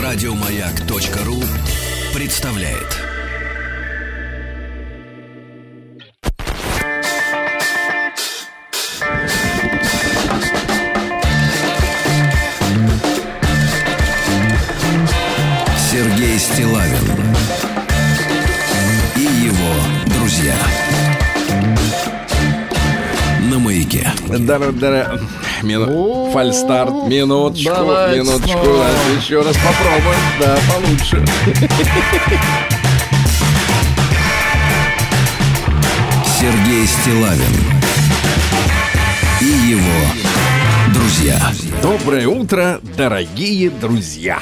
Радиомаяк.ру 0.00 1.42
представляет. 2.14 2.96
Сергей 15.90 16.38
Стилавин 16.38 16.92
и 19.16 19.20
его 19.20 19.74
друзья. 20.14 20.54
На 23.50 23.58
маяке. 23.58 24.12
Да-да-да. 24.28 25.18
Мину... 25.62 26.30
Фальстарт. 26.32 27.08
Минуточку. 27.08 27.74
давайте 27.74 28.20
минуточку. 28.20 28.64
Давайте 28.64 29.14
еще 29.20 29.42
раз 29.42 29.56
попробуем. 29.56 30.20
Да, 30.40 30.58
получше. 30.72 31.24
Сергей 36.40 36.86
Стилавин 36.86 37.56
и 39.40 39.44
его 39.44 39.98
друзья. 40.94 41.40
Доброе 41.82 42.28
утро, 42.28 42.80
дорогие 42.96 43.70
друзья. 43.70 44.38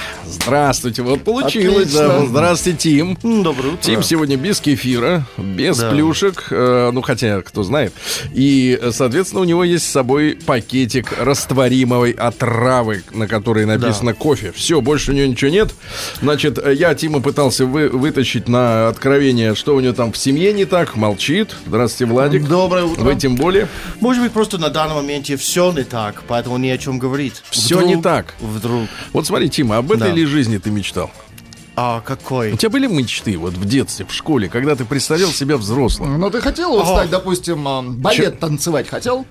Здравствуйте. 0.46 1.02
Вот 1.02 1.24
получилось. 1.24 1.92
Да. 1.92 2.24
Здравствуйте, 2.24 2.78
Тим. 2.78 3.18
Доброе 3.20 3.70
утро. 3.70 3.82
Тим 3.82 4.02
сегодня 4.04 4.36
без 4.36 4.60
кефира, 4.60 5.26
без 5.36 5.78
Да. 5.78 5.90
плюшек, 5.90 6.46
э, 6.50 6.90
ну 6.92 7.02
хотя, 7.02 7.42
кто 7.42 7.64
знает. 7.64 7.92
И, 8.32 8.78
э, 8.80 8.92
соответственно, 8.92 9.40
у 9.42 9.44
него 9.44 9.64
есть 9.64 9.84
с 9.86 9.90
собой 9.90 10.38
пакетик 10.46 11.12
растворимой 11.18 12.12
отравы, 12.12 13.02
на 13.12 13.26
которой 13.26 13.64
написано 13.66 14.14
кофе. 14.14 14.52
Все, 14.54 14.80
больше 14.80 15.10
у 15.10 15.14
него 15.14 15.26
ничего 15.26 15.50
нет. 15.50 15.74
Значит, 16.22 16.58
э, 16.58 16.74
я 16.74 16.94
Тима 16.94 17.20
пытался 17.20 17.66
вы- 17.66 17.88
вытащить 17.88 18.46
на 18.46 18.86
откровение, 18.88 19.56
что 19.56 19.74
у 19.74 19.80
него 19.80 19.94
там 19.94 20.12
в 20.12 20.16
семье 20.16 20.52
не 20.52 20.64
так. 20.64 20.94
Молчит. 20.94 21.56
Здравствуйте, 21.66 22.12
Владик. 22.12 22.46
Доброе 22.46 22.84
утро. 22.84 23.02
Вы 23.02 23.16
тем 23.16 23.34
более. 23.34 23.66
Может 24.00 24.22
быть, 24.22 24.30
просто 24.32 24.58
на 24.58 24.68
данном 24.68 24.98
моменте 24.98 25.36
все 25.36 25.72
не 25.72 25.82
так, 25.82 26.22
поэтому 26.28 26.56
не 26.58 26.70
о 26.70 26.78
чем 26.78 27.00
говорить. 27.00 27.42
Всё 27.50 27.78
Вдруг- 27.78 27.90
не 27.96 28.00
так. 28.00 28.34
Вдруг. 28.40 28.88
Вот 29.12 29.26
смотри, 29.26 29.48
Тима, 29.50 29.78
об 29.78 29.90
этой 29.90 30.10
Да. 30.10 30.14
ли 30.14 30.24
жизни 30.36 30.58
ты 30.58 30.70
мечтал? 30.70 31.10
А 31.76 32.02
какой? 32.02 32.52
У 32.52 32.56
тебя 32.58 32.68
были 32.68 32.86
мечты 32.86 33.38
вот 33.38 33.54
в 33.54 33.64
детстве, 33.64 34.04
в 34.04 34.12
школе, 34.12 34.50
когда 34.50 34.76
ты 34.76 34.84
представлял 34.84 35.30
себя 35.30 35.56
взрослым? 35.56 36.20
Ну, 36.20 36.30
ты 36.30 36.42
хотел 36.42 36.72
вот 36.72 36.86
стать, 36.86 37.08
допустим, 37.08 37.66
а, 37.66 37.80
балет 37.80 38.38
танцевать 38.38 38.86
хотел? 38.86 39.24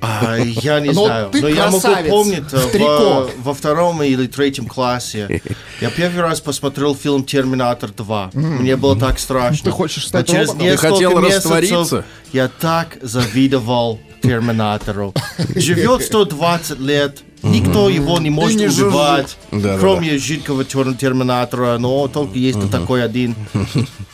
А, 0.00 0.36
я 0.36 0.78
не 0.78 0.90
Но 0.94 1.06
знаю. 1.06 1.30
ты 1.30 1.42
Но 1.42 1.48
я 1.48 1.68
могу 1.68 2.08
помнить 2.08 2.44
э, 2.52 2.78
во, 2.78 3.28
во 3.38 3.54
втором 3.54 4.04
или 4.04 4.28
третьем 4.28 4.66
классе. 4.66 5.42
Я 5.80 5.90
первый 5.90 6.20
раз 6.20 6.40
посмотрел 6.40 6.94
фильм 6.94 7.24
«Терминатор 7.24 7.90
2». 7.90 8.38
Мне 8.38 8.76
было 8.76 8.96
так 8.96 9.18
страшно. 9.18 9.64
Ты 9.64 9.70
хочешь 9.72 10.06
стать 10.06 10.28
через 10.28 10.48
роботом? 10.48 10.58
Ты 10.60 10.64
несколько 10.64 10.92
хотел 10.92 11.20
месяцев 11.20 11.50
раствориться? 11.50 12.04
Я 12.32 12.48
так 12.48 12.98
завидовал 13.02 13.98
Терминатору. 14.22 15.12
Живет 15.56 16.02
120 16.02 16.78
лет. 16.80 17.22
Никто 17.42 17.88
его 17.88 18.18
не 18.18 18.30
может 18.30 18.58
не 18.58 18.66
убивать, 18.66 19.36
Да-да-да. 19.52 19.78
кроме 19.78 20.18
жидкого 20.18 20.62
тер- 20.62 20.96
терминатора, 20.96 21.78
но 21.78 22.08
только 22.08 22.38
есть 22.38 22.70
такой 22.70 23.04
один. 23.04 23.34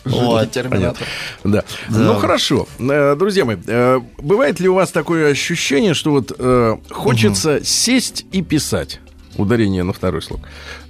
Вот. 0.05 0.51
Терминатор. 0.51 1.06
Да. 1.45 1.62
Ну 1.89 2.14
хорошо. 2.14 2.67
Э, 2.81 3.14
Друзья 3.17 3.45
мои, 3.45 3.56
э, 3.67 4.01
бывает 4.19 4.59
ли 4.59 4.69
у 4.69 4.75
вас 4.75 4.91
такое 4.91 5.31
ощущение, 5.31 5.95
что 5.95 6.11
вот 6.11 6.33
э, 6.37 6.77
хочется 6.91 7.61
сесть 7.64 8.27
и 8.33 8.42
писать? 8.42 8.98
Ударение 9.37 9.83
на 9.83 9.93
второй 9.93 10.23
слог. 10.23 10.41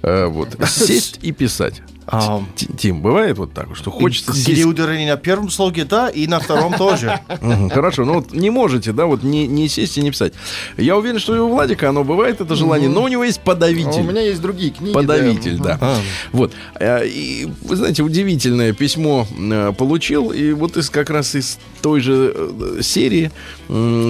Э, 0.01 0.25
Вот. 0.27 0.49
Сесть 0.67 1.19
и 1.21 1.31
писать. 1.31 1.81
Т- 2.05 2.65
Тим, 2.77 3.01
бывает 3.01 3.37
вот 3.37 3.53
так, 3.53 3.73
что 3.77 3.89
хочется 3.89 4.33
Где 4.33 4.55
сесть? 4.55 4.65
ударение 4.65 5.09
на 5.11 5.15
первом 5.17 5.49
слоге, 5.49 5.85
да, 5.85 6.09
и 6.09 6.27
на 6.27 6.41
втором 6.41 6.73
тоже. 6.73 7.17
Хорошо, 7.71 8.03
ну 8.03 8.15
вот 8.15 8.33
не 8.33 8.49
можете, 8.49 8.91
да, 8.91 9.05
вот 9.05 9.23
не, 9.23 9.47
не 9.47 9.69
сесть 9.69 9.97
и 9.97 10.01
не 10.01 10.11
писать. 10.11 10.33
Я 10.75 10.97
уверен, 10.97 11.17
что 11.17 11.33
и 11.33 11.39
у 11.39 11.47
Владика 11.47 11.87
оно 11.87 12.03
бывает, 12.03 12.41
это 12.41 12.55
желание, 12.55 12.89
но 12.89 13.03
у 13.03 13.07
него 13.07 13.23
есть 13.23 13.39
А 13.43 13.45
подавитель. 13.45 14.01
У 14.01 14.03
меня 14.03 14.19
есть 14.19 14.41
другие 14.41 14.71
книги. 14.71 14.91
Подавитель, 14.91 15.57
да. 15.57 15.77
А. 15.79 15.97
Вот. 16.33 16.51
Э, 16.77 17.07
И, 17.07 17.47
вы 17.61 17.75
знаете, 17.77 18.03
удивительное 18.03 18.73
письмо 18.73 19.25
э, 19.39 19.71
получил. 19.77 20.31
И 20.33 20.51
вот 20.51 20.75
из 20.75 20.89
как 20.89 21.09
раз 21.09 21.35
из 21.35 21.57
той 21.81 22.01
же 22.01 22.35
серии, 22.81 23.31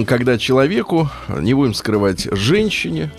когда 0.06 0.36
человеку, 0.36 1.08
не 1.28 1.54
будем 1.54 1.74
скрывать, 1.74 2.26
женщине, 2.32 3.12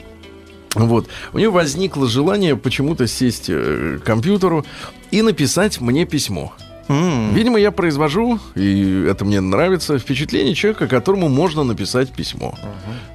вот. 0.76 1.08
У 1.34 1.38
нее 1.38 1.50
возникло 1.50 2.08
желание 2.08 2.56
почему-то 2.56 3.08
сесть 3.08 3.46
э, 3.50 4.00
к 4.02 4.06
компьютеру 4.06 4.66
и 5.12 5.22
написать 5.22 5.82
мне 5.82 6.06
письмо. 6.06 6.54
М. 6.88 7.34
Видимо, 7.34 7.58
я 7.60 7.72
произвожу, 7.72 8.40
и 8.54 9.08
это 9.10 9.26
мне 9.26 9.42
нравится, 9.42 9.98
впечатление 9.98 10.54
человека, 10.54 10.88
которому 10.88 11.30
можно 11.30 11.64
написать 11.64 12.12
письмо. 12.12 12.54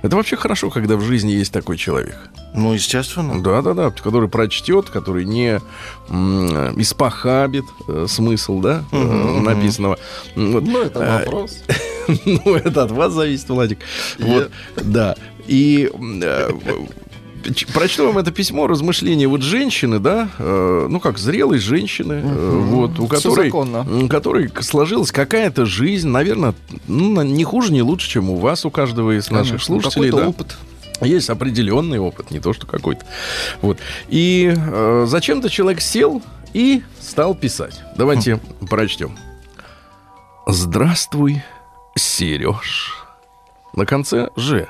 Это 0.02 0.16
вообще 0.16 0.34
хорошо, 0.34 0.70
когда 0.70 0.96
в 0.96 1.02
жизни 1.02 1.30
есть 1.30 1.52
такой 1.52 1.76
человек. 1.76 2.18
Ну, 2.52 2.72
естественно. 2.74 3.40
Да, 3.40 3.62
да, 3.62 3.74
да, 3.74 3.90
который 3.90 4.28
прочтет, 4.28 4.90
который 4.90 5.24
не 5.24 5.60
м, 6.08 6.80
испохабит 6.80 7.64
э, 7.86 8.06
смысл, 8.08 8.58
да, 8.58 8.82
э, 8.90 9.40
написанного. 9.40 9.98
Вот. 10.34 10.64
Ну, 10.64 10.82
это 10.82 11.00
А, 11.00 11.18
вопрос. 11.20 11.58
Ну, 12.24 12.56
это 12.56 12.82
от 12.82 12.90
вас 12.90 13.12
зависит, 13.12 13.48
Владик. 13.50 13.78
Вот, 14.18 14.50
да. 14.82 15.14
И 15.46 15.88
э, 16.22 16.50
прочту 17.72 18.06
вам 18.06 18.18
это 18.18 18.30
письмо, 18.30 18.66
размышления 18.66 19.26
вот 19.28 19.42
женщины, 19.42 19.98
да, 19.98 20.28
э, 20.38 20.86
ну 20.88 21.00
как 21.00 21.18
зрелой 21.18 21.58
женщины, 21.58 22.20
э, 22.24 22.58
вот, 22.68 22.98
у 22.98 23.06
которой, 23.06 23.50
м, 23.50 24.08
которой 24.08 24.50
сложилась 24.60 25.12
какая-то 25.12 25.66
жизнь, 25.66 26.08
наверное, 26.08 26.54
ну, 26.86 27.22
не 27.22 27.44
хуже, 27.44 27.72
не 27.72 27.82
лучше, 27.82 28.08
чем 28.08 28.30
у 28.30 28.36
вас, 28.36 28.64
у 28.64 28.70
каждого 28.70 29.16
из 29.16 29.30
наших 29.30 29.52
Конечно, 29.52 29.66
слушателей, 29.66 30.10
какой-то 30.10 30.24
да. 30.24 30.28
опыт. 30.28 30.56
Есть 31.02 31.30
определенный 31.30 31.98
опыт, 31.98 32.30
не 32.30 32.40
то 32.40 32.52
что 32.52 32.66
какой-то. 32.66 33.06
Вот. 33.62 33.78
И 34.08 34.54
э, 34.54 35.04
зачем-то 35.08 35.48
человек 35.48 35.80
сел 35.80 36.22
и 36.52 36.82
стал 37.00 37.34
писать. 37.34 37.80
Давайте 37.96 38.38
прочтем. 38.68 39.16
Здравствуй, 40.46 41.42
Сереж. 41.96 42.96
На 43.74 43.86
конце 43.86 44.30
Ж. 44.36 44.66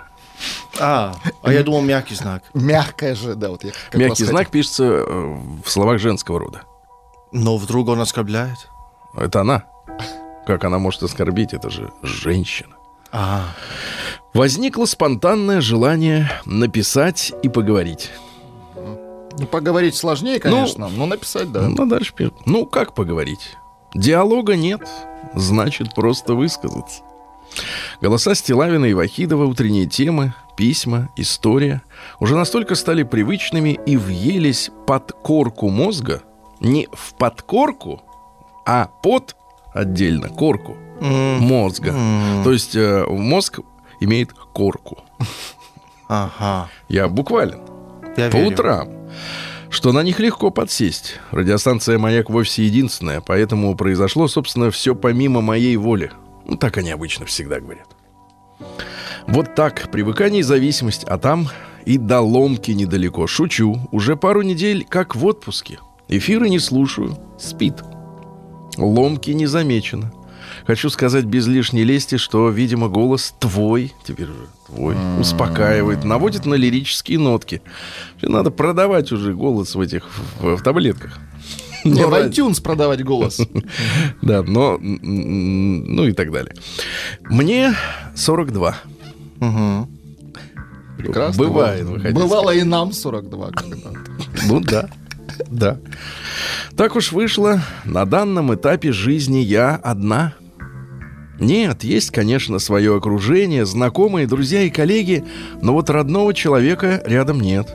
А, 0.79 1.15
а 1.43 1.53
я 1.53 1.63
думал 1.63 1.83
мягкий 1.83 2.15
знак. 2.15 2.45
Мягкая 2.55 3.15
же, 3.15 3.35
да, 3.35 3.51
вот 3.51 3.65
я 3.65 3.73
Мягкий 3.93 4.25
хотел. 4.25 4.27
знак 4.29 4.51
пишется 4.51 4.85
э, 4.85 5.37
в 5.65 5.71
словах 5.71 5.99
женского 5.99 6.39
рода. 6.39 6.63
Но 7.33 7.57
вдруг 7.57 7.89
он 7.89 8.01
оскорбляет. 8.01 8.69
Это 9.17 9.41
она. 9.43 9.65
Как 10.47 10.65
она 10.65 10.79
может 10.79 11.03
оскорбить? 11.03 11.53
Это 11.53 11.71
же 11.71 11.93
женщина. 12.03 12.75
А, 13.13 13.45
Возникло 14.33 14.85
спонтанное 14.85 15.61
желание 15.61 16.31
написать 16.45 17.33
и 17.43 17.49
поговорить. 17.49 18.11
Ну, 19.39 19.47
поговорить 19.47 19.97
сложнее, 19.97 20.39
конечно, 20.39 20.89
но 20.89 21.07
написать, 21.07 21.51
да. 21.51 21.63
Ну, 21.63 21.87
дальше. 21.87 22.13
Ну, 22.47 22.67
как 22.67 22.95
поговорить? 22.95 23.57
Диалога 23.95 24.55
нет, 24.55 24.89
значит, 25.35 25.95
просто 25.95 26.35
высказаться. 26.35 27.03
Голоса 28.01 28.35
Стилавина 28.35 28.87
и 28.87 28.95
Вахидова, 28.95 29.45
утренние 29.45 29.87
темы, 29.87 30.33
письма, 30.57 31.09
история 31.17 31.83
уже 32.19 32.37
настолько 32.37 32.75
стали 32.75 33.03
привычными 33.03 33.79
и 33.87 33.97
въелись 33.97 34.71
под 34.87 35.13
корку 35.13 35.69
мозга, 35.69 36.23
не 36.61 36.89
в 36.93 37.15
подкорку, 37.15 38.03
а 38.67 38.89
под 39.03 39.37
отдельно 39.73 40.29
корку 40.29 40.77
мозга. 41.01 41.95
То 42.45 42.53
есть 42.53 42.77
э, 42.77 43.05
мозг 43.09 43.61
имеет 44.01 44.33
корку. 44.33 44.99
ага. 46.09 46.69
Я 46.89 47.09
буквален. 47.09 47.61
Я 48.17 48.29
По 48.31 48.37
верю. 48.37 48.49
утрам. 48.49 48.89
Что 49.71 49.93
на 49.93 50.03
них 50.03 50.19
легко 50.19 50.51
подсесть. 50.51 51.21
Радиостанция 51.31 51.97
«Маяк» 51.97 52.29
вовсе 52.29 52.65
единственная, 52.65 53.21
поэтому 53.21 53.75
произошло, 53.77 54.27
собственно, 54.27 54.71
все 54.73 54.97
помимо 54.97 55.41
моей 55.43 55.77
воли. 55.77 56.11
Ну, 56.51 56.57
так 56.57 56.77
они 56.77 56.91
обычно 56.91 57.27
всегда 57.27 57.61
говорят. 57.61 57.87
Вот 59.29 59.55
так, 59.55 59.89
привыкание 59.93 60.41
и 60.41 60.43
зависимость, 60.43 61.05
а 61.05 61.17
там 61.17 61.49
и 61.87 61.97
до 61.97 62.21
ломки 62.21 62.73
недалеко. 62.73 63.29
Шучу, 63.29 63.89
уже 63.93 64.17
пару 64.17 64.43
недель 64.43 64.85
как 64.89 65.15
в 65.15 65.25
отпуске. 65.25 65.79
Эфиры 66.09 66.49
не 66.49 66.59
слушаю, 66.59 67.17
спит. 67.39 67.77
Ломки 68.77 69.31
не 69.31 69.47
замечено. 69.47 70.13
Хочу 70.67 70.91
сказать 70.91 71.25
без 71.25 71.47
лишней 71.47 71.85
лести, 71.85 72.17
что, 72.17 72.49
видимо, 72.49 72.89
голос 72.89 73.33
твой, 73.39 73.93
теперь 74.05 74.27
уже 74.27 74.47
твой, 74.67 74.97
успокаивает, 75.21 76.03
наводит 76.03 76.47
на 76.47 76.55
лирические 76.55 77.21
нотки. 77.21 77.63
Надо 78.21 78.51
продавать 78.51 79.13
уже 79.13 79.35
голос 79.35 79.77
в 79.77 79.81
этих 79.81 80.09
в, 80.41 80.57
в 80.57 80.63
таблетках. 80.63 81.21
Не, 81.85 82.03
Но 82.03 82.09
в 82.09 82.15
iTunes 82.15 82.63
продавать 82.63 83.05
голос. 83.05 83.41
Да, 84.23 84.43
но... 84.43 84.79
Ну 84.81 86.05
и 86.05 86.13
так 86.13 86.31
далее. 86.31 86.55
Мне 87.29 87.75
42. 88.15 88.77
Мгм. 89.41 89.89
Прекрасно. 90.99 91.45
Бывает, 91.45 91.85
вы 91.85 91.99
Бывало 92.13 92.51
и 92.51 92.63
нам 92.63 92.93
42 92.93 93.51
когда-то. 93.51 93.95
Ну 94.47 94.61
да. 94.61 94.89
Да. 95.49 95.79
Так 96.77 96.97
уж 96.97 97.13
вышло, 97.13 97.63
на 97.85 98.05
данном 98.05 98.55
этапе 98.55 98.93
жизни 98.93 99.39
я 99.39 99.77
одна. 99.77 100.35
Нет, 101.39 101.85
есть, 101.85 102.11
конечно, 102.11 102.59
свое 102.59 102.95
окружение, 102.95 103.65
знакомые, 103.65 104.27
друзья 104.27 104.63
и 104.63 104.71
коллеги, 104.71 105.25
но 105.63 105.73
вот 105.73 105.89
родного 105.89 106.35
человека 106.35 107.03
рядом 107.07 107.41
нет. 107.41 107.75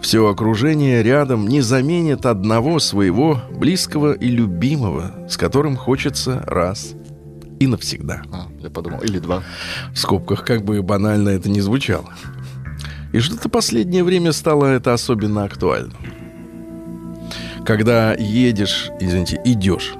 Все 0.00 0.28
окружение 0.28 1.02
рядом 1.02 1.46
не 1.48 1.60
заменит 1.60 2.24
одного 2.24 2.78
своего 2.78 3.40
близкого 3.50 4.12
и 4.12 4.28
любимого, 4.28 5.26
с 5.28 5.36
которым 5.36 5.76
хочется 5.76 6.42
раз 6.46 6.94
и 7.58 7.66
навсегда. 7.66 8.22
А, 8.32 8.46
я 8.60 8.70
подумал, 8.70 9.00
или 9.00 9.18
два. 9.18 9.42
В 9.92 9.98
скобках, 9.98 10.44
как 10.44 10.64
бы 10.64 10.82
банально 10.82 11.30
это 11.30 11.50
не 11.50 11.60
звучало. 11.60 12.12
И 13.12 13.20
что-то 13.20 13.48
последнее 13.48 14.04
время 14.04 14.32
стало 14.32 14.66
это 14.66 14.92
особенно 14.92 15.44
актуально. 15.44 15.94
Когда 17.64 18.14
едешь, 18.14 18.90
извините, 19.00 19.40
идешь, 19.44 19.94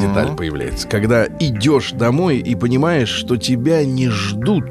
деталь 0.00 0.34
появляется, 0.36 0.88
когда 0.88 1.26
идешь 1.26 1.92
домой 1.92 2.38
и 2.38 2.54
понимаешь, 2.54 3.08
что 3.08 3.36
тебя 3.36 3.84
не 3.84 4.08
ждут, 4.08 4.64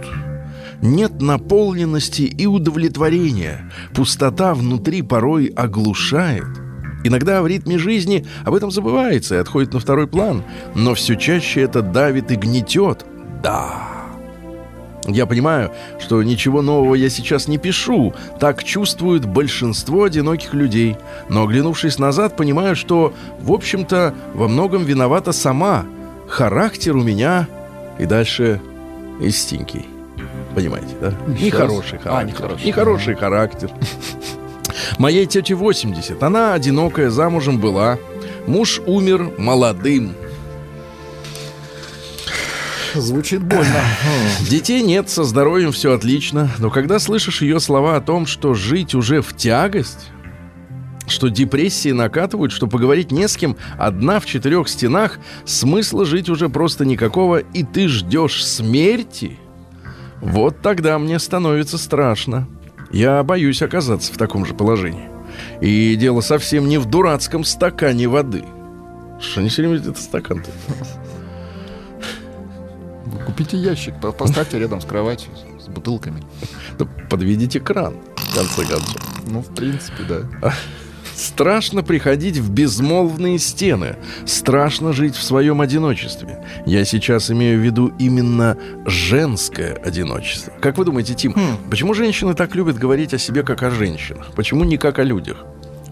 нет 0.82 1.22
наполненности 1.22 2.22
и 2.24 2.46
удовлетворения, 2.46 3.72
пустота 3.94 4.54
внутри 4.54 5.02
порой 5.02 5.48
оглушает. 5.48 6.46
Иногда 7.04 7.42
в 7.42 7.48
ритме 7.48 7.78
жизни 7.78 8.26
об 8.44 8.54
этом 8.54 8.72
забывается 8.72 9.36
и 9.36 9.40
отходит 9.40 9.74
на 9.74 9.80
второй 9.80 10.08
план, 10.08 10.44
но 10.76 10.94
все 10.94 11.16
чаще 11.16 11.62
это 11.62 11.82
давит 11.82 12.32
и 12.32 12.36
гнетет. 12.36 13.06
Да. 13.42 13.98
Я 15.06 15.26
понимаю, 15.26 15.72
что 16.00 16.22
ничего 16.22 16.62
нового 16.62 16.96
я 16.96 17.10
сейчас 17.10 17.48
не 17.48 17.58
пишу. 17.58 18.14
Так 18.42 18.64
чувствуют 18.64 19.26
большинство 19.26 20.04
одиноких 20.04 20.54
людей. 20.54 20.98
Но 21.30 21.44
оглянувшись 21.44 21.98
назад, 21.98 22.36
понимаю, 22.36 22.76
что, 22.76 23.14
в 23.40 23.54
общем-то, 23.54 24.14
во 24.34 24.50
многом 24.50 24.84
виновата 24.84 25.32
сама. 25.32 25.86
Характер 26.28 26.98
у 26.98 27.04
меня 27.04 27.48
и 28.00 28.06
дальше 28.06 28.60
истинький. 29.22 29.97
Понимаете, 30.58 30.96
да? 31.00 31.14
Нехороший 31.28 32.00
А, 32.00 32.02
характер. 32.02 32.34
нехороший. 32.34 32.66
Нехороший 32.66 33.16
характер. 33.16 33.70
Моей 34.98 35.28
тете 35.28 35.54
80. 35.54 36.24
Она 36.24 36.56
одинокая, 36.56 37.12
замужем 37.12 37.60
была. 37.60 38.00
Муж 38.48 38.82
умер 38.88 39.34
молодым. 39.38 40.16
Звучит 42.96 43.44
больно. 43.44 43.84
Детей 44.50 44.82
нет, 44.82 45.12
со 45.12 45.26
здоровьем 45.26 45.72
все 45.72 45.94
отлично, 45.94 46.50
но 46.58 46.72
когда 46.72 46.98
слышишь 46.98 47.44
ее 47.44 47.60
слова 47.60 47.96
о 47.96 48.02
том, 48.02 48.26
что 48.26 48.56
жить 48.56 48.96
уже 48.96 49.22
в 49.22 49.36
тягость, 49.38 50.10
что 51.08 51.28
депрессии 51.28 51.92
накатывают, 51.92 52.52
что 52.52 52.66
поговорить 52.66 53.12
не 53.12 53.28
с 53.28 53.38
кем, 53.38 53.58
одна 53.78 54.20
в 54.20 54.26
четырех 54.26 54.70
стенах, 54.70 55.20
смысла 55.46 56.04
жить 56.04 56.30
уже 56.30 56.50
просто 56.50 56.84
никакого, 56.84 57.38
и 57.38 57.64
ты 57.64 57.88
ждешь 57.88 58.44
смерти, 58.44 59.38
вот 60.22 60.62
тогда 60.62 60.98
мне 61.00 61.20
становится 61.20 61.78
страшно. 61.78 62.48
Я 62.92 63.22
боюсь 63.24 63.62
оказаться 63.62 64.14
в 64.14 64.18
таком 64.18 64.46
же 64.46 64.54
положении. 64.54 65.10
И 65.62 65.96
дело 65.96 66.22
совсем 66.22 66.68
не 66.68 66.78
в 66.78 66.86
дурацком 66.86 67.44
стакане 67.44 68.08
воды. 68.08 68.44
Что 69.20 69.42
не 69.42 69.50
время 69.50 69.76
этот 69.76 69.98
стакан-то? 69.98 70.50
Купите 73.26 73.58
ящик, 73.58 74.00
по- 74.00 74.12
поставьте 74.12 74.58
рядом 74.60 74.82
с 74.82 74.86
кроватью 74.86 75.32
с- 75.60 75.66
с 75.66 75.68
бутылками. 75.68 76.22
Да 76.78 76.86
подведите 77.10 77.60
кран, 77.60 77.96
в 78.16 78.36
конце 78.36 78.62
концов. 78.66 79.02
Ну, 79.28 79.42
в 79.42 79.54
принципе, 79.54 80.04
да. 80.08 80.54
Страшно 81.18 81.82
приходить 81.82 82.38
в 82.38 82.52
безмолвные 82.52 83.40
стены. 83.40 83.96
Страшно 84.28 84.94
жить 84.94 85.16
в 85.16 85.24
своем 85.24 85.62
одиночестве. 85.62 86.46
Я 86.68 86.86
сейчас 86.86 87.32
имею 87.32 87.60
в 87.60 87.64
виду 87.64 87.92
именно 87.98 88.56
женское 88.86 89.74
одиночество. 89.74 90.54
Как 90.62 90.78
вы 90.78 90.86
думаете, 90.86 91.16
Тим, 91.16 91.36
почему 91.72 91.96
женщины 91.96 92.36
так 92.36 92.54
любят 92.54 92.78
говорить 92.78 93.16
о 93.16 93.18
себе 93.18 93.42
как 93.42 93.64
о 93.64 93.72
женщинах? 93.72 94.28
Почему 94.36 94.64
не 94.64 94.78
как 94.78 95.00
о 95.00 95.04
людях? 95.04 95.44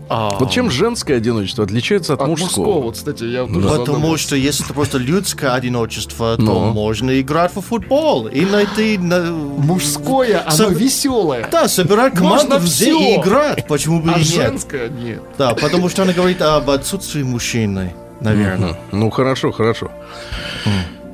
А, 0.08 0.38
Вот 0.40 0.52
чем 0.52 0.70
женское 0.70 1.18
одиночество 1.18 1.64
отличается 1.64 2.14
от, 2.14 2.22
От 2.22 2.28
мужского? 2.28 2.82
вот, 2.82 2.94
кстати, 2.96 3.24
я 3.24 3.46
тоже 3.46 3.68
Потому 3.68 4.18
что 4.18 4.36
если 4.36 4.64
это 4.66 4.74
просто 4.74 4.98
людское 5.00 5.52
одиночество, 5.54 6.36
то 6.38 6.44
Но. 6.44 6.72
можно 6.72 7.20
играть 7.20 7.56
в 7.56 7.62
футбол 7.62 8.28
и 8.28 8.46
найти... 8.46 8.98
на- 9.00 9.32
Мужское, 9.32 10.44
оно 10.46 10.56
Соб- 10.70 10.74
веселое. 10.76 11.48
Да, 11.52 11.68
собирать 11.68 12.14
команду 12.14 12.46
Можно 12.54 12.64
везде 12.64 12.92
и 13.16 13.16
играть. 13.20 13.68
Почему 13.68 14.02
бы 14.02 14.12
А 14.12 14.16
и 14.16 14.20
нет? 14.20 14.28
женское 14.28 14.90
нет. 14.90 15.22
Да, 15.38 15.54
потому 15.56 15.90
что 15.90 16.04
она 16.04 16.14
говорит 16.14 16.42
об 16.42 16.70
отсутствии 16.70 17.24
мужчины, 17.24 17.94
наверное. 18.22 18.78
Мгм. 18.92 19.00
Ну 19.00 19.10
хорошо, 19.10 19.52
хорошо. 19.52 19.92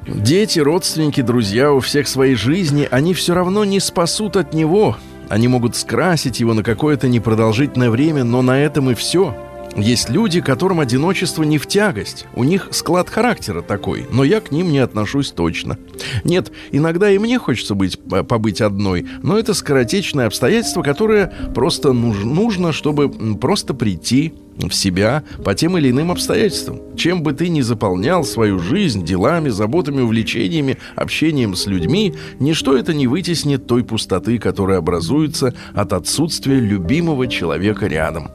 Дети, 0.08 0.60
родственники, 0.60 1.22
друзья 1.22 1.72
у 1.72 1.80
всех 1.80 2.08
своей 2.08 2.36
жизни, 2.36 2.88
они 2.92 3.14
все 3.14 3.34
равно 3.34 3.64
не 3.64 3.80
спасут 3.80 4.36
от 4.36 4.54
него. 4.54 4.98
Они 5.32 5.48
могут 5.48 5.78
скрасить 5.78 6.42
его 6.42 6.54
на 6.54 6.62
какое-то 6.62 7.08
непродолжительное 7.08 7.90
время, 7.90 8.26
но 8.26 8.42
на 8.42 8.60
этом 8.60 8.92
и 8.92 8.96
все. 8.96 9.34
Есть 9.78 10.10
люди, 10.10 10.42
которым 10.42 10.82
одиночество 10.82 11.44
не 11.44 11.58
в 11.58 11.66
тягость. 11.68 12.26
У 12.36 12.44
них 12.44 12.68
склад 12.72 13.10
характера 13.10 13.62
такой, 13.62 14.06
но 14.12 14.26
я 14.26 14.42
к 14.42 14.52
ним 14.52 14.74
не 14.74 14.80
отношусь 14.80 15.32
точно. 15.32 15.78
Нет, 16.26 16.52
иногда 16.74 17.10
и 17.10 17.18
мне 17.18 17.40
хочется 17.40 17.76
быть, 17.76 17.98
по- 17.98 18.24
побыть 18.24 18.60
одной, 18.60 19.08
но 19.24 19.40
это 19.40 19.54
скоротечное 19.54 20.28
обстоятельство, 20.28 20.82
которое 20.82 21.28
просто 21.56 21.94
нуж- 21.94 22.26
нужно, 22.26 22.74
чтобы 22.74 23.08
просто 23.38 23.74
прийти 23.74 24.34
в 24.70 24.76
себя 24.76 25.24
по 25.44 25.54
тем 25.54 25.78
или 25.78 25.90
иным 25.90 26.12
обстоятельствам. 26.12 26.80
Чем 26.96 27.24
бы 27.24 27.34
ты 27.34 27.50
ни 27.50 27.62
заполнял 27.62 28.24
свою 28.24 28.60
жизнь 28.60 29.06
делами, 29.06 29.50
заботами, 29.50 30.02
увлечениями, 30.02 30.78
общением 30.96 31.56
с 31.56 31.68
людьми, 31.68 32.16
ничто 32.40 32.78
это 32.78 32.94
не 32.94 33.08
вытеснит 33.08 33.68
той 33.68 33.84
пустоты, 33.84 34.38
которая 34.38 34.80
образуется 34.80 35.54
от 35.74 35.94
отсутствия 35.94 36.60
любимого 36.60 37.28
человека 37.28 37.88
рядом. 37.88 38.30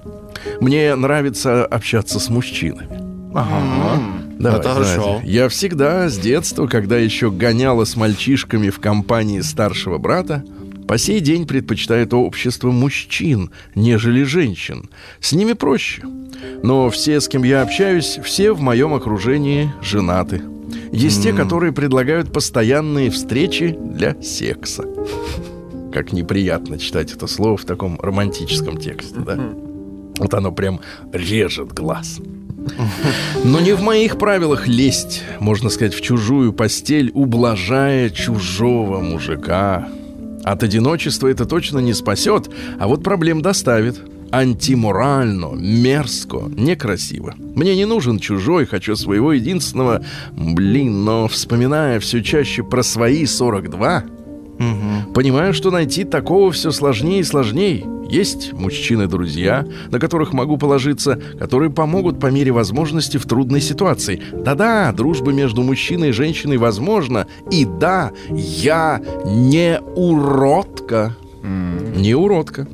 Мне 0.60 0.94
нравится 0.94 1.64
общаться 1.64 2.18
с 2.18 2.28
мужчинами. 2.28 2.88
Давай, 4.38 4.60
Это 4.60 4.68
хорошо. 4.74 5.20
Я 5.24 5.48
всегда 5.48 6.08
с 6.08 6.18
детства, 6.18 6.66
когда 6.66 6.98
еще 6.98 7.30
гоняла 7.30 7.84
с 7.84 7.96
мальчишками 7.96 8.68
в 8.68 8.80
компании 8.80 9.40
старшего 9.40 9.98
брата, 9.98 10.44
по 10.88 10.98
сей 10.98 11.20
день 11.20 11.46
предпочитает 11.46 12.14
общество 12.14 12.70
мужчин, 12.70 13.50
нежели 13.74 14.22
женщин. 14.22 14.88
С 15.20 15.32
ними 15.32 15.52
проще. 15.52 16.02
Но 16.62 16.90
все, 16.90 17.20
с 17.20 17.28
кем 17.28 17.42
я 17.42 17.62
общаюсь, 17.62 18.18
все 18.22 18.52
в 18.52 18.60
моем 18.60 18.94
окружении 18.94 19.72
женаты. 19.82 20.42
Есть 20.92 21.22
те, 21.22 21.32
которые 21.32 21.72
предлагают 21.72 22.32
постоянные 22.32 23.10
встречи 23.10 23.76
для 23.78 24.20
секса. 24.22 24.84
Как 25.92 26.12
неприятно 26.12 26.78
читать 26.78 27.12
это 27.12 27.26
слово 27.26 27.56
в 27.56 27.64
таком 27.64 27.98
романтическом 28.00 28.76
тексте, 28.76 29.16
да? 29.18 29.38
Вот 30.18 30.34
оно 30.34 30.52
прям 30.52 30.80
режет 31.12 31.72
глаз. 31.72 32.20
Но 33.44 33.60
не 33.60 33.74
в 33.74 33.82
моих 33.82 34.18
правилах 34.18 34.66
лезть, 34.66 35.22
можно 35.40 35.70
сказать, 35.70 35.94
в 35.94 36.00
чужую 36.00 36.52
постель, 36.52 37.10
ублажая 37.14 38.10
чужого 38.10 39.00
мужика. 39.00 39.88
От 40.46 40.62
одиночества 40.62 41.26
это 41.26 41.44
точно 41.44 41.80
не 41.80 41.92
спасет, 41.92 42.48
а 42.78 42.86
вот 42.86 43.02
проблем 43.02 43.42
доставит. 43.42 44.00
Антиморально, 44.30 45.54
мерзко, 45.56 46.44
некрасиво. 46.56 47.34
Мне 47.36 47.74
не 47.74 47.84
нужен 47.84 48.20
чужой, 48.20 48.64
хочу 48.64 48.94
своего 48.94 49.32
единственного. 49.32 50.04
Блин, 50.30 51.04
но 51.04 51.26
вспоминая 51.26 51.98
все 51.98 52.22
чаще 52.22 52.62
про 52.62 52.84
свои 52.84 53.26
42, 53.26 54.04
Понимаю, 55.14 55.52
что 55.54 55.70
найти 55.70 56.04
такого 56.04 56.50
все 56.52 56.70
сложнее 56.70 57.20
и 57.20 57.24
сложнее. 57.24 57.86
Есть 58.08 58.52
мужчины-друзья, 58.52 59.66
на 59.90 59.98
которых 59.98 60.32
могу 60.32 60.58
положиться, 60.58 61.20
которые 61.38 61.70
помогут 61.70 62.20
по 62.20 62.28
мере 62.28 62.52
возможности 62.52 63.16
в 63.16 63.26
трудной 63.26 63.60
ситуации. 63.60 64.22
Да-да, 64.32 64.92
дружба 64.92 65.32
между 65.32 65.62
мужчиной 65.62 66.10
и 66.10 66.12
женщиной 66.12 66.56
возможна. 66.56 67.26
И 67.50 67.64
да, 67.64 68.12
я 68.30 69.02
не 69.24 69.80
уродка. 69.96 71.16
Не 71.42 72.14
уродка. 72.14 72.68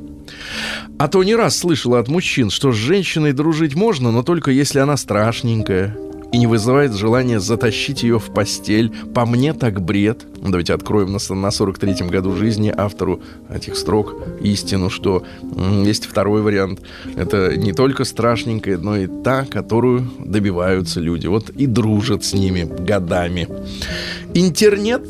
А 0.99 1.07
то 1.07 1.23
не 1.23 1.35
раз 1.35 1.57
слышала 1.57 1.99
от 1.99 2.07
мужчин, 2.07 2.49
что 2.49 2.71
с 2.71 2.75
женщиной 2.75 3.33
дружить 3.33 3.75
можно, 3.75 4.11
но 4.11 4.23
только 4.23 4.51
если 4.51 4.79
она 4.79 4.97
страшненькая 4.97 5.97
и 6.33 6.37
не 6.39 6.47
вызывает 6.47 6.93
желания 6.93 7.39
затащить 7.39 8.01
ее 8.03 8.17
в 8.19 8.33
постель. 8.33 8.91
По 9.13 9.25
мне 9.25 9.53
так 9.53 9.79
бред. 9.81 10.25
Ну, 10.41 10.49
Давайте 10.49 10.73
откроем 10.73 11.11
на, 11.13 11.19
с- 11.19 11.29
на 11.33 11.47
43-м 11.47 12.07
году 12.09 12.35
жизни 12.35 12.73
автору 12.75 13.21
этих 13.53 13.77
строк 13.77 14.15
истину, 14.41 14.89
что 14.89 15.23
есть 15.85 16.05
второй 16.05 16.41
вариант. 16.41 16.81
Это 17.15 17.55
не 17.55 17.71
только 17.71 18.03
страшненькая, 18.03 18.77
но 18.79 18.97
и 18.97 19.07
та, 19.23 19.45
которую 19.45 20.09
добиваются 20.19 20.99
люди. 20.99 21.27
Вот 21.27 21.49
и 21.51 21.67
дружат 21.67 22.25
с 22.25 22.33
ними 22.33 22.63
годами. 22.63 23.47
Интернет 24.33 25.03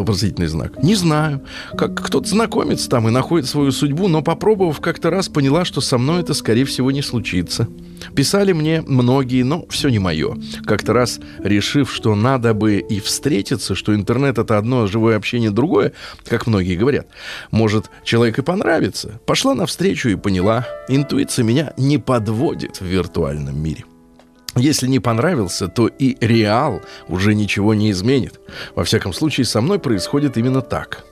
Вопросительный 0.00 0.46
знак. 0.46 0.82
Не 0.82 0.94
знаю. 0.94 1.42
Как 1.76 1.94
кто-то 2.06 2.26
знакомится 2.26 2.88
там 2.88 3.06
и 3.06 3.10
находит 3.10 3.46
свою 3.46 3.70
судьбу, 3.70 4.08
но 4.08 4.22
попробовав 4.22 4.80
как-то 4.80 5.10
раз, 5.10 5.28
поняла, 5.28 5.66
что 5.66 5.82
со 5.82 5.98
мной 5.98 6.22
это, 6.22 6.32
скорее 6.32 6.64
всего, 6.64 6.90
не 6.90 7.02
случится. 7.02 7.68
Писали 8.16 8.52
мне 8.52 8.80
многие, 8.80 9.42
но 9.42 9.66
все 9.68 9.90
не 9.90 9.98
мое. 9.98 10.38
Как-то 10.64 10.94
раз, 10.94 11.20
решив, 11.44 11.92
что 11.92 12.14
надо 12.14 12.54
бы 12.54 12.78
и 12.78 12.98
встретиться, 12.98 13.74
что 13.74 13.94
интернет 13.94 14.38
это 14.38 14.56
одно, 14.56 14.84
а 14.84 14.86
живое 14.86 15.18
общение 15.18 15.50
другое, 15.50 15.92
как 16.24 16.46
многие 16.46 16.76
говорят, 16.76 17.06
может, 17.50 17.90
человек 18.02 18.38
и 18.38 18.42
понравится. 18.42 19.20
Пошла 19.26 19.54
навстречу 19.54 20.08
и 20.08 20.16
поняла, 20.16 20.66
интуиция 20.88 21.44
меня 21.44 21.74
не 21.76 21.98
подводит 21.98 22.80
в 22.80 22.86
виртуальном 22.86 23.62
мире. 23.62 23.84
Если 24.56 24.88
не 24.88 24.98
понравился, 24.98 25.68
то 25.68 25.86
и 25.86 26.16
реал 26.20 26.82
уже 27.08 27.34
ничего 27.34 27.74
не 27.74 27.90
изменит. 27.90 28.40
Во 28.74 28.84
всяком 28.84 29.12
случае, 29.12 29.44
со 29.44 29.60
мной 29.60 29.78
происходит 29.78 30.36
именно 30.36 30.60
так. 30.60 31.04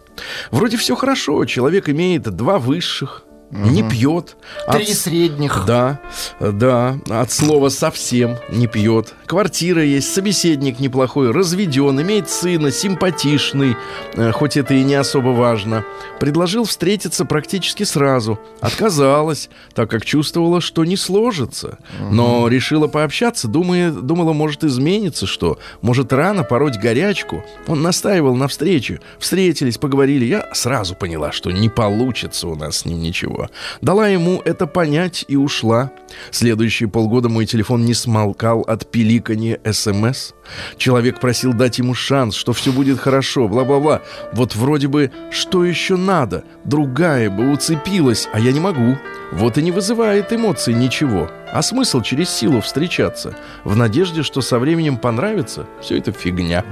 Вроде 0.51 0.77
все 0.77 0.97
хорошо, 0.97 1.45
человек 1.45 1.89
имеет 1.89 2.23
два 2.23 2.59
высших, 2.59 3.25
Угу. 3.51 3.69
Не 3.71 3.83
пьет. 3.83 4.37
Три 4.71 4.85
от... 4.85 4.89
средних. 4.91 5.65
Да, 5.67 6.01
да. 6.39 6.99
От 7.09 7.33
слова 7.33 7.71
совсем 7.71 8.37
не 8.51 8.67
пьет. 8.67 9.15
Квартира 9.27 9.83
есть, 9.83 10.13
собеседник 10.13 10.81
неплохой, 10.81 11.31
разведен, 11.31 12.01
имеет 12.01 12.29
сына, 12.29 12.71
симпатичный, 12.71 13.75
э, 14.15 14.33
хоть 14.33 14.59
это 14.59 14.75
и 14.75 14.83
не 14.83 14.95
особо 14.95 15.31
важно. 15.31 15.85
Предложил 16.21 16.65
встретиться 16.65 17.25
практически 17.25 17.85
сразу. 17.85 18.39
Отказалась, 18.61 19.49
так 19.75 19.91
как 19.91 20.05
чувствовала, 20.05 20.61
что 20.61 20.85
не 20.85 20.97
сложится. 20.97 21.79
Но 22.11 22.49
решила 22.49 22.87
пообщаться, 22.87 23.49
думая, 23.49 23.93
думала, 23.93 24.33
может 24.35 24.65
изменится 24.65 25.27
что. 25.27 25.59
Может 25.81 26.13
рано 26.13 26.45
пороть 26.45 26.79
горячку. 26.79 27.43
Он 27.67 27.81
настаивал 27.81 28.35
на 28.35 28.49
встрече. 28.49 29.01
Встретились, 29.19 29.79
поговорили. 29.79 30.27
Я 30.27 30.49
сразу 30.53 30.95
поняла, 30.95 31.33
что 31.33 31.51
не 31.51 31.69
получится 31.69 32.49
у 32.49 32.55
нас 32.55 32.79
с 32.79 32.85
ним 32.85 33.01
ничего 33.01 33.38
его. 33.39 33.51
Дала 33.81 34.09
ему 34.09 34.43
это 34.45 34.67
понять 34.67 35.25
и 35.29 35.37
ушла. 35.37 35.91
Следующие 36.31 36.89
полгода 36.89 37.29
мой 37.29 37.47
телефон 37.47 37.85
не 37.85 37.95
смолкал 37.95 38.63
от 38.63 38.91
пиликания 38.91 39.61
СМС. 39.71 40.33
Человек 40.77 41.21
просил 41.21 41.53
дать 41.53 41.79
ему 41.79 41.95
шанс, 41.95 42.35
что 42.35 42.53
все 42.53 42.73
будет 42.73 42.99
хорошо, 42.99 43.49
бла-бла-бла. 43.49 44.03
Вот 44.33 44.57
вроде 44.57 44.89
бы, 44.89 45.11
что 45.31 45.65
еще 45.65 45.97
надо? 45.97 46.45
Другая 46.65 47.31
бы 47.31 47.51
уцепилась, 47.51 48.29
а 48.33 48.41
я 48.41 48.53
не 48.53 48.61
могу. 48.61 48.97
Вот 49.33 49.59
и 49.59 49.63
не 49.63 49.71
вызывает 49.71 50.33
эмоций 50.33 50.73
ничего. 50.73 51.31
А 51.53 51.63
смысл 51.63 52.03
через 52.03 52.31
силу 52.31 52.61
встречаться? 52.61 53.35
В 53.65 53.77
надежде, 53.77 54.23
что 54.23 54.41
со 54.41 54.59
временем 54.59 54.97
понравится? 54.97 55.67
Все 55.81 55.99
это 55.99 56.13
фигня. 56.13 56.65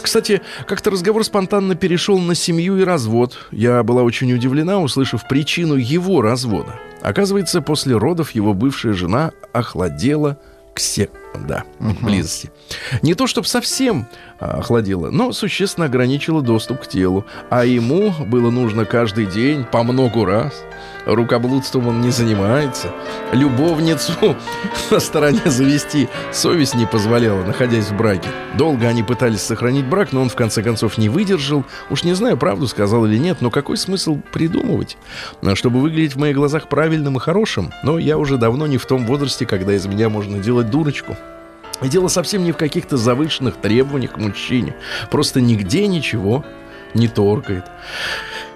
Кстати, 0.00 0.42
как-то 0.66 0.90
разговор 0.90 1.24
спонтанно 1.24 1.74
перешел 1.74 2.18
на 2.18 2.34
семью 2.34 2.78
и 2.78 2.84
развод. 2.84 3.48
Я 3.50 3.82
была 3.82 4.02
очень 4.02 4.32
удивлена, 4.32 4.80
услышав 4.80 5.26
причину 5.28 5.76
его 5.76 5.99
развода. 6.22 6.74
Оказывается, 7.02 7.62
после 7.62 7.96
родов 7.96 8.32
его 8.32 8.54
бывшая 8.54 8.92
жена 8.92 9.32
охладела 9.52 10.38
к 10.74 10.80
се... 10.80 11.08
да, 11.34 11.64
угу. 11.78 12.06
близости. 12.06 12.50
Не 13.02 13.14
то, 13.14 13.26
чтобы 13.26 13.46
совсем 13.46 14.06
а, 14.38 14.58
охладила, 14.58 15.10
но 15.10 15.32
существенно 15.32 15.86
ограничила 15.86 16.42
доступ 16.42 16.82
к 16.82 16.86
телу. 16.86 17.24
А 17.50 17.64
ему 17.64 18.12
было 18.26 18.50
нужно 18.50 18.84
каждый 18.84 19.26
день 19.26 19.64
по 19.64 19.82
много 19.82 20.24
раз– 20.26 20.64
рукоблудством 21.06 21.88
он 21.88 22.00
не 22.00 22.10
занимается. 22.10 22.92
Любовницу 23.32 24.12
на 24.90 25.00
стороне 25.00 25.42
завести 25.44 26.08
совесть 26.32 26.74
не 26.74 26.86
позволяла, 26.86 27.44
находясь 27.44 27.86
в 27.86 27.96
браке. 27.96 28.28
Долго 28.56 28.86
они 28.86 29.02
пытались 29.02 29.42
сохранить 29.42 29.86
брак, 29.86 30.12
но 30.12 30.22
он 30.22 30.28
в 30.28 30.34
конце 30.34 30.62
концов 30.62 30.98
не 30.98 31.08
выдержал. 31.08 31.64
Уж 31.90 32.04
не 32.04 32.14
знаю, 32.14 32.36
правду 32.36 32.66
сказал 32.66 33.06
или 33.06 33.18
нет, 33.18 33.38
но 33.40 33.50
какой 33.50 33.76
смысл 33.76 34.18
придумывать, 34.32 34.96
чтобы 35.54 35.80
выглядеть 35.80 36.14
в 36.14 36.18
моих 36.18 36.36
глазах 36.36 36.68
правильным 36.68 37.16
и 37.16 37.20
хорошим? 37.20 37.72
Но 37.82 37.98
я 37.98 38.18
уже 38.18 38.36
давно 38.36 38.66
не 38.66 38.78
в 38.78 38.86
том 38.86 39.06
возрасте, 39.06 39.46
когда 39.46 39.74
из 39.74 39.86
меня 39.86 40.08
можно 40.08 40.38
делать 40.38 40.70
дурочку. 40.70 41.16
И 41.82 41.88
дело 41.88 42.08
совсем 42.08 42.44
не 42.44 42.52
в 42.52 42.56
каких-то 42.56 42.96
завышенных 42.96 43.56
требованиях 43.56 44.12
к 44.12 44.18
мужчине. 44.18 44.74
Просто 45.10 45.40
нигде 45.40 45.86
ничего 45.86 46.44
не 46.94 47.08
торкает. 47.08 47.64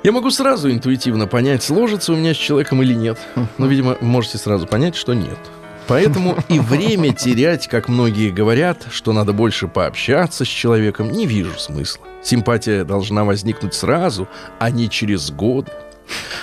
Я 0.02 0.12
могу 0.12 0.30
сразу 0.30 0.71
интуитивно 0.71 1.26
понять, 1.26 1.62
сложится 1.62 2.12
у 2.12 2.16
меня 2.16 2.35
с 2.35 2.37
человеком 2.37 2.83
или 2.83 2.94
нет. 2.94 3.18
Но, 3.59 3.66
видимо, 3.66 3.97
можете 4.00 4.38
сразу 4.38 4.66
понять, 4.66 4.97
что 4.97 5.14
нет. 5.14 5.38
Поэтому 5.87 6.37
и 6.49 6.59
время 6.59 7.12
терять, 7.12 7.68
как 7.68 7.88
многие 7.88 8.30
говорят, 8.30 8.87
что 8.90 9.12
надо 9.12 9.33
больше 9.33 9.68
пообщаться 9.68 10.44
с 10.44 10.49
человеком, 10.49 11.11
не 11.11 11.26
вижу 11.26 11.59
смысла. 11.59 12.06
Симпатия 12.23 12.85
должна 12.85 13.25
возникнуть 13.25 13.75
сразу, 13.75 14.28
а 14.59 14.71
не 14.71 14.88
через 14.88 15.30
годы. 15.30 15.71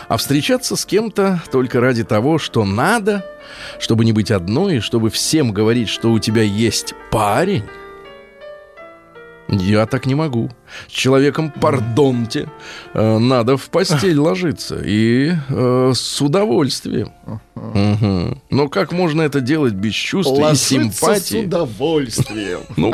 А 0.07 0.17
встречаться 0.17 0.75
с 0.75 0.85
кем-то 0.85 1.41
только 1.51 1.79
ради 1.79 2.03
того, 2.03 2.37
что 2.37 2.65
надо, 2.65 3.25
чтобы 3.79 4.05
не 4.05 4.13
быть 4.13 4.31
одной, 4.31 4.79
чтобы 4.79 5.09
всем 5.09 5.51
говорить, 5.53 5.89
что 5.89 6.11
у 6.11 6.19
тебя 6.19 6.41
есть 6.41 6.93
парень, 7.11 7.63
я 9.51 9.85
так 9.85 10.05
не 10.05 10.15
могу. 10.15 10.49
С 10.87 10.91
человеком, 10.91 11.51
пардонте, 11.51 12.47
э, 12.93 13.17
надо 13.17 13.57
в 13.57 13.69
постель 13.69 14.17
ложиться. 14.19 14.81
И 14.83 15.33
э, 15.49 15.91
с 15.93 16.21
удовольствием. 16.21 17.11
Угу. 17.55 18.41
Но 18.49 18.69
как 18.69 18.91
можно 18.91 19.21
это 19.21 19.41
делать 19.41 19.73
без 19.73 19.93
чувств 19.93 20.33
и 20.33 20.55
симпатии? 20.55 21.43
с 21.43 21.45
удовольствием. 21.45 22.61
Ну. 22.81 22.91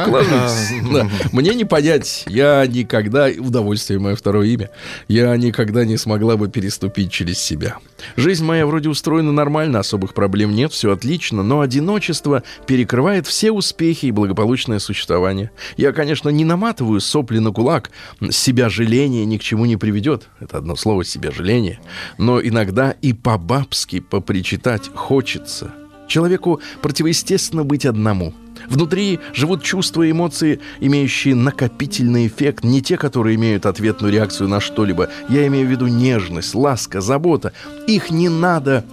Да. 0.93 1.07
Мне 1.31 1.53
не 1.53 1.63
понять. 1.63 2.25
Я 2.27 2.65
никогда... 2.67 3.27
Удовольствие 3.27 3.99
мое 3.99 4.15
второе 4.15 4.47
имя. 4.47 4.69
Я 5.07 5.35
никогда 5.37 5.85
не 5.85 5.97
смогла 5.97 6.35
бы 6.35 6.49
переступить 6.49 7.11
через 7.11 7.39
себя. 7.39 7.77
Жизнь 8.15 8.43
моя 8.43 8.65
вроде 8.65 8.89
устроена 8.89 9.31
нормально, 9.31 9.79
особых 9.79 10.13
проблем 10.13 10.53
нет, 10.53 10.71
все 10.71 10.91
отлично, 10.91 11.43
но 11.43 11.61
одиночество 11.61 12.43
перекрывает 12.65 13.27
все 13.27 13.51
успехи 13.51 14.07
и 14.07 14.11
благополучное 14.11 14.79
существование. 14.79 15.51
Я, 15.77 15.93
конечно, 15.93 16.29
не 16.29 16.43
наматываю 16.47 16.99
сопли 16.99 17.39
на 17.39 17.51
кулак. 17.51 17.91
Себя 18.31 18.69
жаление 18.69 19.25
ни 19.25 19.37
к 19.37 19.43
чему 19.43 19.65
не 19.65 19.77
приведет. 19.77 20.29
Это 20.39 20.57
одно 20.57 20.75
слово 20.75 21.03
«себя 21.03 21.31
жаление». 21.31 21.79
Но 22.17 22.41
иногда 22.41 22.91
и 22.91 23.13
по-бабски 23.13 23.99
попричитать 23.99 24.89
хочется. 24.93 25.71
Человеку 26.07 26.61
противоестественно 26.81 27.63
быть 27.63 27.85
одному– 27.85 28.33
Внутри 28.69 29.19
живут 29.33 29.63
чувства 29.63 30.03
и 30.03 30.11
эмоции, 30.11 30.59
имеющие 30.79 31.35
накопительный 31.35 32.27
эффект, 32.27 32.63
не 32.63 32.81
те, 32.81 32.97
которые 32.97 33.35
имеют 33.35 33.65
ответную 33.65 34.11
реакцию 34.11 34.49
на 34.49 34.59
что-либо. 34.59 35.09
Я 35.29 35.47
имею 35.47 35.67
в 35.67 35.71
виду 35.71 35.87
нежность, 35.87 36.55
ласка, 36.55 37.01
забота. 37.01 37.53
Их 37.87 38.11
не 38.11 38.29
надо 38.29 38.85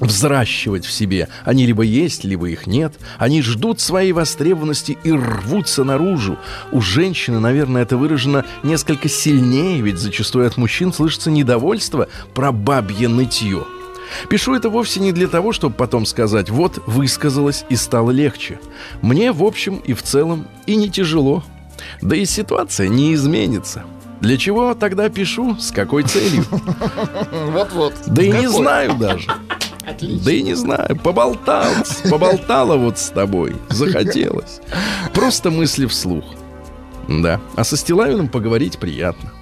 взращивать 0.00 0.84
в 0.84 0.92
себе. 0.92 1.28
Они 1.44 1.66
либо 1.66 1.82
есть, 1.82 2.24
либо 2.24 2.48
их 2.48 2.66
нет. 2.66 2.94
Они 3.18 3.42
ждут 3.42 3.80
своей 3.80 4.12
востребованности 4.12 4.96
и 5.02 5.12
рвутся 5.12 5.84
наружу. 5.84 6.38
У 6.72 6.80
женщины, 6.80 7.40
наверное, 7.40 7.82
это 7.82 7.96
выражено 7.96 8.44
несколько 8.62 9.08
сильнее, 9.08 9.80
ведь 9.80 9.98
зачастую 9.98 10.46
от 10.46 10.56
мужчин 10.56 10.92
слышится 10.92 11.30
недовольство 11.30 12.08
про 12.34 12.52
бабье 12.52 13.08
нытье. 13.08 13.64
Пишу 14.30 14.54
это 14.54 14.70
вовсе 14.70 15.00
не 15.00 15.12
для 15.12 15.28
того, 15.28 15.52
чтобы 15.52 15.74
потом 15.74 16.06
сказать 16.06 16.48
«вот, 16.48 16.82
высказалось 16.86 17.64
и 17.68 17.76
стало 17.76 18.10
легче». 18.10 18.58
Мне, 19.02 19.32
в 19.32 19.44
общем 19.44 19.76
и 19.84 19.92
в 19.92 20.02
целом, 20.02 20.46
и 20.66 20.76
не 20.76 20.88
тяжело. 20.88 21.44
Да 22.00 22.16
и 22.16 22.24
ситуация 22.24 22.88
не 22.88 23.14
изменится. 23.14 23.84
Для 24.20 24.36
чего 24.36 24.74
тогда 24.74 25.08
пишу? 25.08 25.56
С 25.58 25.70
какой 25.70 26.02
целью? 26.02 26.44
Вот-вот. 27.52 27.94
Да 28.06 28.22
и 28.22 28.32
не 28.32 28.48
знаю 28.48 28.96
даже. 28.96 29.28
Отлично. 29.88 30.24
Да 30.24 30.32
и 30.32 30.42
не 30.42 30.54
знаю, 30.54 30.96
поболтал, 30.96 31.72
поболтала 32.10 32.76
вот 32.76 32.98
с 32.98 33.08
тобой, 33.10 33.56
захотелось. 33.70 34.60
Просто 35.14 35.50
мысли 35.50 35.86
вслух. 35.86 36.24
Да, 37.08 37.40
а 37.56 37.64
со 37.64 37.76
Стилавиным 37.76 38.28
поговорить 38.28 38.78
приятно. 38.78 39.32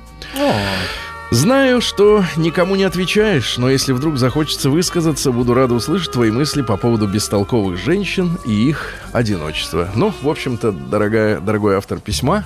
Знаю, 1.33 1.81
что 1.81 2.25
никому 2.37 2.77
не 2.77 2.85
отвечаешь, 2.85 3.59
но 3.59 3.69
если 3.69 3.93
вдруг 3.93 4.17
захочется 4.17 4.71
высказаться, 4.71 5.33
буду 5.33 5.55
рада 5.55 5.75
услышать 5.75 6.13
твои 6.13 6.31
мысли 6.31 6.63
по 6.63 6.77
поводу 6.77 7.09
бестолковых 7.09 7.77
женщин 7.77 8.39
и 8.47 8.53
их 8.53 8.95
одиночества. 9.13 9.89
Ну, 9.97 10.15
в 10.23 10.29
общем-то, 10.29 10.71
дорогая, 10.71 11.41
дорогой 11.41 11.77
автор 11.77 11.99
письма, 11.99 12.45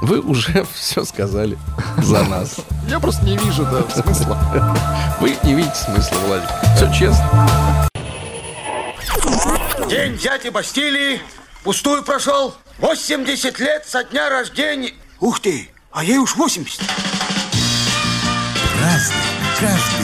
вы 0.00 0.20
уже 0.20 0.66
все 0.74 1.04
сказали 1.04 1.58
за 1.98 2.24
нас. 2.24 2.56
Я 2.88 3.00
просто 3.00 3.24
не 3.24 3.36
вижу, 3.36 3.64
да, 3.64 3.82
смысла. 4.02 4.38
Вы 5.20 5.36
не 5.42 5.54
видите 5.54 5.74
смысла, 5.74 6.16
Владик. 6.26 6.48
Все 6.76 6.92
честно. 6.92 7.88
День 9.88 10.16
дяди 10.16 10.48
Бастилии 10.48 11.20
пустую 11.64 12.02
прошел. 12.02 12.54
80 12.78 13.58
лет 13.58 13.84
со 13.86 14.04
дня 14.04 14.28
рождения. 14.28 14.92
Ух 15.20 15.40
ты, 15.40 15.68
а 15.90 16.04
ей 16.04 16.18
уж 16.18 16.36
80. 16.36 16.80
Разный, 18.80 19.16
каждый 19.58 19.97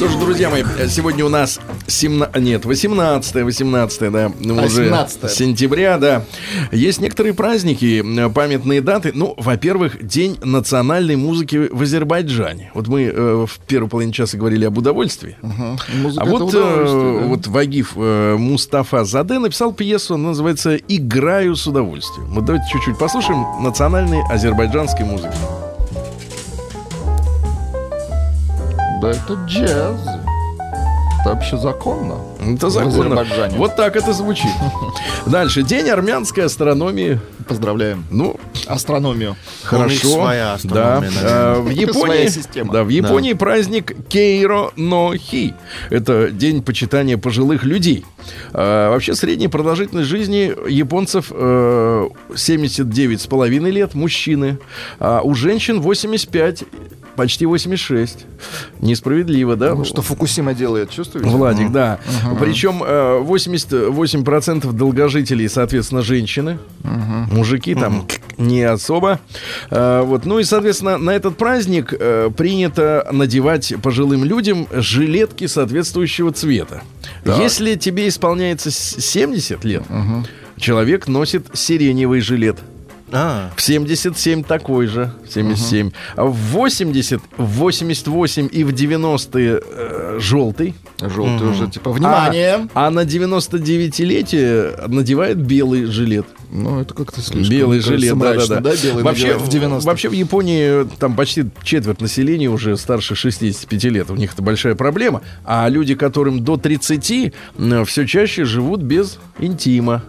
Что 0.00 0.08
ж, 0.08 0.16
друзья 0.16 0.48
мои, 0.48 0.64
сегодня 0.88 1.26
у 1.26 1.28
нас 1.28 1.60
17, 1.86 2.34
нет, 2.36 2.64
18, 2.64 3.44
18, 3.44 4.10
да, 4.10 4.32
ну, 4.40 4.54
уже 4.54 4.86
17. 4.86 5.30
сентября, 5.30 5.98
да. 5.98 6.24
Есть 6.72 7.02
некоторые 7.02 7.34
праздники, 7.34 8.02
памятные 8.30 8.80
даты. 8.80 9.12
Ну, 9.14 9.34
во-первых, 9.36 10.02
День 10.02 10.38
национальной 10.42 11.16
музыки 11.16 11.68
в 11.70 11.82
Азербайджане. 11.82 12.70
Вот 12.72 12.88
мы 12.88 13.12
э, 13.14 13.46
в 13.46 13.58
первой 13.66 13.90
половине 13.90 14.14
часа 14.14 14.38
говорили 14.38 14.64
об 14.64 14.78
удовольствии. 14.78 15.36
Музыка 15.42 16.22
А 16.22 16.24
вот, 16.24 16.54
э, 16.54 17.20
да. 17.20 17.26
вот 17.26 17.46
Вагиф 17.48 17.92
э, 17.96 18.36
Мустафа 18.38 19.04
Заде 19.04 19.38
написал 19.38 19.74
пьесу, 19.74 20.14
она 20.14 20.28
называется 20.28 20.76
«Играю 20.76 21.56
с 21.56 21.66
удовольствием». 21.66 22.26
Вот 22.30 22.46
давайте 22.46 22.64
чуть-чуть 22.72 22.96
послушаем 22.96 23.44
национальной 23.62 24.22
азербайджанской 24.30 25.04
музыки. 25.04 25.36
Да 29.00 29.10
это 29.10 29.34
джаз. 29.46 30.00
Это 31.20 31.34
вообще 31.34 31.56
законно. 31.58 32.18
Это 32.40 32.70
законно. 32.70 33.24
Вот 33.56 33.76
так 33.76 33.96
это 33.96 34.12
звучит. 34.12 34.50
Дальше. 35.26 35.62
День 35.62 35.88
армянской 35.90 36.44
астрономии. 36.44 37.20
Поздравляем. 37.46 38.04
Ну, 38.10 38.36
Астрономию. 38.66 39.36
Хорошо. 39.64 40.08
своя 40.08 40.56
да. 40.62 40.98
астрономия, 40.98 41.10
А, 41.22 41.60
в 41.60 41.68
Японии, 41.70 42.28
система. 42.28 42.72
да, 42.72 42.84
в 42.84 42.88
Японии 42.88 43.32
праздник 43.32 43.92
Кейро 44.08 44.70
но 44.76 45.12
Хи. 45.16 45.54
Это 45.90 46.30
день 46.30 46.62
почитания 46.62 47.18
пожилых 47.18 47.64
людей. 47.64 48.04
А, 48.52 48.90
вообще 48.90 49.14
средняя 49.14 49.48
продолжительность 49.50 50.08
жизни 50.08 50.52
японцев 50.70 51.26
э, 51.30 52.08
79,5 52.30 53.70
лет, 53.70 53.94
мужчины. 53.94 54.58
А 55.00 55.20
у 55.22 55.34
женщин 55.34 55.80
85, 55.80 56.64
почти 57.16 57.46
86. 57.46 58.26
Несправедливо, 58.80 59.56
да? 59.56 59.74
Ну, 59.74 59.84
что 59.84 60.02
Фукусима 60.02 60.54
делает, 60.54 60.90
чувствуете? 60.90 61.28
Владик, 61.30 61.70
да. 61.70 61.98
Причем 62.40 62.82
э, 62.84 63.20
88% 63.22 64.72
долгожителей, 64.72 65.48
соответственно, 65.48 66.02
женщины. 66.02 66.58
Мужики 67.30 67.74
там 67.74 68.06
не 68.38 68.62
особо. 68.62 69.20
Э, 69.70 70.02
вот. 70.04 70.24
Ну 70.26 70.38
и, 70.38 70.44
соответственно, 70.44 70.98
на 70.98 71.10
этот 71.10 71.36
праздник 71.36 71.92
э, 71.98 72.30
принято 72.36 73.06
надевать 73.12 73.74
пожилым 73.82 74.24
людям 74.24 74.66
жилетки 74.72 75.46
соответствующего 75.46 76.32
цвета. 76.32 76.82
Если 77.24 77.74
тебе 77.74 78.08
исполняется 78.08 78.70
с- 78.70 78.96
70 79.00 79.64
лет, 79.64 79.82
человек 80.56 81.08
носит 81.08 81.46
сиреневый 81.52 82.20
жилет. 82.20 82.58
А, 83.12 83.50
В 83.56 83.62
77 83.62 84.44
такой 84.44 84.86
же. 84.86 85.12
77. 85.28 85.90
А 86.16 86.24
в 86.24 86.34
80, 86.34 87.20
в 87.36 87.44
88 87.44 88.48
и 88.50 88.64
в 88.64 88.70
90-е 88.70 89.60
э, 89.62 90.18
желтый. 90.20 90.74
Желтый 91.00 91.48
уже, 91.48 91.68
типа, 91.68 91.92
внимание! 91.92 92.68
А, 92.74 92.86
а 92.86 92.90
на 92.90 93.04
99-летие 93.04 94.88
надевает 94.88 95.38
белый 95.38 95.84
жилет. 95.86 96.26
Ну, 96.52 96.80
это 96.80 96.94
как-то 96.94 97.20
слишком. 97.20 97.56
белый 97.56 97.80
жилет, 97.80 98.18
да-да-да. 98.18 98.72
Белый 98.82 99.04
вообще, 99.04 99.34
в 99.34 99.48
90 99.48 99.86
вообще 99.86 100.08
в 100.08 100.12
Японии 100.12 100.84
там 100.98 101.14
почти 101.14 101.46
четверть 101.62 102.00
населения 102.00 102.48
уже 102.48 102.76
старше 102.76 103.14
65 103.14 103.84
лет. 103.84 104.10
У 104.10 104.16
них 104.16 104.32
это 104.32 104.42
большая 104.42 104.74
проблема. 104.74 105.22
А 105.44 105.68
люди, 105.68 105.94
которым 105.94 106.44
до 106.44 106.56
30, 106.56 107.32
все 107.86 108.06
чаще 108.06 108.44
живут 108.44 108.82
без 108.82 109.18
интима. 109.38 110.02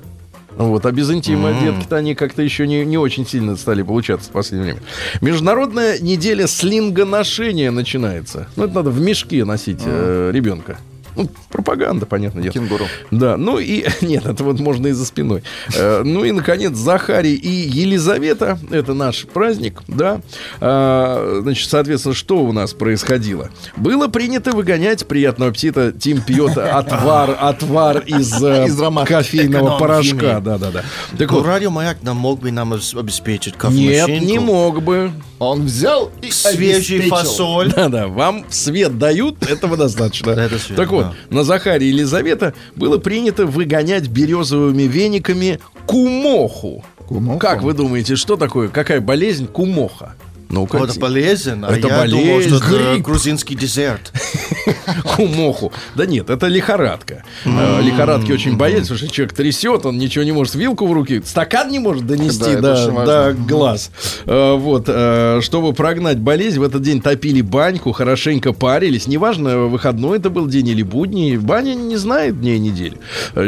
Вот, 0.57 0.85
а 0.85 0.91
без 0.91 1.09
интима 1.09 1.53
детки-то 1.53 1.97
они 1.97 2.15
как-то 2.15 2.41
еще 2.41 2.67
не, 2.67 2.85
не 2.85 2.97
очень 2.97 3.25
сильно 3.25 3.55
стали 3.55 3.81
получаться 3.83 4.29
в 4.29 4.33
последнее 4.33 4.73
время. 4.73 4.85
Международная 5.21 5.99
неделя 5.99 6.47
слингоношения 6.47 7.71
начинается. 7.71 8.47
Ну, 8.55 8.65
это 8.65 8.75
надо 8.75 8.89
в 8.91 8.99
мешке 8.99 9.45
носить 9.45 9.81
э, 9.85 10.31
ребенка. 10.33 10.77
Ну, 11.15 11.29
пропаганда, 11.51 12.05
понятное 12.05 12.43
дело. 12.43 12.53
Кенгуру. 12.53 12.85
Да, 13.11 13.37
ну 13.37 13.59
и... 13.59 13.85
Нет, 14.01 14.25
это 14.25 14.43
вот 14.43 14.59
можно 14.59 14.87
и 14.87 14.91
за 14.91 15.05
спиной. 15.05 15.43
Э, 15.75 16.01
Ну 16.03 16.23
и, 16.23 16.31
наконец, 16.31 16.75
Захарий 16.75 17.35
и 17.35 17.49
Елизавета. 17.49 18.57
Это 18.71 18.93
наш 18.93 19.25
праздник, 19.25 19.81
да. 19.87 20.21
А, 20.59 21.39
Значит, 21.41 21.69
соответственно, 21.69 22.15
что 22.15 22.37
у 22.43 22.51
нас 22.51 22.73
происходило? 22.73 23.49
Было 23.75 24.07
принято 24.07 24.51
выгонять 24.51 25.05
приятного 25.07 25.51
аппетита. 25.51 25.91
Тим 25.91 26.21
пьет 26.21 26.57
отвар, 26.57 27.37
отвар 27.39 27.99
из, 27.99 28.41
э, 28.41 28.65
Из 28.67 28.79
ромашки. 28.79 29.13
кофейного 29.13 29.77
порошка. 29.77 30.39
Да-да-да. 30.39 30.83
Так 31.17 31.31
ну, 31.31 31.37
вот, 31.37 31.45
радио 31.45 31.69
Маяк 31.69 31.97
нам 32.03 32.17
мог 32.17 32.39
бы 32.39 32.51
нам 32.51 32.73
обеспечить 32.73 33.53
нет, 33.53 33.61
кофемашинку. 33.61 34.25
не 34.25 34.39
мог 34.39 34.81
бы. 34.81 35.11
Он 35.39 35.63
взял 35.63 36.11
и 36.21 36.29
Свежий 36.29 36.97
обеспечил. 36.97 37.09
фасоль. 37.15 37.73
Да-да, 37.73 38.07
вам 38.07 38.45
свет 38.49 38.97
дают, 38.99 39.41
этого 39.49 39.75
достаточно. 39.75 40.31
Это 40.31 40.59
свет, 40.59 40.77
так 40.77 40.91
вот, 40.91 41.07
да. 41.29 41.35
На 41.41 41.45
Захаре 41.45 41.87
Елизавета 41.89 42.53
было 42.75 42.99
принято 42.99 43.47
выгонять 43.47 44.07
березовыми 44.07 44.83
вениками 44.83 45.59
кумоху. 45.87 46.85
Кумоху? 47.07 47.39
Как 47.39 47.63
вы 47.63 47.73
думаете, 47.73 48.15
что 48.15 48.37
такое? 48.37 48.67
Какая 48.69 49.01
болезнь 49.01 49.47
кумоха? 49.47 50.13
Ну-ка, 50.49 50.77
Вот 50.77 50.89
это 50.91 50.99
полезен, 50.99 51.65
а 51.65 51.71
Это 51.75 51.87
я 51.87 52.05
думал, 52.05 52.41
что 52.41 52.49
болезнь. 52.51 52.55
это 52.57 52.65
Грипп. 52.93 53.05
грузинский 53.05 53.55
десерт. 53.55 54.11
кумоху. 55.15 55.71
Да 55.95 56.05
нет, 56.05 56.29
это 56.29 56.47
лихорадка. 56.47 57.23
Э, 57.45 57.81
Лихорадки 57.81 58.31
очень 58.31 58.57
боялись, 58.57 58.83
потому 58.83 58.97
что 58.99 59.07
человек 59.09 59.33
трясет, 59.33 59.85
он 59.85 59.97
ничего 59.97 60.23
не 60.23 60.31
может, 60.31 60.55
вилку 60.55 60.87
в 60.87 60.93
руки, 60.93 61.21
стакан 61.25 61.69
не 61.69 61.79
может 61.79 62.05
донести 62.05 62.55
до, 62.55 63.35
глаз. 63.37 63.91
Э, 64.25 64.55
Вот, 64.55 64.85
э, 64.87 65.39
чтобы 65.41 65.73
прогнать 65.73 66.19
болезнь, 66.19 66.59
в 66.59 66.63
этот 66.63 66.81
день 66.81 67.01
топили 67.01 67.41
баньку, 67.41 67.91
хорошенько 67.91 68.53
парились. 68.53 69.07
Неважно, 69.07 69.57
выходной 69.67 70.17
это 70.17 70.29
был 70.29 70.47
день 70.47 70.69
или 70.69 70.83
будний, 70.83 71.37
баня 71.37 71.73
не 71.73 71.97
знает 71.97 72.39
дней 72.39 72.59
недели. 72.59 72.97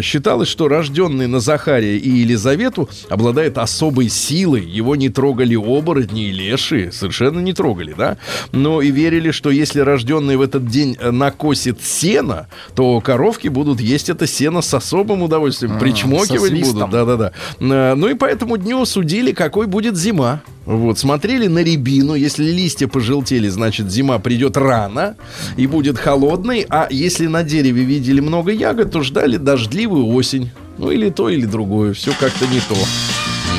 Считалось, 0.02 0.48
что 0.48 0.68
рожденный 0.68 1.28
на 1.28 1.40
Захария 1.40 1.98
и 1.98 2.10
Елизавету 2.10 2.90
обладает 3.10 3.58
особой 3.58 4.10
силой. 4.10 4.64
Его 4.64 4.96
не 4.96 5.10
трогали 5.10 5.56
оборотни 5.56 6.30
и 6.30 6.32
леши, 6.32 6.90
совершенно 6.92 7.40
не 7.40 7.54
трогали, 7.54 7.94
да? 7.98 8.18
Но 8.52 8.82
и 8.82 8.92
верили, 8.92 9.32
что 9.32 9.50
если 9.50 9.80
рожденный 9.80 10.36
в 10.38 10.42
этот 10.42 10.68
день 10.68 10.98
э, 11.00 11.12
накосит 11.24 11.82
сено, 11.82 12.48
то 12.76 13.00
коровки 13.00 13.48
будут 13.48 13.80
есть 13.80 14.10
это 14.10 14.28
сено 14.28 14.62
с 14.62 14.74
особым 14.74 15.22
удовольствием, 15.22 15.74
со 15.74 15.80
причмокивать 15.80 16.52
будут. 16.62 16.90
Да-да-да. 16.90 17.32
Э, 17.60 17.96
Ну 17.96 18.08
и 18.10 18.14
по 18.14 18.26
этому 18.26 18.58
дню 18.58 18.86
судили, 18.86 19.32
какой 19.32 19.68
будет 19.68 19.96
зима. 19.98 20.42
Вот, 20.66 21.00
смотрели 21.00 21.48
на 21.48 21.60
рябину. 21.60 22.16
Если 22.16 22.44
листья 22.44 22.88
пожелтели, 22.88 23.50
значит, 23.50 23.90
зима 23.92 24.20
придет 24.20 24.58
рано 24.58 25.16
и 25.58 25.68
будет 25.68 25.98
холодной. 25.98 26.66
А 26.70 26.88
если 26.90 27.28
на 27.28 27.44
дереве 27.44 27.84
видели 27.84 28.20
много 28.20 28.52
ягод, 28.52 28.92
то 28.92 29.02
ждали 29.02 29.38
дождливую 29.38 30.08
осень. 30.08 30.52
Ну 30.78 30.92
или 30.92 31.10
то, 31.10 31.30
или 31.30 31.46
другое. 31.46 31.94
Все 31.94 32.12
как-то 32.20 32.48
не 32.48 32.60
то. 32.60 32.76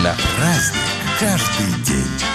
Да. 0.03 0.15
Праздник 0.37 0.83
каждый 1.19 1.85
день. 1.85 2.34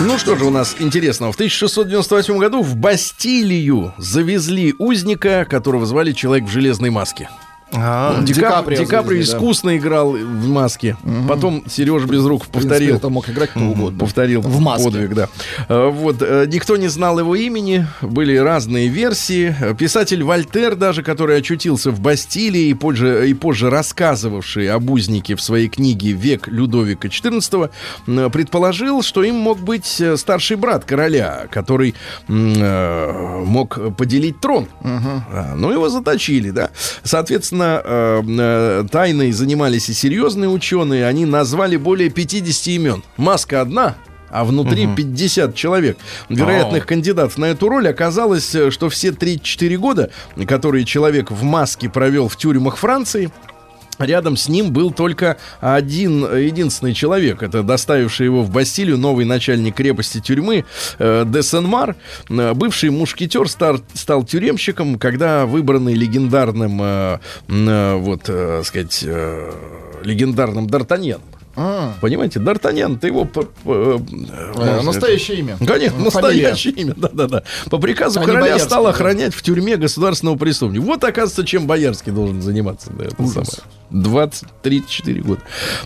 Ну 0.00 0.18
что 0.18 0.36
же 0.36 0.44
у 0.44 0.50
нас 0.50 0.76
интересного? 0.80 1.32
В 1.32 1.36
1698 1.36 2.38
году 2.38 2.62
в 2.62 2.76
Бастилию 2.76 3.94
завезли 3.96 4.74
узника, 4.78 5.46
которого 5.48 5.86
звали 5.86 6.12
Человек 6.12 6.48
в 6.48 6.50
железной 6.50 6.90
маске. 6.90 7.28
А, 7.72 8.20
Ди 8.22 8.32
Ди 8.34 8.40
Кап- 8.40 8.52
Каприо 8.56 8.78
Ди 8.78 8.84
Каприо 8.86 9.10
завезли, 9.16 9.32
да. 9.32 9.38
искусно 9.38 9.76
играл 9.76 10.12
в 10.12 10.48
маске. 10.48 10.96
Потом 11.28 11.64
Сережа 11.68 12.06
Безруков 12.06 12.48
принципе, 12.48 12.68
повторил. 12.70 12.96
это 12.96 13.08
мог 13.08 13.28
играть 13.28 13.50
кто 13.50 13.60
угодно. 13.60 13.98
Повторил 13.98 14.42
В 14.42 14.60
маске. 14.60 14.84
подвиг, 14.84 15.14
да. 15.14 15.28
Э, 15.68 15.88
Вот, 15.88 16.18
э, 16.20 16.46
никто 16.46 16.76
не 16.76 16.86
знал 16.88 17.18
его 17.18 17.34
имени, 17.34 17.86
были 18.00 18.36
разные 18.36 18.88
версии. 18.88 19.54
Писатель 19.76 20.22
Вольтер 20.22 20.76
даже, 20.76 21.02
который 21.02 21.36
очутился 21.38 21.90
в 21.90 21.98
Бастилии 22.00 22.66
и 22.68 22.74
позже, 22.74 23.28
и 23.28 23.34
позже 23.34 23.70
рассказывавший 23.70 24.70
об 24.70 24.88
узнике 24.90 25.34
в 25.34 25.40
своей 25.40 25.68
книге 25.68 26.12
«Век 26.12 26.46
Людовика 26.46 27.08
XIV», 27.08 27.70
предположил, 28.30 29.02
что 29.02 29.24
им 29.24 29.34
мог 29.36 29.58
быть 29.58 30.00
э, 30.00 30.16
старший 30.16 30.56
брат 30.56 30.84
короля, 30.84 31.46
который 31.50 31.94
э, 32.28 33.42
мог 33.44 33.96
поделить 33.96 34.38
трон. 34.40 34.68
А, 34.82 35.54
Ну, 35.56 35.70
его 35.72 35.88
заточили, 35.88 36.50
да. 36.50 36.70
Соответственно, 37.02 37.63
э, 37.84 38.22
э, 38.26 38.84
тайной 38.90 39.32
занимались 39.32 39.88
и 39.88 39.92
серьезные 39.92 40.48
ученые. 40.48 41.06
Они 41.06 41.26
назвали 41.26 41.76
более 41.76 42.10
50 42.10 42.66
имен. 42.68 43.02
Маска 43.16 43.60
одна, 43.60 43.96
а 44.30 44.44
внутри 44.44 44.88
50 44.94 45.54
человек. 45.54 45.96
Вероятных 46.28 46.86
кандидатов 46.86 47.38
на 47.38 47.46
эту 47.46 47.68
роль 47.68 47.88
оказалось, 47.88 48.54
э, 48.54 48.70
что 48.70 48.88
все 48.88 49.08
3-4 49.10 49.76
года, 49.76 50.10
которые 50.46 50.84
человек 50.84 51.30
в 51.30 51.42
маске 51.44 51.88
провел 51.88 52.28
в 52.28 52.36
тюрьмах 52.36 52.76
Франции, 52.76 53.30
Рядом 53.98 54.36
с 54.36 54.48
ним 54.48 54.72
был 54.72 54.90
только 54.92 55.36
один, 55.60 56.24
единственный 56.24 56.94
человек. 56.94 57.42
Это 57.42 57.62
доставивший 57.62 58.26
его 58.26 58.42
в 58.42 58.50
Бастилию 58.50 58.98
новый 58.98 59.24
начальник 59.24 59.76
крепости 59.76 60.20
тюрьмы 60.20 60.64
э, 60.98 61.24
де 61.26 61.42
Сен-Мар. 61.42 61.96
Э, 62.28 62.54
бывший 62.54 62.90
мушкетер 62.90 63.48
стар- 63.48 63.80
стал 63.94 64.24
тюремщиком, 64.24 64.98
когда 64.98 65.46
выбранный 65.46 65.94
легендарным, 65.94 66.80
э, 66.82 67.18
э, 67.48 67.94
вот, 67.96 68.30
сказать, 68.64 69.04
легендарным 70.02 70.66
Д'Артаньяном. 70.66 71.20
Понимаете, 72.00 72.40
Д'Артаньян, 72.40 72.98
ты 72.98 73.08
его... 73.08 73.28
Э, 73.64 73.98
э, 74.56 74.80
Настоящее 74.82 75.38
имя. 75.38 75.56
Конечно, 75.58 76.10
фамилия. 76.10 76.48
настоящее 76.48 76.74
имя, 76.74 76.94
да-да-да. 76.96 77.44
По 77.70 77.78
приказу 77.78 78.20
А 78.20 78.24
короля 78.24 78.58
стал 78.58 78.84
да. 78.84 78.90
охранять 78.90 79.34
в 79.34 79.42
тюрьме 79.42 79.76
государственного 79.76 80.36
преступника. 80.36 80.82
Вот, 80.82 81.04
оказывается, 81.04 81.44
чем 81.44 81.66
Боярский 81.66 82.12
должен 82.12 82.42
заниматься. 82.42 82.92
Да, 82.92 83.04
это 83.04 83.26
самое. 83.26 83.46
20-34 83.90 85.20
года. 85.20 85.40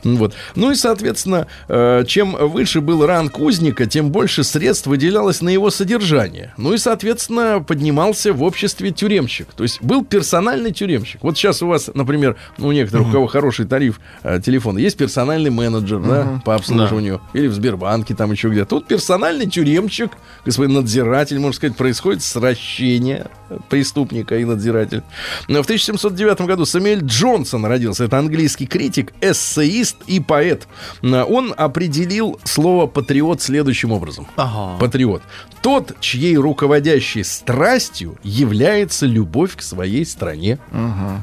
Ну 0.05 0.17
Вот. 0.17 0.35
Ну 0.55 0.71
и, 0.71 0.75
соответственно, 0.75 1.47
э, 1.69 2.05
чем 2.07 2.33
выше 2.33 2.81
был 2.81 3.05
ранг 3.05 3.39
узника, 3.39 3.87
тем 3.87 4.11
больше 4.11 4.45
средств 4.45 4.87
выделялось 4.87 5.43
на 5.43 5.51
его 5.51 5.71
содержание. 5.71 6.55
Ну 6.57 6.73
и, 6.73 6.79
соответственно, 6.79 7.63
поднимался 7.67 8.33
в 8.33 8.43
обществе 8.43 8.91
тюремщик. 8.91 9.49
То 9.55 9.63
есть 9.65 9.83
был 9.83 10.05
персональный 10.05 10.73
тюремщик. 10.73 11.23
Вот 11.23 11.37
сейчас 11.37 11.63
у 11.63 11.67
вас, 11.67 11.91
например, 11.93 12.37
ну, 12.57 12.69
у 12.69 12.73
некоторых, 12.73 13.09
у 13.09 13.13
кого 13.13 13.27
хороший 13.27 13.67
тариф 13.67 14.01
телефона, 14.23 14.79
есть 14.79 14.97
персональный 14.97 15.51
менеджер 15.59 16.01
да, 16.01 16.40
по 16.44 16.55
обслуживанию. 16.55 17.21
Или 17.35 17.49
в 17.49 17.53
Сбербанке, 17.53 18.14
там 18.14 18.33
еще 18.33 18.49
где-то. 18.49 18.71
Тут 18.71 18.87
персональный 18.87 19.47
тюремщик, 19.47 20.12
господин 20.44 20.75
надзиратель, 20.75 21.38
можно 21.38 21.55
сказать, 21.55 21.77
происходит 21.77 22.23
сращение 22.23 23.27
преступника 23.68 24.38
и 24.38 24.44
надзирателя. 24.44 25.03
Но 25.49 25.62
в 25.62 25.66
1709 25.66 26.40
году 26.42 26.64
Самуэль 26.64 27.03
Джонсон 27.03 27.64
родился. 27.64 28.05
Это 28.05 28.18
английский 28.18 28.66
критик, 28.66 29.12
эссеист 29.21 29.97
и 30.07 30.21
поэт. 30.21 30.68
Он 31.03 31.55
определил 31.57 32.38
слово 32.44 32.87
«патриот» 32.87 33.42
следующим 33.42 33.92
образом. 33.92 34.27
Ага. 34.37 34.79
Патриот. 34.79 35.23
Тот, 35.62 35.99
чьей 36.01 36.37
руководящей 36.37 37.25
страстью 37.25 38.16
является 38.23 39.07
любовь 39.07 39.57
к 39.57 39.62
своей 39.62 40.07
стране. 40.07 40.59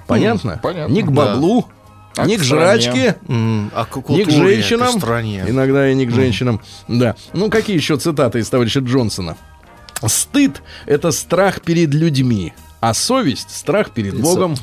Понятно? 0.07 0.59
понятно. 0.61 0.91
Не 0.91 1.03
к 1.03 1.11
Да. 1.11 1.65
А 2.17 2.25
не 2.25 2.37
к 2.37 2.41
к 2.41 2.43
жрачке, 2.43 3.17
А 3.27 3.85
к 3.85 4.09
не 4.09 4.23
к 4.25 4.29
женщинам. 4.31 4.93
к 4.95 4.97
стране. 4.99 5.43
Иногда 5.47 5.89
и 5.89 5.95
не 5.95 6.05
к 6.05 6.11
женщинам. 6.11 6.61
Да. 6.87 7.15
Ну, 7.33 7.49
какие 7.49 7.75
еще 7.75 7.97
цитаты 7.97 8.39
из 8.39 8.49
товарища 8.49 8.79
Джонсона? 8.79 9.35
Стыд— 10.05 10.61
это 10.85 11.11
страх 11.11 11.61
перед 11.61 11.93
людьми, 11.93 12.53
а 12.79 12.93
совесть— 12.93 13.49
страх 13.55 13.91
перед 13.91 14.19
Богом. 14.19 14.55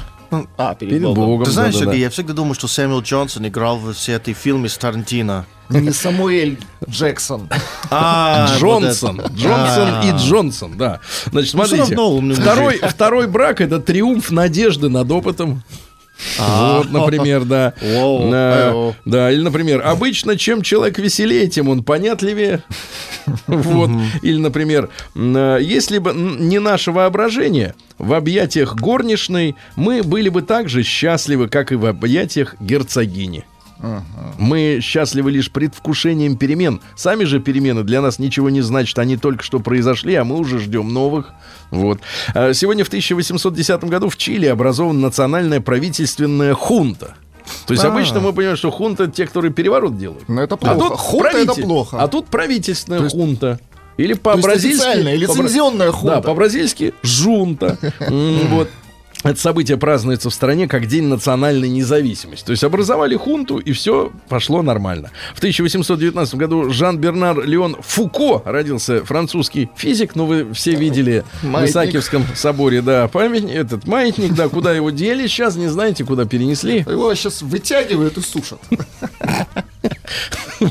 А, 0.57 0.75
перед, 0.75 0.93
Перед 0.93 1.03
Богом. 1.05 1.25
Богом. 1.27 1.45
Ты 1.45 1.51
знаешь, 1.51 1.75
да-да-да. 1.75 1.91
Сергей, 1.93 2.05
я 2.05 2.09
всегда 2.11 2.33
думал, 2.33 2.55
что 2.55 2.67
Сэмюэл 2.67 3.03
Джонсон 3.03 3.47
играл 3.49 3.77
в 3.77 3.93
все 3.93 4.17
эти 4.17 4.33
фильмы 4.33 4.71
с 4.71 4.79
Тарантино. 4.79 5.45
Не 5.69 5.91
Самуэль 5.91 6.59
Джексон. 6.89 7.51
А, 7.91 8.49
Джонсон. 8.59 9.21
это. 9.21 9.29
Джонсон 9.35 9.89
А. 9.95 10.03
и 10.07 10.13
Джонсон, 10.19 10.79
да. 10.79 11.01
Значит, 11.31 11.53
Ну, 11.55 11.67
смотрите. 11.67 12.89
второй 12.89 13.27
брак 13.27 13.61
это 13.61 13.79
триумф 13.79 14.31
надежды 14.31 14.89
над 14.89 15.11
опытом. 15.11 15.63
А. 16.39 16.79
Вот, 16.79 16.91
например, 16.91 17.45
да. 17.45 17.75
Да, 19.05 19.31
или, 19.31 19.43
например, 19.43 19.83
обычно, 19.85 20.37
чем 20.37 20.63
человек 20.63 20.99
веселее, 20.99 21.49
тем 21.49 21.69
он 21.69 21.83
понятливее. 21.83 22.63
Вот. 23.47 23.91
Или, 24.23 24.39
например, 24.39 24.89
э, 25.15 25.59
если 25.61 25.99
бы 25.99 26.13
не 26.13 26.59
наше 26.59 26.91
воображение, 26.91 27.75
в 27.99 28.15
объятиях 28.15 28.75
горничной 28.75 29.55
мы 29.77 30.03
были 30.03 30.29
бы 30.29 30.43
так 30.43 30.69
же 30.69 30.83
счастливы, 30.83 31.49
как 31.49 31.71
и 31.71 31.77
в 31.77 31.87
объятиях 31.87 32.57
герцогини. 32.61 33.45
Мы 34.39 34.79
счастливы 34.83 35.31
лишь 35.31 35.51
предвкушением 35.51 36.37
перемен. 36.37 36.81
Сами 36.97 37.25
же 37.25 37.41
перемены 37.41 37.83
для 37.83 38.01
нас 38.01 38.19
ничего 38.19 38.49
не 38.51 38.61
значат. 38.61 38.99
Они 38.99 39.17
только 39.17 39.43
что 39.43 39.59
произошли, 39.61 40.15
а 40.15 40.25
мы 40.25 40.37
уже 40.37 40.59
ждем 40.59 40.93
новых. 40.93 41.31
Вот. 41.71 42.01
А 42.35 42.53
Сегодня 42.55 42.85
в 42.85 42.89
1810 42.89 43.85
году 43.85 44.09
в 44.09 44.17
Чили 44.17 44.47
образована 44.47 45.01
национальная 45.01 45.61
правительственная 45.61 46.55
хунта. 46.55 47.15
То 47.67 47.75
есть 47.75 47.85
А. 47.85 47.89
обычно 47.89 48.21
мы 48.21 48.33
понимаем, 48.33 48.57
что 48.57 48.71
хунта 48.71 49.09
те, 49.09 49.27
которые 49.27 49.53
переворот 49.53 49.99
делают. 49.99 50.29
Ну, 50.29 50.41
это 50.41 50.55
А 50.55 50.59
плохо. 50.59 50.79
тут 50.79 50.99
Хунта 50.99 51.29
это 51.29 51.45
правитель. 51.47 51.63
плохо. 51.65 51.99
А 52.01 52.09
тут 52.09 52.27
правительственная 52.29 52.99
То 53.01 53.05
есть- 53.05 53.17
хунта. 53.17 53.59
Или 53.99 54.15
по-бразильски... 54.15 55.03
лицензионная 55.03 55.93
хунта. 55.93 56.17
Да, 56.17 56.23
по-бразильски 56.23 56.95
жунта. 57.03 57.79
Вот. 58.49 58.71
Это 59.23 59.41
событие 59.41 59.77
празднуется 59.77 60.31
в 60.31 60.35
стране 60.35 60.67
как 60.67 60.87
День 60.87 61.05
национальной 61.05 61.69
независимости. 61.69 62.45
То 62.45 62.53
есть 62.53 62.65
образовали 62.65 63.17
хунту, 63.17 63.59
и 63.59 63.73
все 63.73 64.11
пошло 64.29 64.63
нормально. 64.63 65.11
В 65.35 65.39
1819 65.39 66.35
году 66.35 66.71
Жан-Бернар 66.71 67.45
Леон 67.45 67.77
Фуко 67.81 68.43
родился, 68.45 69.05
французский 69.05 69.71
физик. 69.77 70.17
Ну, 70.17 70.27
вы 70.27 70.53
все 70.55 70.75
видели 70.75 71.25
в 71.41 71.47
Маятник. 71.47 71.71
Исаакиевском 71.71 72.25
соборе, 72.35 72.83
да, 72.83 73.09
памятник, 73.09 73.55
этот 73.55 73.87
маятник, 73.87 74.35
да, 74.35 74.49
куда 74.49 74.73
его 74.73 74.91
дели, 74.91 75.27
сейчас 75.27 75.57
не 75.57 75.69
знаете, 75.69 76.05
куда 76.05 76.25
перенесли. 76.25 76.79
Его 76.79 77.15
сейчас 77.15 77.43
вытягивают 77.43 78.19
и 78.19 78.21
сушат. 78.23 78.61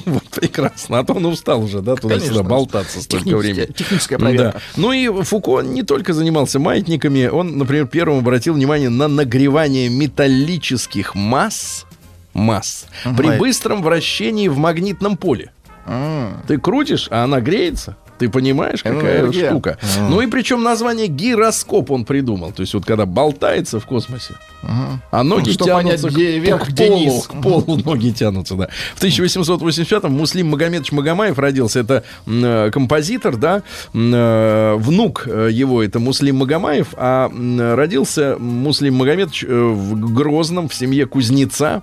Вот, 0.06 0.24
прекрасно. 0.30 1.00
А 1.00 1.04
то 1.04 1.14
он 1.14 1.26
устал 1.26 1.62
уже, 1.62 1.82
да, 1.82 1.96
туда-сюда 1.96 2.44
болтаться 2.44 3.02
столько 3.02 3.36
времени. 3.38 3.66
техническая 3.66 4.18
проверка. 4.18 4.62
Ну 4.78 4.92
и 4.94 5.24
Фуко 5.24 5.62
не 5.62 5.84
только 5.84 6.14
занимался 6.14 6.60
маятниками, 6.60 7.28
он, 7.28 7.58
например, 7.58 7.88
первым 7.88 8.24
обратил 8.42 8.56
внимание 8.56 8.90
на 8.90 9.08
нагревание 9.08 9.88
металлических 9.88 11.14
масс, 11.14 11.86
масс 12.34 12.88
при 13.16 13.38
быстром 13.38 13.84
вращении 13.84 14.48
в 14.48 14.58
магнитном 14.58 15.16
поле. 15.16 15.52
Ты 16.48 16.58
крутишь, 16.58 17.08
а 17.12 17.24
она 17.26 17.40
греется. 17.40 17.98
Ты 18.22 18.30
понимаешь, 18.30 18.84
какая 18.84 19.22
Энергия. 19.22 19.50
штука. 19.50 19.78
Ну 20.10 20.22
и 20.22 20.28
причем 20.28 20.62
название 20.62 21.08
гироскоп 21.08 21.90
он 21.90 22.06
придумал. 22.06 22.52
То 22.52 22.62
есть 22.62 22.76
вот 22.76 22.86
когда 22.86 23.08
болтается 23.08 23.80
в 23.80 23.86
космосе, 23.88 24.36
а 25.10 25.24
ноги 25.24 25.50
Чтоб 25.50 25.68
тянутся 25.68 26.04
понять, 26.08 26.16
где 26.16 26.40
к, 26.40 26.44
вверх, 26.44 26.66
к 26.66 26.70
где 26.70 26.86
полу, 26.88 27.00
низ. 27.00 27.28
к 27.28 27.42
полу 27.42 27.78
ноги 27.84 28.12
тянутся, 28.12 28.54
да. 28.56 28.68
В 28.96 29.04
1885-м 29.04 30.12
Муслим 30.14 30.50
Магомедович 30.50 30.92
Магомаев 30.92 31.40
родился. 31.40 31.80
Это 31.80 32.04
э, 32.28 32.70
композитор, 32.72 33.38
да, 33.38 33.64
э, 33.94 34.76
внук 34.78 35.24
э, 35.26 35.50
его 35.52 35.82
это 35.84 35.98
Муслим 36.00 36.38
Магомаев, 36.38 36.90
а 36.94 37.30
м, 37.30 37.74
родился 37.76 38.36
Муслим 38.38 38.96
Магомедович 38.98 39.46
э, 39.48 39.48
в 39.52 40.14
Грозном 40.14 40.70
в 40.70 40.76
семье 40.76 41.08
кузнеца. 41.08 41.82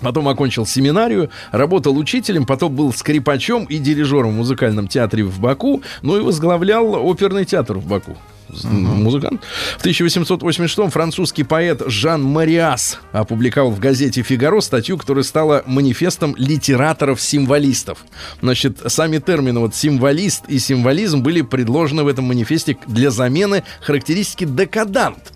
Потом 0.00 0.28
окончил 0.28 0.66
семинарию, 0.66 1.30
работал 1.52 1.96
учителем, 1.96 2.46
потом 2.46 2.74
был 2.74 2.92
скрипачом 2.92 3.64
и 3.64 3.78
дирижером 3.78 4.32
в 4.32 4.36
музыкальном 4.36 4.88
театре 4.88 5.24
в 5.24 5.38
Баку, 5.40 5.82
ну 6.02 6.16
и 6.16 6.20
возглавлял 6.20 6.94
оперный 7.06 7.44
театр 7.44 7.78
в 7.78 7.86
Баку. 7.86 8.16
С- 8.52 8.64
Музыкант. 8.64 9.40
В 9.78 9.80
1886 9.80 10.90
французский 10.92 11.44
поэт 11.44 11.82
Жан 11.86 12.22
Мариас 12.22 12.98
опубликовал 13.12 13.70
в 13.70 13.78
газете 13.80 14.22
«Фигаро» 14.22 14.60
статью, 14.60 14.98
которая 14.98 15.24
стала 15.24 15.62
манифестом 15.66 16.34
литераторов-символистов. 16.36 18.04
Значит, 18.42 18.80
сами 18.86 19.18
термины 19.18 19.60
вот 19.60 19.74
«символист» 19.74 20.44
и 20.48 20.58
«символизм» 20.58 21.22
были 21.22 21.40
предложены 21.42 22.02
в 22.04 22.08
этом 22.08 22.26
манифесте 22.26 22.76
для 22.86 23.10
замены 23.10 23.64
характеристики 23.80 24.44
«декадант», 24.44 25.32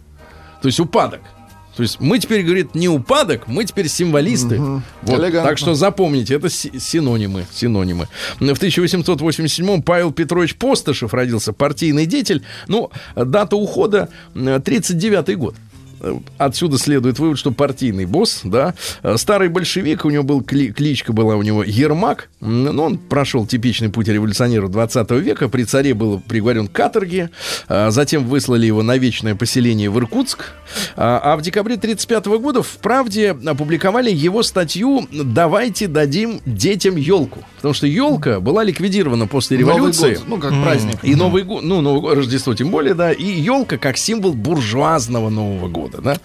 то 0.60 0.66
есть 0.68 0.78
упадок. 0.80 1.20
То 1.78 1.82
есть 1.82 2.00
мы 2.00 2.18
теперь, 2.18 2.42
говорит, 2.42 2.74
не 2.74 2.88
упадок, 2.88 3.46
мы 3.46 3.64
теперь 3.64 3.86
символисты. 3.88 4.58
Вот, 4.58 4.82
Элегантно. 5.20 5.42
так 5.44 5.58
что 5.58 5.74
запомните, 5.74 6.34
это 6.34 6.50
си- 6.50 6.72
синонимы, 6.80 7.46
синонимы. 7.52 8.08
В 8.40 8.42
1887 8.42 9.82
Павел 9.82 10.10
Петрович 10.10 10.56
Постышев 10.56 11.14
родился, 11.14 11.52
партийный 11.52 12.06
деятель. 12.06 12.42
Ну, 12.66 12.90
дата 13.14 13.54
ухода 13.54 14.08
э, 14.34 14.60
39 14.64 15.36
год. 15.38 15.54
Отсюда 16.38 16.78
следует 16.78 17.18
вывод, 17.18 17.38
что 17.38 17.50
партийный 17.50 18.04
босс, 18.06 18.40
да, 18.44 18.74
э, 19.02 19.16
старый 19.16 19.48
большевик, 19.48 20.04
у 20.04 20.10
него 20.10 20.22
был 20.22 20.40
кли- 20.40 20.72
кличка 20.72 21.12
была 21.12 21.36
у 21.36 21.42
него 21.42 21.62
Ермак, 21.64 22.28
но 22.40 22.84
он 22.84 22.98
прошел 22.98 23.46
типичный 23.46 23.88
путь 23.88 24.08
революционера 24.08 24.68
20 24.68 25.10
века, 25.20 25.48
при 25.48 25.64
царе 25.64 25.94
был 25.94 26.20
приговорен 26.20 26.68
к 26.68 26.72
каторге, 26.72 27.30
а 27.68 27.90
затем 27.90 28.24
выслали 28.26 28.66
его 28.66 28.82
на 28.82 28.96
вечное 28.98 29.34
поселение 29.34 29.90
в 29.90 29.98
Иркутск, 29.98 30.52
а 30.96 31.18
а 31.18 31.36
в 31.36 31.42
декабре 31.42 31.76
35 31.76 32.26
года 32.38 32.62
в 32.62 32.68
«Правде» 32.78 33.30
опубликовали 33.46 34.10
его 34.10 34.42
статью 34.42 35.06
«Давайте 35.12 35.88
дадим 35.88 36.40
детям 36.46 36.96
елку», 36.96 37.40
потому 37.56 37.74
что 37.74 37.86
елка 37.86 38.40
была 38.40 38.62
ликвидирована 38.64 39.26
после 39.26 39.58
Новый 39.58 39.74
революции. 39.76 40.14
год, 40.14 40.24
Ну, 40.28 40.38
как 40.38 40.50
праздник. 40.62 40.96
И 41.02 41.14
Новый 41.14 41.42
год, 41.42 41.62
ну, 41.64 41.80
Новый 41.80 42.00
год, 42.02 42.16
Рождество 42.16 42.54
тем 42.54 42.70
более, 42.70 42.94
да, 42.94 43.12
и 43.12 43.24
елка 43.24 43.78
как 43.78 43.96
символ 43.96 44.32
буржуазного 44.34 45.28
Нового 45.30 45.68
года, 45.68 45.87
да. 46.00 46.18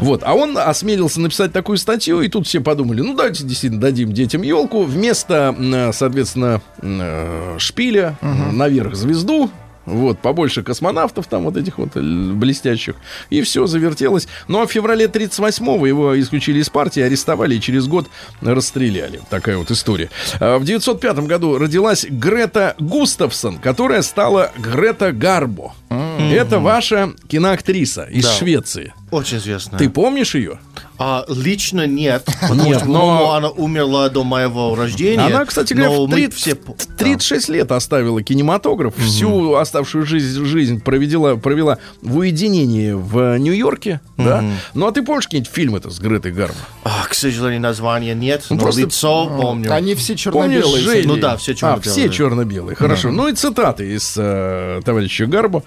Вот, 0.00 0.22
а 0.24 0.34
он 0.34 0.56
осмелился 0.58 1.20
написать 1.20 1.52
такую 1.52 1.78
статью, 1.78 2.20
и 2.20 2.28
тут 2.28 2.46
все 2.46 2.60
подумали, 2.60 3.00
ну, 3.00 3.14
давайте 3.14 3.44
действительно 3.44 3.80
дадим 3.80 4.12
детям 4.12 4.42
елку, 4.42 4.82
вместо, 4.82 5.92
соответственно, 5.92 6.60
э, 6.80 7.56
шпиля 7.58 8.16
наверх 8.52 8.94
звезду, 8.94 9.50
вот, 9.86 10.18
побольше 10.18 10.62
космонавтов 10.62 11.26
там 11.26 11.44
вот 11.44 11.56
этих 11.56 11.78
вот 11.78 11.96
э, 11.96 12.00
блестящих. 12.00 12.96
И 13.30 13.42
все 13.42 13.66
завертелось. 13.66 14.28
Ну, 14.48 14.60
а 14.60 14.66
в 14.66 14.70
феврале 14.72 15.06
38-го 15.06 15.86
его 15.86 16.18
исключили 16.20 16.60
из 16.60 16.68
партии, 16.70 17.00
арестовали 17.00 17.56
и 17.56 17.60
через 17.60 17.86
год 17.86 18.08
расстреляли. 18.40 19.20
Такая 19.30 19.56
вот 19.56 19.70
история. 19.70 20.10
А 20.40 20.58
В 20.58 20.64
905 20.64 21.18
году 21.20 21.58
родилась 21.58 22.04
Грета 22.08 22.74
Густавсон, 22.78 23.58
которая 23.58 24.02
стала 24.02 24.52
Грета 24.58 25.12
Гарбо. 25.12 25.74
Это 25.90 26.58
ваша 26.58 27.12
киноактриса 27.28 28.04
из 28.04 28.24
Да. 28.24 28.32
Швеции. 28.32 28.94
Очень 29.10 29.38
известно. 29.38 29.78
Ты 29.78 29.90
помнишь 29.90 30.34
ее? 30.34 30.58
А, 31.04 31.24
лично 31.26 31.84
нет, 31.84 32.24
потому 32.42 32.64
Нет, 32.64 32.78
что, 32.78 32.86
но- 32.88 33.32
она 33.34 33.48
умерла 33.48 34.08
до 34.08 34.22
моего 34.22 34.76
рождения. 34.76 35.20
Она, 35.26 35.44
кстати 35.44 35.72
говоря, 35.72 35.90
в 35.90 36.06
мы 36.08 36.14
30 36.14 36.34
все... 36.38 36.54
по- 36.54 36.74
в 36.74 36.86
36 36.96 37.48
лет 37.48 37.72
оставила 37.72 38.22
кинематограф. 38.22 38.94
Всю 38.96 39.54
оставшую 39.54 40.06
жизнь, 40.06 40.44
жизнь 40.44 40.80
провела 40.80 41.78
в 42.02 42.16
уединении 42.18 42.92
вНью-Йорке. 42.92 44.00
Да? 44.16 44.44
Ну, 44.74 44.86
а 44.86 44.92
ты 44.92 45.02
помнишь 45.02 45.24
какие-нибудь 45.24 45.52
фильмы-то 45.52 45.90
с 45.90 45.98
Гретой 45.98 46.30
Гарбо? 46.30 46.54
А, 46.84 47.04
к 47.08 47.14
сожалению, 47.14 47.60
названия 47.62 48.14
нет, 48.14 48.44
Ну, 48.50 48.56
но 48.56 48.62
просто- 48.62 48.82
лицо 48.82 49.26
помню. 49.26 49.72
Они 49.72 49.96
все 49.96 50.14
черно-белые. 50.14 51.02
Ну 51.04 51.16
да, 51.16 51.36
все 51.36 51.50
А, 51.52 51.54
черно-белые. 51.56 51.90
все 51.92 52.08
черно-белые. 52.16 52.76
Хорошо. 52.76 53.10
Ну 53.10 53.26
и 53.26 53.34
цитаты 53.34 53.92
из 53.96 54.14
э, 54.16 54.80
товарища 54.84 55.26
Гарбо. 55.26 55.64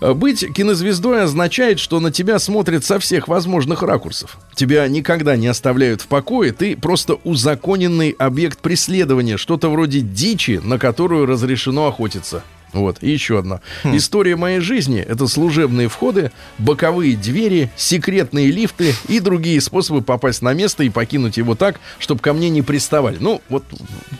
Быть 0.00 0.44
кинозвездой 0.54 1.22
означает, 1.22 1.80
что 1.80 2.00
на 2.00 2.10
тебя 2.10 2.38
смотрят 2.38 2.84
со 2.84 2.98
всех 2.98 3.28
возможных 3.28 3.82
ракурсов. 3.82 4.36
Тебя 4.74 4.88
никогда 4.88 5.36
не 5.36 5.46
оставляют 5.46 6.00
в 6.00 6.08
покое. 6.08 6.50
Ты 6.50 6.76
просто 6.76 7.14
узаконенный 7.22 8.10
объект 8.18 8.58
преследования. 8.58 9.36
Что-то 9.36 9.70
вроде 9.70 10.00
дичи, 10.00 10.60
на 10.64 10.80
которую 10.80 11.26
разрешено 11.26 11.86
охотиться. 11.86 12.42
Вот, 12.74 12.98
и 13.00 13.10
еще 13.10 13.38
одна. 13.38 13.60
История 13.84 14.36
моей 14.36 14.60
жизни— 14.60 15.00
это 15.08 15.26
служебные 15.28 15.88
входы, 15.88 16.32
боковые 16.58 17.16
двери, 17.16 17.70
секретные 17.76 18.50
лифты 18.50 18.94
и 19.08 19.20
другие 19.20 19.60
способы 19.60 20.02
попасть 20.02 20.42
на 20.42 20.52
место 20.52 20.82
и 20.84 20.90
покинуть 20.90 21.36
его 21.38 21.54
так, 21.54 21.80
чтобы 21.98 22.20
ко 22.20 22.32
мне 22.32 22.50
не 22.50 22.62
приставали. 22.62 23.16
Ну, 23.20 23.40
вот 23.48 23.64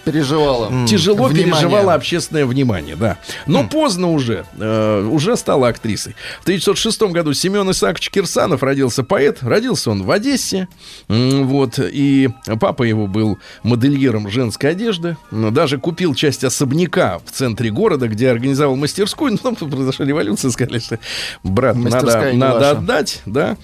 Переживала. 0.04 0.86
тяжело 0.86 1.24
Внимание. 1.26 1.52
переживала 1.52 1.94
общественное 1.94 2.46
внимание, 2.46 2.96
да. 2.96 3.18
Но 3.46 3.64
поздно 3.66 4.10
уже, 4.12 4.44
э, 4.58 5.08
уже 5.10 5.36
стала 5.36 5.68
актрисой. 5.68 6.14
В 6.40 6.44
1906 6.44 7.10
году 7.12 7.32
Семен 7.34 7.70
Исаакович 7.70 8.10
Кирсанов 8.10 8.62
родился 8.62 9.02
поэт. 9.02 9.38
Родился 9.42 9.90
он 9.90 10.02
в 10.04 10.10
Одессе. 10.10 10.68
Вот. 11.08 11.78
И 11.82 12.28
папа 12.60 12.84
его 12.84 13.06
был 13.06 13.38
модельером 13.62 14.28
женской 14.30 14.70
одежды. 14.70 15.16
Даже 15.30 15.78
купил 15.78 16.14
часть 16.14 16.44
особняка 16.44 17.18
в 17.24 17.30
центре 17.32 17.70
города, 17.70 18.08
где 18.08 18.30
организовал 18.44 18.76
мастерскую. 18.76 19.32
Но 19.32 19.38
потом 19.38 19.70
произошла 19.70 20.06
революция, 20.06 20.50
сказали, 20.50 20.78
что 20.78 20.98
брат, 21.42 21.76
надо, 21.76 21.96
Мастерская 21.96 22.34
надо 22.34 22.58
ваша. 22.58 22.70
отдать, 22.70 23.22
да. 23.26 23.56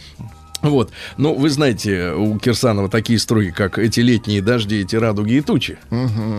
Вот. 0.63 0.91
Ну, 1.17 1.35
вы 1.35 1.49
знаете, 1.49 2.13
у 2.13 2.39
Кирсанова 2.39 2.91
такие 2.91 3.19
строки, 3.19 3.51
как 3.51 3.79
«Эти 3.79 4.01
летние 4.01 4.43
дожди, 4.43 4.81
эти 4.83 4.95
радуги 4.95 5.35
и 5.35 5.41
тучи». 5.41 5.79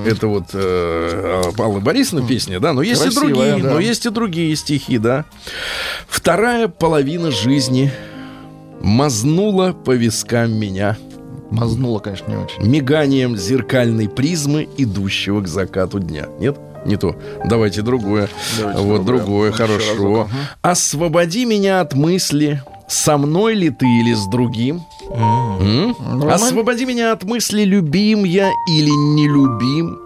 Это 0.06 0.28
вот 0.28 0.50
э, 0.54 1.42
Алла 1.58 1.80
Борисовна 1.80 2.28
песня, 2.28 2.60
да, 2.60 2.74
но 2.74 2.84
есть 2.84 3.02
и 3.02 3.06
Красивая, 3.06 3.54
другие, 3.54 3.64
да. 3.64 3.74
но 3.74 3.80
есть 3.80 4.06
и 4.06 4.10
другие 4.12 4.56
стихи, 4.56 5.00
да. 5.00 5.26
Вторая 6.08 6.68
половина 6.68 7.32
жизни 7.32 7.92
мазнула 8.82 9.74
по 9.74 9.92
вискам 9.96 10.54
меня 10.54 10.98
Мазнула, 11.50 12.00
конечно, 12.00 12.32
не 12.32 12.38
очень. 12.38 12.64
миганием 12.64 13.36
зеркальной 13.36 14.08
призмы, 14.08 14.70
идущего 14.78 15.42
к 15.42 15.48
закату 15.48 16.00
дня. 16.00 16.28
Нет? 16.40 16.58
Не 16.86 16.98
то. 16.98 17.16
Давайте 17.46 17.82
другое. 17.82 18.30
Давайте 18.60 18.82
вот 18.82 19.06
другое, 19.06 19.52
другое. 19.52 19.52
Хорошо. 19.52 20.22
ага. 20.22 20.30
Освободи 20.62 21.46
меня 21.46 21.82
от 21.82 21.94
мысли, 21.94 22.62
со 22.88 23.18
мной 23.18 23.54
ли 23.54 23.70
ты 23.70 23.86
или 23.86 24.14
с 24.14 24.28
другим. 24.28 24.82
Освободи 26.30 26.86
меня 26.86 27.12
от 27.12 27.24
мысли, 27.24 27.64
любим 27.64 28.24
я 28.24 28.52
или 28.68 28.90
не 28.90 29.28
любим. 29.28 30.00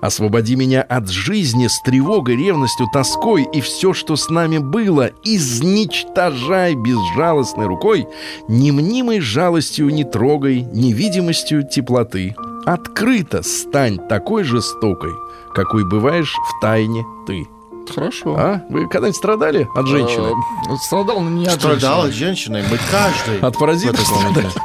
Освободи 0.00 0.56
меня 0.56 0.82
от 0.82 1.08
жизни 1.08 1.66
с 1.66 1.80
тревогой, 1.82 2.36
ревностью, 2.36 2.86
тоской 2.92 3.46
и 3.52 3.60
все, 3.60 3.92
что 3.92 4.16
с 4.16 4.30
нами 4.30 4.58
было. 4.58 5.10
Изничтожай 5.24 6.74
безжалостной 6.74 7.66
рукой, 7.66 8.06
немнимой 8.48 9.20
жалостью 9.20 9.90
не 9.90 10.04
трогай, 10.04 10.62
невидимостью 10.62 11.68
теплоты. 11.68 12.34
Открыто 12.64 13.42
стань 13.42 13.98
такой 14.08 14.44
жестокой, 14.44 15.12
какой 15.54 15.84
бываешь 15.88 16.32
в 16.34 16.60
тайне 16.60 17.04
ты. 17.26 17.48
Хорошо. 17.94 18.36
А? 18.38 18.62
Вы 18.68 18.86
когда-нибудь 18.86 19.16
страдали 19.16 19.66
от 19.74 19.86
женщины? 19.86 20.34
Э, 20.68 20.76
Страдал, 20.84 21.20
но 21.20 21.30
не 21.30 21.46
от 21.46 21.54
Страдал 21.54 22.02
от 22.02 22.12
женщины. 22.12 22.60
женщины. 22.60 22.64
Мы 22.70 22.78
каждый. 22.90 23.40
От 23.40 23.58
паразитов. 23.58 24.00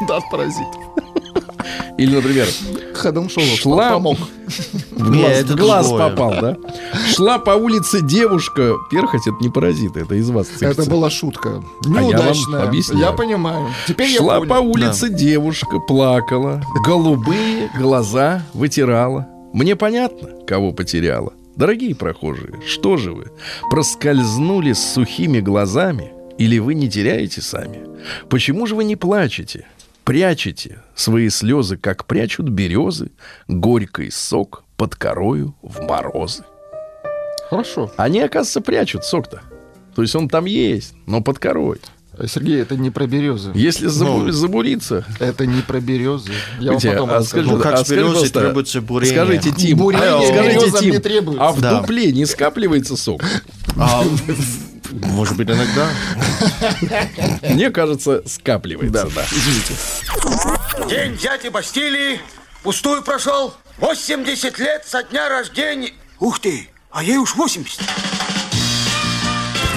Да, 0.08 0.18
от 0.18 0.30
паразитов. 0.30 0.76
Или, 1.98 2.16
например, 2.16 2.48
Ходом 2.96 3.30
шел. 3.30 3.44
Шла- 3.44 3.92
Помог. 3.92 4.18
в 4.92 5.12
глаз, 5.12 5.32
это 5.32 5.54
в 5.54 5.56
глаз 5.56 5.88
другое. 5.88 6.10
попал, 6.10 6.34
да? 6.42 6.58
Шла 7.16 7.38
по 7.40 7.52
улице 7.52 8.02
девушка. 8.02 8.74
Перхоть 8.92 9.22
это 9.28 9.38
не 9.40 9.50
паразиты, 9.50 10.02
это 10.02 10.16
из 10.16 10.30
вас 10.30 10.48
Это 10.50 10.60
цепится. 10.74 10.90
была 10.90 11.10
шутка. 11.10 11.50
А 11.86 11.88
я 11.88 11.94
вам 11.94 12.04
Неудачная. 12.10 12.64
объясняю. 12.64 13.00
Я 13.06 13.12
понимаю. 13.14 13.68
Теперь 13.88 14.18
Шла 14.18 14.40
я 14.40 14.46
по 14.46 14.56
улице 14.56 15.10
девушка, 15.10 15.80
плакала, 15.80 16.62
голубые 16.86 17.70
глаза 17.78 18.44
вытирала. 18.54 19.28
Мне 19.54 19.76
понятно, 19.76 20.30
кого 20.48 20.74
потеряла. 20.74 21.34
Дорогие 21.56 21.96
прохожие, 21.96 22.60
что 22.68 22.98
же 22.98 23.14
вы, 23.14 23.32
проскользнули 23.70 24.74
с 24.74 24.94
сухими 24.94 25.40
глазами 25.40 26.12
или 26.40 26.58
вы 26.58 26.74
не 26.74 26.90
теряете 26.90 27.42
сами? 27.42 27.82
Почему 28.30 28.66
же 28.66 28.74
вы 28.74 28.84
не 28.84 28.96
плачете? 28.96 29.68
Прячете 30.04 30.82
свои 30.96 31.30
слезы, 31.30 31.78
как 31.78 32.06
прячут 32.06 32.50
березы, 32.50 33.12
горький 33.48 34.10
сок 34.10 34.64
под 34.76 34.96
корою 34.96 35.56
в 35.62 35.84
морозы. 35.84 36.44
Хорошо. 37.50 37.92
Они, 37.96 38.20
оказывается, 38.20 38.62
прячут 38.62 39.06
сок-то. 39.06 39.44
То 39.96 40.02
есть 40.02 40.16
он 40.16 40.28
там 40.28 40.46
есть, 40.46 40.96
но 41.06 41.22
под 41.22 41.38
корой. 41.38 41.80
Сергей, 42.28 42.62
это 42.62 42.76
не 42.76 42.92
про 42.92 43.08
березы. 43.08 43.52
Если 43.56 43.88
забу- 43.88 44.24
Ну. 44.26 44.32
забуриться, 44.32 45.06
Это 45.20 45.46
не 45.48 45.62
про 45.62 45.80
березы. 45.80 46.32
Я 46.60 46.72
вам 46.72 46.80
Слушайте, 46.80 46.92
потом 46.92 47.10
а 47.10 47.14
расскажу. 47.20 47.44
скажи- 47.44 47.58
Ну, 47.58 47.64
как 47.64 47.74
а 47.74 47.78
с 47.86 47.88
пожалуйста, 47.90 48.40
требуется 48.42 48.82
бурение. 48.82 49.16
Скажите, 49.26 49.52
Тим, 49.52 49.78
Бурение 49.80 50.10
а, 50.10 50.22
скажите, 50.22 50.80
Тим, 50.80 50.92
не 50.92 51.00
требуется. 51.00 51.44
а 51.48 51.52
в 51.52 51.62
Да. 51.62 51.80
дупле 51.82 52.12
не 52.12 52.26
скапливается 52.26 52.96
сок? 52.98 53.24
А, 53.78 54.04
Может 54.92 55.38
быть, 55.38 55.48
иногда. 55.50 55.90
Мне 57.50 57.72
кажется, 57.72 58.22
скапливается, 58.28 59.10
да. 59.16 59.26
День 60.88 61.18
дяди 61.18 61.48
Бастилии 61.48 62.20
пустую 62.62 63.02
прошел. 63.02 63.56
80 63.80 64.60
лет 64.60 64.84
со 64.86 65.02
дня 65.04 65.30
рождения. 65.30 65.94
Ух 66.20 66.40
ты, 66.40 66.70
а 66.92 67.04
ей 67.04 67.18
уж 67.18 67.36
80. 67.36 67.80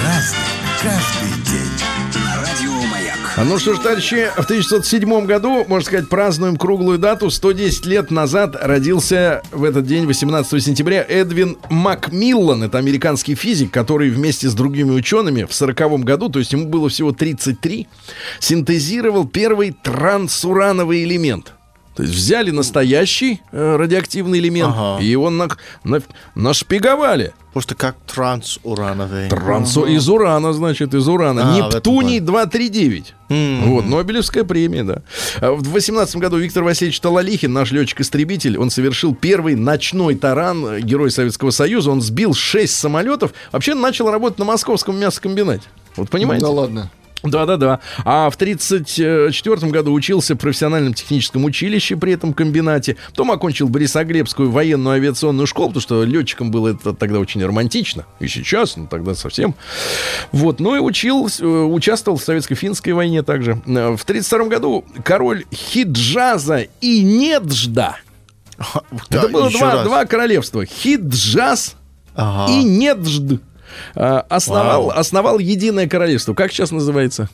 Разный, 0.05 0.38
Ну 3.44 3.59
что 3.59 3.75
ж, 3.75 3.79
товарищи, 3.81 4.31
в 4.35 4.44
1907 4.44 5.27
году, 5.27 5.66
можно 5.68 5.87
сказать, 5.87 6.09
празднуем 6.09 6.57
круглую 6.57 6.99
дату. 6.99 7.31
110 7.31 7.85
лет 7.85 8.11
назад 8.11 8.57
родился 8.59 9.42
в 9.53 9.62
этот 9.62 9.85
день, 9.87 10.07
18 10.07 10.62
сентября, 10.62 11.05
Эдвин 11.07 11.59
Макмиллан. 11.68 12.62
Это 12.62 12.79
американский 12.79 13.35
физик, 13.35 13.70
который 13.70 14.09
вместе 14.09 14.49
с 14.49 14.55
другими 14.55 14.90
учеными 14.90 15.44
в 15.44 15.53
40 15.53 16.03
году, 16.03 16.31
то 16.31 16.38
есть 16.38 16.53
ему 16.55 16.66
было 16.66 16.88
всего 16.88 17.12
33, 17.12 17.87
синтезировал 18.40 19.29
первый 19.29 19.72
трансурановый 19.83 21.05
элемент. 21.05 21.56
То 21.97 22.03
есть 22.03 22.15
взяли 22.15 22.51
настоящий 22.51 23.41
э, 23.53 23.77
радиоактивный 23.77 24.39
элемент 24.39 24.75
Ага. 24.77 25.03
и 25.03 25.07
его 25.07 25.31
на- 25.31 25.49
на- 25.83 26.03
нашпиговали. 26.35 27.33
Просто 27.53 27.75
как 27.75 27.97
трансурановый. 28.07 29.31
Трансу 29.31 29.85
из 29.87 30.07
урана, 30.09 30.53
значит, 30.53 30.93
из 30.93 31.09
урана. 31.09 31.55
А, 31.55 31.57
Нептуний 31.57 32.21
239. 32.21 33.15
Вот, 33.31 33.87
Нобелевская 33.87 34.45
премия, 34.45 34.85
да. 34.85 35.03
А 35.41 35.53
В 35.53 35.63
18 35.71 36.17
году 36.17 36.37
Виктор 36.37 36.63
Васильевич 36.65 37.01
Талалихин, 37.01 37.51
наш 37.53 37.73
летчик-истребитель, 37.73 38.59
он 38.59 38.69
совершил 38.71 39.15
первый 39.15 39.55
ночной 39.55 40.17
таран, 40.17 40.67
э, 40.67 40.81
герой 40.81 41.11
Советского 41.11 41.51
Союза. 41.51 41.91
Он 41.91 42.03
сбил 42.03 42.35
6 42.35 42.75
самолетов. 42.77 43.33
Вообще 43.53 43.75
начал 43.75 44.11
работать 44.11 44.39
на 44.39 44.45
московском 44.45 45.01
мясокомбинате. 45.01 45.65
Вот 45.97 46.11
понимаете? 46.11 46.45
Да 46.45 46.51
ладно. 46.51 46.91
Да-да-да. 47.31 47.81
А 48.05 48.31
в 48.31 48.35
1934 48.37 49.71
году 49.73 49.93
учился 49.93 50.35
в 50.35 50.39
профессиональном 50.39 50.95
техническом 50.95 51.45
училище 51.45 51.97
при 51.97 52.12
этом 52.12 52.33
комбинате. 52.33 52.97
Потом 53.11 53.31
окончил 53.33 53.69
Борисоглебскую 53.69 54.51
военную 54.51 54.95
авиационную 54.97 55.47
школу, 55.47 55.69
потому 55.69 55.81
что 55.83 56.05
летчиком 56.05 56.51
было 56.51 56.69
это 56.69 56.93
тогда 56.93 57.19
очень 57.19 57.45
романтично. 57.45 58.05
И 58.21 58.29
сейчас, 58.29 58.77
ну 58.77 58.87
тогда 58.87 59.15
совсем. 59.15 59.55
Вот. 60.33 60.61
Ну 60.61 60.77
и 60.77 60.79
учил, 60.79 61.29
э, 61.41 61.45
участвовал 61.47 62.19
в 62.19 62.23
советско-финской 62.23 62.93
войне 62.93 63.23
также. 63.23 63.53
Э, 63.67 63.97
В 63.97 64.03
1932 64.05 64.49
году 64.49 64.85
король 65.05 65.45
Хиджаза 65.53 66.67
и 66.81 67.03
Неджда. 67.03 67.97
Да, 69.11 69.19
это 69.19 69.29
было 69.29 69.51
два, 69.51 69.73
раз. 69.75 69.85
два 69.85 70.05
королевства. 70.07 70.65
Хиджаз 70.65 71.77
Ага. 72.15 72.53
и 72.53 72.65
Неджд. 72.65 73.41
А, 73.95 74.27
Основал, 74.29 74.91
основал 74.91 75.39
единое 75.39 75.89
королевство. 75.89 76.35
Как 76.35 76.53
сейчас 76.53 76.71
называется? 76.71 77.29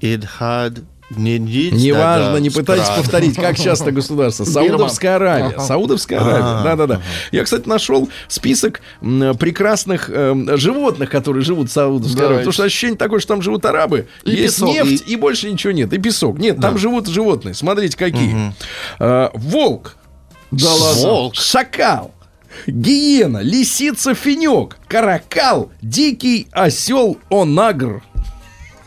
Идхад 0.00 0.74
Не, 1.10 1.38
не, 1.38 1.70
Неважно, 1.70 2.32
да, 2.32 2.40
не 2.40 2.50
пытайтесь 2.50 2.84
странно. 2.84 3.02
повторить, 3.02 3.36
как 3.36 3.56
часто 3.56 3.92
государство. 3.92 4.44
Саудовская 4.44 5.16
Аравия. 5.16 5.58
Саудовская 5.60 6.18
Аравия. 6.20 6.64
Да-да-да. 6.64 7.00
Я, 7.30 7.44
кстати, 7.44 7.68
нашел 7.68 8.08
список 8.28 8.80
прекрасных 9.00 10.10
эм, 10.10 10.56
животных, 10.58 11.08
которые 11.08 11.44
живут 11.44 11.70
в 11.70 11.72
Саудовской 11.72 12.24
Аравии. 12.24 12.38
Потому 12.38 12.52
что 12.52 12.64
ощущение 12.64 12.98
такое, 12.98 13.20
что 13.20 13.34
там 13.34 13.42
живут 13.42 13.64
арабы. 13.64 14.08
И 14.24 14.32
есть 14.32 14.56
песок. 14.56 14.68
нефть, 14.68 15.04
и... 15.06 15.16
больше 15.16 15.50
ничего 15.50 15.72
нет. 15.72 15.92
И 15.92 15.98
песок. 15.98 16.38
Нет, 16.38 16.60
там 16.60 16.76
живут 16.76 17.06
животные. 17.06 17.54
Смотрите, 17.54 17.96
какие. 17.96 18.52
Э, 18.98 19.28
волк. 19.32 19.96
Да 20.50 20.72
ладно. 20.72 21.02
Волк. 21.02 21.34
Шакал. 21.36 22.12
Гиена, 22.66 23.38
лисица, 23.42 24.14
финек, 24.14 24.78
каракал, 24.88 25.70
дикий 25.82 26.48
осел, 26.52 27.18
онагр. 27.30 28.02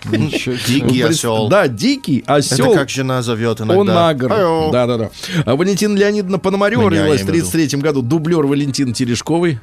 Ничего. 0.06 0.56
Дикий 0.66 1.02
осел. 1.02 1.50
Да, 1.50 1.68
дикий 1.68 2.24
осел. 2.26 2.72
Это 2.72 2.80
как 2.80 2.90
жена 2.90 3.22
зовет 3.22 3.62
иногда. 3.62 3.82
Онагр. 3.82 4.32
Ай-о. 4.32 4.72
Да, 4.72 4.88
да, 4.88 4.98
да. 4.98 5.10
А 5.46 5.56
Валентина 5.56 5.98
Леонидовна 5.98 6.40
Пономарева 6.40 6.90
Меня 6.90 7.02
родилась 7.02 7.22
в 7.22 7.26
я 7.26 7.32
имею 7.32 7.46
в 7.46 7.48
виду. 7.48 7.52
33 7.52 7.82
году. 7.82 8.02
Дублер 8.02 8.46
Валентины 8.46 8.94
Терешковой. 8.94 9.60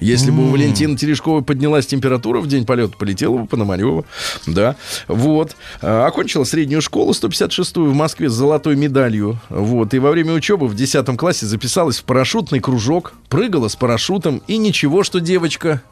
Если 0.00 0.30
бы 0.30 0.46
у 0.46 0.50
Валентины 0.50 0.96
Терешковой 0.96 1.42
поднялась 1.42 1.86
температура 1.86 2.40
в 2.40 2.48
день 2.48 2.66
полета, 2.66 2.96
полетела 2.96 3.38
бы 3.38 3.46
Пономарева. 3.46 4.04
Да. 4.46 4.76
Вот. 5.08 5.56
А, 5.82 6.06
Окончила 6.06 6.44
среднюю 6.44 6.82
школу 6.82 7.12
156-ю 7.12 7.90
в 7.90 7.94
Москве 7.94 8.28
с 8.28 8.32
золотой 8.32 8.76
медалью. 8.76 9.38
Вот. 9.48 9.94
И 9.94 9.98
во 9.98 10.10
время 10.10 10.32
учебы 10.34 10.66
в 10.66 10.74
10 10.74 11.16
классе 11.16 11.46
записалась 11.46 11.98
в 11.98 12.04
парашютный 12.04 12.60
кружок, 12.60 13.14
прыгала 13.28 13.68
с 13.68 13.76
парашютом. 13.76 14.42
И 14.46 14.56
ничего, 14.56 15.02
что 15.02 15.20
девочка 15.20 15.82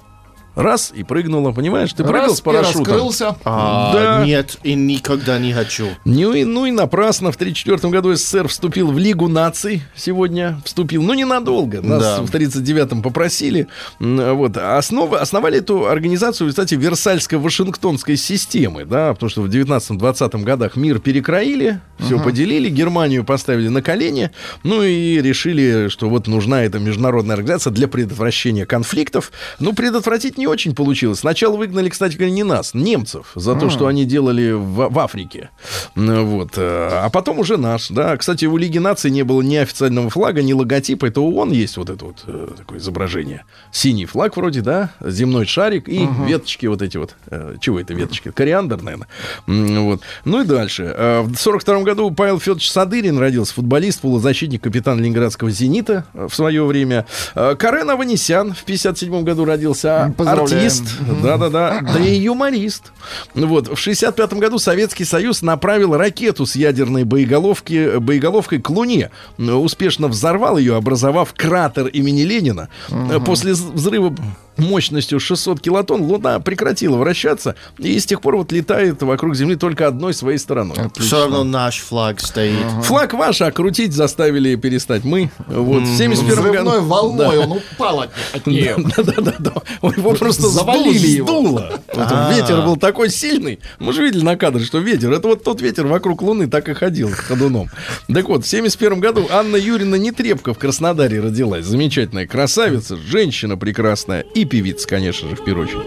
раз 0.54 0.92
и 0.94 1.02
прыгнула. 1.02 1.52
Понимаешь? 1.52 1.92
Ты 1.92 2.04
прыгал 2.04 2.28
Раз 2.28 2.36
с 2.36 2.40
и 2.40 2.42
парашютом. 2.42 2.84
раскрылся. 2.84 3.36
А, 3.44 3.92
Да. 3.92 4.24
Нет, 4.24 4.58
и 4.62 4.74
никогда 4.74 5.38
не 5.38 5.52
хочу. 5.52 5.88
Ну 6.04 6.32
и, 6.32 6.44
ну 6.44 6.66
и 6.66 6.70
напрасно. 6.70 7.32
В 7.32 7.36
1934 7.36 7.92
году 7.92 8.14
СССР 8.14 8.48
вступил 8.48 8.90
в 8.92 8.98
Лигу 8.98 9.28
наций. 9.28 9.82
Сегодня 9.96 10.60
вступил. 10.64 11.02
Ну, 11.02 11.14
ненадолго. 11.14 11.80
Нас 11.82 12.02
Да. 12.02 12.22
в 12.22 12.30
1939-м 12.30 13.02
попросили. 13.02 13.66
Вот. 14.00 14.56
Основа, 14.56 15.20
основали 15.20 15.58
эту 15.58 15.86
организацию, 15.86 16.48
кстати, 16.50 16.74
Версальско-Вашингтонской 16.74 18.16
системы. 18.16 18.84
Да, 18.84 19.12
потому 19.14 19.30
что 19.30 19.42
в 19.42 19.48
19-20 19.48 20.42
годах 20.44 20.76
мир 20.76 20.98
перекроили, 20.98 21.80
все 21.98 22.18
поделили, 22.18 22.68
Германию 22.68 23.24
поставили 23.24 23.68
на 23.68 23.82
колени. 23.82 24.30
Ну 24.62 24.82
и 24.82 25.20
решили, 25.20 25.88
что 25.88 26.08
вот 26.08 26.26
нужна 26.26 26.62
эта 26.64 26.78
международная 26.78 27.34
организация 27.36 27.72
для 27.72 27.88
предотвращения 27.88 28.66
конфликтов. 28.66 29.32
Ну, 29.58 29.72
предотвратить 29.72 30.38
не 30.38 30.43
очень 30.46 30.74
получилось. 30.74 31.20
Сначала 31.20 31.56
выгнали, 31.56 31.88
кстати 31.88 32.16
говоря, 32.16 32.32
не 32.32 32.42
нас, 32.44 32.74
немцев, 32.74 33.32
за 33.34 33.54
то, 33.54 33.70
что 33.70 33.86
они 33.86 34.04
делали 34.04 34.52
в, 34.52 34.88
в 34.90 34.98
Африке. 34.98 35.50
Вот. 35.94 36.52
э, 36.56 36.88
А 36.92 37.08
потом 37.10 37.38
уже 37.38 37.56
наш. 37.56 37.88
Да. 37.88 38.16
Кстати, 38.16 38.44
у 38.46 38.56
Лиги 38.56 38.78
наций 38.78 39.10
не 39.10 39.22
было 39.22 39.42
ни 39.42 39.56
официального 39.56 40.10
флага, 40.10 40.42
ни 40.42 40.52
логотипа. 40.52 41.06
Это 41.06 41.20
ООН 41.20 41.52
есть 41.52 41.76
вот 41.76 41.90
это 41.90 42.04
вот 42.04 42.24
э, 42.26 42.48
такое 42.56 42.78
изображение. 42.78 43.44
Синий 43.72 44.06
флаг 44.06 44.36
вроде, 44.36 44.60
да, 44.60 44.90
земной 45.00 45.46
шарик 45.46 45.88
и 45.88 46.06
веточки 46.26 46.66
вот 46.66 46.82
эти 46.82 46.96
вот. 46.96 47.14
Э, 47.28 47.56
Чего 47.60 47.80
это 47.80 47.94
веточки? 47.94 48.30
Кориандр, 48.30 48.82
наверное. 48.82 49.08
Вот. 49.46 50.00
Ну 50.24 50.42
и 50.42 50.44
дальше. 50.44 50.92
Э, 50.96 51.22
В 51.22 51.36
42 51.36 51.82
году 51.82 52.10
Павел 52.10 52.38
Федорович 52.38 52.70
Садырин 52.70 53.18
родился. 53.18 53.54
Футболист, 53.54 54.00
полузащитник, 54.00 54.62
капитан 54.62 54.98
Ленинградского 54.98 55.50
«Зенита» 55.50 56.04
в 56.14 56.32
свое 56.34 56.64
время. 56.64 57.06
Карен 57.34 57.90
Аванесян 57.90 58.52
в 58.54 58.64
57 58.64 59.22
году 59.24 59.44
родился. 59.44 60.12
Поздравляем. 60.16 60.33
Артист. 60.42 60.84
Да-да-да. 61.22 61.80
Да 61.82 61.98
и 62.00 62.14
юморист. 62.18 62.92
Вот. 63.34 63.68
В 63.68 63.76
65 63.76 64.34
году 64.34 64.58
Советский 64.58 65.04
Союз 65.04 65.42
направил 65.42 65.96
ракету 65.96 66.46
с 66.46 66.56
ядерной 66.56 67.04
боеголовки, 67.04 67.98
боеголовкой 67.98 68.60
к 68.60 68.70
Луне. 68.70 69.10
Успешно 69.38 70.08
взорвал 70.08 70.58
ее, 70.58 70.76
образовав 70.76 71.32
кратер 71.34 71.86
имени 71.86 72.22
Ленина. 72.22 72.68
Э, 72.90 73.20
После 73.24 73.52
взрыва 73.52 74.14
мощностью 74.56 75.20
600 75.20 75.60
килотонн 75.60 76.02
Луна 76.02 76.40
прекратила 76.40 76.96
вращаться 76.96 77.54
и 77.78 77.98
с 77.98 78.06
тех 78.06 78.20
пор 78.20 78.36
вот 78.36 78.52
летает 78.52 79.02
вокруг 79.02 79.34
Земли 79.34 79.56
только 79.56 79.86
одной 79.86 80.14
своей 80.14 80.38
стороной. 80.38 80.76
Все 80.98 81.20
равно 81.20 81.44
наш 81.44 81.80
флаг 81.80 82.20
стоит. 82.20 82.54
Флаг 82.84 83.14
ваш, 83.14 83.40
а 83.42 83.50
крутить 83.50 83.92
заставили 83.92 84.54
перестать 84.56 85.04
мы. 85.04 85.30
Вот 85.46 85.82
в 85.82 85.96
71 85.96 86.34
Взрывной 86.34 86.52
году. 86.78 86.86
волной 86.86 87.38
он 87.38 87.52
упал 87.52 88.00
от, 88.02 88.10
от 88.32 88.46
нее. 88.46 88.76
Да-да-да. 88.96 89.54
Его 89.82 90.12
просто 90.14 90.48
Завалили 90.48 90.98
сдуло, 90.98 91.16
его. 91.16 91.26
сдуло. 91.26 91.80
А. 91.96 92.32
Ветер 92.34 92.62
был 92.62 92.76
такой 92.76 93.10
сильный. 93.10 93.60
Мы 93.78 93.92
же 93.92 94.02
видели 94.02 94.22
на 94.24 94.36
кадре, 94.36 94.64
что 94.64 94.78
ветер. 94.78 95.12
Это 95.12 95.28
вот 95.28 95.44
тот 95.44 95.60
ветер 95.60 95.86
вокруг 95.86 96.22
Луны 96.22 96.46
так 96.48 96.68
и 96.68 96.74
ходил 96.74 97.10
ходуном. 97.10 97.70
Так 98.12 98.28
вот, 98.28 98.44
в 98.44 98.48
71 98.48 99.00
году 99.00 99.26
Анна 99.30 99.56
Юрьевна 99.56 99.98
Нетребко 99.98 100.54
в 100.54 100.58
Краснодаре 100.58 101.20
родилась. 101.20 101.64
Замечательная 101.64 102.26
красавица, 102.26 102.96
женщина 102.96 103.56
прекрасная 103.56 104.20
и 104.34 104.43
певица, 104.46 104.86
конечно 104.88 105.28
же, 105.28 105.36
в 105.36 105.44
первую 105.44 105.66
очередь. 105.68 105.86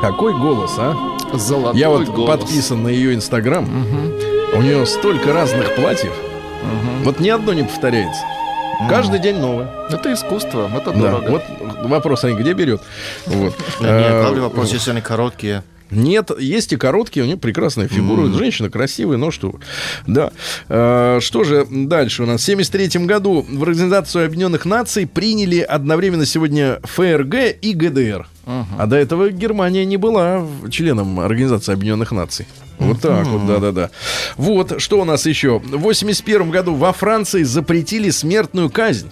Какой 0.00 0.34
голос, 0.34 0.74
а? 0.78 0.94
Золотой 1.34 1.80
Я 1.80 1.88
вот 1.88 2.06
голос. 2.08 2.38
подписан 2.40 2.82
на 2.82 2.88
ее 2.88 3.14
инстаграм. 3.14 3.64
У 4.54 4.62
нее 4.62 4.86
столько 4.86 5.32
разных 5.32 5.74
платьев. 5.74 6.12
Вот 7.02 7.18
ни 7.20 7.28
одно 7.28 7.52
не 7.52 7.62
повторяется. 7.64 8.22
Каждый 8.90 9.20
день 9.20 9.38
новое. 9.38 9.70
Это 9.90 10.12
искусство, 10.12 10.70
это 10.74 10.92
Да. 10.92 10.98
дорого. 10.98 11.30
Вот 11.30 11.42
вопрос, 11.88 12.24
они 12.24 12.36
где 12.36 12.52
берет? 12.52 12.82
Вот. 13.26 13.54
Нет, 13.80 14.12
главный 14.22 14.42
вопрос, 14.42 14.72
если 14.72 14.90
они 14.90 15.00
короткие. 15.00 15.62
Нет, 15.90 16.30
есть 16.38 16.72
и 16.72 16.76
короткие, 16.76 17.22
у 17.22 17.26
нее 17.26 17.36
прекрасная 17.36 17.88
фигура. 17.88 18.26
Женщина 18.32 18.70
красивая, 18.70 19.16
но 19.16 19.30
что. 19.30 19.54
Да. 20.06 20.32
Э, 20.68 21.18
Что 21.20 21.44
же 21.44 21.66
дальше 21.70 22.24
у 22.24 22.26
нас? 22.26 22.40
В 22.40 22.44
73 22.44 23.04
году 23.06 23.46
в 23.48 23.62
Организацию 23.62 24.24
Объединенных 24.24 24.64
Наций 24.64 25.06
приняли 25.06 25.60
одновременно 25.60 26.26
сегодня 26.26 26.80
ФРГ 26.82 27.34
и 27.62 27.72
ГДР. 27.72 28.26
А 28.46 28.86
до 28.86 28.96
этого 28.96 29.30
Германия 29.30 29.84
не 29.84 29.96
была 29.96 30.46
членом 30.70 31.18
Организации 31.20 31.72
Объединенных 31.72 32.12
Наций. 32.12 32.46
Вот 32.78 33.00
так 33.00 33.26
вот, 33.26 33.46
да-да-да. 33.46 33.90
Вот, 34.36 34.80
что 34.80 35.00
у 35.00 35.04
нас 35.04 35.26
еще? 35.26 35.58
В 35.60 35.78
81 35.78 36.50
году 36.50 36.74
во 36.74 36.92
Франции 36.92 37.42
запретили 37.42 38.10
смертную 38.10 38.70
казнь. 38.70 39.08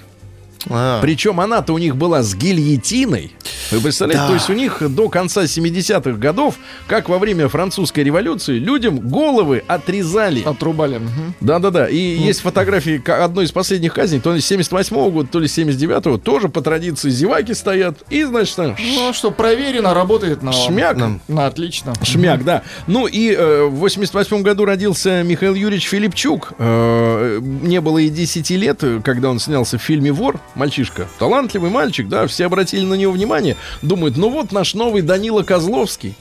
А, 0.70 1.00
Причем 1.00 1.40
она-то 1.40 1.72
у 1.72 1.78
них 1.78 1.96
была 1.96 2.22
с 2.22 2.34
гильотиной. 2.34 3.32
Вы 3.70 3.80
представляете, 3.80 4.22
Да. 4.22 4.28
то 4.28 4.34
есть 4.34 4.50
у 4.50 4.52
них 4.52 4.78
до 4.94 5.08
конца 5.08 5.42
70-х 5.44 6.12
годов, 6.18 6.56
как 6.86 7.08
во 7.08 7.18
время 7.18 7.48
французской 7.48 8.00
революции, 8.04 8.58
людям 8.58 8.98
головы 8.98 9.62
отрезали. 9.66 10.42
Отрубали. 10.42 11.00
Да-да-да. 11.40 11.88
И 11.88 11.96
есть 11.98 12.40
фотографии 12.40 13.02
одной 13.10 13.44
из 13.46 13.52
последних 13.52 13.94
казней, 13.94 14.20
то 14.20 14.32
ли 14.32 14.40
78 14.40 15.10
года, 15.10 15.28
то 15.30 15.38
ли 15.40 15.46
79-го, 15.46 16.18
тоже 16.18 16.48
по 16.48 16.60
традиции 16.62 17.10
зеваки 17.10 17.54
стоят. 17.54 17.98
И, 18.10 18.24
значит, 18.24 18.56
там 18.56 18.76
Ну 18.78 19.12
что, 19.12 19.30
проверено, 19.30 19.94
работает 19.94 20.42
на... 20.42 20.52
шмяк. 20.52 20.96
На 21.28 21.46
отлично. 21.46 21.92
Шмяк, 22.02 22.44
да. 22.44 22.62
Ну 22.86 23.06
и 23.06 23.32
э, 23.32 23.64
в 23.64 23.76
88 23.76 24.42
году 24.42 24.64
родился 24.64 25.22
Михаил 25.22 25.54
Юрьевич 25.54 25.88
Филипчук. 25.88 26.52
Э, 26.58 27.38
не 27.40 27.80
было 27.80 27.98
и 27.98 28.08
10 28.08 28.50
лет, 28.50 28.82
э, 28.82 29.00
когда 29.04 29.30
он 29.30 29.38
снялся 29.40 29.78
в 29.78 29.82
фильме 29.82 30.12
«Вор». 30.12 30.40
Мальчишка. 30.54 31.08
Талантливый 31.18 31.70
мальчик, 31.70 32.08
да. 32.08 32.26
Все 32.26 32.46
обратили 32.46 32.84
на 32.84 32.94
него 32.94 33.12
внимание. 33.12 33.56
Думают, 33.82 34.16
ну 34.16 34.28
вот 34.30 34.52
наш 34.52 34.74
новый 34.74 35.02
Данила 35.02 35.42
Козловский. 35.42 36.14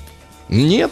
Нет. 0.49 0.91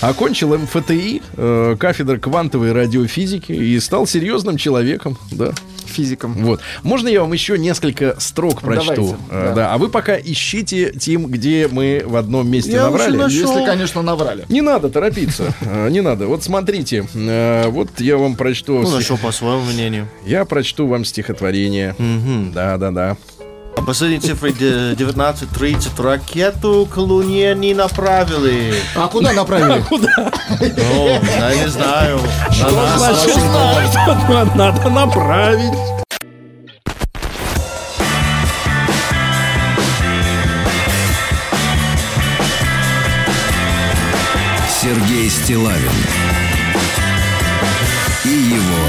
Окончил 0.00 0.56
МФТИ, 0.56 1.22
э, 1.36 1.76
кафедра 1.78 2.18
квантовой 2.18 2.72
радиофизики, 2.72 3.52
и 3.52 3.78
стал 3.80 4.06
серьезным 4.06 4.56
человеком, 4.56 5.18
да. 5.30 5.52
Физиком. 5.90 6.32
Вот. 6.34 6.60
Можно 6.82 7.08
я 7.08 7.20
вам 7.20 7.32
еще 7.32 7.58
несколько 7.58 8.18
строк 8.18 8.62
прочту? 8.62 8.94
Давайте, 8.94 9.16
Э, 9.30 9.44
да. 9.50 9.54
да. 9.54 9.74
А 9.74 9.78
вы 9.78 9.88
пока 9.88 10.16
ищите, 10.18 10.92
Тим, 10.92 11.26
где 11.26 11.68
мы 11.70 12.02
в 12.06 12.16
одном 12.16 12.48
месте 12.50 12.72
Я 12.72 12.88
уже 12.88 12.92
наврали. 12.92 13.16
нашел. 13.16 13.52
Если, 13.52 13.64
конечно, 13.66 14.02
наврали. 14.02 14.44
Не 14.48 14.60
надо 14.62 14.88
торопиться, 14.88 15.52
э, 15.60 15.88
не 15.90 16.00
надо. 16.00 16.26
Вот 16.26 16.42
смотрите, 16.42 17.06
э, 17.14 17.68
вот 17.68 17.88
я 18.00 18.16
вам 18.16 18.36
прочту, 18.36 18.80
ну, 18.80 18.90
нашел 18.90 19.18
по 19.18 19.32
своему 19.32 19.62
мнению. 19.64 20.08
я 20.24 20.44
прочту 20.44 20.86
вам 20.86 21.04
стихотворение. 21.04 21.94
Да, 22.54 22.76
да, 22.78 22.90
да. 22.90 23.16
А 23.80 23.82
последней 23.82 24.18
цифрой 24.20 24.52
де- 24.52 24.92
19.30 24.94 26.02
ракету 26.02 26.86
к 26.92 26.98
Луне 26.98 27.54
не 27.54 27.72
направили. 27.72 28.74
А 28.94 29.08
куда 29.08 29.32
направили? 29.32 29.82
Ну, 29.90 31.08
я 31.38 31.54
не 31.54 31.66
знаю. 31.70 32.20
На 32.60 32.70
нас 32.70 33.24
Значит, 33.24 34.54
надо 34.54 34.90
направить. 34.90 35.72
Сергей 44.82 45.30
Стилавин 45.30 45.90
и 48.24 48.28
его 48.28 48.88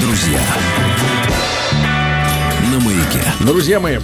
друзья 0.00 0.40
маяке. 3.14 3.32
Друзья 3.40 3.80
мои, 3.80 3.98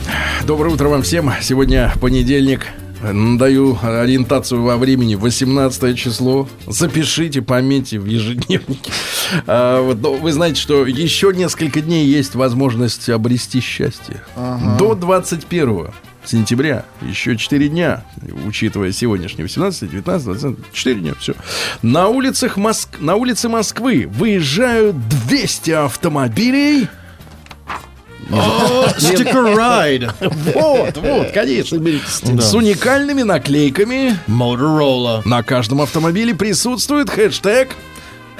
доброе 0.47 0.71
утро 0.71 0.89
вам 0.89 1.03
всем. 1.03 1.31
Сегодня 1.41 1.93
понедельник. 2.01 2.67
Даю 3.03 3.79
ориентацию 3.81 4.63
во 4.63 4.77
времени 4.77 5.15
18 5.15 5.99
число. 5.99 6.47
Запишите, 6.67 7.41
пометьте 7.41 7.99
в 7.99 8.05
ежедневнике. 8.05 8.93
А, 9.47 9.81
вот, 9.81 10.03
но 10.03 10.15
вы 10.15 10.33
знаете, 10.33 10.61
что 10.61 10.85
еще 10.87 11.33
несколько 11.35 11.81
дней 11.81 12.07
есть 12.07 12.35
возможность 12.35 13.09
обрести 13.09 13.61
счастье. 13.61 14.23
До 14.79 14.95
21 14.95 15.89
сентября. 16.27 16.85
Еще 17.01 17.39
4 17.39 17.69
дня, 17.69 18.05
учитывая 18.47 18.93
сегодняшний 18.93 19.45
18, 19.45 19.91
19, 19.91 20.25
20, 20.27 20.57
4 20.73 21.01
дня, 21.01 21.15
все. 21.19 21.35
На, 21.81 22.09
улицах 22.09 22.59
Моск... 22.59 23.01
на 23.01 23.15
улице 23.15 23.49
Москвы 23.49 24.07
выезжают 24.13 24.97
200 25.27 25.71
автомобилей. 25.71 26.89
Sticker 28.31 29.55
ride. 29.55 30.13
Вот, 30.21 30.97
вот, 30.97 31.31
конечно. 31.33 31.79
С 32.41 32.55
уникальными 32.55 33.23
наклейками. 33.23 34.19
Motorola. 34.27 35.23
На 35.25 35.43
каждом 35.43 35.83
автомобиле 35.83 36.35
присутствует 36.35 37.11
хэштег 37.11 37.77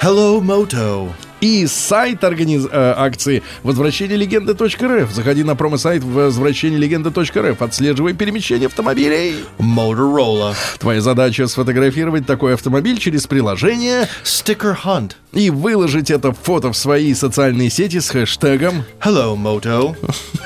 Hello, 0.01 0.41
Moto. 0.41 1.11
И 1.41 1.65
сайт 1.67 2.23
организ... 2.23 2.65
э, 2.71 2.93
акции 2.95 3.43
возвращение 3.63 4.15
легенды.рф. 4.15 5.11
Заходи 5.11 5.43
на 5.43 5.55
промо-сайт 5.55 6.03
возвращение 6.03 6.79
легенды.рф. 6.79 7.61
Отслеживай 7.61 8.13
перемещение 8.13 8.67
автомобилей. 8.67 9.35
Motorola. 9.57 10.53
Твоя 10.79 11.01
задача 11.01 11.47
сфотографировать 11.47 12.25
такой 12.25 12.53
автомобиль 12.53 12.97
через 12.99 13.25
приложение 13.27 14.07
Sticker 14.23 14.75
hunt. 14.85 15.13
и 15.33 15.49
выложить 15.49 16.11
это 16.11 16.31
фото 16.31 16.71
в 16.71 16.77
свои 16.77 17.13
социальные 17.13 17.69
сети 17.71 17.99
с 17.99 18.09
хэштегом. 18.09 18.83
Hello, 19.03 19.35
Moto. 19.35 19.95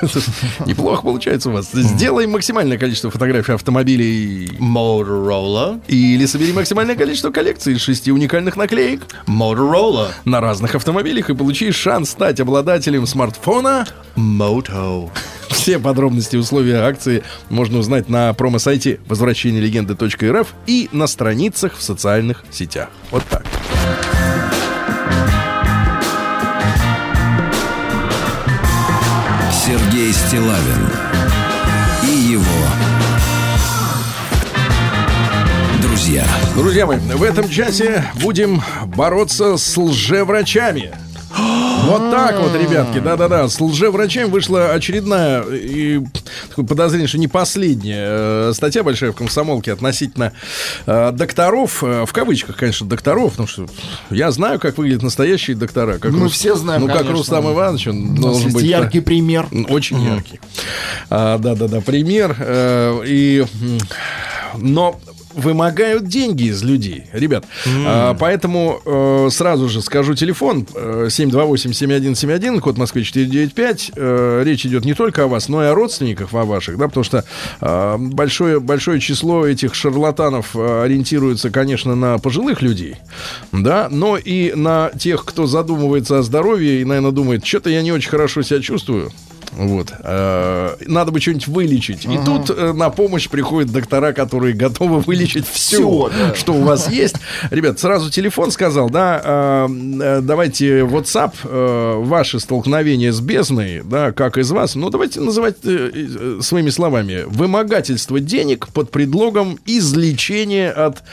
Неплохо 0.65 1.03
получается 1.03 1.49
у 1.49 1.53
вас. 1.53 1.69
Сделай 1.73 2.25
максимальное 2.27 2.77
количество 2.77 3.11
фотографий 3.11 3.51
автомобилей 3.53 4.47
Motorola. 4.59 5.81
или 5.87 6.25
собери 6.25 6.53
максимальное 6.53 6.95
количество 6.95 7.31
коллекций 7.31 7.73
из 7.73 7.81
шести 7.81 8.11
уникальных 8.11 8.55
наклеек 8.55 9.01
Motorola. 9.27 10.07
на 10.23 10.39
разных 10.39 10.69
автомобилях 10.75 10.84
и 11.29 11.33
получи 11.33 11.71
шанс 11.71 12.11
стать 12.11 12.39
обладателем 12.39 13.07
смартфона. 13.07 13.87
Moto. 14.15 15.09
Все 15.49 15.79
подробности 15.79 16.35
и 16.35 16.39
условия 16.39 16.77
акции 16.77 17.23
можно 17.49 17.79
узнать 17.79 18.09
на 18.09 18.33
промо-сайте 18.33 18.99
возвращение 19.07 19.61
легенды.рф 19.61 20.53
и 20.67 20.89
на 20.91 21.07
страницах 21.07 21.77
в 21.77 21.81
социальных 21.81 22.43
сетях. 22.51 22.89
Вот 23.11 23.23
так. 23.29 23.43
Сергей 29.65 30.13
Стилавин 30.13 31.14
друзья. 36.55 36.85
Мои, 36.85 36.97
в 36.99 37.23
этом 37.23 37.49
часе 37.49 38.03
будем 38.21 38.61
бороться 38.95 39.57
с 39.57 39.77
лжеврачами. 39.77 40.93
Вот 41.87 42.11
так 42.11 42.39
вот, 42.39 42.55
ребятки, 42.55 42.99
да-да-да. 42.99 43.49
С 43.49 43.59
лжеврачами 43.59 44.29
вышла 44.29 44.71
очередная 44.71 45.41
и 45.43 45.99
такое 46.49 46.65
подозрение, 46.65 47.07
что 47.09 47.17
не 47.17 47.27
последняя 47.27 48.05
э, 48.07 48.51
статья 48.55 48.83
большая 48.83 49.11
в 49.11 49.15
комсомолке 49.15 49.73
относительно 49.73 50.31
э, 50.85 51.11
докторов, 51.11 51.83
э, 51.83 52.05
в 52.05 52.13
кавычках, 52.13 52.55
конечно, 52.55 52.87
докторов, 52.87 53.31
потому 53.31 53.47
что 53.49 53.67
я 54.09 54.31
знаю, 54.31 54.59
как 54.61 54.77
выглядят 54.77 55.03
настоящие 55.03 55.57
доктора. 55.57 55.97
Как 55.97 56.11
Мы 56.13 56.29
все 56.29 56.55
знаем, 56.55 56.81
Ну, 56.81 56.87
как 56.87 56.99
конечно. 56.99 57.17
Рустам 57.17 57.51
Иванович, 57.51 57.87
он 57.87 58.15
должен 58.15 58.53
быть... 58.53 58.63
яркий 58.63 59.01
пример. 59.01 59.47
М, 59.51 59.67
Очень 59.69 60.01
яркий. 60.01 60.39
А, 61.09 61.37
Да-да-да, 61.37 61.81
пример. 61.81 62.33
э, 62.39 63.01
И, 63.05 63.45
но 64.57 64.97
вымогают 65.35 66.07
деньги 66.07 66.43
из 66.43 66.63
людей, 66.63 67.05
ребят. 67.13 67.45
А, 67.85 68.15
поэтому 68.15 68.81
э, 68.85 69.27
сразу 69.31 69.69
же 69.69 69.81
скажу 69.81 70.15
телефон 70.15 70.67
э, 70.73 71.07
728-7171, 71.09 72.59
код 72.59 72.77
Москвы 72.77 73.03
495. 73.03 73.91
Э, 73.95 74.41
речь 74.43 74.65
идет 74.65 74.85
не 74.85 74.93
только 74.93 75.23
о 75.23 75.27
вас, 75.27 75.49
но 75.49 75.63
и 75.63 75.67
о 75.67 75.75
родственниках 75.75 76.33
о 76.33 76.43
ваших, 76.43 76.77
да, 76.77 76.87
потому 76.87 77.03
что 77.03 77.25
э, 77.61 77.95
большое, 77.97 78.59
большое 78.59 78.99
число 78.99 79.45
этих 79.45 79.75
шарлатанов 79.75 80.55
э, 80.55 80.83
ориентируется, 80.83 81.49
конечно, 81.49 81.95
на 81.95 82.17
пожилых 82.17 82.61
людей, 82.61 82.97
да, 83.51 83.87
но 83.89 84.17
и 84.17 84.53
на 84.53 84.91
тех, 84.97 85.25
кто 85.25 85.47
задумывается 85.47 86.19
о 86.19 86.23
здоровье 86.23 86.81
и, 86.81 86.85
наверное, 86.85 87.11
думает, 87.11 87.45
что-то 87.45 87.69
я 87.69 87.81
не 87.81 87.91
очень 87.91 88.09
хорошо 88.09 88.41
себя 88.41 88.61
чувствую. 88.61 89.11
Вот. 89.57 89.93
Э, 89.99 90.75
Надо 90.85 91.11
бы 91.11 91.21
что-нибудь 91.21 91.47
вылечить. 91.47 92.05
И 92.05 92.19
тут 92.23 92.49
э, 92.49 92.73
на 92.73 92.89
помощь 92.89 93.29
приходят 93.29 93.71
доктора, 93.71 94.13
которые 94.13 94.53
готовы 94.53 94.99
вылечить 94.99 95.47
все, 95.47 96.11
что 96.35 96.53
у 96.53 96.63
вас 96.63 96.89
есть. 96.89 97.15
Ребят, 97.51 97.79
сразу 97.79 98.11
телефон 98.11 98.51
сказал, 98.51 98.89
да, 98.89 99.21
э, 99.23 100.19
давайте 100.21 100.79
WhatsApp, 100.81 102.03
ваши 102.03 102.39
столкновения 102.39 103.11
с 103.11 103.21
бездной, 103.21 103.81
да, 103.83 104.11
как 104.11 104.37
из 104.37 104.51
вас, 104.51 104.75
ну, 104.75 104.89
давайте 104.89 105.21
называть 105.21 105.57
своими 106.41 106.69
словами. 106.69 107.23
Вымогательство 107.25 108.19
денег 108.19 108.67
под 108.69 108.91
предлогом 108.91 109.57
излечения 109.65 110.71
от 110.71 111.03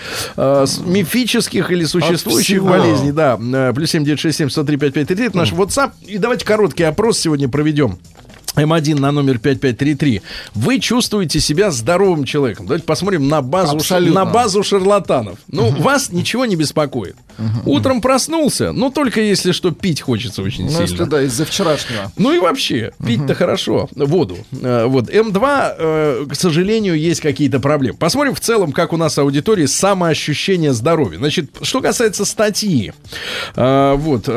мифических 0.86 1.70
или 1.70 1.84
существующих 1.84 2.64
болезней. 2.64 3.12
Да, 3.12 3.36
плюс 3.74 3.90
7967 3.90 4.50
103 4.50 4.76
5533, 4.76 5.26
это 5.26 5.36
наш 5.36 5.52
WhatsApp. 5.52 5.92
И 6.06 6.18
давайте 6.18 6.44
короткий 6.44 6.84
опрос 6.84 7.18
сегодня 7.18 7.48
проведем. 7.48 7.98
М1 8.56 8.98
на 9.00 9.12
номер 9.12 9.38
5533. 9.38 10.22
Вы 10.54 10.78
чувствуете 10.78 11.40
себя 11.40 11.70
здоровым 11.70 12.24
человеком. 12.24 12.66
Давайте 12.66 12.84
посмотрим 12.84 13.28
на 13.28 13.40
базу, 13.42 13.76
Абсолютно. 13.76 14.24
на 14.24 14.30
базу 14.30 14.62
шарлатанов. 14.62 15.38
Ну, 15.48 15.70
вас 15.70 16.10
ничего 16.12 16.44
не 16.44 16.56
беспокоит. 16.56 17.16
Утром 17.64 18.00
проснулся, 18.02 18.72
но 18.72 18.90
только 18.90 19.20
если 19.22 19.52
что 19.52 19.70
пить 19.70 20.00
хочется 20.02 20.42
очень 20.42 20.64
Ну, 20.64 20.70
сильно. 20.70 20.82
если 20.82 21.04
да, 21.04 21.22
из-за 21.22 21.44
вчерашнего. 21.46 22.12
Ну 22.18 22.32
и 22.32 22.38
вообще, 22.38 22.92
пить-то 23.04 23.34
хорошо. 23.34 23.88
Воду. 23.96 24.36
Э, 24.60 24.84
Вот. 24.86 25.08
М2, 25.08 25.74
э, 25.78 26.26
к 26.30 26.34
сожалению, 26.34 26.98
есть 26.98 27.20
какие-то 27.20 27.58
проблемы. 27.58 27.96
Посмотрим 27.96 28.34
в 28.34 28.40
целом, 28.40 28.72
как 28.72 28.92
у 28.92 28.96
нас 28.98 29.16
аудитория 29.18 29.66
самоощущение 29.66 30.72
здоровья. 30.74 31.18
Значит, 31.18 31.50
что 31.62 31.80
касается 31.80 32.24
статьи. 32.26 32.92
э, 33.56 33.94
Вот. 33.96 34.28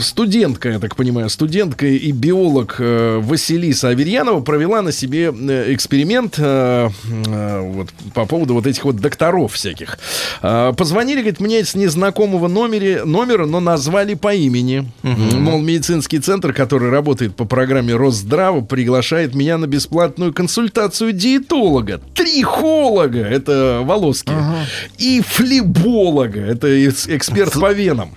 Студентка, 0.00 0.70
я 0.70 0.78
так 0.78 0.94
понимаю, 0.96 1.28
студентка 1.30 1.86
и 1.86 2.12
биолог 2.12 2.35
э, 2.78 3.20
Василиса 3.22 3.88
Аверьянова 3.88 4.40
провела 4.40 4.82
на 4.82 4.92
себе 4.92 5.32
э, 5.32 5.72
эксперимент 5.74 6.36
э, 6.38 6.88
вот, 7.04 7.88
по 8.14 8.26
поводу 8.26 8.54
вот 8.54 8.66
этих 8.66 8.84
вот 8.84 8.96
докторов 8.96 9.52
всяких. 9.54 9.98
Э, 10.42 10.72
Позвонили, 10.76 11.20
говорит, 11.20 11.40
мне 11.40 11.64
с 11.64 11.74
незнакомого 11.74 12.48
номере, 12.48 13.04
номера, 13.04 13.46
но 13.46 13.60
назвали 13.60 14.14
по 14.14 14.34
имени. 14.34 14.90
Мол, 15.02 15.60
медицинский 15.60 16.18
центр, 16.18 16.52
который 16.52 16.90
работает 16.90 17.34
по 17.34 17.44
программе 17.44 17.94
Росздрава, 17.94 18.60
приглашает 18.60 19.34
меня 19.34 19.58
на 19.58 19.66
бесплатную 19.66 20.32
консультацию 20.32 21.12
диетолога, 21.12 22.00
трихолога, 22.14 23.20
это 23.20 23.80
Волоски, 23.84 24.32
и 24.98 25.22
флеболога, 25.26 26.40
это 26.40 26.86
эксперт 26.88 27.52
по 27.54 27.72
венам. 27.72 28.10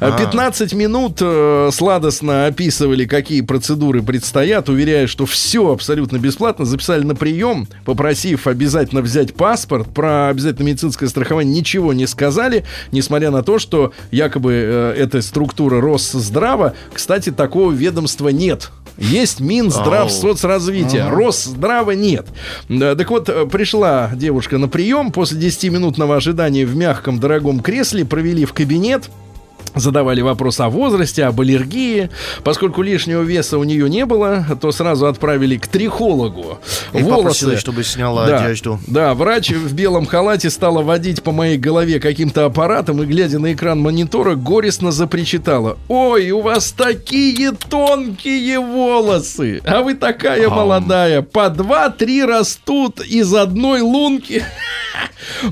Э, 0.00 0.12
15 0.16 0.72
минут 0.74 1.18
э, 1.20 1.70
сладостно 1.72 2.46
описывали, 2.46 3.04
какие 3.04 3.40
процедуры 3.40 4.02
предстоят, 4.02 4.68
уверяя, 4.68 5.06
что 5.06 5.26
все 5.26 5.72
абсолютно 5.72 6.18
бесплатно. 6.18 6.64
Записали 6.64 7.02
на 7.02 7.14
прием, 7.14 7.68
попросив 7.84 8.46
обязательно 8.46 9.02
взять 9.02 9.34
паспорт. 9.34 9.88
Про 9.92 10.28
обязательно 10.28 10.66
медицинское 10.66 11.08
страхование 11.08 11.54
ничего 11.54 11.92
не 11.92 12.06
сказали, 12.06 12.64
несмотря 12.92 13.30
на 13.30 13.42
то, 13.42 13.58
что 13.58 13.92
якобы 14.10 14.52
э, 14.52 14.94
эта 14.96 15.22
структура 15.22 15.80
Росздрава, 15.80 16.74
кстати, 16.92 17.30
такого 17.30 17.72
ведомства 17.72 18.28
нет. 18.28 18.70
Есть 19.00 19.40
Минздрав 19.40 20.12
соцразвития. 20.12 21.08
Росздрава 21.08 21.92
нет. 21.92 22.26
Так 22.68 23.10
вот, 23.10 23.28
э, 23.28 23.46
пришла 23.46 24.10
девушка 24.14 24.58
на 24.58 24.68
прием. 24.68 25.10
После 25.10 25.40
10-минутного 25.40 26.16
ожидания 26.16 26.66
в 26.66 26.76
мягком 26.76 27.18
дорогом 27.18 27.60
кресле 27.60 28.04
провели 28.04 28.44
в 28.44 28.52
кабинет. 28.52 29.10
Задавали 29.74 30.20
вопрос 30.20 30.60
о 30.60 30.68
возрасте, 30.68 31.24
об 31.24 31.40
аллергии. 31.40 32.10
Поскольку 32.42 32.82
лишнего 32.82 33.22
веса 33.22 33.58
у 33.58 33.64
нее 33.64 33.88
не 33.88 34.04
было, 34.04 34.44
то 34.60 34.72
сразу 34.72 35.06
отправили 35.06 35.56
к 35.56 35.66
трихологу. 35.68 36.58
И 36.92 37.02
попросили, 37.02 37.56
чтобы 37.56 37.84
сняла 37.84 38.26
да, 38.26 38.44
одежду. 38.44 38.80
Да, 38.86 39.14
врач 39.14 39.50
в 39.50 39.72
белом 39.74 40.06
халате 40.06 40.50
стала 40.50 40.82
водить 40.82 41.22
по 41.22 41.32
моей 41.32 41.56
голове 41.56 42.00
каким-то 42.00 42.46
аппаратом 42.46 43.02
и, 43.02 43.06
глядя 43.06 43.38
на 43.38 43.52
экран 43.52 43.80
монитора, 43.80 44.34
горестно 44.34 44.90
запричитала. 44.90 45.78
Ой, 45.88 46.30
у 46.32 46.40
вас 46.40 46.72
такие 46.72 47.52
тонкие 47.52 48.58
волосы, 48.58 49.60
а 49.64 49.82
вы 49.82 49.94
такая 49.94 50.48
молодая. 50.48 51.22
По 51.22 51.48
два-три 51.48 52.24
растут 52.24 53.00
из 53.00 53.32
одной 53.34 53.80
лунки. 53.80 54.44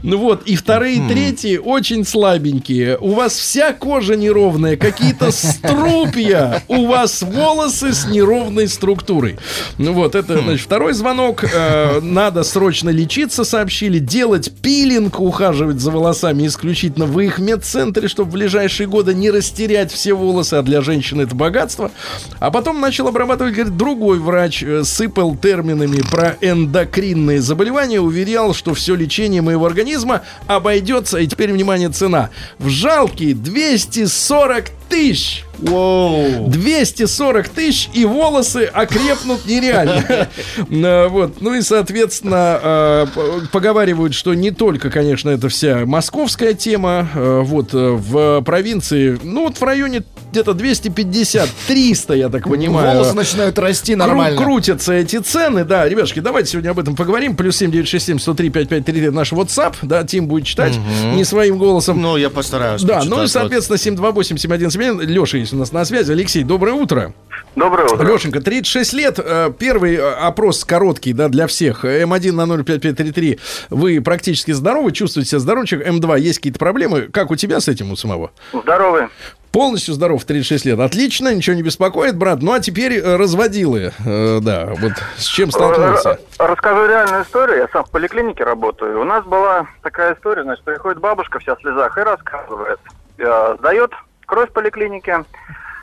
Ну 0.02 0.18
вот, 0.18 0.42
и 0.46 0.56
вторые, 0.56 0.96
и 0.96 1.08
третьи 1.08 1.56
очень 1.56 2.04
слабенькие. 2.04 2.98
У 2.98 3.12
вас 3.12 3.34
вся 3.34 3.72
кожа 3.72 4.07
кожа 4.08 4.18
неровная, 4.18 4.76
какие-то 4.76 5.30
струпья. 5.30 6.62
У 6.68 6.86
вас 6.86 7.22
волосы 7.22 7.92
с 7.92 8.06
неровной 8.06 8.66
структурой. 8.68 9.36
Ну 9.76 9.92
вот, 9.92 10.14
это, 10.14 10.40
значит, 10.40 10.64
второй 10.64 10.94
звонок. 10.94 11.44
Э, 11.44 12.00
надо 12.00 12.42
срочно 12.42 12.88
лечиться, 12.88 13.44
сообщили. 13.44 13.98
Делать 13.98 14.50
пилинг, 14.62 15.20
ухаживать 15.20 15.80
за 15.80 15.90
волосами 15.90 16.46
исключительно 16.46 17.04
в 17.04 17.20
их 17.20 17.38
медцентре, 17.38 18.08
чтобы 18.08 18.30
в 18.30 18.32
ближайшие 18.32 18.86
годы 18.86 19.12
не 19.12 19.30
растерять 19.30 19.92
все 19.92 20.14
волосы, 20.14 20.54
а 20.54 20.62
для 20.62 20.80
женщины 20.80 21.22
это 21.22 21.34
богатство. 21.34 21.90
А 22.38 22.50
потом 22.50 22.80
начал 22.80 23.08
обрабатывать, 23.08 23.54
говорит, 23.54 23.76
другой 23.76 24.20
врач, 24.20 24.62
э, 24.62 24.84
сыпал 24.84 25.36
терминами 25.36 26.00
про 26.10 26.36
эндокринные 26.40 27.42
заболевания, 27.42 28.00
уверял, 28.00 28.54
что 28.54 28.72
все 28.72 28.94
лечение 28.94 29.42
моего 29.42 29.66
организма 29.66 30.22
обойдется, 30.46 31.18
и 31.18 31.26
теперь, 31.26 31.52
внимание, 31.52 31.90
цена, 31.90 32.30
в 32.58 32.68
жалкие 32.68 33.34
240 34.06 34.77
тысяч. 34.88 35.44
Wow. 35.60 36.48
240 36.48 37.48
тысяч, 37.48 37.90
и 37.92 38.04
волосы 38.04 38.70
окрепнут 38.72 39.46
нереально. 39.46 40.28
Э, 40.70 41.08
вот. 41.08 41.40
Ну 41.40 41.54
и, 41.54 41.62
соответственно, 41.62 42.60
э, 42.62 43.06
поговаривают, 43.52 44.14
что 44.14 44.34
не 44.34 44.50
только, 44.50 44.90
конечно, 44.90 45.30
это 45.30 45.48
вся 45.48 45.84
московская 45.86 46.54
тема. 46.54 47.08
Э, 47.14 47.40
вот 47.44 47.72
в 47.72 48.42
провинции, 48.42 49.18
ну 49.22 49.44
вот 49.44 49.56
в 49.56 49.62
районе 49.62 50.04
где-то 50.30 50.52
250-300, 50.52 52.16
я 52.16 52.28
так 52.28 52.48
понимаю. 52.48 52.98
Волосы 52.98 53.14
начинают 53.14 53.58
расти 53.58 53.94
нормально. 53.94 54.40
Крутятся 54.40 54.92
эти 54.92 55.18
цены. 55.18 55.64
Да, 55.64 55.88
ребятушки, 55.88 56.20
давайте 56.20 56.50
сегодня 56.50 56.70
об 56.70 56.78
этом 56.78 56.96
поговорим. 56.96 57.36
Плюс 57.36 57.60
7967-103-5533 57.62 59.10
наш 59.10 59.32
WhatsApp. 59.32 59.74
Да, 59.82 60.04
Тим 60.04 60.28
будет 60.28 60.46
читать 60.46 60.74
не 61.14 61.24
своим 61.24 61.58
голосом. 61.58 62.00
Ну, 62.00 62.16
я 62.16 62.30
постараюсь. 62.30 62.82
Да, 62.82 63.02
ну 63.04 63.24
и, 63.24 63.26
соответственно, 63.26 63.78
728 63.78 64.38
Семенин. 64.78 65.00
Леша 65.00 65.38
есть 65.38 65.52
у 65.52 65.56
нас 65.56 65.72
на 65.72 65.84
связи. 65.84 66.12
Алексей, 66.12 66.44
доброе 66.44 66.72
утро. 66.72 67.12
Доброе 67.56 67.88
утро. 67.88 68.04
Лешенька, 68.04 68.40
36 68.40 68.92
лет. 68.92 69.18
Э, 69.18 69.50
первый 69.58 69.96
э, 69.96 70.08
опрос 70.08 70.64
короткий, 70.64 71.12
да, 71.12 71.28
для 71.28 71.48
всех. 71.48 71.84
М1 71.84 72.32
на 72.32 72.46
05533. 72.62 73.40
Вы 73.70 74.00
практически 74.00 74.52
здоровы, 74.52 74.92
чувствуете 74.92 75.30
себя 75.30 75.40
здоровчик. 75.40 75.84
М2 75.84 76.20
есть 76.20 76.38
какие-то 76.38 76.60
проблемы. 76.60 77.08
Как 77.12 77.32
у 77.32 77.36
тебя 77.36 77.58
с 77.58 77.66
этим 77.66 77.90
у 77.90 77.96
самого? 77.96 78.30
Здоровы. 78.52 79.08
Полностью 79.50 79.94
здоров, 79.94 80.22
36 80.24 80.66
лет. 80.66 80.78
Отлично, 80.78 81.34
ничего 81.34 81.56
не 81.56 81.62
беспокоит, 81.62 82.16
брат. 82.16 82.40
Ну 82.40 82.52
а 82.52 82.60
теперь 82.60 82.98
э, 82.98 83.16
разводилы. 83.16 83.92
Да, 84.04 84.68
вот 84.78 84.92
с 85.16 85.24
чем 85.24 85.50
столкнулся? 85.50 86.20
Расскажу 86.38 86.86
реальную 86.86 87.24
историю. 87.24 87.58
Я 87.58 87.68
сам 87.72 87.84
в 87.84 87.90
поликлинике 87.90 88.44
работаю. 88.44 89.00
У 89.00 89.04
нас 89.04 89.24
была 89.24 89.66
такая 89.82 90.14
история, 90.14 90.44
значит, 90.44 90.64
приходит 90.64 91.00
бабушка 91.00 91.40
вся 91.40 91.56
в 91.56 91.60
слезах 91.62 91.98
и 91.98 92.00
рассказывает. 92.02 92.78
Сдает 93.58 93.90
кровь 94.28 94.50
в 94.50 94.52
поликлинике. 94.52 95.24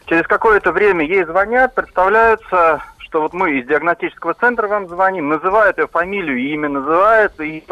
Через 0.05 0.25
какое-то 0.27 0.71
время 0.71 1.03
ей 1.03 1.25
звонят, 1.25 1.73
представляются, 1.73 2.81
что 2.99 3.21
вот 3.21 3.33
мы 3.33 3.59
из 3.59 3.67
диагностического 3.67 4.35
центра 4.35 4.67
вам 4.67 4.87
звоним, 4.87 5.29
называют 5.29 5.77
ее 5.79 5.87
фамилию, 5.87 6.37
имя 6.37 6.69
называют, 6.69 7.39
и 7.41 7.63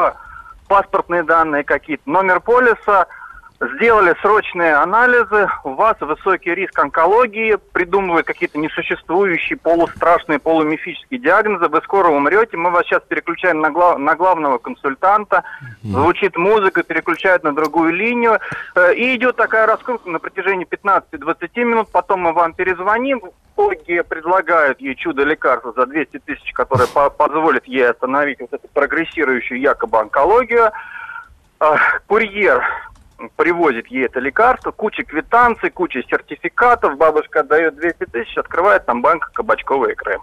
паспортные 0.67 1.23
данные 1.23 1.63
какие-то, 1.63 2.09
номер 2.09 2.39
полиса, 2.39 3.05
сделали 3.75 4.15
срочные 4.21 4.75
анализы, 4.75 5.49
у 5.63 5.73
вас 5.73 5.95
высокий 5.99 6.53
риск 6.53 6.77
онкологии, 6.79 7.57
придумывают 7.71 8.25
какие-то 8.25 8.57
несуществующие 8.57 9.57
полустрашные, 9.57 10.39
полумифические 10.39 11.19
диагнозы, 11.19 11.67
вы 11.67 11.81
скоро 11.83 12.09
умрете, 12.09 12.57
мы 12.57 12.71
вас 12.71 12.85
сейчас 12.85 13.01
переключаем 13.07 13.59
на, 13.61 13.69
глав- 13.69 13.97
на 13.97 14.15
главного 14.15 14.57
консультанта, 14.57 15.43
звучит 15.81 16.37
музыка, 16.37 16.83
переключают 16.83 17.43
на 17.43 17.53
другую 17.53 17.93
линию, 17.93 18.39
э, 18.75 18.93
и 18.95 19.15
идет 19.15 19.35
такая 19.35 19.67
раскрутка 19.67 20.09
на 20.09 20.19
протяжении 20.19 20.67
15-20 20.67 21.63
минут, 21.63 21.89
потом 21.91 22.21
мы 22.21 22.33
вам 22.33 22.53
перезвоним, 22.53 23.21
итоге 23.55 24.03
предлагают 24.03 24.79
ей 24.81 24.95
чудо 24.95 25.23
лекарства 25.23 25.73
за 25.75 25.85
200 25.85 26.19
тысяч, 26.19 26.53
которое 26.53 26.87
по- 26.87 27.09
позволит 27.09 27.65
ей 27.65 27.89
остановить 27.89 28.39
вот 28.39 28.53
эту 28.53 28.67
прогрессирующую 28.73 29.59
якобы 29.59 29.99
онкологию, 29.99 30.71
курьер 32.07 32.63
привозит 33.35 33.87
ей 33.87 34.05
это 34.05 34.19
лекарство, 34.19 34.71
куча 34.71 35.03
квитанций, 35.03 35.69
куча 35.69 36.01
сертификатов, 36.09 36.97
бабушка 36.97 37.41
отдает 37.41 37.75
200 37.75 38.05
тысяч, 38.11 38.37
открывает 38.37 38.85
там 38.85 39.01
банк 39.01 39.31
кабачковой 39.33 39.93
икры. 39.93 40.19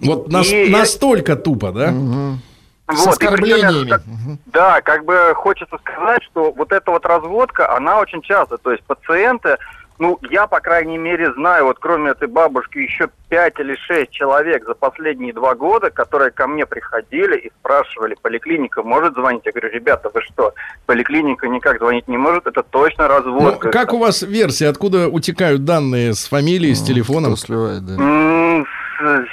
Вот 0.00 0.28
нас- 0.30 0.50
И- 0.50 0.70
настолько 0.70 1.36
тупо, 1.36 1.72
да? 1.72 1.88
С 1.88 1.92
Вот, 1.92 1.96
и 1.96 2.96
причем 2.96 3.08
оскорблениями. 3.10 3.88
как- 3.90 4.02
Да, 4.46 4.80
как 4.82 5.04
бы 5.06 5.32
хочется 5.34 5.78
сказать, 5.78 6.22
что 6.24 6.52
вот 6.52 6.70
эта 6.72 6.90
вот 6.90 7.06
разводка, 7.06 7.74
она 7.74 7.98
очень 7.98 8.20
часто, 8.20 8.58
то 8.58 8.72
есть 8.72 8.84
пациенты, 8.84 9.56
ну, 9.98 10.18
я, 10.30 10.46
по 10.46 10.60
крайней 10.60 10.98
мере, 10.98 11.32
знаю, 11.34 11.66
вот 11.66 11.78
кроме 11.78 12.10
этой 12.10 12.26
бабушки, 12.28 12.78
еще 12.78 13.08
пять 13.28 13.58
или 13.60 13.76
шесть 13.76 14.10
человек 14.10 14.64
за 14.66 14.74
последние 14.74 15.32
два 15.32 15.54
года, 15.54 15.90
которые 15.90 16.30
ко 16.30 16.46
мне 16.46 16.66
приходили 16.66 17.36
и 17.36 17.50
спрашивали, 17.60 18.16
поликлиника 18.20 18.82
может 18.82 19.14
звонить? 19.14 19.42
Я 19.44 19.52
говорю, 19.52 19.70
ребята, 19.72 20.10
вы 20.12 20.20
что, 20.22 20.52
поликлиника 20.86 21.46
никак 21.48 21.78
звонить 21.78 22.08
не 22.08 22.16
может, 22.16 22.46
это 22.46 22.62
точно 22.62 23.08
Ну, 23.08 23.14
разводка. 23.14 23.70
как 23.70 23.92
у 23.92 23.98
вас 23.98 24.22
версия, 24.22 24.68
откуда 24.68 25.08
утекают 25.08 25.64
данные 25.64 26.14
с 26.14 26.28
фамилией, 26.28 26.74
с 26.74 26.82
телефоном? 26.82 27.32
Кто 27.34 27.46
сливает, 27.46 27.86
да. 27.86 27.94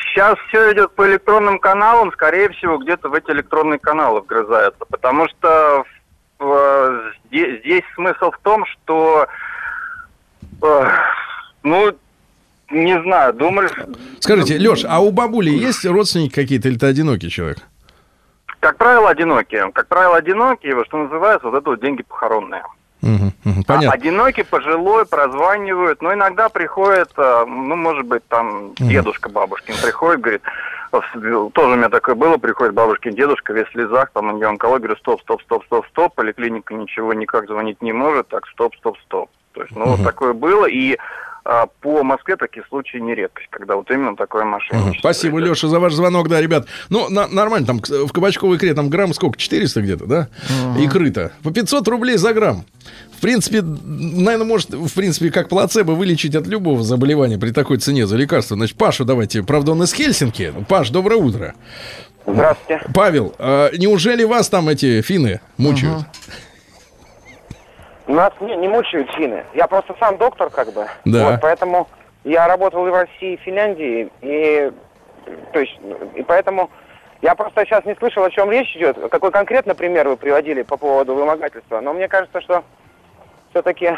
Сейчас 0.01 0.37
все 0.47 0.73
идет 0.73 0.91
по 0.95 1.07
электронным 1.07 1.59
каналам, 1.59 2.11
скорее 2.11 2.49
всего, 2.49 2.77
где-то 2.77 3.09
в 3.09 3.13
эти 3.13 3.29
электронные 3.31 3.79
каналы 3.79 4.21
вгрызаются, 4.21 4.83
потому 4.89 5.27
что 5.29 5.83
э, 6.39 7.01
здесь, 7.31 7.83
смысл 7.95 8.31
в 8.31 8.39
том, 8.39 8.65
что, 8.65 9.27
ну, 11.63 11.91
не 12.69 13.01
знаю, 13.01 13.33
думали, 13.33 13.69
Скажите, 14.19 14.57
Леш, 14.57 14.85
а 14.87 14.99
у 14.99 15.11
бабули 15.11 15.49
есть 15.49 15.85
родственники 15.85 16.33
какие-то 16.33 16.69
или 16.69 16.77
ты 16.77 16.85
одинокий 16.87 17.29
человек? 17.29 17.57
как 18.59 18.77
правило, 18.77 19.09
одинокие. 19.09 19.71
Как 19.71 19.87
правило, 19.87 20.17
одинокие, 20.17 20.83
что 20.85 20.97
называется, 20.97 21.47
вот 21.49 21.57
это 21.57 21.71
вот 21.71 21.81
деньги 21.81 22.03
похоронные. 22.03 22.61
Мгм, 23.01 23.33
А 23.43 23.63
Понятно. 23.65 23.91
Одинокий, 23.91 24.43
пожилой, 24.43 25.07
прозванивают, 25.07 26.03
но 26.03 26.13
иногда 26.13 26.47
приходит, 26.49 27.09
э, 27.17 27.45
ну, 27.47 27.75
может 27.75 28.05
быть, 28.05 28.23
там 28.27 28.75
дедушка 28.75 29.29
бабушкин 29.29 29.73
приходит, 29.81 30.21
говорит, 30.21 30.41
в- 30.91 31.49
тоже 31.53 31.73
у 31.73 31.75
меня 31.75 31.89
такое 31.89 32.13
было, 32.13 32.37
приходит 32.37 32.75
бабушкин 32.75 33.15
дедушка, 33.15 33.53
весь 33.53 33.65
в 33.65 33.71
слезах, 33.71 34.11
там 34.13 34.29
у 34.31 34.37
нее 34.37 34.45
онкология, 34.47 34.85
говорю, 34.89 34.99
стоп, 34.99 35.21
стоп, 35.21 35.41
стоп, 35.41 35.65
стоп, 35.65 35.87
стоп, 35.87 36.13
поликлиника 36.13 36.75
ничего 36.75 37.13
никак 37.15 37.47
звонить 37.47 37.81
не 37.81 37.93
может, 37.93 38.27
так, 38.27 38.45
стоп, 38.49 38.75
стоп, 38.75 38.95
стоп. 39.07 39.31
То 39.53 39.61
есть, 39.61 39.75
ну, 39.75 39.85
вот 39.95 40.03
такое 40.03 40.33
было, 40.33 40.65
и 40.65 40.97
а, 41.43 41.65
по 41.81 42.03
Москве 42.03 42.35
такие 42.35 42.63
случаи 42.69 42.97
не 42.97 43.15
редкость, 43.15 43.47
когда 43.49 43.75
вот 43.75 43.89
именно 43.89 44.15
такое 44.15 44.43
мошенничество. 44.45 44.99
Спасибо, 44.99 45.39
идет. 45.39 45.49
Леша, 45.49 45.67
за 45.69 45.79
ваш 45.79 45.93
звонок, 45.93 46.29
да, 46.29 46.39
ребят. 46.39 46.67
Ну, 46.89 47.09
на- 47.09 47.27
нормально, 47.27 47.65
там 47.65 47.79
в 47.79 48.11
кабачковой 48.11 48.57
икре 48.57 48.73
там 48.75 48.89
грамм 48.89 49.13
сколько, 49.13 49.37
400 49.39 49.81
где-то, 49.81 50.05
да? 50.05 50.27
Икры-то. 50.79 51.31
По 51.43 51.51
500 51.51 51.87
рублей 51.87 52.17
за 52.17 52.33
грамм. 52.33 52.63
В 53.17 53.21
принципе, 53.21 53.61
наверное, 53.61 54.45
может, 54.45 54.69
в 54.71 54.93
принципе, 54.93 55.31
как 55.31 55.49
плацебо 55.49 55.91
вылечить 55.91 56.35
от 56.35 56.47
любого 56.47 56.83
заболевания 56.83 57.37
при 57.37 57.51
такой 57.51 57.77
цене 57.77 58.05
за 58.07 58.17
лекарство. 58.17 58.55
Значит, 58.55 58.77
Пашу 58.77 59.03
давайте, 59.05 59.41
правда, 59.43 59.71
он 59.71 59.81
из 59.83 59.93
Хельсинки. 59.93 60.53
Паш, 60.69 60.89
доброе 60.89 61.17
утро. 61.17 61.55
Здравствуйте. 62.25 62.83
Павел, 62.93 63.33
а 63.39 63.71
неужели 63.75 64.23
вас 64.23 64.47
там 64.49 64.69
эти 64.69 65.01
финны 65.01 65.41
мучают? 65.57 66.05
Нас 68.07 68.33
не, 68.39 68.55
не 68.55 68.67
мучают 68.67 69.09
финны. 69.11 69.43
Я 69.53 69.67
просто 69.67 69.95
сам 69.99 70.17
доктор, 70.17 70.49
как 70.49 70.73
бы. 70.73 70.87
Да. 71.05 71.31
Вот, 71.31 71.41
поэтому 71.41 71.87
я 72.23 72.47
работал 72.47 72.85
и 72.87 72.89
в 72.89 72.93
России, 72.93 73.33
и 73.33 73.37
в 73.37 73.41
Финляндии, 73.41 74.09
и 74.21 74.71
то 75.53 75.59
есть, 75.59 75.79
и 76.15 76.23
поэтому 76.23 76.69
я 77.21 77.35
просто 77.35 77.65
сейчас 77.65 77.85
не 77.85 77.95
слышал, 77.95 78.23
о 78.23 78.31
чем 78.31 78.51
речь 78.51 78.75
идет. 78.75 78.97
Какой 79.09 79.31
конкретно 79.31 79.75
пример 79.75 80.07
вы 80.09 80.17
приводили 80.17 80.63
по 80.63 80.77
поводу 80.77 81.13
вымогательства. 81.13 81.79
Но 81.79 81.93
мне 81.93 82.07
кажется, 82.07 82.41
что 82.41 82.63
все-таки 83.51 83.91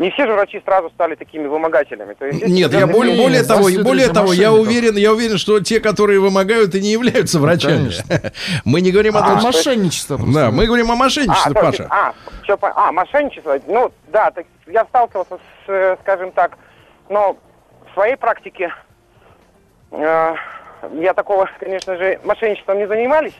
не 0.00 0.10
все 0.12 0.26
же 0.26 0.32
врачи 0.32 0.62
сразу 0.64 0.88
стали 0.90 1.14
такими 1.14 1.46
вымогателями. 1.46 2.14
То 2.14 2.24
есть, 2.24 2.46
Нет, 2.46 2.72
я 2.72 2.86
более, 2.86 3.14
не, 3.14 3.22
более 3.22 3.44
того, 3.44 3.68
более 3.84 4.08
того, 4.08 4.32
я 4.32 4.50
уверен, 4.50 4.96
я 4.96 5.12
уверен, 5.12 5.36
что 5.36 5.60
те, 5.60 5.78
которые 5.78 6.20
вымогают, 6.20 6.74
и 6.74 6.80
не 6.80 6.90
являются 6.90 7.38
врачами. 7.38 7.90
Мы 8.64 8.80
не 8.80 8.92
говорим 8.92 9.18
о 9.18 9.20
том, 9.20 9.36
А 9.36 9.40
что... 9.40 9.46
мошенничество 9.48 10.16
просто. 10.16 10.32
Да, 10.34 10.50
мы 10.50 10.66
говорим 10.66 10.90
о 10.90 10.94
мошенничестве, 10.94 11.52
А, 11.54 11.62
Паша. 11.62 11.86
а, 11.90 12.14
пон- 12.48 12.72
а, 12.74 12.92
мошенничество. 12.92 13.58
Ну, 13.66 13.92
да, 14.10 14.30
так 14.30 14.46
я 14.66 14.86
сталкивался 14.86 15.34
с, 15.34 15.68
э, 15.68 15.96
скажем 16.00 16.32
так, 16.32 16.56
ну, 17.10 17.36
в 17.90 17.92
своей 17.92 18.16
практике 18.16 18.72
э, 19.90 20.34
я 20.94 21.14
такого, 21.14 21.46
конечно 21.60 21.98
же, 21.98 22.18
мошенничеством 22.24 22.78
не 22.78 22.88
занимались, 22.88 23.34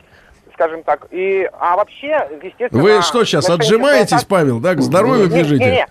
скажем 0.53 0.83
так. 0.83 1.07
И, 1.09 1.49
а 1.59 1.75
вообще, 1.75 2.27
естественно... 2.43 2.83
Вы 2.83 3.01
что 3.01 3.25
сейчас, 3.25 3.49
отжимаетесь, 3.49 4.19
так- 4.19 4.27
Павел, 4.27 4.59
да, 4.59 4.75
к 4.75 4.81
здоровью 4.81 5.27
бежите? 5.27 5.65
не. 5.65 5.87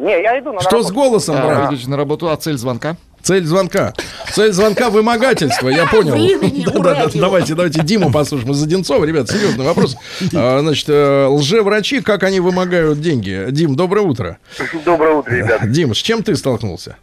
Не, 0.00 0.22
я 0.22 0.38
иду 0.38 0.52
на 0.52 0.60
Что 0.60 0.82
с 0.82 0.88
работу. 0.88 0.94
голосом, 0.94 1.36
А, 1.38 1.46
брат? 1.46 1.72
идете 1.72 1.90
на 1.90 1.96
работу, 1.96 2.30
а 2.30 2.36
цель 2.36 2.56
звонка? 2.56 2.96
Цель 3.22 3.44
звонка. 3.44 3.92
Цель 4.32 4.50
звонка 4.52 4.88
вымогательство, 4.88 5.68
я 5.68 5.86
понял. 5.86 6.12
Времени 6.12 6.64
Да, 6.64 6.72
да, 6.80 6.94
да, 7.06 7.10
давайте, 7.14 7.54
давайте 7.54 7.82
Диму 7.82 8.10
послушаем 8.10 8.52
из 8.52 8.62
Одинцова. 8.62 9.04
Ребят, 9.04 9.28
серьезный 9.28 9.66
вопрос. 9.66 9.96
А, 10.34 10.60
Значит, 10.60 10.88
э, 10.88 11.26
лжеврачи, 11.26 12.00
как 12.00 12.22
они 12.22 12.40
вымогают 12.40 12.98
деньги? 13.00 13.46
Дим, 13.50 13.76
доброе 13.76 14.00
утро. 14.06 14.38
Доброе 14.86 15.16
утро, 15.16 15.32
ребят. 15.34 15.70
Дим, 15.70 15.94
с 15.94 15.98
чем 15.98 16.22
ты 16.22 16.34
столкнулся? 16.34 16.96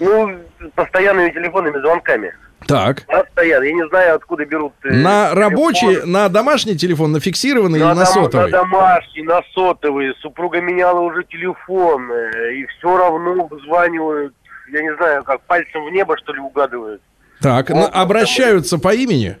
Ну, 0.00 0.30
постоянными 0.74 1.30
телефонными 1.30 1.78
звонками. 1.80 2.32
Так. 2.66 3.06
Постоянно. 3.06 3.64
Я 3.64 3.72
не 3.72 3.88
знаю, 3.88 4.16
откуда 4.16 4.44
берут... 4.44 4.72
э, 4.84 4.88
На 4.92 5.26
телефон. 5.30 5.38
рабочий, 5.42 6.06
на 6.06 6.28
домашний 6.28 6.76
телефон, 6.76 7.12
на 7.12 7.20
фиксированный 7.20 7.78
или 7.78 7.84
на 7.86 7.94
дом- 7.94 8.06
сотовый? 8.06 8.50
на 8.50 8.58
домашний, 8.58 9.22
на 9.22 9.40
сотовый. 9.54 10.14
Супруга 10.20 10.60
меняла 10.60 11.00
уже 11.00 11.24
телефон. 11.24 12.10
э, 12.10 12.54
И 12.56 12.66
все 12.66 12.96
равно 12.96 13.46
вызванивают. 13.46 14.34
Я 14.72 14.82
не 14.82 14.94
знаю, 14.96 15.24
как 15.24 15.40
пальцем 15.42 15.84
в 15.86 15.90
небо, 15.92 16.16
что 16.18 16.32
ли, 16.32 16.40
угадывают. 16.40 17.00
Так, 17.40 17.70
на- 17.70 17.86
обращаются 17.86 18.78
по 18.78 18.92
имени? 18.94 19.36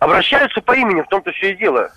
Обращаются 0.00 0.60
по 0.60 0.72
имени, 0.76 1.02
в 1.02 1.08
том-то 1.08 1.30
все 1.32 1.52
и 1.52 1.56
дело. 1.56 1.90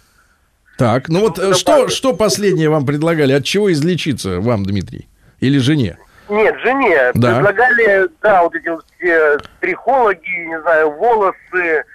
Так, 0.77 1.09
ну 1.09 1.21
вот 1.21 1.39
э, 1.39 1.53
что, 1.55 1.87
что 1.87 2.13
последнее 2.13 2.69
вам 2.69 2.85
предлагали? 2.85 3.33
От 3.33 3.43
чего 3.45 3.71
излечиться 3.71 4.39
вам, 4.41 4.63
Дмитрий? 4.63 5.07
Или 5.39 5.57
жене? 5.57 5.97
Нет, 6.29 6.55
жене 6.59 7.11
Да. 7.13 7.35
предлагали, 7.35 8.07
да, 8.21 8.43
вот 8.43 8.55
эти 8.55 8.67
вот 8.69 8.85
все 8.97 9.37
трихологи, 9.59 10.45
не 10.47 10.59
знаю, 10.61 10.91
волосы, 10.91 11.85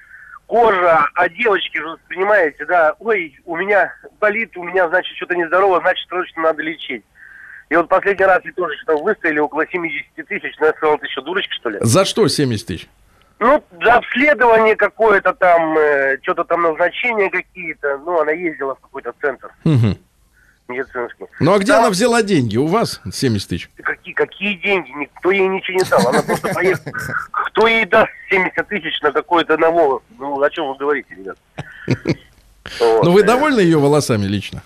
кожа, 0.47 1.07
а 1.15 1.29
девочки 1.29 1.79
же, 1.79 1.97
понимаете, 2.09 2.65
да, 2.67 2.95
ой, 2.99 3.39
у 3.45 3.57
меня 3.57 3.93
болит, 4.21 4.57
у 4.57 4.63
меня, 4.65 4.89
значит, 4.89 5.17
что-то 5.17 5.35
нездорово, 5.35 5.81
значит, 5.81 6.09
срочно 6.09 6.43
надо 6.43 6.63
лечить. 6.63 7.05
И 7.71 7.77
вот 7.77 7.89
последний 7.89 8.27
раз 8.27 8.41
я 8.45 8.53
тоже 8.53 8.77
что-то 8.83 9.03
выставили 9.03 9.39
около 9.39 9.67
70 9.67 10.27
тысяч, 10.29 10.55
но 10.61 10.67
я 10.67 10.73
сказал, 10.75 10.99
ты 10.99 11.09
что, 11.09 11.23
дурочка, 11.23 11.55
что 11.55 11.71
ли? 11.71 11.79
За 11.81 12.05
что 12.05 12.29
70 12.29 12.67
тысяч? 12.67 12.89
Ну, 13.39 13.65
за 13.83 13.95
обследование 13.95 14.77
какое-то 14.77 15.33
там, 15.33 15.77
э, 15.77 16.19
что-то 16.23 16.45
там 16.45 16.63
назначения 16.63 17.29
какие-то, 17.31 17.99
ну, 18.05 18.21
она 18.21 18.33
ездила 18.33 18.75
в 18.77 18.81
какой-то 18.81 19.13
центр 19.21 19.51
Мгм. 19.65 19.97
Медицинский. 20.69 21.25
Ну 21.41 21.53
а 21.53 21.59
где 21.59 21.73
Да. 21.73 21.79
она 21.81 21.91
взяла 21.91 22.23
деньги? 22.23 22.57
У 22.57 22.67
вас 22.67 23.01
70 23.13 23.49
тысяч? 23.49 23.71
Какие, 23.83 24.15
какие 24.15 24.55
деньги? 24.55 24.91
Никто 24.91 25.31
ей 25.31 25.47
ничего 25.49 25.79
не 25.79 25.85
дал. 25.91 26.09
Она 26.09 26.23
просто 26.23 26.49
поехала. 26.55 26.93
Кто 27.33 27.67
ей 27.67 27.85
даст 27.87 28.11
70 28.31 28.69
тысяч 28.69 29.01
на 29.03 29.13
какое-то 29.13 29.57
на 29.59 29.71
волос? 29.71 30.03
Ну, 30.19 30.41
о 30.41 30.51
чем 30.51 30.69
вы 30.69 30.77
говорите, 30.77 31.15
ребят? 31.15 31.37
Ну 32.81 33.11
вы 33.11 33.25
довольны 33.25 33.61
ее 33.61 33.79
волосами 33.79 34.25
лично? 34.25 34.63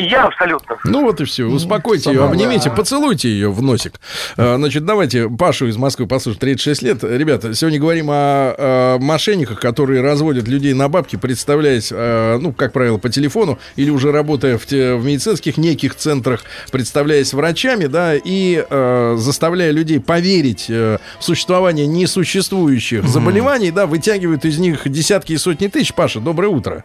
Я 0.00 0.26
абсолютно. 0.26 0.76
Ну 0.84 1.02
вот 1.02 1.20
и 1.20 1.24
все. 1.24 1.44
Успокойте 1.44 2.10
ее, 2.10 2.24
обнимите, 2.24 2.70
поцелуйте 2.70 3.28
ее 3.28 3.50
в 3.50 3.60
носик. 3.62 3.94
А, 4.36 4.54
Значит, 4.56 4.84
давайте 4.84 5.28
Пашу 5.28 5.66
из 5.66 5.76
Москвы 5.76 6.06
послушаем. 6.06 6.38
36 6.38 6.82
лет. 6.82 7.02
Ребята, 7.02 7.52
сегодня 7.54 7.80
говорим 7.80 8.06
о, 8.10 8.54
э, 8.56 8.98
мошенниках, 9.00 9.58
которые 9.58 10.00
разводят 10.00 10.46
людей 10.46 10.72
на 10.72 10.88
бабки, 10.88 11.16
представляясь, 11.16 11.88
э, 11.90 12.38
ну, 12.40 12.52
как 12.52 12.72
правило, 12.72 12.98
по 12.98 13.08
телефону 13.08 13.58
или 13.74 13.90
уже 13.90 14.12
работая 14.12 14.56
в, 14.56 14.66
те- 14.66 14.94
в 14.94 15.04
медицинских 15.04 15.56
неких 15.56 15.96
центрах, 15.96 16.44
представляясь 16.70 17.34
врачами, 17.34 17.86
да, 17.86 18.14
и 18.14 18.64
э, 18.70 19.14
заставляя 19.18 19.72
людей 19.72 19.98
поверить 19.98 20.66
э, 20.68 20.98
в 21.18 21.24
существование 21.24 21.88
несуществующих 21.88 23.04
заболеваний, 23.08 23.72
да, 23.72 23.86
вытягивают 23.86 24.44
из 24.44 24.58
них 24.60 24.88
десятки 24.88 25.32
и 25.32 25.36
сотни 25.38 25.66
тысяч. 25.66 25.92
Паша, 25.92 26.20
доброе 26.20 26.48
утро. 26.48 26.84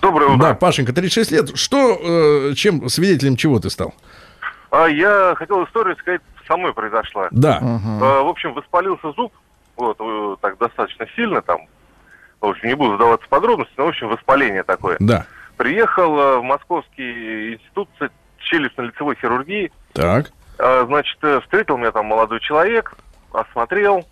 Доброе 0.00 0.30
утро. 0.30 0.38
Да, 0.42 0.54
Пашенька, 0.54 0.94
36 0.94 1.30
лет. 1.32 1.50
Что, 1.54 2.00
э, 2.02 2.45
чем, 2.54 2.88
свидетелем 2.88 3.36
чего 3.36 3.58
ты 3.58 3.70
стал? 3.70 3.94
А 4.70 4.86
я 4.86 5.34
хотел 5.36 5.64
историю 5.64 5.96
сказать, 5.96 6.20
со 6.46 6.56
мной 6.56 6.74
произошла. 6.74 7.28
Да. 7.30 7.60
А, 7.62 8.22
в 8.22 8.28
общем, 8.28 8.52
воспалился 8.54 9.12
зуб, 9.12 9.32
вот, 9.76 9.96
э, 10.00 10.36
так 10.40 10.58
достаточно 10.58 11.06
сильно 11.14 11.42
там. 11.42 11.60
В 12.40 12.46
общем, 12.46 12.68
не 12.68 12.74
буду 12.74 12.92
задаваться 12.92 13.26
подробности, 13.28 13.74
но, 13.76 13.86
в 13.86 13.88
общем, 13.88 14.08
воспаление 14.08 14.62
такое. 14.62 14.96
Да. 15.00 15.26
Приехал 15.56 16.18
э, 16.18 16.38
в 16.38 16.42
Московский 16.42 17.54
институт 17.54 17.88
челюстно-лицевой 18.38 19.16
хирургии. 19.20 19.72
Так. 19.92 20.30
А, 20.58 20.84
Значит, 20.86 21.18
э, 21.22 21.40
встретил 21.40 21.76
меня 21.76 21.92
там 21.92 22.06
молодой 22.06 22.40
человек, 22.40 22.94
осмотрел, 23.32 24.06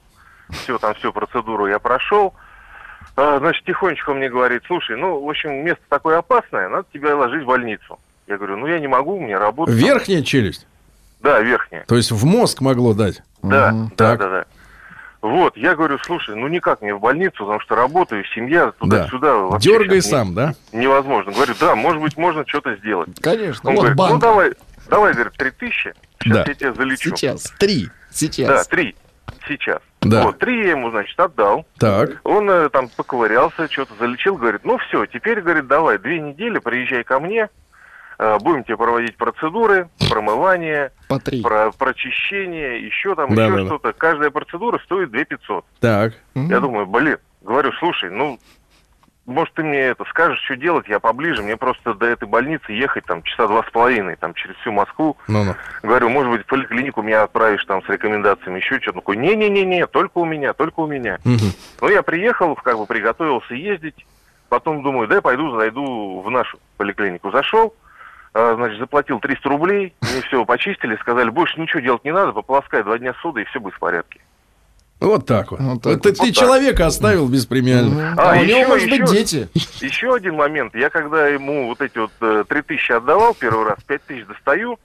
все, 0.51 0.79
там 0.79 0.95
всю 0.95 1.13
процедуру 1.13 1.67
я 1.67 1.79
прошел. 1.79 2.35
А, 3.17 3.39
Значит, 3.39 3.65
тихонечко 3.65 4.13
мне 4.15 4.29
говорит, 4.29 4.63
слушай, 4.67 4.97
ну, 4.97 5.23
в 5.23 5.29
общем, 5.29 5.65
место 5.65 5.83
такое 5.89 6.19
опасное, 6.19 6.69
надо 6.69 6.87
тебя 6.93 7.17
ложить 7.17 7.45
в 7.45 7.47
больницу. 7.47 7.99
Я 8.27 8.37
говорю, 8.37 8.57
ну, 8.57 8.67
я 8.67 8.79
не 8.81 8.89
могу, 8.89 9.17
у 9.17 9.21
меня 9.21 9.39
работа. 9.39 9.71
там». 9.73 9.81
Верхняя 9.81 10.23
челюсть. 10.23 10.67
Да, 11.21 11.41
верхняя. 11.41 11.85
То 11.87 11.97
есть 11.97 12.11
в 12.13 12.25
мозг 12.25 12.61
могло 12.61 12.93
дать. 12.95 13.23
Да, 13.43 13.71
да, 13.73 13.91
Так. 13.97 14.19
да, 14.19 14.29
да. 14.31 14.45
Вот, 15.23 15.57
я 15.57 15.75
говорю, 15.75 15.99
слушай, 16.05 16.37
ну 16.37 16.49
никак 16.49 16.83
мне 16.83 16.95
в 16.95 17.01
больницу, 17.01 17.39
потому 17.39 17.59
что 17.61 17.75
работаю, 17.77 18.23
семья, 18.35 18.73
туда-сюда. 18.73 19.35
вообще 19.37 19.71
Дергай 19.71 20.03
сам, 20.03 20.35
да? 20.35 20.53
не- 20.73 20.81
невозможно. 20.81 21.33
Говорю, 21.33 21.55
да, 21.59 21.75
может 21.75 22.03
быть, 22.03 22.19
можно 22.19 22.45
что-то 22.47 22.77
сделать. 22.77 23.09
Конечно. 23.23 23.71
Он 23.71 23.77
Вот 23.77 23.81
говорит, 23.83 23.97
ну 23.99 24.09
банк. 24.09 24.21
давай, 24.21 24.53
давай, 24.91 25.15
говорит, 25.15 25.33
три 25.33 25.51
тысячи, 25.51 25.95
сейчас 26.21 26.35
Да. 26.37 26.45
я 26.47 26.55
тебя 26.55 26.73
залечу. 26.75 27.17
Сейчас. 27.17 27.45
Три. 27.59 27.89
Сейчас. 28.11 28.49
Да, 28.49 28.65
три, 28.65 28.95
сейчас. 29.49 29.81
Да. 30.03 30.25
Вот, 30.25 30.39
три 30.39 30.59
я 30.63 30.73
ему, 30.73 30.91
значит, 30.91 31.19
отдал. 31.19 31.65
Так. 31.79 32.21
Он 32.25 32.51
э, 32.51 32.69
там 32.69 32.91
поковырялся, 32.95 33.67
что-то 33.73 33.95
залечил, 33.99 34.37
говорит, 34.37 34.61
ну 34.65 34.77
все, 34.77 35.07
теперь, 35.07 35.41
говорит, 35.41 35.67
давай, 35.67 35.97
две 35.97 36.21
недели 36.21 36.59
приезжай 36.59 37.03
ко 37.03 37.19
мне, 37.19 37.49
будем 38.19 38.65
тебе 38.65 38.77
проводить 38.77 39.17
процедуры, 39.17 39.89
промывание, 40.11 40.93
По 41.09 41.19
три. 41.19 41.43
про 41.43 41.71
прочищение, 41.73 42.85
еще 42.85 43.15
там, 43.15 43.35
Да, 43.35 43.45
еще 43.47 43.55
да, 43.57 43.61
да. 43.63 43.67
что-то. 43.67 43.93
Каждая 43.93 44.31
процедура 44.31 44.79
стоит 44.85 45.11
2 45.11 45.25
500. 45.25 45.65
Так. 45.81 46.15
Я 46.35 46.61
думаю, 46.61 46.87
блин, 46.87 47.19
говорю, 47.43 47.73
слушай, 47.79 48.11
ну, 48.11 48.39
может, 49.27 49.55
ты 49.55 49.63
мне 49.63 49.79
это 49.81 50.05
скажешь, 50.11 50.39
что 50.45 50.55
делать, 50.55 50.87
я 50.87 51.01
поближе, 51.01 51.43
мне 51.43 51.57
просто 51.57 51.95
до 51.95 52.05
этой 52.07 52.29
больницы 52.29 52.73
ехать 52.73 53.07
там 53.07 53.23
часа 53.23 53.47
два 53.49 53.63
с 53.63 53.71
половиной, 53.71 54.17
там, 54.17 54.35
через 54.35 54.55
всю 54.57 54.71
Москву. 54.71 55.17
Ну-ну. 55.29 55.55
Говорю, 55.83 56.11
может 56.11 56.31
быть, 56.31 56.43
в 56.43 56.47
поликлинику 56.47 57.01
меня 57.01 57.23
отправишь 57.23 57.65
там 57.65 57.83
с 57.85 57.89
рекомендациями, 57.89 58.59
еще 58.59 58.79
что-то. 58.81 58.99
Такой, 59.01 59.17
не-не-не-не, 59.17 59.87
только 59.87 60.19
у 60.19 60.25
меня, 60.27 60.53
только 60.53 60.81
у 60.81 60.87
меня. 60.87 61.19
Мгм. 61.25 61.53
Ну, 61.81 61.89
я 61.89 62.03
приехал, 62.03 62.55
как 62.55 62.77
бы 62.77 62.85
приготовился 62.85 63.55
ездить, 63.55 64.05
потом 64.51 64.83
думаю, 64.83 65.09
да, 65.09 65.23
пойду 65.23 65.57
зайду 65.59 66.21
в 66.21 66.31
нашу 66.31 66.59
поликлинику. 66.77 67.31
Зашел, 67.31 67.75
значит, 68.35 68.81
заплатил 68.81 69.21
300 69.21 69.49
рублей, 69.49 69.95
мне 70.03 70.21
все 70.23 70.45
почистили, 70.45 70.97
сказали, 70.97 71.31
больше 71.31 71.61
ничего 71.61 71.81
делать 71.81 72.05
не 72.05 72.13
надо, 72.13 72.33
пополоскай 72.33 72.83
два 72.83 72.99
дня 72.99 73.15
соды, 73.23 73.43
и 73.43 73.45
все 73.45 73.61
будет 73.61 73.75
в 73.75 73.79
порядке. 73.79 74.21
Вот 75.01 75.27
так 75.27 75.51
вот. 75.51 75.61
Вот 75.61 75.83
так 75.83 75.93
Вот 75.95 76.03
ты, 76.03 76.09
вот. 76.11 76.19
ты 76.19 76.27
так. 76.27 76.35
человека 76.35 76.87
оставил 76.87 77.29
без 77.29 77.47
премиальных. 77.47 78.15
А, 78.17 78.33
у 78.33 78.45
него, 78.45 78.59
еще- 78.59 78.67
может 78.67 78.91
быть, 78.91 79.01
еще- 79.03 79.13
дети. 79.13 79.49
Еще 79.85 80.15
один 80.15 80.35
момент. 80.37 80.75
Я 80.75 80.89
когда 80.91 81.29
ему 81.29 81.67
вот 81.67 81.81
эти 81.81 81.99
вот 81.99 82.13
э, 82.21 82.45
три 82.49 82.63
тысячи 82.63 82.93
отдавал 82.93 83.35
первый 83.35 83.67
раз, 83.69 83.79
пять 83.87 84.03
тысяч 84.05 84.25
достаю, 84.27 84.79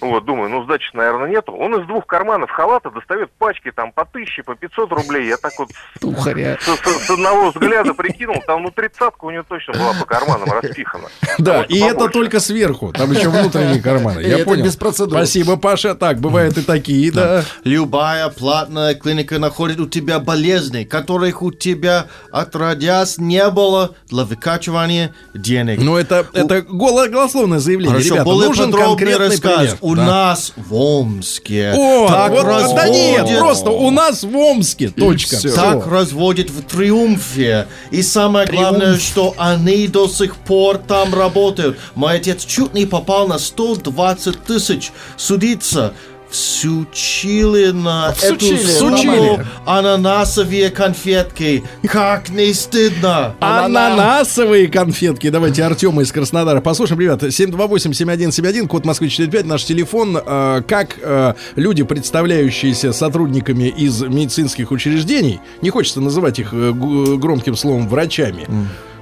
вот, 0.00 0.24
думаю, 0.24 0.48
ну, 0.50 0.64
сдачи, 0.64 0.90
наверное, 0.94 1.28
нету. 1.30 1.52
Он 1.52 1.80
из 1.80 1.86
двух 1.86 2.06
карманов 2.06 2.50
халата 2.50 2.90
достает 2.90 3.30
пачки 3.38 3.70
там 3.70 3.92
по 3.92 4.04
тысяче, 4.04 4.42
по 4.42 4.54
500 4.54 4.92
рублей. 4.92 5.28
Я 5.28 5.36
так 5.36 5.52
вот 5.58 5.68
с, 5.96 6.00
Тухаря. 6.00 6.58
с- 6.60 6.64
с- 6.64 7.06
с 7.06 7.10
одного 7.10 7.50
взгляда 7.50 7.94
прикинул, 7.94 8.36
там, 8.46 8.62
ну, 8.62 8.70
тридцатка 8.70 9.24
у 9.24 9.30
него 9.30 9.44
точно 9.48 9.74
была 9.74 9.92
по 9.98 10.04
карманам 10.04 10.48
распихана. 10.50 11.08
Да, 11.38 11.62
и 11.62 11.78
это 11.80 12.08
только 12.08 12.40
сверху. 12.40 12.92
Там 12.92 13.10
еще 13.12 13.28
внутренние 13.28 13.80
карманы. 13.82 14.20
Я 14.20 14.44
понял. 14.44 14.64
без 14.64 14.76
процедур. 14.76 15.18
Спасибо, 15.18 15.56
Паша. 15.56 15.94
Так, 15.94 16.18
бывают 16.18 16.56
и 16.58 16.62
такие, 16.62 17.10
да. 17.12 17.44
Любая 17.64 18.28
платная 18.30 18.94
клиника 18.94 19.38
находит 19.38 19.80
у 19.80 19.86
тебя 19.88 20.18
болезни, 20.20 20.84
которых 20.84 21.42
у 21.42 21.50
тебя 21.52 22.06
отродясь 22.32 23.18
не 23.18 23.48
было 23.50 23.94
для 24.08 24.24
выкачивания 24.24 25.14
денег. 25.34 25.80
Ну, 25.80 25.96
это, 25.96 26.26
это 26.32 26.60
голо- 26.62 27.08
голословное 27.08 27.58
заявление. 27.58 27.94
Хорошо, 27.94 28.08
Ребята, 28.14 28.24
более 28.24 28.48
нужен 28.48 28.72
конкретный 28.72 29.28
рассказ. 29.28 29.54
пример. 29.56 29.76
У 29.84 29.94
Да. 29.94 30.06
нас 30.06 30.54
в 30.56 30.74
Омске 30.74 31.74
О, 31.76 32.08
так 32.08 32.30
вот, 32.32 32.44
да 32.46 32.88
нет, 32.88 33.18
разводят- 33.20 33.38
просто 33.38 33.70
у 33.70 33.90
нас 33.90 34.22
в 34.22 34.34
Омске. 34.34 34.88
Точка. 34.88 35.36
Так 35.54 35.86
разводят 35.86 36.48
в 36.48 36.62
Триумфе. 36.62 37.66
И 37.90 38.00
самое 38.00 38.46
главное, 38.46 38.98
что 38.98 39.34
они 39.36 39.86
до 39.88 40.08
сих 40.08 40.36
пор 40.36 40.78
там 40.78 41.12
работают. 41.14 41.78
Мой 41.94 42.14
отец 42.16 42.46
чуть 42.46 42.72
не 42.72 42.86
попал 42.86 43.28
на 43.28 43.38
120 43.38 44.42
тысяч 44.44 44.90
судиться. 45.18 45.92
Всучили 46.34 47.70
на 47.70 48.08
эту 48.10 48.36
Всучили, 48.38 48.56
сумму 48.58 48.96
всучили. 48.96 49.46
ананасовые 49.66 50.70
конфетки. 50.70 51.62
Как 51.86 52.28
не 52.28 52.52
стыдно. 52.52 53.36
Ананасовые 53.38 54.66
конфетки. 54.66 55.30
Давайте 55.30 55.62
Артема 55.62 56.02
из 56.02 56.10
Краснодара 56.10 56.60
послушаем. 56.60 57.00
Ребята, 57.00 57.28
728-7171, 57.28 58.66
код 58.66 58.84
Москвы 58.84 59.10
45, 59.10 59.46
наш 59.46 59.64
телефон. 59.64 60.18
Э, 60.26 60.62
Как 60.66 60.96
э, 61.00 61.34
люди, 61.54 61.84
представляющиеся 61.84 62.92
сотрудниками 62.92 63.68
из 63.68 64.02
медицинских 64.02 64.72
учреждений, 64.72 65.40
не 65.62 65.70
хочется 65.70 66.00
называть 66.00 66.40
их 66.40 66.48
э, 66.52 66.72
громким 66.72 67.54
словом 67.54 67.88
врачами, 67.88 68.48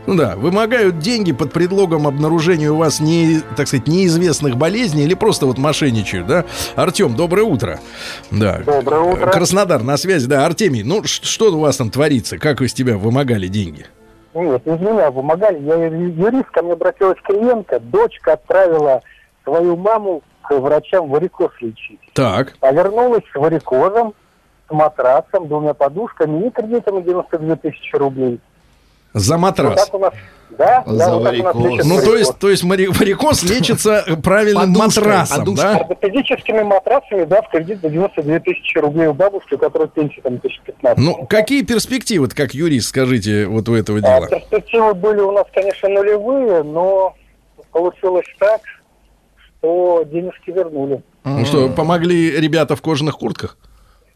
Ну 0.07 0.16
да, 0.16 0.34
вымогают 0.36 0.98
деньги 0.98 1.32
под 1.32 1.53
предлогом 1.53 2.09
обнаружения 2.09 2.70
у 2.70 2.76
вас 2.76 3.00
не, 3.00 3.40
так 3.57 3.68
сказать, 3.68 3.86
неизвестных 3.86 4.57
болезней 4.57 5.05
или 5.05 5.14
просто 5.14 5.46
вот 5.46 5.59
мошенничают, 5.59 6.26
да? 6.26 6.44
Артем, 6.74 7.14
доброе 7.14 7.44
утро. 7.44 7.78
Да. 8.30 8.59
Доброе 8.66 9.00
утро. 9.00 9.30
Краснодар 9.30 9.82
на 9.82 9.96
связи, 9.96 10.26
да. 10.26 10.44
Артемий, 10.44 10.82
ну 10.82 11.05
что 11.05 11.53
у 11.53 11.61
вас 11.61 11.76
там 11.76 11.90
творится? 11.90 12.38
Как 12.38 12.61
из 12.62 12.74
тебя 12.74 12.96
вымогали 12.96 13.46
деньги? 13.46 13.86
Нет, 14.34 14.66
из 14.66 14.80
меня 14.80 15.12
помогали. 15.12 15.61
Я 15.61 15.74
юрист, 15.86 16.50
ко 16.50 16.62
мне 16.62 16.72
обратилась 16.72 17.18
клиентка. 17.22 17.78
Дочка 17.78 18.32
отправила 18.32 19.03
свою 19.44 19.76
маму 19.76 20.22
к 20.42 20.59
врачам 20.59 21.09
варикоз 21.09 21.53
лечить. 21.61 22.00
Так. 22.14 22.55
А 22.61 22.72
вернулась 22.72 23.24
с 23.32 23.38
варикозом, 23.38 24.14
с 24.68 24.72
матрасом, 24.72 25.46
двумя 25.46 25.74
подушками 25.74 26.46
и 26.46 26.50
кредитом 26.50 26.96
на 26.96 27.03
92 27.03 27.57
тысячи 27.57 27.94
рублей. 27.94 28.40
За 29.14 29.34
Вот 29.34 29.40
матрас. 29.42 29.84
так 29.86 29.94
у 29.94 29.98
нас, 29.98 30.12
да, 30.50 30.82
да, 30.86 31.14
вот 31.16 31.24
так 31.24 31.34
у 31.34 31.42
нас 31.42 31.56
лечат 31.56 31.86
Ну, 31.86 31.94
то 31.96 32.00
варикоз. 32.06 32.18
есть, 32.18 32.38
то 32.38 32.50
есть 32.50 32.64
мари- 32.64 32.86
варикоз 32.86 33.42
лечится 33.42 34.04
правильным 34.22 34.70
матрасом, 34.70 35.54
да? 35.54 35.76
Ортопедическими 35.76 36.62
матрасами, 36.62 37.24
да, 37.24 37.42
в 37.42 37.48
кредит 37.50 37.80
за 37.82 37.90
92 37.90 38.40
тысячи 38.40 38.78
рублей 38.78 39.08
у 39.08 39.14
бабушки, 39.14 39.54
у 39.54 39.58
которой 39.58 39.88
пенсия 39.88 40.20
там 40.22 40.34
1015. 40.36 40.98
Ну, 40.98 41.26
какие 41.26 41.62
перспективы, 41.62 42.28
как 42.28 42.54
юрист, 42.54 42.88
скажите, 42.88 43.46
вот 43.46 43.68
у 43.68 43.74
этого 43.74 43.98
А, 43.98 44.00
дела? 44.00 44.28
перспективы 44.28 44.94
были 44.94 45.20
у 45.20 45.32
нас, 45.32 45.44
конечно, 45.54 45.88
нулевые, 45.88 46.62
но 46.62 47.14
получилось 47.70 48.26
так, 48.38 48.60
что 49.58 50.04
денежки 50.04 50.50
вернули. 50.50 51.02
Ну 51.24 51.44
что, 51.44 51.68
помогли 51.68 52.30
ребята 52.40 52.76
в 52.76 52.82
кожаных 52.82 53.18
куртках? 53.18 53.56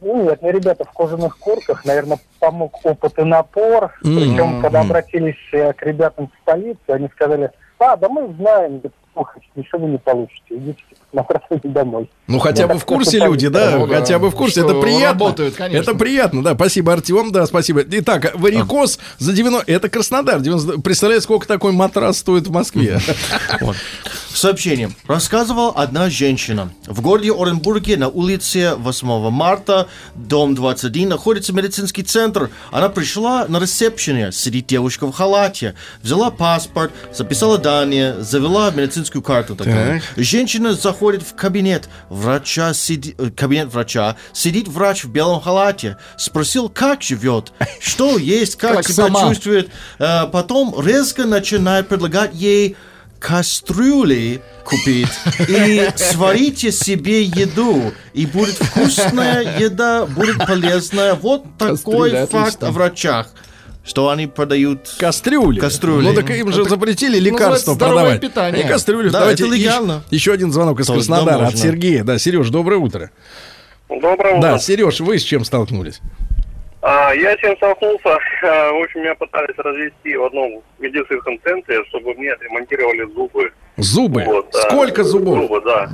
Ну, 0.01 0.25
нет, 0.25 0.43
не 0.43 0.53
ребята 0.53 0.85
в 0.85 0.93
кожаных 0.93 1.39
куртках, 1.39 1.85
наверное, 1.85 2.19
помог 2.39 2.85
опыт 2.85 3.19
и 3.19 3.23
напор. 3.23 3.93
М. 4.05 4.17
Причем, 4.17 4.61
когда 4.61 4.81
обратились 4.81 5.37
э, 5.53 5.73
к 5.73 5.83
ребятам 5.83 6.29
в 6.29 6.45
полицию, 6.45 6.77
они 6.87 7.09
сказали, 7.15 7.51
а, 7.79 7.97
да 7.97 8.09
мы 8.09 8.33
знаем, 8.39 8.83
слушайте, 9.15 9.47
ничего 9.55 9.81
вы 9.83 9.89
не 9.93 9.99
получите, 9.99 10.43
идите 10.51 10.83
матрасами 11.13 11.61
домой. 11.65 12.11
Ну, 12.27 12.39
хотя 12.39 12.63
Я 12.63 12.69
бы 12.69 12.79
в 12.79 12.85
курсе 12.85 13.19
люди, 13.19 13.49
да, 13.49 13.79
Ну 13.79 13.87
да, 13.87 14.01
хотя 14.01 14.19
бы 14.19 14.31
в 14.31 14.35
курсе, 14.35 14.61
что 14.61 14.71
это 14.71 14.81
приятно. 14.81 15.25
работают, 15.27 15.55
конечно. 15.55 15.91
Это 15.91 15.99
приятно, 15.99 16.45
да, 16.45 16.55
спасибо, 16.55 16.93
Артем, 16.93 17.33
да, 17.33 17.47
спасибо. 17.47 17.83
Итак, 17.89 18.33
варикоз 18.35 18.99
за 19.19 19.33
90, 19.33 19.71
это 19.71 19.89
Краснодар, 19.89 20.41
90, 20.41 20.83
представляете, 20.83 21.25
сколько 21.25 21.47
такой 21.49 21.73
матрас 21.73 22.19
стоит 22.19 22.47
в 22.47 22.53
Москве? 22.53 22.99
Сообщение. 24.37 24.91
Рассказывала 25.07 25.73
одна 25.73 26.11
женщина. 26.11 26.71
В 26.87 27.01
городе 27.01 27.33
Оренбурге 27.33 27.97
на 27.97 28.09
улице 28.09 28.75
8 28.77 29.31
марта, 29.31 29.89
дом 30.15 30.55
21, 30.55 31.09
находится 31.09 31.55
медицинский 31.55 32.03
центр. 32.03 32.51
Она 32.71 32.91
пришла 32.91 33.47
на 33.49 33.59
ресепшене. 33.59 34.33
Сидит 34.33 34.67
девушка 34.67 35.07
в 35.07 35.13
халате. 35.13 35.75
Взяла 36.03 36.31
паспорт, 36.31 36.93
записала 37.15 37.57
данные, 37.57 38.23
завела 38.23 38.71
медицинскую 38.73 39.23
карту. 39.23 39.57
Такая. 39.57 40.03
Женщина 40.17 40.75
заходит 40.75 41.23
в 41.23 41.35
кабинет 41.35 41.89
врача, 42.11 42.75
сиди- 42.75 43.15
э, 43.17 43.31
кабинет 43.31 43.73
врача. 43.73 44.17
Сидит 44.35 44.69
врач 44.69 45.05
в 45.05 45.09
белом 45.09 45.41
халате. 45.41 45.97
Спросил, 46.19 46.69
как 46.69 47.01
живет, 47.01 47.55
что 47.81 48.19
есть, 48.19 48.57
как, 48.57 48.77
Как 48.77 48.85
себя 48.89 49.07
сама. 49.07 49.21
чувствует. 49.31 49.71
Э, 49.99 50.27
Потом 50.31 50.75
резко 50.79 51.25
начинает 51.25 51.89
предлагать 51.89 52.35
ей 52.35 52.77
кастрюли 53.27 54.41
купить 54.65 55.09
и 55.49 55.89
сварите 55.97 56.71
себе 56.71 57.23
еду. 57.25 57.93
И 58.15 58.25
будет 58.25 58.55
вкусная 58.55 59.59
еда, 59.59 60.07
будет 60.07 60.39
полезная. 60.47 61.15
Вот 61.15 61.45
такой 61.59 62.11
Кастрюля, 62.11 62.27
факт 62.27 62.47
отлично. 62.49 62.69
о 62.69 62.71
врачах. 62.71 63.27
Что 63.85 64.11
они 64.11 64.27
продают 64.27 64.89
Кастрюли. 64.99 65.61
Кастрюли. 65.61 66.05
Ну, 66.07 66.15
так 66.15 66.29
им 66.31 66.53
же 66.53 66.63
Это 66.63 66.71
запретили 66.71 67.19
называется 67.21 67.45
лекарства 67.45 67.75
продавать. 67.77 68.21
питание. 68.21 68.65
И 68.65 68.69
кастрюли. 68.69 69.09
Да, 69.11 69.21
Давайте 69.21 69.45
это 69.45 69.55
еще- 69.55 69.65
легально. 69.65 70.03
Еще, 70.11 70.33
один 70.33 70.53
звонок 70.53 70.81
из 70.81 70.87
да, 70.87 70.95
Краснодара 70.95 71.47
от. 71.47 71.59
Сергея. 71.59 72.03
Да, 72.05 72.19
Сереж, 72.19 72.49
доброе 72.51 72.79
утро. 72.79 73.11
Доброе 73.89 74.41
Да, 74.41 74.55
утро. 74.55 74.59
Сереж, 74.59 75.01
вы 75.01 75.19
с 75.19 75.23
чем 75.23 75.45
столкнулись? 75.45 76.01
А, 76.89 77.13
я 77.15 77.37
с 77.37 77.41
чем 77.41 77.57
столкнулся. 77.57 78.17
А, 78.43 78.71
в 78.73 78.83
общем, 78.83 79.01
меня 79.01 79.15
пытались 79.17 79.57
развести 79.59 80.17
в 80.17 80.25
одном 80.25 80.63
медицинском 80.79 81.39
центре, 81.43 81.85
чтобы 81.89 82.15
мне 82.15 82.33
отремонтировали 82.33 83.13
зубы. 83.13 83.53
Зубы. 83.77 84.23
Вот, 84.25 84.51
да. 84.53 84.61
Сколько 84.63 85.03
зубов? 85.03 85.39
Зубы, 85.41 85.61
да. 85.63 85.89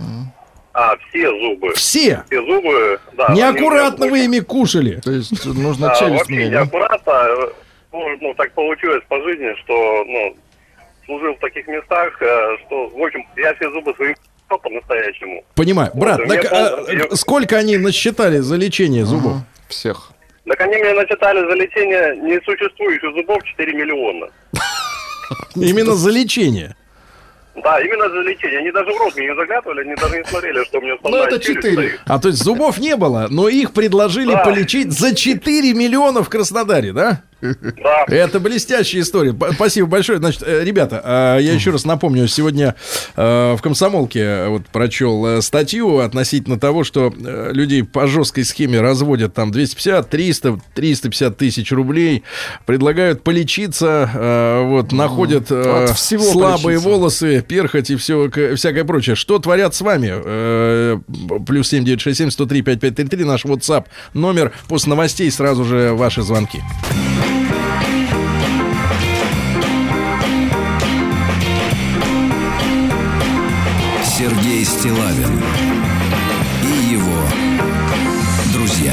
А, 0.75 0.97
все 1.09 1.29
зубы. 1.41 1.73
Все. 1.75 2.23
Все 2.27 2.43
зубы, 2.45 3.01
да. 3.15 3.33
Неаккуратно 3.33 4.07
вы 4.09 4.25
ими 4.25 4.41
кушали. 4.41 5.01
То 5.03 5.11
есть 5.13 5.45
нужно 5.47 5.93
А, 5.93 5.95
челюсть 5.97 6.19
вообще 6.21 6.35
менять, 6.35 6.51
да? 6.53 6.61
неаккуратно. 6.61 7.13
э, 7.13 7.49
Ну, 7.93 8.09
ну, 8.21 8.35
так 8.35 8.53
получилось 8.53 9.03
по 9.09 9.21
жизни, 9.23 9.55
что, 9.65 10.05
ну, 10.07 10.37
служил 11.07 11.35
в 11.35 11.39
таких 11.41 11.67
местах, 11.69 12.21
э, 12.23 12.57
что, 12.67 12.89
в 12.89 13.03
общем, 13.03 13.27
я 13.37 13.55
все 13.55 13.71
зубы 13.71 13.95
свои 13.97 14.15
по-настоящему. 14.49 15.43
Понимаю. 15.55 15.91
Брат, 15.95 16.19
Вот, 16.21 16.29
так, 16.29 16.45
а, 16.53 16.77
помню, 16.85 17.07
я- 17.11 17.17
сколько 17.17 17.57
они 17.57 17.79
насчитали 17.79 18.39
за 18.39 18.57
лечение 18.57 19.05
зубов? 19.07 19.39
Всех. 19.69 20.12
Так 20.47 20.61
они 20.61 20.77
мне 20.77 20.93
начитали 20.95 21.39
за 21.41 21.55
лечение 21.55 22.17
несуществующих 22.17 23.15
зубов 23.15 23.43
4 23.45 23.73
миллиона. 23.75 24.27
Именно 25.55 25.95
за 25.95 26.11
лечение. 26.11 26.75
Да, 27.63 27.79
именно 27.81 28.09
за 28.09 28.21
лечение. 28.23 28.59
Они 28.61 28.73
даже 28.73 28.91
в 28.91 28.97
рот 28.99 29.15
мне 29.17 29.27
не 29.29 29.35
заглядывали, 29.37 29.83
они 29.83 29.95
даже 29.95 30.19
не 30.19 30.25
смотрели, 30.25 30.65
что 30.65 30.79
у 30.79 30.81
меня 30.83 30.95
основная 30.95 31.27
это 31.27 31.39
челюсть 31.39 31.63
четыре. 31.69 31.89
стоит. 31.89 32.01
А 32.07 32.19
то 32.19 32.29
есть 32.29 32.43
зубов 32.43 32.79
не 32.79 32.97
было, 32.97 33.27
но 33.31 33.49
их 33.49 33.73
предложили 33.73 34.33
Да. 34.33 34.43
полечить 34.45 34.91
за 34.93 35.15
4 35.15 35.75
миллиона 35.75 36.23
в 36.23 36.29
Краснодаре, 36.31 36.93
да? 36.93 37.23
Да. 37.43 38.05
Это 38.07 38.39
блестящая 38.39 39.03
история. 39.03 39.35
Спасибо 39.55 39.89
большое. 39.89 40.19
Значит, 40.19 40.43
э, 40.47 40.63
ребята, 40.63 41.01
а, 41.05 41.39
я 41.39 41.53
еще 41.53 41.71
раз 41.71 41.85
напомню, 41.85 42.29
сегодня 42.29 42.77
э, 43.17 43.55
в 43.57 43.61
комсомолке 43.61 44.47
вот 44.47 44.67
прочел 44.67 45.27
э, 45.27 45.43
статью 45.43 45.99
относительно 45.99 46.59
того, 46.59 46.85
что 46.85 47.13
людей 47.17 47.83
по 47.83 48.07
жесткой 48.07 48.45
схеме 48.45 48.81
разводят 48.81 49.35
там 49.35 49.51
250, 49.51 50.09
300, 50.09 50.61
350 50.75 51.37
тысяч 51.37 51.73
рублей, 51.73 52.23
предлагают 52.65 53.23
полечиться, 53.23 54.63
вот 54.65 54.93
находят 54.93 55.51
От 55.51 55.97
всего 55.97 56.23
слабые 56.23 56.79
полечиться. 56.79 56.89
волосы, 56.89 57.45
перхоть 57.47 57.91
и 57.91 57.97
все, 57.97 58.31
всякое 58.55 58.85
прочее. 58.85 59.17
Что 59.17 59.39
творят 59.39 59.75
с 59.75 59.81
вами? 59.81 60.13
Плюс 61.45 61.69
7967 61.69 62.31
103 62.31 62.63
5533 62.63 63.25
наш 63.25 63.45
WhatsApp 63.45 63.87
номер. 64.15 64.53
После 64.69 64.91
новостей 64.91 65.31
сразу 65.31 65.65
же 65.65 65.93
ваши 65.93 66.23
звонки. 66.23 66.61
Стилавин 74.83 75.41
и 76.65 76.93
его 76.95 77.13
друзья. 78.53 78.93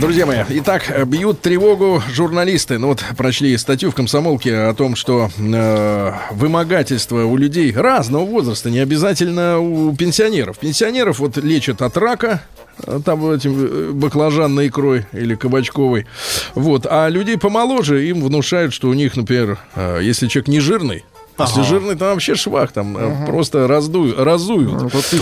Друзья- 0.00 0.26
мои, 0.26 0.44
итак, 0.50 0.84
бьют 1.08 1.40
тревогу 1.40 2.00
журналисты. 2.14 2.78
Ну 2.78 2.86
вот 2.86 3.04
прочли 3.16 3.56
статью 3.56 3.90
в 3.90 3.96
комсомолке 3.96 4.54
о 4.54 4.74
том, 4.74 4.94
что 4.94 5.28
э, 5.38 6.12
вымогательство 6.30 7.24
у 7.24 7.36
людей 7.36 7.72
разного 7.72 8.24
возраста, 8.24 8.70
не 8.70 8.78
обязательно 8.78 9.58
у 9.58 9.92
пенсионеров. 9.96 10.56
Пенсионеров 10.58 11.18
вот 11.18 11.36
лечат 11.36 11.82
от 11.82 11.96
рака, 11.96 12.44
э, 12.86 13.00
там 13.04 13.28
этим 13.28 13.56
э, 13.58 13.90
баклажанной 13.92 14.68
икрой 14.68 15.04
или 15.12 15.34
кабачковой. 15.34 16.06
Вот. 16.54 16.86
А 16.88 17.08
людей 17.08 17.38
помоложе 17.38 18.06
им 18.08 18.22
внушают, 18.22 18.72
что 18.72 18.88
у 18.88 18.94
них, 18.94 19.16
например, 19.16 19.58
э, 19.74 19.98
если 20.00 20.28
человек 20.28 20.46
не 20.46 20.60
жирный, 20.60 21.02
если 21.40 21.60
Ага. 21.60 21.68
жирный, 21.68 21.94
там 21.96 22.08
вообще 22.14 22.34
швах, 22.34 22.72
там 22.72 22.96
э, 22.96 23.26
просто 23.26 23.66
раздуют, 23.68 24.18
разуют. 24.18 24.72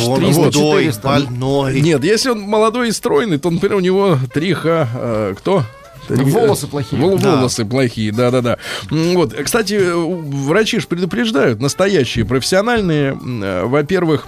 Он 0.06 0.32
худой, 0.32 0.90
больной. 1.02 1.80
Нет, 1.80 2.04
если 2.04 2.30
он 2.30 2.40
молодой 2.40 2.88
и 2.88 2.92
стройный, 2.92 3.38
то, 3.38 3.50
например, 3.50 3.76
у 3.76 3.80
него 3.80 4.18
3Х... 4.34 4.88
э, 4.94 5.34
кто? 5.38 5.62
Три- 6.08 6.24
Волосы 6.24 6.68
плохие. 6.68 7.02
Вол- 7.02 7.18
Да. 7.18 7.36
волосы 7.36 7.64
плохие, 7.64 8.12
да-да-да. 8.12 8.58
Вот, 8.90 9.34
кстати, 9.34 9.74
э, 9.74 9.92
врачи 9.94 10.78
же 10.78 10.86
предупреждают, 10.86 11.60
настоящие, 11.60 12.24
профессиональные, 12.24 13.18
э, 13.42 13.64
во-первых, 13.64 14.26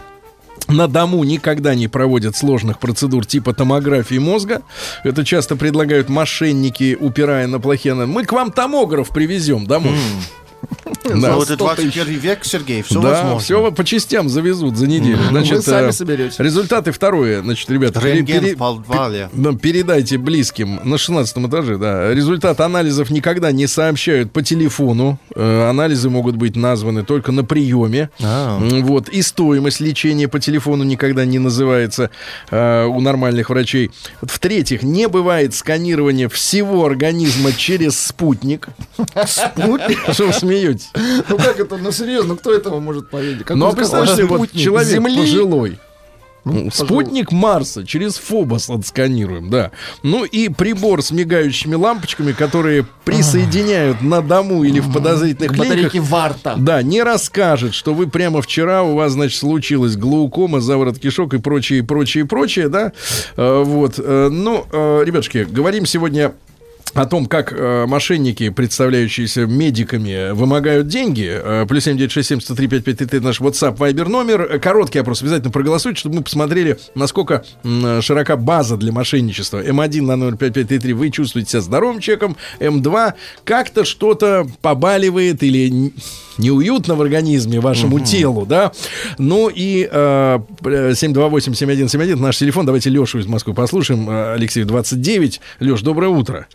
на 0.67 0.89
дому 0.89 1.23
никогда 1.25 1.75
не 1.77 1.87
проводят 1.89 2.37
сложных 2.37 2.79
процедур 2.81 3.25
типа 3.25 3.55
томографии 3.55 4.19
мозга. 4.19 4.63
Это 5.05 5.25
часто 5.25 5.55
предлагают 5.57 6.09
мошенники, 6.09 6.97
упирая 7.01 7.47
на 7.47 7.59
плохие... 7.61 7.95
Мы 7.95 8.25
к 8.25 8.33
вам 8.33 8.51
томограф 8.51 9.09
привезем 9.11 9.65
домой. 9.67 9.95
Да. 11.05 11.37
Вот 11.37 11.45
это 11.51 11.57
21 11.57 12.19
век, 12.19 12.45
Сергей, 12.45 12.83
все 12.83 13.01
да, 13.01 13.11
возможно. 13.11 13.39
все 13.39 13.73
по 13.73 13.85
частям 13.85 14.29
завезут 14.29 14.77
за 14.77 14.87
неделю. 14.87 15.19
Значит, 15.31 15.57
Вы 15.57 15.63
сами 15.63 15.89
э, 15.89 15.93
соберете. 15.93 16.43
Результаты 16.43 16.93
второе. 16.93 17.41
Значит, 17.43 17.71
ребята, 17.71 18.01
пере- 18.01 18.15
Рентген 18.17 18.41
пере- 18.43 18.55
в 18.55 18.59
подвале. 18.59 19.31
Да, 19.33 19.53
передайте 19.53 20.19
близким 20.19 20.81
на 20.85 20.99
16 20.99 21.39
этаже, 21.47 21.79
да. 21.79 22.13
Результат 22.13 22.61
анализов 22.61 23.11
никогда 23.11 23.53
не 23.53 23.67
сообщают 23.67 24.33
по 24.33 24.43
телефону. 24.43 25.19
Э, 25.35 25.69
анализы 25.71 26.11
могут 26.11 26.37
быть 26.37 26.57
названы 26.57 27.05
только 27.05 27.33
на 27.33 27.45
приеме. 27.45 28.11
А. 28.23 28.59
М, 28.61 28.85
Вот. 28.85 29.09
И 29.09 29.23
стоимость 29.23 29.81
лечения 29.81 30.29
по 30.29 30.41
телефону 30.41 30.85
никогда 30.85 31.25
не 31.25 31.39
называется 31.39 32.11
э, 32.51 32.85
у 32.85 33.01
нормальных 33.01 33.49
врачей. 33.51 33.91
В-третьих, 34.21 34.83
не 34.83 35.09
бывает 35.09 35.55
сканирования 35.55 36.29
всего 36.29 36.85
организма 36.85 37.53
через 37.53 37.99
спутник. 37.99 38.69
Спутник? 39.27 39.99
Что 40.13 40.27
вы 40.27 40.33
смеетесь? 40.49 40.91
Ну 41.29 41.37
как 41.37 41.61
это, 41.61 41.77
ну 41.77 41.93
серьезно, 41.93 42.37
кто 42.37 42.53
этого 42.53 42.81
может 42.81 43.11
поверить? 43.11 43.45
Как 43.45 43.57
Ну, 43.57 43.67
а 43.67 43.73
представьте, 43.73 44.25
вот 44.25 44.51
человек 44.53 44.89
Земли? 44.89 45.17
пожилой. 45.21 45.79
Ну, 46.45 46.71
Спутник 46.71 47.31
Марса 47.31 47.85
через 47.85 48.17
Фобос 48.17 48.71
отсканируем, 48.71 49.51
да. 49.51 49.71
Ну 50.03 50.25
и 50.25 50.49
прибор 50.49 51.03
с 51.03 51.11
мигающими 51.11 51.75
лампочками, 51.75 52.33
которые 52.33 52.87
присоединяют 53.05 54.01
на 54.01 54.23
дому 54.23 54.65
или 54.65 54.81
в 54.81 54.91
подозрительных 54.91 55.53
клиниках. 55.53 55.95
варта. 56.09 56.55
Да, 56.57 56.81
не 56.83 57.03
расскажет, 57.03 57.75
что 57.75 57.93
вы 57.93 58.07
прямо 58.07 58.41
вчера 58.41 58.83
у 58.83 58.95
вас, 58.95 59.13
значит, 59.13 59.39
случилась 59.39 59.97
глаукома, 59.97 60.61
заворот 60.61 60.99
кишок 60.99 61.35
и 61.35 61.39
прочее, 61.39 61.81
и 61.81 61.83
прочее, 61.83 62.25
и 62.25 62.27
прочее, 62.27 62.69
да. 62.71 62.93
Э, 63.37 63.63
Вот. 63.63 63.97
Э, 63.99 64.29
Ну, 64.31 64.65
э, 64.73 65.03
ребятушки, 65.05 65.47
говорим 65.51 65.85
сегодня 65.85 66.33
о 66.95 67.07
том, 67.07 67.27
как 67.27 67.53
э, 67.53 67.87
мошенники, 67.87 68.49
представляющиеся 68.51 69.47
медиками, 69.47 70.33
вымогают 70.33 70.89
деньги. 70.89 71.29
Э, 71.31 71.67
плюс 71.69 71.85
7967 71.85 73.23
наш 73.23 73.41
WhatsApp 73.41 73.77
Viber 73.77 74.09
номер. 74.09 74.43
Э, 74.43 74.59
Короткий 74.59 74.99
опрос. 74.99 75.23
Обязательно 75.23 75.51
проголосуйте, 75.51 76.01
чтобы 76.01 76.17
мы 76.17 76.23
посмотрели, 76.23 76.79
насколько 76.95 77.45
м, 77.65 78.03
широка 78.03 78.37
база 78.37 78.77
для 78.77 78.93
мошенничества. 78.93 79.63
М1 79.63 80.03
на 80.03 80.37
05533 80.37 80.93
вы 80.93 81.11
чувствуете 81.11 81.51
себя 81.51 81.61
здоровым 81.61 82.01
человеком. 82.01 82.37
М2 82.61 83.15
как-то 83.45 83.85
что-то 83.85 84.47
побаливает 84.63 85.43
или 85.43 85.93
неуютно 86.39 86.95
в 86.95 87.03
организме 87.03 87.61
вашему 87.61 88.01
телу, 88.01 88.47
да. 88.47 88.73
Ну 89.19 89.49
и 89.49 89.89
э, 89.91 90.39
728-7171 90.63 92.17
наш 92.17 92.39
телефон. 92.39 92.67
Давайте 92.67 92.91
Лешу 92.91 93.19
из 93.19 93.27
Москвы 93.27 93.55
послушаем. 93.55 94.09
Э, 94.09 94.35
Алексей 94.35 94.65
29. 94.65 95.41
Леш, 95.61 95.83
доброе 95.83 96.09
утро. 96.09 96.47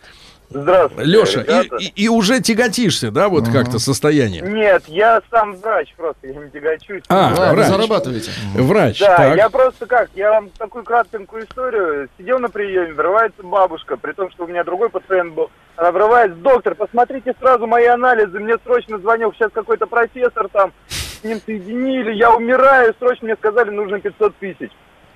Здравствуйте, 0.54 1.10
Леша, 1.10 1.42
ребята. 1.42 1.76
и, 1.76 1.84
и- 1.86 2.04
и 2.04 2.08
уже 2.08 2.40
тяготишься, 2.40 3.10
да, 3.10 3.28
вот 3.28 3.48
как-то 3.48 3.78
состояние? 3.80 4.40
Нет, 4.42 4.84
я 4.86 5.20
сам 5.30 5.56
врач 5.56 5.92
просто, 5.96 6.28
я 6.28 6.34
не 6.34 6.48
тягочусь. 6.50 7.02
А, 7.08 7.34
Да, 7.34 7.48
вы 7.50 7.56
врач. 7.56 7.66
зарабатываете. 7.68 8.30
Врач, 8.54 9.00
Да, 9.00 9.16
так. 9.16 9.36
я 9.36 9.50
просто 9.50 9.86
как, 9.86 10.10
я 10.14 10.30
вам 10.30 10.50
такую 10.56 10.84
кратенькую 10.84 11.44
историю. 11.44 12.08
Сидел 12.16 12.38
на 12.38 12.48
приеме, 12.48 12.92
врывается 12.94 13.42
бабушка, 13.42 13.96
при 13.96 14.12
том, 14.12 14.30
что 14.30 14.44
у 14.44 14.46
меня 14.46 14.62
другой 14.62 14.90
пациент 14.90 15.34
был. 15.34 15.50
Она 15.76 15.90
врывается, 15.90 16.36
доктор, 16.38 16.76
посмотрите 16.76 17.34
сразу 17.40 17.66
мои 17.66 17.86
анализы, 17.86 18.38
мне 18.38 18.54
срочно 18.64 18.98
звонил 18.98 19.32
сейчас 19.32 19.50
какой-то 19.52 19.86
профессор 19.86 20.48
там, 20.52 20.72
с 20.86 21.24
ним 21.24 21.40
соединили, 21.44 22.12
я 22.12 22.32
умираю, 22.32 22.94
срочно 23.00 23.26
мне 23.26 23.34
сказали, 23.36 23.70
нужно 23.70 23.98
500 23.98 24.36
тысяч. 24.36 24.70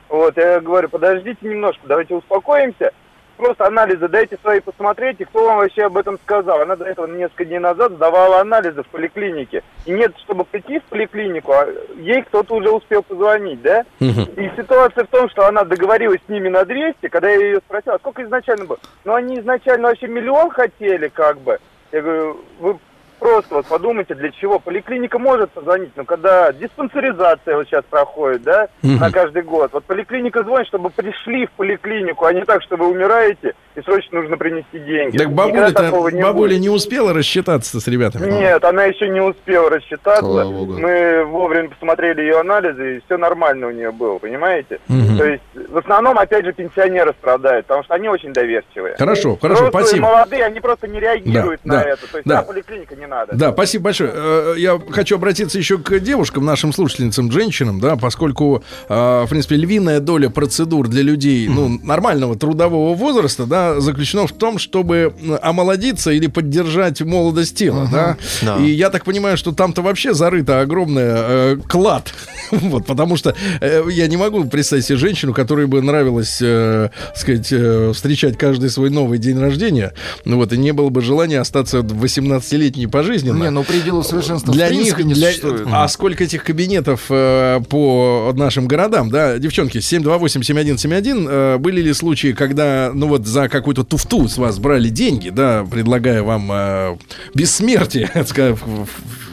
Вот, 0.09 0.37
я 0.37 0.59
говорю, 0.59 0.89
подождите 0.89 1.39
немножко, 1.43 1.83
давайте 1.87 2.15
успокоимся. 2.17 2.91
Просто 3.39 3.67
анализы 3.67 4.09
дайте 4.09 4.37
свои 4.43 4.59
посмотреть, 4.59 5.21
и 5.21 5.25
кто 5.25 5.47
вам 5.47 5.59
вообще 5.59 5.85
об 5.85 5.97
этом 5.97 6.19
сказал. 6.19 6.61
Она 6.61 6.75
до 6.75 6.85
этого 6.85 7.07
несколько 7.07 7.45
дней 7.45 7.61
назад 7.61 7.93
сдавала 7.93 8.41
анализы 8.41 8.83
в 8.83 8.89
поликлинике. 8.89 9.63
И 9.87 9.93
нет, 9.93 10.13
чтобы 10.19 10.45
прийти 10.45 10.81
в 10.81 10.85
поликлинику, 10.85 11.53
а 11.53 11.69
ей 11.97 12.23
кто-то 12.23 12.57
уже 12.57 12.71
успел 12.71 13.05
позвонить, 13.05 13.63
да? 13.63 13.85
И 14.01 14.51
ситуация 14.57 15.05
в 15.05 15.09
том, 15.09 15.31
что 15.31 15.47
она 15.47 15.63
договорилась 15.63 16.21
с 16.27 16.29
ними 16.29 16.49
на 16.49 16.65
200, 16.65 17.07
когда 17.09 17.31
я 17.31 17.37
ее 17.37 17.59
спросил, 17.59 17.93
а 17.93 17.99
сколько 17.99 18.25
изначально 18.25 18.65
было? 18.65 18.79
Ну, 19.05 19.15
они 19.15 19.39
изначально 19.39 19.89
вообще 19.89 20.09
миллион 20.09 20.51
хотели, 20.51 21.07
как 21.07 21.39
бы. 21.39 21.59
Я 21.93 22.03
говорю, 22.03 22.41
вы 22.59 22.77
просто 23.19 23.55
вот 23.57 23.67
подумайте, 23.67 24.15
для 24.15 24.31
чего. 24.33 24.59
Поликлиника 24.59 25.19
может 25.19 25.51
позвонить, 25.51 25.91
но 25.97 26.05
когда 26.05 26.53
диспансеризация 26.53 27.57
вот 27.57 27.67
сейчас 27.67 27.85
проходит, 27.89 28.43
да, 28.43 28.69
Мгм. 28.83 28.99
на 28.99 29.11
каждый 29.11 29.43
год. 29.43 29.71
Вот 29.73 29.85
поликлиника 29.85 30.43
звонит, 30.43 30.69
чтобы 30.69 30.91
пришли 30.91 31.47
в 31.47 31.51
поликлинику, 31.53 32.25
а 32.25 32.33
не 32.33 32.45
так, 32.45 32.63
что 32.63 32.77
вы 32.77 32.87
умираете 32.89 33.55
и 33.77 33.81
срочно 33.83 34.21
нужно 34.21 34.37
принести 34.37 34.79
деньги. 34.79 35.17
Так 35.19 35.75
такого 35.75 36.09
не 36.09 36.23
бабуля 36.23 36.51
будет. 36.51 36.61
не 36.63 36.69
успела 36.69 37.13
рассчитаться 37.13 37.81
с 37.81 37.87
ребятами? 37.87 38.31
Нет, 38.31 38.65
она 38.65 38.85
еще 38.85 39.09
не 39.09 39.21
успела 39.21 39.71
рассчитаться. 39.71 40.23
Слава 40.25 40.51
богу. 40.51 40.79
Мы 40.79 41.25
вовремя 41.25 41.69
посмотрели 41.71 42.23
ее 42.23 42.41
анализы, 42.41 42.97
и 42.97 43.01
все 43.07 43.17
нормально 43.17 43.69
у 43.69 43.71
нее 43.71 43.93
было, 43.93 44.19
понимаете? 44.19 44.81
Мгм. 44.89 45.19
То 45.19 45.25
есть, 45.27 45.43
в 45.55 45.79
основном, 45.79 46.19
опять 46.19 46.45
же, 46.45 46.53
пенсионеры 46.53 47.15
страдают, 47.19 47.67
потому 47.67 47.85
что 47.85 47.95
они 47.95 48.09
очень 48.09 48.33
доверчивые. 48.33 48.97
Хорошо, 48.97 49.37
хорошо, 49.41 49.65
Взрослые, 49.67 49.87
спасибо. 49.87 50.07
молодые, 50.07 50.45
они 50.45 50.61
просто 50.61 50.89
не 50.89 51.01
реагируют 51.01 51.61
Да, 51.65 51.75
на 51.77 51.83
да, 51.85 51.89
это. 51.91 52.11
То 52.11 52.19
есть, 52.19 52.29
да. 52.29 52.37
да, 52.37 52.43
поликлиника 52.43 52.97
не 52.97 53.07
надо. 53.09 53.35
Да, 53.35 53.53
спасибо 53.53 53.85
большое. 53.85 54.13
Э, 54.15 54.55
Я 54.59 54.81
хочу 54.91 55.17
обратиться 55.17 55.59
еще 55.59 55.79
к 55.79 55.99
девушкам, 55.99 56.45
нашим 56.45 56.73
слушательницам, 56.73 57.33
женщинам, 57.33 57.81
да, 57.81 57.97
поскольку, 57.97 58.63
э, 58.89 58.95
в 59.25 59.29
принципе, 59.29 59.57
львиная 59.57 60.01
доля 60.01 60.29
процедур 60.31 60.89
для 60.89 61.03
людей, 61.03 61.49
ну, 61.49 61.69
нормального 61.83 62.37
трудового 62.37 62.95
возраста, 62.95 63.47
да, 63.47 63.81
заключена 63.81 64.27
в 64.27 64.33
том, 64.33 64.59
чтобы 64.59 65.13
омолодиться 65.43 66.11
или 66.11 66.27
поддержать 66.27 67.01
молодость 67.03 67.57
тела, 67.57 67.89
да. 67.91 68.17
Да. 68.43 68.57
И 68.59 68.71
я 68.71 68.91
так 68.91 69.05
понимаю, 69.05 69.37
что 69.37 69.53
там-то 69.53 69.83
вообще 69.83 70.15
зарыто 70.15 70.61
огромный 70.61 71.03
э, 71.05 71.57
клад. 71.69 72.13
вот, 72.69 72.87
потому 72.87 73.17
что 73.17 73.35
э, 73.61 73.83
я 73.91 74.07
не 74.07 74.17
могу 74.17 74.45
представить 74.45 74.85
себе 74.85 74.99
женщину, 74.99 75.33
которой 75.35 75.67
бы 75.67 75.81
нравилось, 75.83 76.39
э, 76.41 76.91
сказать, 77.15 77.49
э, 77.53 77.93
встречать 77.95 78.37
каждый 78.39 78.71
свой 78.71 78.91
новый 78.91 79.19
день 79.19 79.39
рождения, 79.39 79.93
ну 80.25 80.37
вот, 80.37 80.53
и 80.53 80.59
не 80.59 80.73
было 80.73 80.89
бы 80.89 81.01
желания 81.01 81.41
остаться 81.41 81.79
18-летней 81.79 82.87
пожизненно. 82.87 83.43
Не, 83.43 83.51
ну 83.51 83.65
предела 83.65 84.03
совершенства 84.03 84.53
Для 84.53 84.69
них, 84.71 84.99
не 84.99 85.15
для- 85.15 85.29
существует. 85.29 85.67
а 85.71 85.87
сколько 85.89 86.25
этих 86.25 86.45
кабинетов 86.45 87.07
э, 87.11 87.61
по 87.69 88.33
нашим 88.35 88.67
городам, 88.67 89.11
да, 89.11 89.39
девчонки, 89.39 89.79
728-7171, 89.79 91.27
э, 91.29 91.59
были 91.59 91.81
ли 91.83 91.93
случаи, 91.93 92.33
когда, 92.33 92.91
ну 92.95 93.09
вот, 93.09 93.27
за 93.27 93.49
какую-то 93.49 93.85
туфту 93.85 94.29
с 94.29 94.39
вас 94.39 94.59
брали 94.59 94.89
деньги, 94.89 95.31
да, 95.31 95.65
предлагая 95.71 96.23
вам 96.23 96.51
э, 96.53 96.97
бессмертие, 97.35 98.11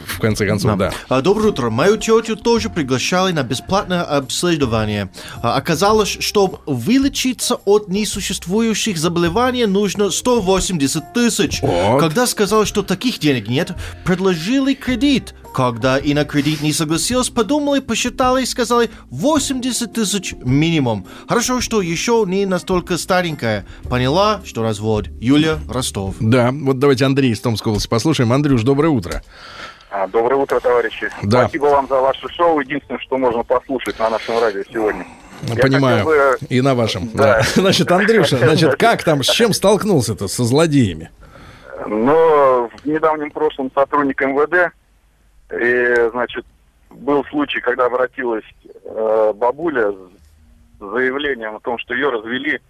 в, 0.06 0.18
конце 0.18 0.46
концов, 0.46 0.78
да. 0.78 0.92
А, 1.08 1.20
Доброе 1.20 1.48
утро. 1.48 1.70
Мою 1.70 1.96
тетю 1.96 2.36
тоже 2.36 2.70
приглашали 2.70 3.32
на 3.32 3.42
бесплатное 3.42 4.02
обследование. 4.02 5.10
А, 5.42 5.56
Оказалось, 5.56 6.16
чтобы 6.20 6.58
вылечиться 6.66 7.56
от 7.64 7.88
несуществующих 7.88 8.98
заболеваний, 8.98 9.66
нужно 9.66 10.10
180 10.10 11.12
тысяч. 11.12 11.60
Вот. 11.62 12.00
Когда 12.00 12.26
сказал, 12.26 12.64
что 12.64 12.82
таких 12.82 13.18
денег 13.18 13.48
нет, 13.48 13.72
предложили 14.04 14.74
кредит. 14.74 15.34
Когда 15.54 15.96
и 15.96 16.12
на 16.12 16.26
кредит 16.26 16.60
не 16.60 16.74
согласилась, 16.74 17.30
подумали, 17.30 17.80
посчитали 17.80 18.42
и 18.42 18.46
сказали 18.46 18.90
80 19.08 19.90
тысяч 19.90 20.34
минимум. 20.44 21.06
Хорошо, 21.26 21.62
что 21.62 21.80
еще 21.80 22.24
не 22.26 22.44
настолько 22.44 22.98
старенькая. 22.98 23.64
Поняла, 23.88 24.42
что 24.44 24.62
развод. 24.62 25.08
Юля 25.18 25.58
Ростов. 25.66 26.16
Да, 26.20 26.50
вот 26.52 26.78
давайте 26.78 27.06
Андрей 27.06 27.32
из 27.32 27.40
Томской 27.40 27.70
области 27.70 27.88
послушаем. 27.88 28.34
Андрюш, 28.34 28.64
доброе 28.64 28.90
утро. 28.90 29.22
А, 29.98 30.06
Доброе 30.08 30.36
утро, 30.36 30.60
товарищи. 30.60 31.08
Да. 31.22 31.42
Спасибо 31.44 31.66
вам 31.66 31.88
за 31.88 31.98
ваше 32.00 32.28
шоу. 32.28 32.60
Единственное, 32.60 33.00
что 33.00 33.16
можно 33.16 33.42
послушать 33.42 33.98
на 33.98 34.10
нашем 34.10 34.38
радио 34.38 34.62
сегодня. 34.70 35.06
Я 35.44 35.62
Понимаю. 35.62 36.04
хотел 36.04 36.38
бы- 36.38 36.38
И 36.50 36.60
на 36.60 36.74
вашем. 36.74 37.08
Да. 37.14 37.38
да. 37.38 37.42
Значит, 37.54 37.90
Андрюша, 37.90 38.36
значит, 38.36 38.76
как 38.78 39.02
там, 39.04 39.22
с 39.22 39.30
чем 39.30 39.54
столкнулся-то 39.54 40.28
со 40.28 40.44
злодеями? 40.44 41.10
Но 41.86 42.68
в 42.74 42.86
недавнем 42.86 43.30
прошлом 43.30 43.70
сотрудник 43.74 44.20
МВД, 44.20 44.72
и, 45.52 46.10
значит, 46.10 46.44
был 46.90 47.24
случай, 47.26 47.60
когда 47.60 47.86
обратилась 47.86 48.44
э, 48.84 49.32
бабуля 49.34 49.92
с 49.92 49.96
заявлением 50.78 51.56
о 51.56 51.60
том, 51.60 51.78
что 51.78 51.94
ее 51.94 52.10
развели, 52.10 52.60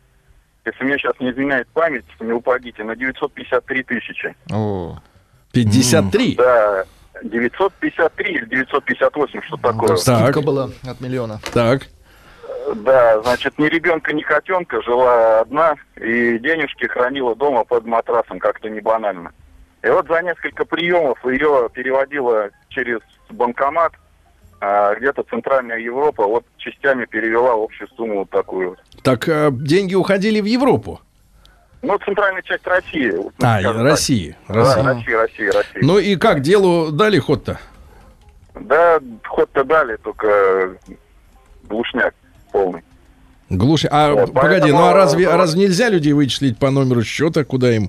если 0.65 0.85
мне 0.85 0.97
сейчас 0.99 1.15
не 1.19 1.31
изменяет 1.33 1.67
память, 1.69 2.05
не 2.21 2.33
упадите, 2.33 2.85
на 2.85 2.95
953 2.95 3.83
тысячи. 3.83 4.37
О. 4.53 4.99
53? 5.53 6.35
Да, 6.37 6.85
953 7.23 8.31
или 8.31 8.45
958, 8.47 9.43
что 9.43 9.57
такое. 9.57 9.97
Скидка 9.97 10.41
была 10.43 10.71
от 10.89 11.01
миллиона. 11.01 11.41
Так. 11.53 11.83
Да, 12.75 13.23
значит, 13.23 13.59
ни 13.59 13.67
ребенка, 13.67 14.13
ни 14.13 14.23
котенка 14.23 14.83
жила 14.83 15.41
одна 15.41 15.77
и 15.97 16.39
денежки 16.39 16.87
хранила 16.87 17.37
дома 17.37 17.65
под 17.65 17.87
матрасом, 17.87 18.41
как-то 18.41 18.69
не 18.69 18.81
банально. 18.81 19.33
И 19.85 19.89
вот 19.89 20.09
за 20.09 20.21
несколько 20.23 20.65
приемов 20.65 21.25
ее 21.25 21.69
переводила 21.73 22.51
через 22.71 22.99
банкомат, 23.31 23.93
а 24.61 24.95
где-то 24.97 25.23
Центральная 25.25 25.79
Европа, 25.79 26.27
вот 26.27 26.45
частями 26.57 27.05
перевела 27.05 27.53
общую 27.55 27.89
сумму 27.97 28.21
вот 28.21 28.31
такую. 28.31 28.77
Так 29.03 29.29
э, 29.29 29.51
деньги 29.53 29.95
уходили 29.95 30.41
в 30.41 30.47
Европу. 30.47 31.01
Ну, 31.87 31.97
центральная 32.05 32.43
часть 32.43 32.67
России. 32.67 33.11
вот, 33.13 33.33
А, 33.43 33.61
России. 33.63 34.37
так. 34.49 34.57
России. 34.57 34.83
Да, 34.83 34.93
Россия, 34.95 35.19
Россия, 35.19 35.53
Россия. 35.53 35.83
Ну 35.83 35.99
и 35.99 36.17
как, 36.17 36.41
делу 36.41 36.91
дали 36.91 37.19
ход-то? 37.19 37.61
Да, 38.57 38.99
ход-то 39.25 39.63
дали, 39.65 39.97
только 39.97 40.77
глушняк 41.69 42.13
полный. 42.51 42.83
Глушь. 43.51 43.85
А 43.89 44.13
Вот, 44.13 44.33
погоди, 44.35 44.61
поэтому, 44.63 44.79
ну 44.81 44.87
а 44.89 44.93
разве, 44.95 45.27
э, 45.27 45.29
а 45.29 45.37
разве 45.37 45.61
нельзя 45.61 45.89
людей 45.89 46.13
вычислить 46.13 46.59
по 46.59 46.71
номеру 46.71 47.05
счета, 47.05 47.45
куда 47.45 47.71
им 47.71 47.89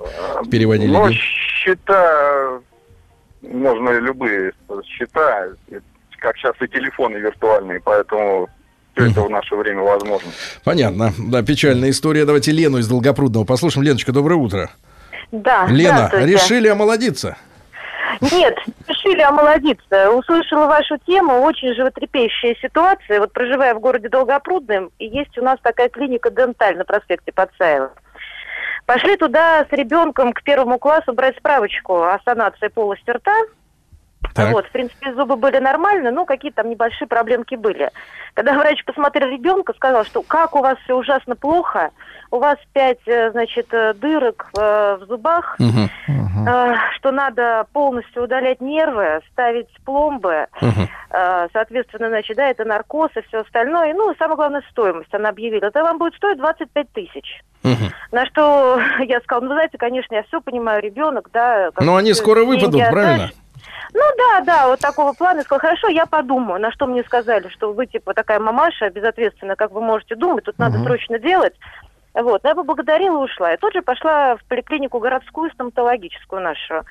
переводили 0.52 0.92
Ну, 0.92 1.08
деньги? 1.08 1.16
счета, 1.20 2.60
можно 3.42 3.98
любые 3.98 4.52
счета, 4.86 5.48
как 6.20 6.38
сейчас 6.38 6.54
и 6.62 6.68
телефоны 6.68 7.18
виртуальные, 7.18 7.80
поэтому 7.84 8.48
все 8.98 9.12
это 9.12 9.22
в 9.22 9.30
наше 9.30 9.56
время 9.56 9.82
возможно. 9.84 10.32
Понятно. 10.64 11.12
Да, 11.18 11.44
печальная 11.44 11.92
история. 11.92 12.26
Давайте 12.26 12.52
Лену 12.52 12.80
из 12.80 12.88
Долгопрудного 12.88 13.46
послушаем. 13.46 13.86
Леночка, 13.86 14.12
доброе 14.12 14.36
утро. 14.36 14.70
Да, 15.32 15.68
Лена, 15.68 16.10
решили 16.14 16.68
омолодиться? 16.68 17.38
Нет, 18.22 18.58
решили 18.88 19.22
омолодиться. 19.22 20.12
Услышала 20.12 20.66
вашу 20.66 20.98
тему, 21.06 21.42
очень 21.42 21.74
животрепещущая 21.76 22.56
ситуация. 22.62 23.20
Вот 23.20 23.34
проживая 23.34 23.76
в 23.76 23.80
городе 23.80 24.10
Долгопрудном, 24.10 24.90
и 24.98 25.06
есть 25.06 25.38
у 25.38 25.44
нас 25.44 25.60
такая 25.62 25.90
клиника 25.90 26.32
«Денталь» 26.32 26.78
на 26.78 26.86
проспекте 26.86 27.32
Пацаева. 27.32 27.92
Пошли 28.86 29.18
туда 29.18 29.66
с 29.70 29.74
ребенком 29.74 30.32
к 30.32 30.42
первому 30.44 30.80
классу 30.80 31.14
брать 31.14 31.38
справочку 31.38 32.04
о 32.04 32.18
санации 32.24 32.70
полости 32.70 33.10
рта. 33.10 33.36
Так. 34.34 34.52
Вот, 34.52 34.66
в 34.68 34.72
принципе, 34.72 35.14
зубы 35.14 35.36
были 35.36 35.58
нормальные, 35.58 36.12
но 36.12 36.26
какие-то 36.26 36.58
там 36.62 36.70
небольшие 36.70 37.08
проблемки 37.08 37.56
были. 37.56 37.90
Когда 38.34 38.54
врач 38.54 38.84
посмотрел 38.86 39.30
ребенка, 39.30 39.74
сказал, 39.74 40.06
что 40.06 40.22
как 40.22 40.56
у 40.56 40.60
вас 40.60 40.78
все 40.84 40.96
ужасно 40.96 41.36
плохо, 41.36 41.90
у 42.30 42.38
вас 42.38 42.58
пять, 42.74 43.00
э, 43.08 43.32
значит, 43.32 43.68
э, 43.74 43.94
дырок 43.96 44.50
э, 44.58 44.98
в 45.02 45.06
зубах, 45.06 45.58
э, 45.60 46.76
что 46.98 47.12
надо 47.12 47.66
полностью 47.74 48.24
удалять 48.24 48.62
нервы, 48.62 49.22
ставить 49.32 49.70
пломбы, 49.86 50.48
э, 50.62 51.48
соответственно, 51.54 52.10
значит, 52.10 52.38
да, 52.38 52.50
это 52.50 52.64
наркоз 52.66 53.10
и 53.16 53.22
все 53.22 53.40
остальное. 53.40 53.94
Ну, 53.94 54.12
и 54.12 54.18
самое 54.18 54.36
главное, 54.36 54.64
стоимость 54.70 55.14
она 55.14 55.30
объявила. 55.30 55.66
Это 55.66 55.84
вам 55.84 55.98
будет 55.98 56.14
стоить 56.16 56.38
25 56.38 56.92
тысяч. 56.92 57.42
На 58.12 58.26
что 58.28 58.80
я 59.08 59.20
сказала, 59.22 59.46
ну, 59.46 59.54
знаете, 59.54 59.78
конечно, 59.78 60.14
я 60.14 60.24
все 60.24 60.42
понимаю, 60.42 60.82
ребенок, 60.82 61.30
да. 61.34 61.72
Но 61.80 61.96
они 61.96 62.14
скоро 62.14 62.44
выпадут, 62.44 62.82
правильно? 62.90 63.32
Ну 63.94 64.02
да, 64.18 64.42
да, 64.42 64.68
вот 64.68 64.80
такого 64.80 65.14
плана. 65.14 65.38
Я 65.38 65.44
сказала, 65.44 65.62
хорошо, 65.62 65.88
я 65.88 66.06
подумаю. 66.06 66.60
На 66.60 66.72
что 66.72 66.86
мне 66.88 67.04
сказали, 67.04 67.48
что 67.50 67.74
вы 67.74 67.86
типа 67.86 68.14
такая 68.14 68.40
мамаша, 68.40 68.90
безответственная, 68.90 69.56
как 69.56 69.72
вы 69.72 69.82
можете 69.82 70.16
думать, 70.16 70.46
тут 70.46 70.60
надо 70.60 70.80
срочно 70.84 71.20
делать. 71.20 71.54
Вот, 72.14 72.42
я 72.44 72.56
поблагодарила 72.56 73.22
и 73.22 73.26
ушла. 73.26 73.54
И 73.54 73.58
тут 73.58 73.74
же 73.74 73.84
пошла 73.84 74.38
в 74.38 74.44
поликлинику 74.46 75.00
городскую, 75.00 75.52
стоматологическую 75.52 76.42
нашу. 76.42 76.84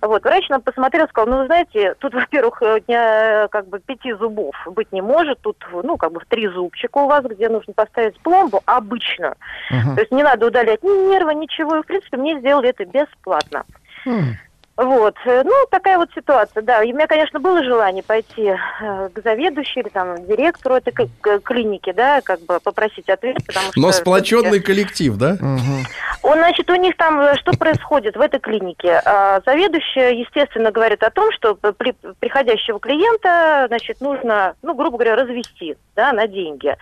Вот, 0.00 0.24
врач 0.24 0.48
нам 0.48 0.60
посмотрел, 0.60 1.06
сказал, 1.06 1.28
ну, 1.28 1.38
вы 1.38 1.46
знаете, 1.46 1.94
тут, 2.00 2.12
во-первых, 2.14 2.60
э, 2.62 2.80
дня, 2.80 3.46
как 3.52 3.68
бы 3.68 3.78
пяти 3.78 4.12
зубов 4.14 4.56
быть 4.66 4.90
не 4.90 5.00
может, 5.00 5.38
тут, 5.40 5.64
ну, 5.84 5.96
как 5.96 6.10
бы 6.10 6.20
три 6.28 6.48
зубчика 6.48 6.98
у 6.98 7.06
вас, 7.06 7.24
где 7.24 7.48
нужно 7.48 7.72
поставить 7.72 8.18
пломбу 8.22 8.60
обычно. 8.66 9.36
То 9.94 10.00
есть 10.00 10.10
не 10.10 10.24
надо 10.24 10.48
удалять 10.48 10.82
ни 10.82 11.10
нервы, 11.10 11.34
ничего. 11.34 11.76
И, 11.76 11.82
в 11.82 11.86
принципе, 11.86 12.16
мне 12.16 12.40
сделали 12.40 12.70
это 12.70 12.84
бесплатно. 12.84 13.64
Вот, 14.82 15.14
э, 15.26 15.42
ну, 15.44 15.52
такая 15.70 15.96
вот 15.96 16.10
ситуация, 16.12 16.60
да. 16.60 16.82
И 16.82 16.92
у 16.92 16.96
меня, 16.96 17.06
конечно, 17.06 17.38
было 17.38 17.62
желание 17.62 18.02
пойти 18.02 18.48
э, 18.48 19.08
к 19.14 19.22
заведующей 19.22 19.82
или 19.82 19.88
там 19.88 20.26
директору 20.26 20.74
этой 20.74 20.92
клиники, 21.44 21.92
да, 21.92 22.20
как 22.20 22.40
бы 22.40 22.58
попросить 22.58 23.08
ответ, 23.08 23.36
потому 23.46 23.66
что... 23.70 23.80
Но 23.80 23.92
сплоченный 23.92 24.58
коллектив, 24.58 25.16
да? 25.16 25.36
он, 26.22 26.38
значит, 26.38 26.68
у 26.68 26.74
них 26.74 26.96
там 26.96 27.20
э, 27.20 27.36
что 27.36 27.52
происходит 27.52 28.16
в 28.16 28.20
этой 28.20 28.40
клинике? 28.40 29.00
А, 29.04 29.40
Заведующая, 29.46 30.10
естественно, 30.10 30.72
говорит 30.72 31.04
о 31.04 31.10
том, 31.10 31.30
что 31.30 31.54
при 31.54 31.94
приходящего 32.18 32.80
клиента, 32.80 33.66
значит, 33.68 34.00
нужно, 34.00 34.56
ну, 34.62 34.74
грубо 34.74 34.98
говоря, 34.98 35.14
развести, 35.14 35.76
да, 35.94 36.12
на 36.12 36.26
деньги. 36.26 36.76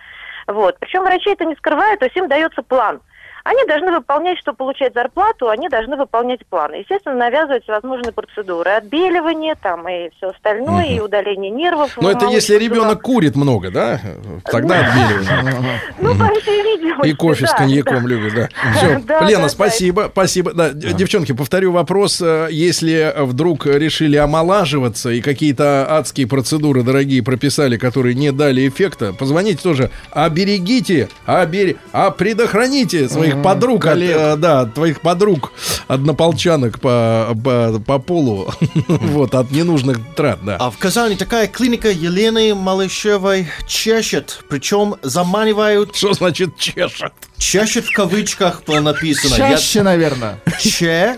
Вот. 0.47 0.75
Причем 0.79 1.03
врачи 1.03 1.29
это 1.29 1.45
не 1.45 1.55
скрывают, 1.55 1.99
то 1.99 2.05
есть 2.05 2.17
им 2.17 2.27
дается 2.27 2.63
план. 2.63 2.99
Они 3.43 3.65
должны 3.65 3.91
выполнять, 3.91 4.37
чтобы 4.39 4.57
получать 4.57 4.93
зарплату, 4.93 5.49
они 5.49 5.69
должны 5.69 5.97
выполнять 5.97 6.45
планы. 6.45 6.75
Естественно, 6.75 7.15
навязывать 7.15 7.63
всевозможные 7.63 8.11
процедуры. 8.11 8.71
Отбеливание 8.71 9.55
там 9.55 9.87
и 9.87 10.09
все 10.17 10.29
остальное, 10.29 10.85
и 10.85 10.99
удаление 10.99 11.49
нервов. 11.49 11.97
Но 11.99 12.11
это 12.11 12.27
в 12.27 12.31
если 12.31 12.53
молочных 12.53 12.71
ребенок 12.71 13.01
курит 13.01 13.35
много, 13.35 13.71
да? 13.71 13.99
Тогда 14.45 14.79
отбеливание. 14.79 15.79
Ну, 15.99 16.15
по 16.15 16.33
всей 16.41 16.63
видимости, 16.63 17.09
И 17.09 17.13
кофе 17.13 17.47
с 17.47 17.53
коньяком 17.53 18.03
да. 18.03 18.09
любит, 18.09 18.33
да. 18.33 18.49
Все, 18.75 19.01
Лена, 19.27 19.49
спасибо, 19.49 20.09
спасибо. 20.11 20.51
Девчонки, 20.73 21.31
повторю 21.33 21.71
вопрос. 21.71 22.21
Э, 22.21 22.47
Если 22.51 23.13
вдруг 23.17 23.65
решили 23.65 24.17
омолаживаться 24.17 25.09
и 25.09 25.21
какие-то 25.21 25.87
адские 25.89 26.27
процедуры 26.27 26.83
дорогие 26.83 27.23
прописали, 27.23 27.77
которые 27.77 28.15
не 28.15 28.31
дали 28.31 28.67
эффекта, 28.67 29.13
позвоните 29.13 29.61
тоже. 29.61 29.89
Оберегите, 30.11 31.09
обер... 31.25 31.77
а 31.93 32.11
предохраните 32.11 33.09
своих 33.09 33.30
Мгм, 33.35 33.43
подруг, 33.43 33.85
от, 33.85 33.97
э, 33.99 34.35
да, 34.37 34.61
от 34.61 34.73
твоих 34.73 35.01
подруг, 35.01 35.51
однополчанок 35.87 36.79
по, 36.79 37.35
по, 37.43 37.79
по 37.85 37.99
полу, 37.99 38.53
вот, 38.87 39.35
от 39.35 39.51
ненужных 39.51 39.97
трат, 40.15 40.39
да. 40.43 40.57
А 40.59 40.69
в 40.69 40.77
Казани 40.77 41.15
такая 41.15 41.47
клиника 41.47 41.89
Елены 41.89 42.55
Малышевой 42.55 43.47
чешет, 43.67 44.43
причем 44.49 44.95
заманивают... 45.01 45.95
Что 45.95 46.13
значит 46.13 46.57
чешет? 46.57 47.13
Чешет 47.37 47.85
в 47.85 47.93
кавычках 47.93 48.63
было 48.65 48.81
написано. 48.81 49.35
Чаще, 49.35 49.81
наверное. 49.81 50.39
Че, 50.59 51.17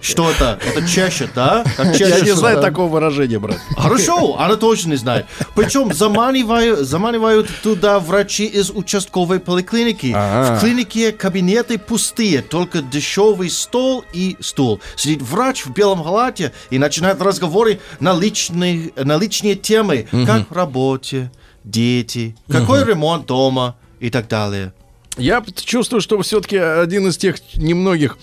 Что 0.00 0.30
это? 0.30 0.58
Это 0.64 0.86
чешет, 0.88 1.30
да? 1.34 1.64
Как 1.76 1.86
Я 1.98 2.10
чешет 2.10 2.22
не 2.24 2.34
знаю 2.34 2.56
сюда. 2.56 2.68
такого 2.68 2.88
выражения, 2.90 3.38
брат. 3.38 3.58
Хорошо, 3.76 4.38
она 4.38 4.56
точно 4.56 4.90
не 4.90 4.96
знает. 4.96 5.26
Причем 5.54 5.92
заманивают, 5.92 6.80
заманивают 6.80 7.48
туда 7.62 7.98
врачи 8.00 8.46
из 8.46 8.70
участковой 8.70 9.40
поликлиники. 9.40 10.12
Ага. 10.14 10.56
В 10.56 10.60
клинике 10.60 11.12
кабинеты 11.12 11.78
пустые, 11.78 12.42
только 12.42 12.82
дешевый 12.82 13.50
стол 13.50 14.04
и 14.12 14.36
стул. 14.40 14.80
Сидит 14.96 15.22
врач 15.22 15.64
в 15.66 15.72
белом 15.72 16.02
халате 16.02 16.52
и 16.70 16.78
начинает 16.78 17.20
разговоры 17.20 17.80
на, 18.00 18.12
личные, 18.18 18.92
на 18.96 19.16
личные 19.16 19.54
темы, 19.54 20.08
Мгм. 20.12 20.26
как 20.26 20.50
в 20.50 20.52
работе, 20.54 21.30
дети, 21.64 22.36
какой 22.50 22.84
ремонт 22.84 23.26
дома 23.26 23.76
и 24.00 24.10
так 24.10 24.28
далее. 24.28 24.72
Я 25.18 25.42
чувствую, 25.64 26.00
что 26.00 26.20
все-таки 26.22 26.56
один 26.56 27.06
из 27.08 27.18
тех 27.18 27.36
немногих, 27.56 28.16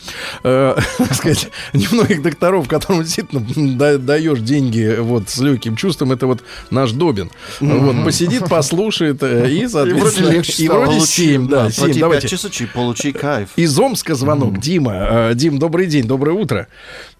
э, 0.44 0.76
так 0.98 1.14
сказать, 1.14 1.50
немногих 1.74 2.24
докторов, 2.24 2.68
которым 2.68 3.04
действительно 3.04 3.46
да- 3.78 3.98
даешь 4.00 4.40
деньги 4.40 4.96
вот 5.00 5.30
с 5.30 5.38
легким 5.38 5.76
чувством, 5.76 6.12
это 6.12 6.26
вот 6.26 6.40
наш 6.72 6.92
Добин. 6.92 7.30
Вот 7.60 8.04
посидит, 8.04 8.50
послушает 8.50 9.22
э, 9.22 9.50
и, 9.52 9.68
соответственно, 9.68 10.30
легче 10.30 10.64
и 10.64 10.66
стало. 10.66 10.80
вроде 10.80 10.96
Получи, 10.98 11.06
7, 11.24 11.48
да, 11.48 11.64
да, 11.66 11.70
7. 11.72 11.84
плати 11.86 12.00
Давайте. 12.00 12.28
пять 12.28 12.42
тысяч 12.42 12.62
и 12.62 12.66
получи 12.66 13.12
кайф. 13.12 13.50
Из 13.56 13.78
Омска 13.80 14.16
звонок. 14.16 14.58
Дима, 14.58 14.94
э, 15.30 15.32
Дим, 15.36 15.60
добрый 15.60 15.86
день, 15.86 16.06
доброе 16.08 16.32
утро. 16.34 16.68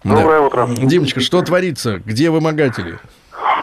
Доброе 0.02 0.40
Да. 0.40 0.46
утро. 0.46 0.68
Димочка, 0.78 1.20
что 1.20 1.40
творится? 1.42 1.98
Где 2.04 2.30
вымогатели? 2.30 2.98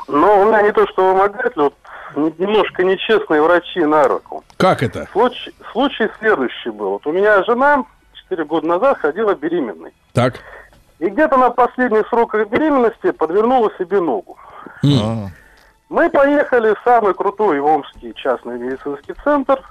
Ну, 0.07 0.41
у 0.41 0.45
меня 0.47 0.61
не 0.61 0.71
то, 0.71 0.87
что 0.87 1.11
вымогатель, 1.11 1.51
вот 1.61 1.73
немножко 2.17 2.83
нечестные 2.83 3.41
врачи 3.41 3.83
на 3.83 4.07
руку. 4.07 4.43
Как 4.57 4.83
это? 4.83 5.07
Случай, 5.11 5.53
случай 5.71 6.09
следующий 6.19 6.69
был. 6.69 6.91
Вот 6.91 7.07
у 7.07 7.11
меня 7.11 7.43
жена 7.43 7.85
4 8.13 8.45
года 8.45 8.67
назад 8.67 8.97
ходила 8.99 9.35
беременной. 9.35 9.93
Так. 10.13 10.39
И 10.99 11.09
где-то 11.09 11.37
на 11.37 11.51
последних 11.51 12.07
сроках 12.07 12.49
беременности 12.49 13.11
подвернула 13.11 13.71
себе 13.77 13.99
ногу. 13.99 14.37
Мы 15.89 16.09
поехали 16.09 16.73
в 16.73 16.81
самый 16.83 17.13
крутой 17.13 17.59
омский 17.59 18.13
частный 18.15 18.57
медицинский 18.57 19.13
центр. 19.23 19.61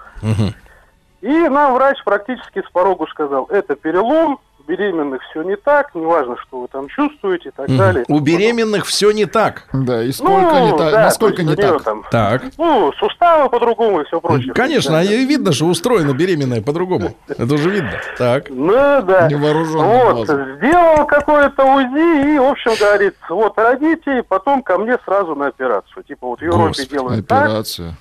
И 1.22 1.48
нам 1.48 1.74
врач 1.74 1.98
практически 2.04 2.62
с 2.62 2.70
порогу 2.70 3.06
сказал, 3.08 3.46
это 3.46 3.74
перелом, 3.74 4.38
беременных 4.66 5.22
все 5.30 5.42
не 5.42 5.56
так, 5.56 5.94
неважно, 5.94 6.36
что 6.38 6.60
вы 6.62 6.68
там 6.68 6.88
чувствуете 6.88 7.48
и 7.48 7.52
так 7.52 7.68
Мгм. 7.68 7.78
далее. 7.78 8.04
У 8.08 8.18
беременных 8.20 8.84
все 8.86 9.10
не 9.12 9.24
так. 9.26 9.64
Да, 9.72 10.02
и 10.02 10.12
сколько 10.12 10.60
не 10.60 10.76
так- 10.76 10.92
насколько 10.94 11.42
не 11.42 11.54
так? 11.56 11.82
Там, 11.82 12.04
Так. 12.10 12.42
ну, 12.58 12.92
суставы 12.98 13.48
по-другому 13.48 14.00
и 14.00 14.04
все 14.04 14.20
прочее. 14.20 14.52
Конечно, 14.54 14.98
а 14.98 15.02
и 15.02 15.24
видно, 15.24 15.52
что 15.52 15.66
устроена 15.66 16.12
беременная 16.14 16.62
по-другому. 16.62 17.16
Это 17.28 17.54
уже 17.54 17.70
видно. 17.70 17.92
Так. 18.18 18.46
Ну 18.50 18.72
да. 19.02 19.28
Невооруженным 19.28 19.86
Вот, 20.16 20.28
сделал 20.28 21.06
какое-то 21.06 21.64
УЗИ 21.64 22.34
и, 22.34 22.38
в 22.38 22.44
общем, 22.44 22.72
говорит, 22.78 23.14
вот, 23.28 23.58
родите, 23.58 24.18
и 24.18 24.22
потом 24.22 24.62
ко 24.62 24.78
мне 24.78 24.96
сразу 25.04 25.34
на 25.34 25.46
операцию. 25.48 26.02
Типа 26.04 26.26
вот 26.28 26.40
в 26.40 26.42
Европе 26.42 26.68
Господи, 26.68 26.90
делают 26.90 27.26
так. 27.28 27.44
операция. 27.44 27.94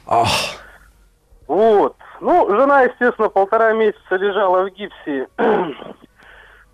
Вот. 1.48 1.96
Ну, 2.22 2.48
жена, 2.50 2.84
естественно, 2.84 3.30
полтора 3.30 3.74
месяца 3.74 4.16
лежала 4.16 4.64
в 4.64 4.70
гипсе, 4.70 5.28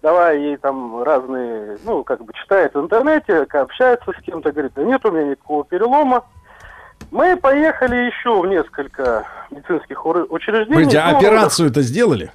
давая 0.01 0.37
ей 0.37 0.57
там 0.57 1.03
разные, 1.03 1.77
ну, 1.85 2.03
как 2.03 2.23
бы 2.23 2.33
читает 2.33 2.73
в 2.73 2.79
интернете, 2.81 3.45
общается 3.51 4.11
с 4.11 4.21
кем-то, 4.23 4.51
говорит, 4.51 4.73
да 4.75 4.83
нет 4.83 5.05
у 5.05 5.11
меня 5.11 5.31
никакого 5.31 5.63
перелома. 5.63 6.23
Мы 7.11 7.35
поехали 7.35 7.95
еще 7.95 8.41
в 8.41 8.45
несколько 8.47 9.25
медицинских 9.49 10.05
учреждений. 10.05 10.73
Погодите, 10.75 10.99
а 10.99 11.11
Ну, 11.11 11.17
операцию-то 11.17 11.81
сделали? 11.81 12.31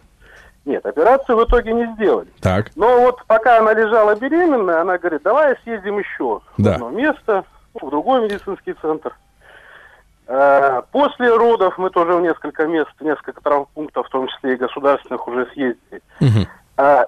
Нет, 0.64 0.85
операцию 0.85 1.37
в 1.39 1.45
итоге 1.45 1.73
не 1.73 1.87
сделали. 1.95 2.29
Так. 2.41 2.73
Но 2.75 3.01
вот 3.03 3.25
пока 3.27 3.59
она 3.59 3.73
лежала 3.73 4.17
беременная, 4.17 4.81
она 4.81 4.99
говорит, 4.99 5.23
давай 5.23 5.57
съездим 5.62 5.99
еще 5.99 6.41
в 6.41 6.62
Да. 6.62 6.75
одно 6.75 6.91
место, 6.91 7.45
ну, 7.81 7.87
в 7.87 7.91
другой 7.91 8.23
медицинский 8.23 8.75
центр. 8.83 9.14
Э, 10.27 10.83
После 10.91 11.33
родов 11.35 11.79
мы 11.79 11.91
тоже 11.91 12.14
в 12.14 12.21
несколько 12.21 12.67
мест, 12.67 12.91
в 12.99 13.05
несколько 13.05 13.41
травмпунктов, 13.41 14.09
в 14.09 14.11
том 14.11 14.27
числе 14.27 14.55
и 14.55 14.57
государственных, 14.57 15.27
уже 15.29 15.47
съездили. 15.53 16.03
А, 16.21 16.25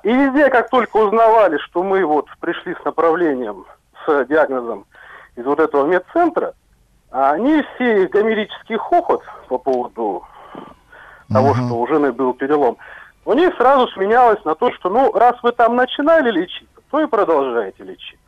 И 0.03 0.09
везде, 0.13 0.49
как 0.51 0.71
только 0.71 0.97
узнавали, 0.97 1.59
что 1.59 1.83
мы 1.83 2.05
вот 2.05 2.27
пришли 2.41 2.75
с 2.75 2.85
направлением, 2.85 3.67
с 4.07 4.25
диагнозом 4.25 4.87
из 5.37 5.45
вот 5.45 5.61
этого 5.61 5.87
медцентра, 5.87 6.55
а 7.11 7.33
они 7.33 7.63
все 7.75 8.07
гомерический 8.09 8.77
хохот 8.77 9.23
по 9.49 9.59
поводу 9.59 10.25
того, 11.31 11.55
что 11.55 11.75
у 11.75 11.87
жены 11.87 12.13
был 12.13 12.33
перелом, 12.33 12.79
у 13.27 13.35
них 13.35 13.55
сразу 13.57 13.89
сменялось 13.89 14.43
на 14.47 14.55
то, 14.55 14.73
что, 14.73 14.89
ну, 14.89 15.13
раз 15.13 15.37
вы 15.43 15.53
там 15.53 15.77
начинали 15.77 16.31
лечиться, 16.31 16.81
то 16.91 17.01
и 17.01 17.07
продолжаете 17.07 17.85
лечиться. 17.85 18.19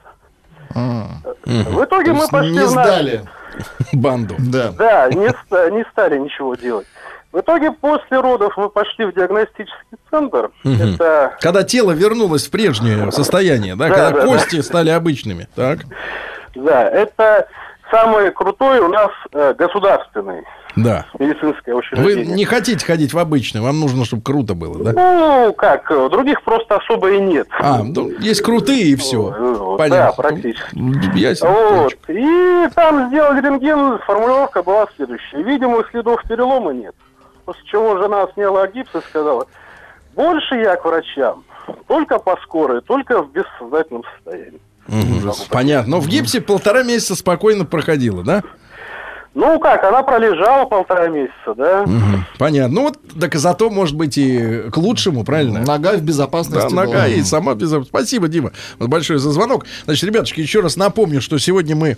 В 0.75 1.85
итоге 1.85 2.13
мы 2.13 2.29
пошли 2.29 2.53
не 2.53 2.67
сдали. 2.67 3.23
Банду. 3.93 4.35
Да. 4.39 4.73
Да, 4.73 5.09
не, 5.09 5.29
ста- 5.31 5.71
не 5.71 5.85
стали 5.91 6.19
ничего 6.19 6.55
делать. 6.55 6.87
В 7.33 7.39
итоге 7.41 7.71
после 7.71 8.19
родов 8.21 8.57
мы 8.57 8.69
пошли 8.69 9.05
в 9.07 9.15
диагностический 9.15 9.99
центр. 10.11 10.51
Это 10.65 11.37
Когда 11.41 11.63
тело 11.63 11.93
вернулось 11.93 12.47
в 12.49 12.51
прежнее 12.51 13.11
состояние, 13.13 13.77
да, 13.77 13.89
Да, 13.89 13.95
когда 13.95 14.11
да, 14.11 14.27
кости 14.27 14.57
да. 14.57 14.63
стали 14.63 14.91
обычными, 14.91 15.47
так? 15.55 15.81
Да, 16.57 16.89
это 16.91 17.47
самый 17.89 18.33
крутой 18.33 18.81
у 18.81 18.89
нас 18.89 19.11
э, 19.33 19.55
государственный 19.57 20.43
Да. 20.75 21.07
медицинское 21.21 21.73
Вы 21.73 21.79
учреждение. 21.79 22.27
не 22.35 22.45
хотите 22.45 22.85
ходить 22.85 23.13
в 23.15 23.19
обычный, 23.19 23.61
вам 23.61 23.79
нужно, 23.79 24.05
чтобы 24.05 24.23
круто 24.23 24.55
было, 24.55 24.83
да? 24.85 24.93
Ну, 24.93 25.53
как, 25.53 25.89
э, 25.93 26.09
других 26.11 26.43
просто 26.43 26.77
особо 26.79 27.13
и 27.13 27.21
нет. 27.21 27.47
А, 27.61 27.83
ну, 27.85 28.11
есть 28.19 28.43
крутые 28.43 28.83
и 28.89 28.97
все. 28.97 29.31
Да, 29.31 29.77
Понятно. 29.77 30.23
практически. 30.23 31.17
Ясно. 31.17 31.49
Вот. 31.51 31.95
И 32.09 32.69
там 32.75 33.09
сделали 33.09 33.41
рентген, 33.41 34.01
формулировка 34.01 34.65
была 34.65 34.87
следующая. 34.97 35.43
Видимых 35.45 35.89
следов 35.93 36.21
перелома 36.29 36.73
нет. 36.73 36.95
После 37.51 37.65
чего 37.67 37.99
жена 37.99 38.29
сняла 38.33 38.69
гипс 38.69 38.95
и 38.95 39.01
сказала, 39.01 39.45
больше 40.15 40.55
я 40.55 40.77
к 40.77 40.85
врачам, 40.85 41.43
только 41.89 42.21
по 42.21 42.37
скорой, 42.45 42.81
только 42.81 43.25
в 43.25 43.33
бессознательном 43.33 44.05
состоянии. 44.15 44.61
Мгм. 44.87 45.33
Понятно. 45.51 45.91
Но 45.91 46.01
в 46.01 46.07
гипсе 46.07 46.41
полтора 46.41 46.85
месяца 46.85 47.17
спокойно 47.17 47.65
проходило, 47.65 48.23
да? 48.23 48.45
Ну 49.35 49.59
как, 49.59 49.83
она 49.83 50.05
пролежала 50.05 50.65
полтора 50.67 51.09
месяца, 51.09 51.55
да? 51.57 51.83
Мгм. 51.83 52.25
Понятно. 52.39 52.73
Ну 52.73 52.83
вот, 52.83 52.99
так 53.21 53.35
зато, 53.35 53.69
может 53.69 53.97
быть, 53.97 54.17
и 54.17 54.71
к 54.71 54.77
лучшему, 54.77 55.25
правильно? 55.25 55.63
Нога 55.63 55.95
в 55.95 56.03
безопасности. 56.03 56.73
Да, 56.73 56.83
нога 56.83 56.93
была. 56.93 57.09
и 57.09 57.21
сама 57.23 57.57
безопасность. 57.57 57.89
Спасибо, 57.91 58.29
Дима, 58.29 58.53
вот 58.79 58.89
большое 58.89 59.19
за 59.19 59.33
звонок. 59.33 59.67
Значит, 59.87 60.05
ребятушки, 60.05 60.41
еще 60.41 60.61
раз 60.61 60.77
напомню, 60.77 61.21
что 61.21 61.37
сегодня 61.39 61.75
мы 61.75 61.97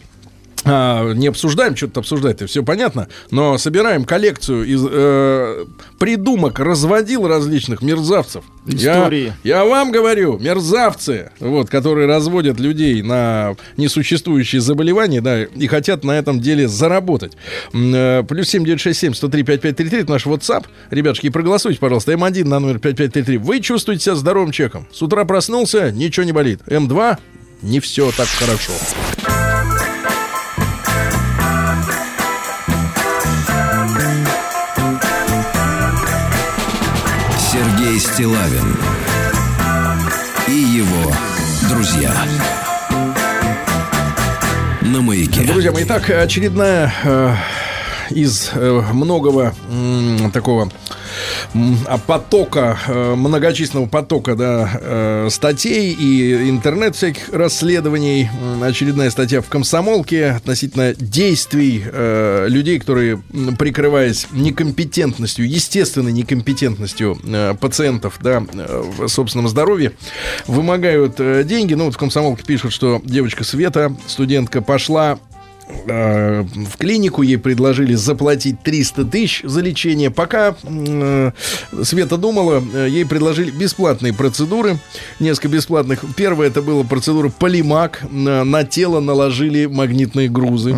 а, 0.65 1.13
не 1.13 1.27
обсуждаем, 1.29 1.77
что-то 1.77 2.01
обсуждать-то 2.01 2.47
все 2.47 2.63
понятно, 2.63 3.09
но 3.31 3.59
собираем 3.59 4.05
коллекцию 4.05 4.65
из 4.65 4.85
э, 4.89 5.65
придумок, 5.99 6.59
разводил 6.59 7.27
различных 7.27 7.83
мерзавцев. 7.83 8.45
Истории. 8.67 9.33
Я, 9.43 9.57
я 9.59 9.65
вам 9.65 9.91
говорю, 9.91 10.39
мерзавцы, 10.39 11.33
вот, 11.41 11.69
которые 11.69 12.07
разводят 12.07 12.61
людей 12.61 13.03
на 13.03 13.57
несуществующие 13.77 14.61
заболевания, 14.61 15.21
да, 15.21 15.43
и 15.43 15.67
хотят 15.67 16.05
на 16.05 16.13
этом 16.13 16.41
деле 16.41 16.69
заработать. 16.69 17.33
Э, 17.73 18.23
Плюс 18.29 18.49
семь 18.49 18.65
девять 18.65 18.81
шесть 18.81 19.01
семь 19.01 19.15
сто 19.15 19.29
три 19.29 19.43
пять 19.43 19.61
пять 19.61 19.77
три 19.77 19.89
три, 19.89 20.01
это 20.01 20.13
наш 20.13 20.27
WhatsApp. 20.27 20.67
Ребятушки, 20.91 21.29
проголосуйте, 21.29 21.81
пожалуйста. 21.81 22.13
М1 22.13 22.45
на 22.45 22.61
номер 22.61 22.79
5533. 22.79 23.39
Вы 23.39 23.61
чувствуете 23.61 24.05
себя 24.05 24.15
здоровым 24.15 24.53
человеком. 24.53 24.87
С 24.93 25.03
утра 25.03 25.25
проснулся, 25.25 25.91
ничего 25.91 26.25
не 26.25 26.33
болит. 26.33 26.61
М2 26.67 27.19
не 27.63 27.81
все 27.81 28.11
так 28.13 28.29
хорошо. 28.29 28.73
Стилавин 38.13 38.77
и 40.47 40.53
его 40.53 41.11
друзья. 41.71 42.13
На 44.83 45.01
маяке. 45.01 45.47
Друзья 45.47 45.73
мои, 45.73 45.85
итак, 45.85 46.11
очередная 46.11 46.93
э, 47.05 47.35
из 48.13 48.51
э, 48.55 48.83
многого 48.93 49.55
м, 49.71 50.31
такого 50.31 50.71
а, 51.87 51.99
потока, 51.99 52.79
э, 52.87 53.15
многочисленного 53.15 53.87
потока 53.87 54.35
да, 54.35 54.71
э, 54.81 55.29
статей 55.31 55.93
и 55.93 56.49
интернет 56.49 56.97
всяких 56.97 57.29
расследований. 57.31 58.31
Очередная 58.63 59.11
статья 59.11 59.41
в 59.41 59.49
«Комсомолке» 59.49 60.31
относительно 60.31 60.95
действий 60.95 61.85
э, 61.85 62.47
людей, 62.49 62.79
которые, 62.79 63.23
прикрываясь 63.59 64.29
некомпетентностью, 64.33 65.49
естественной 65.49 66.13
некомпетентностью 66.13 67.19
э, 67.25 67.55
пациентов 67.61 68.19
да, 68.21 68.43
э, 68.53 68.83
в 68.99 69.09
собственном 69.09 69.49
здоровье, 69.49 69.93
вымогают 70.47 71.17
э, 71.19 71.45
деньги. 71.45 71.75
Ну 71.75 71.87
вот 71.87 71.95
в 71.95 71.99
«Комсомолке» 71.99 72.45
пишут, 72.45 72.73
что 72.73 73.01
девочка 73.05 73.45
Света, 73.45 73.95
студентка, 74.07 74.63
пошла 74.63 75.19
э, 75.87 76.43
в 76.43 76.77
клинику, 76.77 77.23
ей 77.23 77.39
предложили 77.39 77.95
заплатить 77.95 78.63
300 78.63 79.05
тысяч 79.05 79.43
за 79.45 79.61
лечение. 79.61 80.11
Пока 80.11 80.55
э, 80.63 81.33
Света 81.83 82.17
думала, 82.17 82.63
э, 82.75 82.89
ей 82.89 83.07
предложили 83.07 83.51
бесплатные 83.51 84.13
процедуры, 84.13 84.79
несколько 85.21 85.49
бесплатных. 85.49 86.05
Первая 86.17 86.49
это 86.49 86.63
была 86.63 86.85
процедура 86.85 87.29
полимак, 87.29 88.05
на, 88.11 88.45
на 88.45 88.65
тело 88.65 89.01
наложили 89.01 89.67
магнитные 89.67 90.29
грузы. 90.29 90.75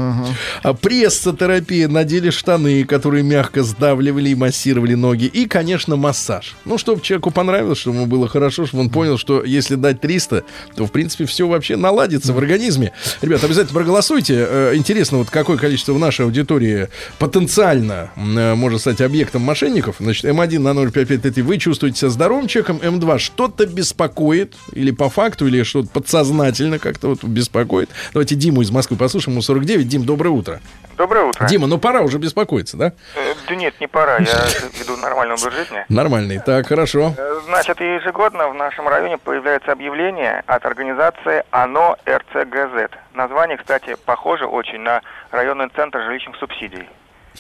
А 0.63 0.75
прессотерапия, 0.75 1.89
надели 1.89 2.31
штаны, 2.31 2.85
которые 2.85 3.23
мягко 3.23 3.63
сдавливали 3.63 4.31
и 4.31 4.35
массировали 4.35 4.95
ноги. 4.95 5.27
И, 5.27 5.47
конечно, 5.47 5.97
массаж. 5.97 6.57
Ну, 6.65 6.79
чтобы 6.79 7.03
человеку 7.03 7.31
понравилось, 7.31 7.79
чтобы 7.79 7.97
ему 7.97 8.07
было 8.07 8.29
хорошо, 8.29 8.67
чтобы 8.67 8.85
он 8.85 8.91
понял, 8.91 9.19
что 9.19 9.45
если 9.45 9.75
дать 9.75 10.01
300, 10.01 10.45
то, 10.77 10.87
в 10.87 10.93
принципе, 10.93 11.27
все 11.27 11.47
вообще 11.49 11.77
наладится 11.77 12.33
в 12.33 12.39
организме. 12.39 12.93
Ребят, 13.23 13.43
обязательно 13.45 13.75
проголосуйте. 13.75 14.73
Интересно, 14.77 15.19
вот 15.19 15.31
какое 15.31 15.57
количество 15.57 15.93
в 15.93 15.99
нашей 15.99 16.25
аудитории 16.25 16.89
потенциально 17.19 18.11
э, 18.17 18.55
может 18.55 18.81
стать 18.81 19.01
объектом 19.01 19.43
мошенников. 19.43 19.97
Значит, 20.01 20.25
М1 20.25 20.59
на 20.59 20.75
05533 20.75 21.43
вы 21.43 21.59
чувствуете 21.59 21.99
себя 21.99 22.11
здоровым 22.11 22.49
человеком, 22.49 22.81
М2 22.83 23.19
что-то 23.19 23.67
беспокоит, 23.67 24.55
или 24.73 24.91
по 24.91 25.09
факту, 25.09 25.47
или 25.47 25.63
что-то 25.63 25.89
подсознательно 25.89 26.79
как-то 26.79 27.09
вот 27.09 27.25
беспокоит. 27.25 27.91
Давайте 28.13 28.35
Диму 28.35 28.63
из 28.63 28.71
Москвы 28.71 28.97
послушаем, 28.97 29.35
ему 29.35 29.43
49. 29.43 29.89
Дим, 29.89 30.05
доброе 30.05 30.31
утро. 30.31 30.61
Доброе 30.97 31.25
утро. 31.25 31.47
Дима, 31.47 31.67
ну 31.67 31.79
пора 31.79 32.03
уже 32.03 32.19
беспокоиться, 32.19 32.77
да? 32.77 32.93
Э, 33.17 33.35
Да 33.49 33.55
нет, 33.57 33.75
не 33.81 33.87
пора, 33.89 34.19
я 34.19 34.25
веду 34.79 34.97
нормальный 34.97 35.35
образ 35.35 35.53
жизни. 35.55 35.85
Нормальный. 35.89 36.39
Так, 36.41 36.67
хорошо. 36.69 37.13
Э, 37.17 37.41
Значит, 37.47 37.81
ежегодно 37.81 38.49
в 38.49 38.55
нашем 38.55 38.87
районе 38.89 39.19
появляется 39.19 39.73
объявление 39.73 40.43
от 40.47 40.65
организации 40.65 41.45
ОНО 41.51 41.97
РЦГЗ. 42.09 42.91
Название, 43.15 43.57
кстати, 43.59 43.97
похоже 44.07 44.47
очень 44.47 44.81
на 44.81 45.03
районный 45.31 45.69
центр 45.75 46.01
жилищных 46.03 46.37
субсидий. 46.37 46.89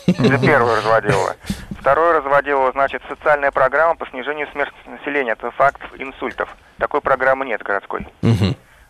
Это 0.08 0.38
первое 0.38 0.76
разводилово. 0.78 1.36
Второе 1.78 2.14
разводилово, 2.18 2.72
значит, 2.72 3.02
социальная 3.08 3.52
программа 3.52 3.94
по 3.94 4.06
снижению 4.08 4.48
смертности 4.52 4.88
населения. 4.88 5.32
Это 5.32 5.50
факт 5.52 5.80
инсультов. 5.98 6.48
Такой 6.78 7.00
программы 7.00 7.46
нет 7.46 7.62
городской. 7.62 8.06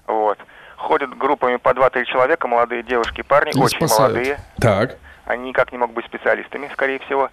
Вот. 0.07 0.39
Ходят 0.85 1.17
группами 1.17 1.57
по 1.57 1.71
2-3 1.71 2.05
человека, 2.05 2.47
молодые 2.47 2.83
девушки 2.83 3.21
и 3.21 3.23
парни, 3.23 3.53
И 3.55 3.59
очень 3.59 3.79
спасают. 3.79 4.13
молодые. 4.15 4.39
Так. 4.61 4.97
Они 5.25 5.49
никак 5.49 5.73
не 5.73 5.79
могут 5.79 5.95
быть 5.97 6.05
специалистами, 6.05 6.69
скорее 6.75 6.99
всего. 7.01 7.31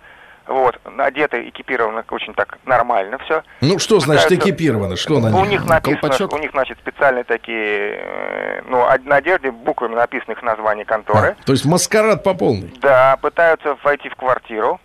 Вот, 0.47 0.79
одеты, 0.97 1.47
экипированы 1.49 2.03
очень 2.09 2.33
так 2.33 2.57
нормально 2.65 3.17
все. 3.19 3.43
Ну, 3.59 3.77
что 3.77 3.99
значит 3.99 4.23
Пытаются- 4.23 4.49
экипировано? 4.49 4.95
Что 4.95 5.19
на 5.19 5.35
У 5.37 5.41
них? 5.41 5.49
них 5.61 5.65
написано, 5.65 5.99
Колпачок? 6.01 6.33
у 6.33 6.37
них, 6.37 6.51
значит, 6.51 6.77
специальные 6.79 7.25
такие, 7.25 7.99
э, 8.01 8.61
ну, 8.67 8.85
на 9.03 9.15
одежде 9.17 9.51
буквами 9.51 9.95
написано 9.95 10.31
их 10.31 10.41
название 10.43 10.85
конторы. 10.85 11.35
То 11.45 11.51
есть 11.51 11.65
маскарад 11.65 12.23
по 12.23 12.33
полной. 12.33 12.73
Да, 12.79 13.17
пытаются 13.21 13.75
войти 13.83 14.07
в 14.07 14.15
квартиру. 14.15 14.79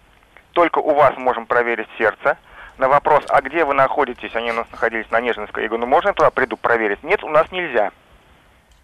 Только 0.52 0.80
у 0.80 0.92
вас 0.92 1.16
можем 1.16 1.46
проверить 1.46 1.88
сердце. 1.98 2.36
На 2.78 2.88
вопрос, 2.88 3.22
а 3.28 3.40
где 3.42 3.64
вы 3.64 3.74
находитесь, 3.74 4.34
они 4.34 4.50
у 4.50 4.54
нас 4.54 4.66
находились 4.72 5.10
на 5.12 5.20
Нежинской. 5.20 5.62
Я 5.62 5.68
говорю, 5.68 5.84
ну 5.86 5.90
можно 5.90 6.12
туда 6.12 6.30
приду 6.30 6.56
проверить? 6.56 7.02
Нет, 7.04 7.22
у 7.22 7.28
нас 7.30 7.50
нельзя. 7.52 7.92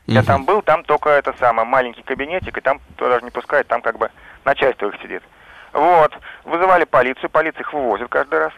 Я 0.07 0.23
там 0.23 0.45
был, 0.45 0.63
там 0.63 0.83
только 0.85 1.11
это 1.11 1.35
самое, 1.39 1.67
маленький 1.67 2.03
кабинетик, 2.03 2.59
и 2.59 2.61
там 2.61 2.81
даже 2.99 3.25
не 3.25 3.31
пускают, 3.31 3.69
там 3.69 3.83
как 3.83 3.99
бы 3.99 4.11
начальство 4.45 4.89
их 4.89 5.01
сидит. 5.01 5.23
Вот, 5.73 6.13
вызывали 6.45 6.85
полицию, 6.85 7.31
полиция 7.31 7.61
их 7.61 7.73
вывозит 7.73 8.09
каждый 8.09 8.39
раз. 8.41 8.53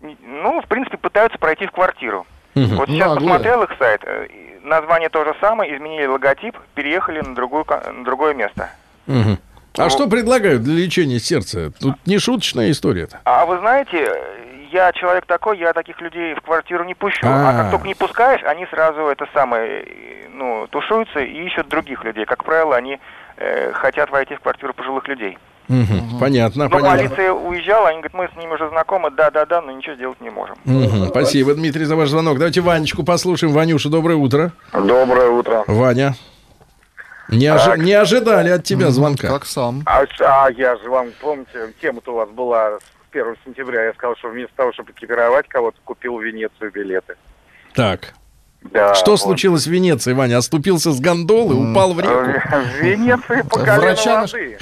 Ну, 0.00 0.60
в 0.60 0.66
принципе, 0.66 0.98
пытаются 0.98 1.38
пройти 1.38 1.66
в 1.66 1.70
квартиру. 1.72 2.26
Мгм. 2.54 2.76
Вот 2.76 2.88
сейчас 2.88 3.08
Наглые. 3.08 3.28
посмотрел 3.28 3.62
их 3.62 3.70
сайт, 3.78 4.00
э, 4.04 4.28
название 4.62 5.08
то 5.08 5.24
же 5.24 5.34
самое, 5.40 5.74
изменили 5.74 6.06
логотип, 6.06 6.56
переехали 6.74 7.20
на, 7.20 7.34
другую, 7.34 7.64
на 7.66 8.04
другое 8.04 8.34
место. 8.34 8.70
Мгм. 9.06 9.38
А 9.78 9.90
что 9.90 10.08
предлагают 10.08 10.62
для 10.62 10.74
лечения 10.74 11.18
сердца? 11.18 11.70
Тут 11.78 11.94
не 12.06 12.18
шуточная 12.18 12.70
история-то. 12.70 13.20
А 13.24 13.44
вы 13.44 13.58
знаете, 13.58 14.22
я 14.72 14.92
человек 14.92 15.26
такой, 15.26 15.58
я 15.58 15.72
таких 15.72 16.00
людей 16.00 16.34
в 16.34 16.40
квартиру 16.40 16.84
не 16.84 16.94
пущу. 16.94 17.26
А, 17.26 17.50
А. 17.50 17.62
как 17.62 17.70
только 17.72 17.86
не 17.86 17.94
пускаешь, 17.94 18.42
они 18.44 18.66
сразу 18.66 19.00
это 19.06 19.26
самое, 19.34 19.82
э, 19.82 20.28
ну, 20.32 20.66
тушуются 20.68 21.20
и 21.20 21.46
ищут 21.46 21.68
других 21.68 22.04
людей. 22.04 22.24
Как 22.26 22.44
правило, 22.44 22.76
они 22.76 22.98
э, 23.38 23.72
хотят 23.72 24.10
войти 24.10 24.34
в 24.34 24.40
квартиру 24.40 24.72
пожилых 24.74 25.06
людей. 25.08 25.36
Мгм, 25.68 26.18
Понятно, 26.20 26.64
Ну, 26.64 26.70
понятно. 26.70 26.96
полиция 26.96 27.32
уезжала, 27.32 27.88
они 27.88 27.98
говорят, 28.00 28.14
мы 28.14 28.28
с 28.32 28.36
ними 28.40 28.54
уже 28.54 28.68
знакомы, 28.70 29.10
да-да-да, 29.10 29.60
но 29.60 29.72
ничего 29.72 29.94
сделать 29.96 30.20
не 30.20 30.30
можем. 30.30 30.56
Мгм, 30.64 31.08
Спасибо, 31.08 31.54
Дмитрий, 31.54 31.84
за 31.84 31.96
ваш 31.96 32.08
звонок. 32.08 32.38
Давайте 32.38 32.60
Ванечку 32.60 33.02
послушаем. 33.04 33.52
Ванюша, 33.52 33.88
доброе 33.90 34.14
утро. 34.16 34.52
Доброе 34.72 35.28
утро. 35.28 35.64
Ваня. 35.66 36.14
Не, 37.28 37.46
ожи- 37.48 37.64
Так. 37.72 37.78
не 37.78 37.92
ожидали 37.92 38.50
от 38.50 38.62
тебя 38.62 38.90
звонка. 38.90 39.28
Как 39.28 39.44
сам. 39.44 39.82
А, 39.84 40.04
а 40.20 40.50
я 40.52 40.76
же 40.76 40.88
вам, 40.88 41.08
помните, 41.20 41.72
тема-то 41.82 42.12
у 42.12 42.16
вас 42.16 42.28
была 42.30 42.78
с 43.16 43.20
1 43.20 43.36
сентября. 43.44 43.84
Я 43.84 43.92
сказал, 43.94 44.16
что 44.16 44.28
вместо 44.28 44.54
того, 44.56 44.72
чтобы 44.72 44.92
экипировать 44.92 45.48
кого-то, 45.48 45.78
купил 45.84 46.16
в 46.16 46.22
Венецию 46.22 46.70
билеты. 46.70 47.16
Так. 47.74 48.14
Да, 48.72 48.94
Что 48.94 49.12
вот. 49.12 49.20
случилось 49.20 49.66
в 49.66 49.70
Венеции, 49.70 50.12
Ваня? 50.12 50.38
Оступился 50.38 50.92
с 50.92 51.00
гондолы, 51.00 51.54
упал 51.70 51.94
в 51.94 52.00
реку? 52.00 52.40
В 52.50 52.82
Венеции 52.82 53.42
по 53.42 53.58
колено 53.60 53.80
Врача 53.80 54.20
воды. 54.26 54.58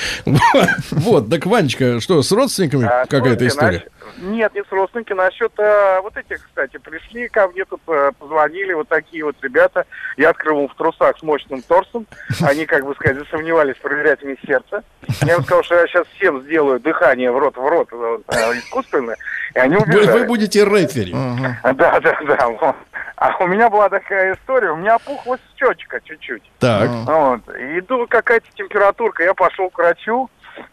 Вот, 0.91 1.31
так, 1.31 1.47
Ванечка, 1.47 2.01
что, 2.01 2.23
с 2.23 2.31
родственниками 2.33 2.87
А, 2.87 3.07
какая-то 3.07 3.47
история? 3.47 3.85
Нет, 4.21 4.55
не 4.55 4.63
с 4.63 4.71
родственники. 4.71 5.13
Насчет 5.13 5.53
а, 5.59 6.01
вот 6.03 6.17
этих, 6.17 6.45
кстати, 6.45 6.77
пришли 6.79 7.29
ко 7.29 7.49
мне 7.49 7.65
тут, 7.65 7.81
а, 7.89 8.13
позвонили 8.13 8.73
вот 8.73 8.89
такие 8.89 9.25
вот 9.25 9.37
ребята. 9.43 9.85
Я 10.17 10.31
открыл 10.31 10.69
в 10.69 10.75
трусах 10.77 11.19
с 11.19 11.23
мощным 11.23 11.63
торсом. 11.63 12.07
Они, 12.43 12.67
как 12.67 12.85
бы 12.87 12.95
сказать, 12.95 13.19
засомневались, 13.19 13.77
проверять 13.77 14.23
мне 14.23 14.37
сердце. 14.47 14.83
Я 15.23 15.35
им 15.35 15.43
сказал, 15.43 15.63
что 15.65 15.75
я 15.77 15.87
сейчас 15.87 16.07
всем 16.17 16.43
сделаю 16.43 16.81
дыхание 16.81 17.31
в 17.33 17.39
рот 17.39 17.57
в 17.57 17.67
рот 17.67 17.89
а, 18.29 18.53
искусственно. 18.53 19.15
И 19.55 19.59
они 19.59 19.77
Вы, 19.77 19.83
убежали. 19.83 20.19
вы 20.19 20.25
будете 20.27 20.65
рефери. 20.65 21.13
Да, 21.13 22.01
да, 22.01 22.01
да. 22.01 22.75
А 23.17 23.37
у 23.43 23.47
меня 23.47 23.71
была 23.71 23.89
такая 23.89 24.35
история, 24.35 24.71
у 24.73 24.77
меня 24.77 24.97
опухла 24.97 25.39
щечка 25.57 26.01
чуть-чуть. 26.01 26.43
Так. 26.59 26.89
Вот. 26.91 27.41
И 27.57 27.79
иду 27.79 28.07
какая-то 28.09 28.47
температурка, 28.55 29.23
я 29.23 29.35
пошел 29.35 29.71
к 29.71 29.79
врачу, 29.79 30.29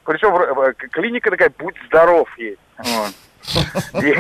причем 0.05 0.35
э, 0.35 0.73
к- 0.73 0.89
клиника 0.89 1.29
такая, 1.29 1.51
будь 1.57 1.75
здоров 1.87 2.27
есть. 2.37 2.59
Вот. 2.77 3.13
И, 4.03 4.13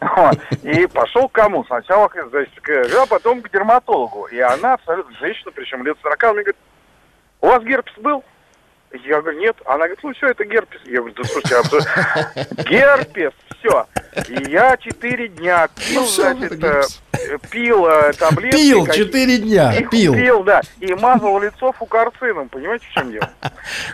вот. 0.00 0.38
И 0.62 0.86
пошел 0.86 1.28
к 1.28 1.32
кому? 1.32 1.64
Сначала 1.64 2.08
к- 2.08 2.28
значит, 2.30 2.58
к- 2.60 2.86
а 3.02 3.06
потом 3.06 3.42
к 3.42 3.50
дерматологу. 3.50 4.26
И 4.26 4.38
она 4.38 4.74
абсолютно 4.74 5.14
женщина, 5.18 5.50
причем 5.54 5.84
лет 5.84 5.96
40, 6.02 6.24
она 6.24 6.32
мне 6.32 6.42
говорит, 6.44 6.60
у 7.42 7.46
вас 7.48 7.62
герпес 7.64 7.94
был? 7.98 8.24
Я 9.04 9.20
говорю, 9.20 9.38
нет. 9.40 9.56
Она 9.64 9.78
говорит, 9.78 9.98
ну 10.02 10.12
все, 10.14 10.28
это 10.28 10.44
герпес. 10.44 10.80
Я 10.84 10.98
говорю, 10.98 11.14
да 11.16 11.24
слушайте, 11.24 11.56
абсолютно... 11.56 12.32
герпес, 12.68 13.32
все. 13.58 13.86
И 14.28 14.50
я 14.50 14.76
четыре 14.76 15.28
дня 15.28 15.68
пил, 15.74 16.00
Ну 16.02 16.06
значит, 16.06 16.62
э, 16.62 16.82
пил 17.50 17.86
э, 17.86 18.12
таблетки. 18.12 18.56
Пил 18.56 18.86
четыре 18.88 19.38
дня, 19.38 19.74
И 19.74 19.84
пил. 19.86 20.14
Пил, 20.14 20.42
да. 20.44 20.60
И 20.80 20.92
мазал 20.94 21.40
лицо 21.40 21.72
фукарцином, 21.72 22.48
понимаете, 22.48 22.86
в 22.86 22.92
чем 22.92 23.10
дело? 23.12 23.30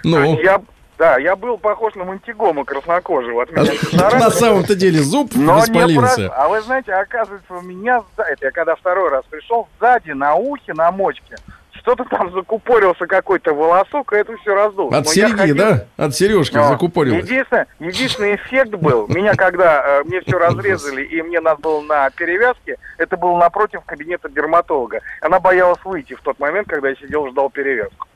Ну, 0.02 0.38
Я, 0.40 0.60
да, 0.98 1.16
я 1.18 1.36
был 1.36 1.58
похож 1.58 1.94
на 1.94 2.02
мантигома 2.04 2.64
краснокожего. 2.64 3.44
От 3.44 3.52
меня 3.52 3.72
А 4.02 4.18
на 4.18 4.30
самом-то 4.30 4.74
деле 4.74 4.98
зуб 5.00 5.30
но 5.36 5.40
не 5.42 5.46
воспалился. 5.60 6.28
про- 6.28 6.34
А 6.44 6.48
вы 6.48 6.60
знаете, 6.62 6.92
оказывается, 6.92 7.52
у 7.54 7.62
меня 7.62 8.02
сзади, 8.16 8.38
я 8.42 8.50
когда 8.50 8.74
второй 8.74 9.10
раз 9.10 9.24
пришел, 9.30 9.68
сзади 9.78 10.10
на 10.10 10.34
ухе, 10.34 10.74
на 10.74 10.90
мочке, 10.90 11.36
что-то 11.78 12.04
там 12.04 12.32
закупорился 12.32 13.06
какой-то 13.06 13.54
волосок, 13.54 14.12
и 14.12 14.16
это 14.16 14.36
все 14.38 14.54
раздулось. 14.54 14.94
От 14.94 15.04
Но 15.06 15.10
серьги, 15.10 15.36
ходил- 15.36 15.56
да? 15.56 15.84
От 15.96 16.14
сережки 16.14 16.56
но 16.56 16.68
закупорилось. 16.68 17.24
Единственное, 17.24 17.66
единственный 17.80 18.34
эффект 18.36 18.70
был, 18.74 19.06
меня 19.08 19.34
когда 19.34 20.00
э, 20.00 20.04
мне 20.04 20.20
все 20.20 20.38
разрезали, 20.38 21.02
и 21.04 21.22
мне 21.22 21.40
надо 21.40 21.60
было 21.62 21.80
на 21.80 22.10
перевязке, 22.10 22.76
это 22.98 23.16
было 23.16 23.36
напротив 23.38 23.80
кабинета 23.86 24.28
дерматолога. 24.28 25.00
Она 25.20 25.40
боялась 25.40 25.78
выйти 25.84 26.14
в 26.14 26.20
тот 26.22 26.38
момент, 26.38 26.68
когда 26.68 26.88
я 26.90 26.96
сидел, 26.96 27.28
ждал 27.30 27.50
перевязку. 27.50 28.06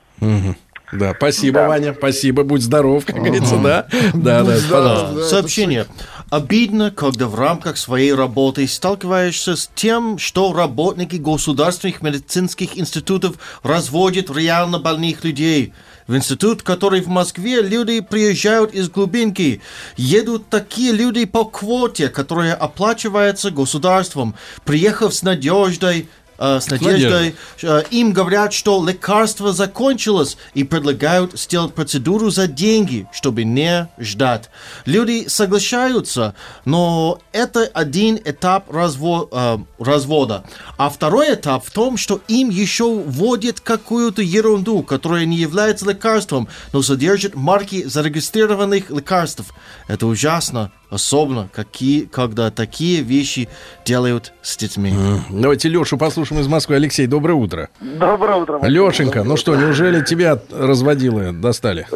Да, 0.93 1.15
спасибо, 1.17 1.61
Ваня, 1.61 1.95
спасибо, 1.95 2.45
будь 2.45 2.61
здоров, 2.63 3.07
как 3.07 3.17
говорится, 3.17 3.57
да? 3.57 3.87
Да, 4.13 4.43
да, 4.43 4.57
пожалуйста. 4.71 5.25
Сообщение. 5.25 5.87
Обидно, 6.33 6.91
когда 6.91 7.29
в 7.29 7.35
рамках 7.35 7.77
своей 7.77 8.15
работы 8.15 8.67
сталкиваешься 8.67 9.55
с 9.55 9.71
тем, 9.75 10.17
что 10.17 10.55
работники 10.55 11.17
государственных 11.17 12.01
медицинских 12.01 12.79
институтов 12.79 13.35
разводят 13.63 14.35
реально 14.35 14.79
больных 14.79 15.25
людей. 15.25 15.75
В 16.07 16.17
институт, 16.17 16.63
который 16.63 17.03
в 17.03 17.09
Москве, 17.09 17.61
люди 17.61 18.01
приезжают 18.01 18.73
из 18.73 18.89
глубинки. 18.89 19.61
Едут 19.99 20.49
такие 20.49 20.93
люди 20.93 21.27
по 21.27 21.45
квоте, 21.45 22.09
которая 22.09 22.55
оплачивается 22.55 23.51
государством. 23.51 24.35
Приехав 24.65 25.13
с 25.13 25.23
надеждой, 25.23 26.09
э, 26.43 26.61
с 26.61 26.69
надеждой, 26.69 27.37
э, 27.63 27.83
им 27.91 28.13
говорят, 28.13 28.53
что 28.53 28.85
лекарство 28.85 29.53
закончилось 29.53 30.37
и 30.55 30.65
предлагают 30.65 31.39
сделать 31.39 31.75
процедуру 31.75 32.31
за 32.31 32.49
деньги, 32.49 33.07
чтобы 33.13 33.45
не 33.45 33.89
ждать. 33.99 34.51
Люди 34.85 35.29
соглашаются, 35.29 36.35
но 36.65 37.21
это 37.33 37.71
один 37.73 38.19
этап 38.25 38.69
разво- 38.71 39.29
э, 39.31 39.59
развода. 39.79 40.45
А 40.77 40.91
второй 40.91 41.35
этап 41.35 41.65
в 41.65 41.71
том, 41.71 41.97
что 41.97 42.21
им 42.29 42.51
еще 42.51 42.93
вводят 42.93 43.61
какую-то 43.61 44.23
ерунду, 44.23 44.83
которая 44.83 45.25
не 45.25 45.37
является 45.37 45.89
лекарством, 45.89 46.49
но 46.73 46.83
содержит 46.83 47.35
марки 47.35 47.85
зарегистрированных 47.85 48.91
лекарств. 48.91 49.45
Это 49.89 50.07
ужасно, 50.07 50.73
особенно 50.93 51.49
какие, 51.53 52.03
когда 52.05 52.51
такие 52.51 53.03
вещи 53.03 53.49
делают 53.85 54.33
с 54.43 54.57
детьми. 54.57 54.93
Давайте 55.31 55.69
Лешу 55.69 55.97
послушаем 55.97 56.41
из 56.43 56.49
Москвы. 56.49 56.77
Алексей, 56.77 57.07
доброе 57.07 57.35
утро. 57.35 57.71
Доброе 57.81 58.37
утро. 58.37 58.55
Максим. 58.59 58.71
Лешенька, 58.71 59.25
ну 59.25 59.37
что, 59.37 59.57
неужели 59.57 60.05
тебя 60.05 60.39
разводилы 60.51 61.33
достали? 61.33 61.87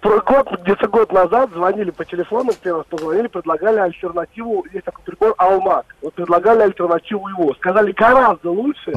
Про 0.00 0.20
год, 0.20 0.48
где-то 0.62 0.88
год 0.88 1.12
назад 1.12 1.50
звонили 1.54 1.90
по 1.90 2.04
телефону, 2.04 2.52
первый 2.62 2.78
раз 2.78 2.86
позвонили, 2.88 3.26
предлагали 3.26 3.78
альтернативу, 3.78 4.64
есть 4.72 4.84
такой 4.86 5.04
прибор 5.04 5.34
Алмак. 5.36 5.84
Вот 6.00 6.14
предлагали 6.14 6.62
альтернативу 6.62 7.28
его. 7.28 7.54
Сказали, 7.54 7.92
гораздо 7.92 8.50
лучше. 8.50 8.92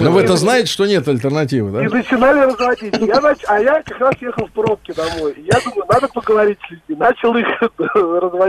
Но 0.00 0.10
вы-то 0.10 0.36
знаете, 0.36 0.66
что 0.70 0.86
нет 0.86 1.08
альтернативы, 1.08 1.82
И 1.84 1.88
да? 1.88 1.96
начинали 1.96 2.40
разводить. 2.40 2.94
Я, 3.00 3.16
нач- 3.20 3.44
а 3.48 3.58
я 3.60 3.82
как 3.82 3.98
раз 3.98 4.14
ехал 4.20 4.46
в 4.46 4.50
пробке 4.52 4.92
домой. 4.92 5.32
И 5.38 5.42
Я 5.42 5.58
думаю, 5.64 5.84
надо 5.88 6.08
поговорить 6.08 6.58
с 6.66 6.70
людьми. 6.70 6.96
Начал 6.98 7.34
их 7.36 7.46
разводить. 7.94 8.41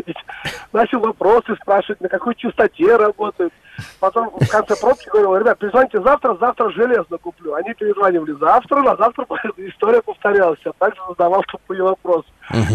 Начал 0.71 0.99
вопросы 0.99 1.55
спрашивать, 1.61 2.01
на 2.01 2.09
какой 2.09 2.35
частоте 2.35 2.95
работают. 2.95 3.53
Потом 3.99 4.29
в 4.39 4.47
конце 4.47 4.75
пробки 4.75 5.07
говорил, 5.09 5.35
ребят, 5.37 5.57
перезвоните 5.59 6.01
завтра, 6.01 6.35
завтра 6.39 6.69
железно 6.71 7.17
куплю. 7.17 7.53
Они 7.53 7.73
перезванивали 7.73 8.35
завтра, 8.39 8.81
на 8.81 8.95
завтра 8.95 9.25
история 9.57 10.01
повторялась. 10.01 10.59
Я 10.65 10.71
также 10.77 10.99
задавал 11.09 11.43
тупые 11.43 11.83
вопросы. 11.83 12.27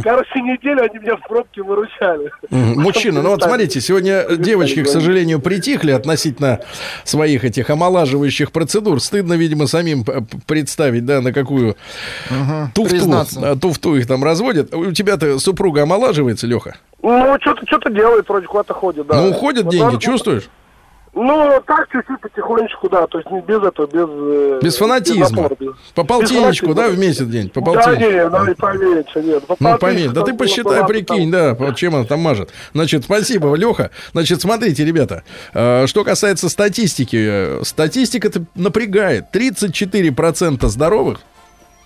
Короче, 0.03 0.41
неделю 0.41 0.83
они 0.83 0.99
меня 0.99 1.17
в 1.17 1.29
пробке 1.29 1.63
выручали. 1.63 2.31
Мгм. 2.51 2.81
Мужчина, 2.81 3.23
ну 3.23 3.31
вот 3.31 3.43
смотрите, 3.43 3.81
сегодня 3.81 4.25
девочки, 4.37 4.83
к 4.83 4.89
сожалению, 4.89 5.41
притихли 5.41 5.91
относительно 5.93 6.61
своих 7.05 7.45
этих 7.45 7.69
омолаживающих 7.69 8.51
процедур. 8.51 9.01
Стыдно, 9.01 9.35
видимо, 9.35 9.67
самим 9.67 10.05
представить, 10.47 11.05
да, 11.05 11.21
на 11.21 11.33
какую 11.33 11.77
туфту, 12.75 12.91
признаться. 12.91 13.51
а, 13.53 13.57
туфту 13.57 13.97
их 13.97 14.07
там 14.07 14.25
разводят. 14.25 14.75
У 14.75 14.93
тебя-то 14.93 15.39
супруга 15.39 15.83
омолаживается, 15.83 16.47
Леха? 16.47 16.77
Ну, 17.03 17.37
что-то 17.41 17.65
что 17.67 17.91
делает, 17.91 18.29
вроде 18.29 18.47
куда-то 18.47 18.75
ходит, 18.75 19.07
да. 19.07 19.21
Ну, 19.21 19.31
уходят 19.31 19.65
Вот 19.65 19.73
деньги, 19.73 19.95
он- 19.95 19.99
чувствуешь? 20.01 20.49
Ну, 21.15 21.61
так 21.67 21.89
чуть-чуть 21.91 22.21
потихонечку, 22.21 22.89
да. 22.89 23.07
То 23.07 23.19
есть 23.19 23.31
не 23.31 23.41
без 23.41 23.63
этого, 23.63 23.87
без... 23.87 24.07
э, 24.09 24.61
Без 24.63 24.77
фанатизма. 24.77 25.29
напора, 25.31 25.57
без- 25.59 25.75
По 25.95 26.05
полтинничку, 26.05 26.67
без 26.69 26.75
да, 26.75 26.89
в 26.89 26.99
месяц 26.99 27.27
день? 27.27 27.49
По 27.51 27.61
Да, 27.61 27.67
полтинничку. 27.73 28.11
не, 28.13 28.29
ну 28.29 28.51
и 28.51 28.55
поменьше, 28.55 29.23
нет. 29.23 29.47
По 29.47 29.57
Ну, 29.59 29.69
полтиннику 29.71 29.81
поменьше. 29.81 30.11
Да 30.15 30.23
ты 30.23 30.35
посчитай, 30.35 30.87
прикинь, 30.87 31.31
да, 31.31 31.57
чем 31.75 31.95
она 31.97 32.05
там 32.05 32.21
мажет. 32.21 32.51
Значит, 32.75 33.05
спасибо, 33.05 33.55
Леха. 33.55 33.91
Значит, 34.13 34.41
смотрите, 34.41 34.85
ребята, 34.85 35.25
э, 35.55 35.87
что 35.87 36.05
касается 36.05 36.49
статистики. 36.49 37.17
э, 37.19 37.61
Статистика-то 37.65 38.45
напрягает. 38.55 39.27
34% 39.33 40.67
здоровых 40.69 41.21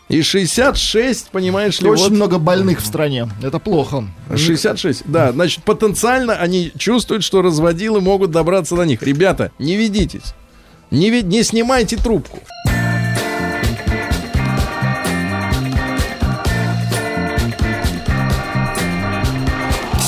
и 0.08 0.20
66, 0.20 1.30
понимаешь 1.30 1.80
ли, 1.80 1.88
Очень 1.88 2.02
вот... 2.04 2.12
много 2.12 2.38
больных 2.38 2.80
в 2.80 2.86
стране. 2.86 3.28
Это 3.42 3.58
плохо. 3.58 4.04
66, 4.34 5.04
да, 5.06 5.32
значит, 5.32 5.64
потенциально 5.64 6.34
они 6.34 6.72
чувствуют, 6.76 7.24
что 7.24 7.40
разводилы 7.40 8.00
могут 8.00 8.30
добраться 8.30 8.76
до 8.76 8.82
них. 8.84 9.02
Ребята, 9.02 9.52
не 9.58 9.76
ведитесь. 9.76 10.34
Не, 10.90 11.10
ве- 11.10 11.22
не 11.22 11.42
снимайте 11.42 11.96
трубку. 11.96 12.40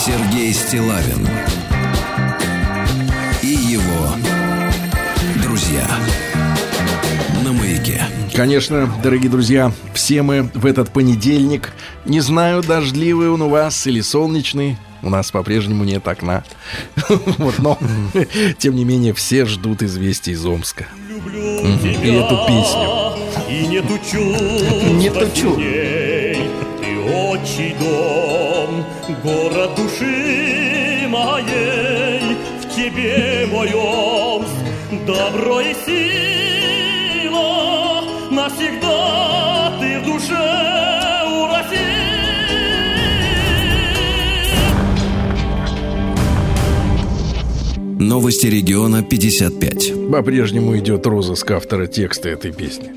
Сергей 0.04 0.52
Стилавин 0.52 1.26
Конечно, 8.34 8.92
дорогие 9.00 9.30
друзья, 9.30 9.70
все 9.94 10.22
мы 10.22 10.50
в 10.54 10.66
этот 10.66 10.90
понедельник, 10.90 11.72
не 12.04 12.18
знаю, 12.18 12.62
дождливый 12.62 13.30
он 13.30 13.42
у 13.42 13.48
вас 13.48 13.86
или 13.86 14.00
солнечный, 14.00 14.76
у 15.02 15.08
нас 15.08 15.30
по-прежнему 15.30 15.84
нет 15.84 16.06
окна. 16.08 16.42
Вот, 17.38 17.60
но, 17.60 17.78
тем 18.58 18.74
не 18.74 18.84
менее, 18.84 19.14
все 19.14 19.46
ждут 19.46 19.82
известий 19.84 20.32
из 20.32 20.44
Омска. 20.44 20.88
И 21.10 22.08
эту 22.08 22.38
песню. 22.48 23.12
И 23.48 23.66
нету 23.68 23.98
чувств 23.98 24.84
Нету 24.94 25.26
чувств. 25.34 25.60
Ты 26.80 27.00
отчий 27.14 27.76
дом, 27.78 28.84
город 29.22 29.76
души 29.76 31.06
моей, 31.08 32.36
в 32.62 32.74
тебе 32.74 33.46
мой 33.48 33.72
Омск, 33.74 34.50
добро 35.06 35.60
и 35.60 35.74
сила, 35.86 36.03
Новости 48.04 48.48
региона 48.48 49.02
55. 49.02 50.10
По-прежнему 50.10 50.76
идет 50.76 51.06
розыск 51.06 51.50
автора 51.52 51.86
текста 51.86 52.28
этой 52.28 52.52
песни. 52.52 52.90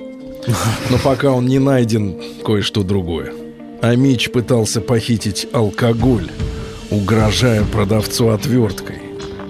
Но 0.90 0.98
пока 1.02 1.32
он 1.32 1.46
не 1.46 1.60
найден, 1.60 2.22
кое-что 2.46 2.84
другое. 2.84 3.32
А 3.82 3.96
Мич 3.96 4.30
пытался 4.30 4.82
похитить 4.82 5.48
алкоголь, 5.54 6.30
угрожая 6.92 7.64
продавцу 7.64 8.32
отверткой. 8.32 8.98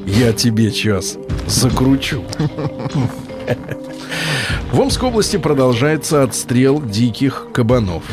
Я 0.06 0.32
тебе 0.32 0.72
час 0.72 1.18
закручу. 1.48 2.24
В 4.72 4.80
Омской 4.80 5.10
области 5.10 5.38
продолжается 5.38 6.22
отстрел 6.22 6.80
диких 6.80 7.48
кабанов. 7.52 8.04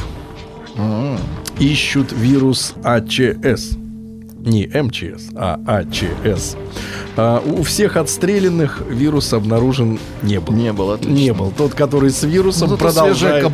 Ищут 1.58 2.10
вирус 2.10 2.72
АЧС. 2.82 3.76
Не 4.44 4.66
МЧС, 4.66 5.30
а 5.34 5.58
АЧС. 5.66 6.56
А 7.16 7.42
у 7.44 7.62
всех 7.62 7.96
отстрелянных 7.96 8.82
вирус 8.88 9.32
обнаружен 9.32 9.98
не 10.22 10.38
был. 10.38 10.52
Не 10.54 10.72
был, 10.72 10.98
Не 10.98 11.32
был. 11.32 11.52
Тот, 11.56 11.74
который 11.74 12.10
с 12.10 12.22
вирусом 12.24 12.70
Ну, 12.70 12.76
продолжает, 12.76 13.50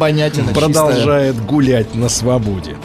продолжает 0.54 1.44
гулять 1.44 1.94
на 1.94 2.08
свободе. 2.08 2.76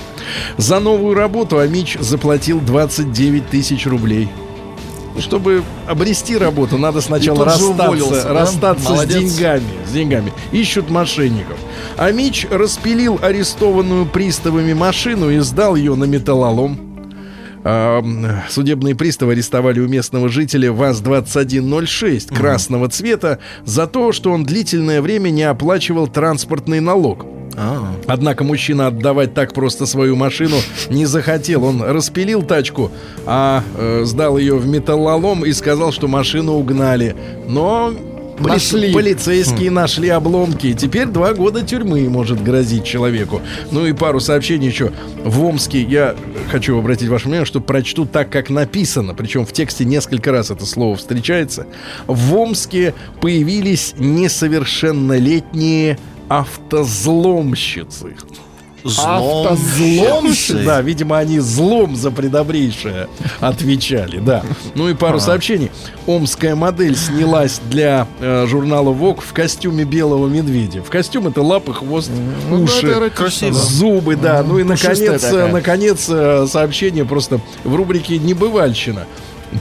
За 0.58 0.80
новую 0.80 1.16
работу 1.16 1.58
Амич 1.58 1.98
заплатил 2.00 2.60
29 2.60 3.50
тысяч 3.50 3.88
рублей. 3.88 4.30
Чтобы 5.18 5.64
обрести 5.88 6.38
работу, 6.38 6.78
надо 6.78 7.00
сначала 7.00 7.46
расстаться, 7.46 7.84
уволился, 7.84 8.24
да? 8.24 8.34
расстаться 8.34 8.86
с 8.86 8.90
Молодец. 8.90 9.18
деньгами. 9.18 9.64
С 9.88 9.92
деньгами. 9.94 10.34
Ищут 10.52 10.90
мошенников. 10.90 11.58
А 11.98 12.12
Мич 12.12 12.46
распилил 12.52 13.18
арестованную 13.22 14.06
приставами 14.06 14.74
машину 14.74 15.30
и 15.30 15.40
сдал 15.40 15.76
ее 15.76 15.96
на 15.96 16.04
металлолом. 16.04 16.85
А, 17.68 18.04
Судебные 18.48 18.94
приставы 18.94 19.32
арестовали 19.32 19.80
у 19.80 19.88
местного 19.88 20.30
жителя 20.30 20.72
ВАЗ-2106 20.72 22.36
красного 22.36 22.90
цвета 22.90 23.40
за 23.66 23.88
то, 23.88 24.12
что 24.12 24.32
он 24.32 24.46
длительное 24.46 25.02
время 25.02 25.32
не 25.32 25.42
оплачивал 25.44 26.08
транспортный 26.08 26.80
налог. 26.80 27.26
Однако 28.06 28.44
мужчина 28.44 28.88
отдавать 28.88 29.34
так 29.34 29.54
просто 29.54 29.88
свою 29.88 30.16
машину 30.16 30.58
не 30.90 31.06
захотел. 31.06 31.64
Он 31.64 31.82
распилил 31.82 32.44
тачку, 32.44 32.92
а 33.26 33.64
э, 33.78 34.04
сдал 34.04 34.38
ее 34.38 34.58
в 34.58 34.68
металлолом 34.68 35.44
и 35.46 35.54
сказал, 35.54 35.92
что 35.92 36.08
машину 36.08 36.54
угнали. 36.54 37.16
Но 37.48 37.94
Нашли. 38.40 38.94
полицейские 38.94 39.72
нашли 39.72 40.10
обломки. 40.10 40.74
Теперь 40.74 41.08
два 41.08 41.34
года 41.34 41.62
тюрьмы 41.62 42.10
может 42.10 42.44
грозить 42.44 42.84
человеку. 42.84 43.42
Ну 43.72 43.86
и 43.86 43.94
пару 43.94 44.20
сообщений 44.20 44.68
еще. 44.68 44.92
В 45.24 45.44
Омске 45.44 45.82
я 45.82 46.16
хочу 46.52 46.78
обратить 46.78 47.10
ваше 47.10 47.26
внимание, 47.26 47.46
что 47.46 47.62
прочту 47.62 48.06
так, 48.06 48.30
как 48.30 48.50
написано. 48.50 49.14
Причем 49.14 49.46
в 49.46 49.54
тексте 49.54 49.86
несколько 49.86 50.32
раз 50.32 50.52
это 50.52 50.66
слово 50.66 50.96
встречается. 50.96 51.68
В 52.08 52.36
Омске 52.36 52.94
появились 53.22 53.94
несовершеннолетние 53.98 55.98
автозломщицы. 56.28 58.16
Автозломщицы? 58.86 60.64
Да, 60.66 60.82
видимо, 60.82 61.18
они 61.18 61.40
злом 61.40 61.96
за 61.96 62.12
предобрейшее 62.12 63.08
отвечали, 63.40 64.20
да. 64.20 64.44
Ну 64.76 64.90
и 64.90 64.94
пару 64.94 65.18
А. 65.18 65.20
сообщений. 65.22 65.72
Омская 66.08 66.56
модель 66.56 66.96
снялась 66.96 67.60
для 67.70 68.08
э, 68.20 68.46
журнала 68.48 68.94
Vogue 68.94 69.22
в 69.22 69.34
костюме 69.34 69.84
белого 69.86 70.28
медведя. 70.28 70.84
В 70.84 70.90
костюм 70.90 71.28
это 71.28 71.42
лапы, 71.42 71.74
хвост, 71.74 72.12
Ну, 72.50 72.64
уши, 72.64 72.82
да. 73.52 73.60
зубы, 73.60 74.16
да. 74.16 74.44
Ну 74.44 74.60
и 74.60 74.64
наконец, 74.64 75.24
э, 75.24 75.48
наконец 75.52 76.06
э, 76.10 76.48
сообщение 76.50 77.06
просто 77.06 77.40
в 77.64 77.76
рубрике 77.76 78.18
«Небывальщина». 78.18 79.06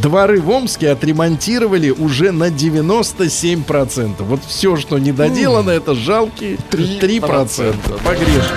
Дворы 0.03 0.41
в 0.41 0.51
Омске 0.51 0.91
отремонтировали 0.91 1.91
уже 1.91 2.33
на 2.33 2.49
97%. 2.49 4.15
Вот 4.25 4.41
все, 4.47 4.77
что 4.77 4.99
не 4.99 5.13
доделано, 5.13 5.71
это 5.71 5.95
жалкие 5.95 6.57
3%. 6.71 7.75
Погрешность. 8.03 8.53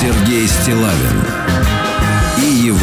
Сергей 0.00 0.48
Стилавин 0.48 1.22
и 2.38 2.66
его 2.66 2.76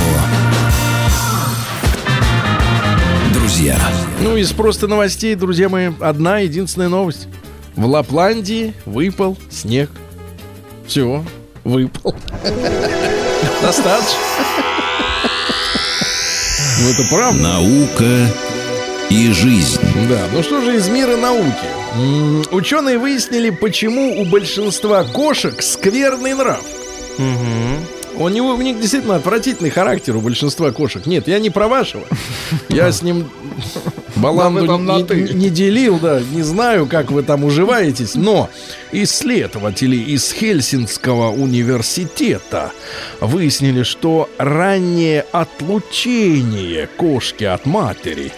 друзья. 3.33 3.77
Ну, 4.21 4.37
из 4.37 4.53
просто 4.53 4.87
новостей, 4.87 5.35
друзья 5.35 5.67
мои, 5.67 5.91
одна 5.99 6.39
единственная 6.39 6.87
новость. 6.87 7.27
В 7.75 7.85
Лапландии 7.85 8.73
выпал 8.85 9.37
снег. 9.51 9.89
Все, 10.87 11.25
выпал. 11.65 12.15
Достаточно. 13.61 14.19
Ну, 16.79 16.89
это 16.89 17.03
правда. 17.09 17.41
Наука 17.41 18.29
и 19.13 19.31
жизнь. 19.31 19.79
Да, 20.09 20.27
ну 20.33 20.41
что 20.41 20.61
же 20.61 20.75
из 20.75 20.89
мира 20.89 21.15
науки? 21.15 22.49
Ученые 22.51 22.97
выяснили, 22.97 23.51
почему 23.51 24.19
у 24.19 24.25
большинства 24.25 25.03
кошек 25.03 25.61
скверный 25.61 26.33
нрав. 26.33 26.63
У 28.15 28.27
него 28.29 28.53
у 28.53 28.61
них 28.61 28.79
действительно 28.79 29.15
отвратительный 29.15 29.69
характер 29.69 30.15
у 30.15 30.21
большинства 30.21 30.71
кошек. 30.71 31.05
Нет, 31.05 31.27
я 31.27 31.39
не 31.39 31.51
про 31.51 31.67
вашего. 31.67 32.03
Я 32.69 32.91
с 32.91 33.03
ним 33.03 33.29
баланду 34.15 34.77
не, 34.77 35.33
не 35.33 35.49
делил, 35.49 35.99
да, 35.99 36.21
не 36.31 36.41
знаю, 36.41 36.87
как 36.87 37.11
вы 37.11 37.23
там 37.23 37.43
уживаетесь, 37.43 38.15
но 38.15 38.49
исследователи 38.91 39.95
из 39.95 40.31
Хельсинского 40.31 41.31
университета 41.31 42.71
выяснили, 43.19 43.83
что 43.83 44.29
раннее 44.37 45.25
отлучение 45.31 46.87
кошки 46.97 47.43
от 47.43 47.65
матери 47.65 48.31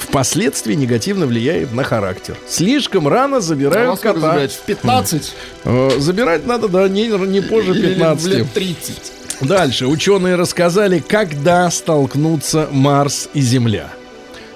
впоследствии 0.00 0.74
негативно 0.74 1.26
влияет 1.26 1.72
на 1.72 1.82
характер. 1.84 2.36
Слишком 2.48 3.08
рано 3.08 3.38
А 3.38 3.40
забирают 3.40 3.98
сколько 3.98 4.14
кота. 4.14 4.32
забирать? 4.32 4.52
В 4.52 4.60
15? 4.62 5.34
Э, 5.64 5.90
Забирать 5.98 6.46
надо, 6.46 6.68
да, 6.68 6.88
не, 6.88 7.06
не 7.08 7.40
позже 7.40 7.72
Или 7.72 7.88
15. 7.94 8.24
в 8.24 8.28
лет 8.28 8.52
30. 8.52 9.12
Дальше. 9.42 9.86
Ученые 9.86 10.36
рассказали, 10.36 10.98
когда 11.06 11.70
столкнутся 11.70 12.68
Марс 12.70 13.28
и 13.34 13.40
Земля. 13.40 13.90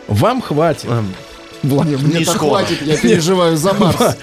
Вам 0.09 0.41
хватит. 0.43 0.89
Влад, 1.63 1.89
Мне-то 1.89 2.33
хватит, 2.39 2.81
я 2.83 2.97
переживаю 2.97 3.57
за 3.57 3.75
Марс. 3.75 3.99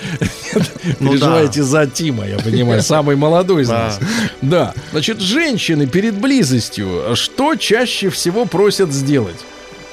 Ну 1.00 1.10
Переживаете 1.12 1.62
за 1.62 1.86
Тима, 1.86 2.26
я 2.26 2.40
понимаю, 2.40 2.82
самый 2.82 3.16
молодой 3.16 3.62
из 3.64 3.68
Да. 3.68 3.78
нас. 3.86 4.00
Да. 4.42 4.74
Значит, 4.92 5.20
женщины 5.20 5.86
перед 5.86 6.16
близостью 6.16 7.16
что 7.16 7.56
чаще 7.56 8.10
всего 8.10 8.46
просят 8.46 8.92
сделать? 8.92 9.36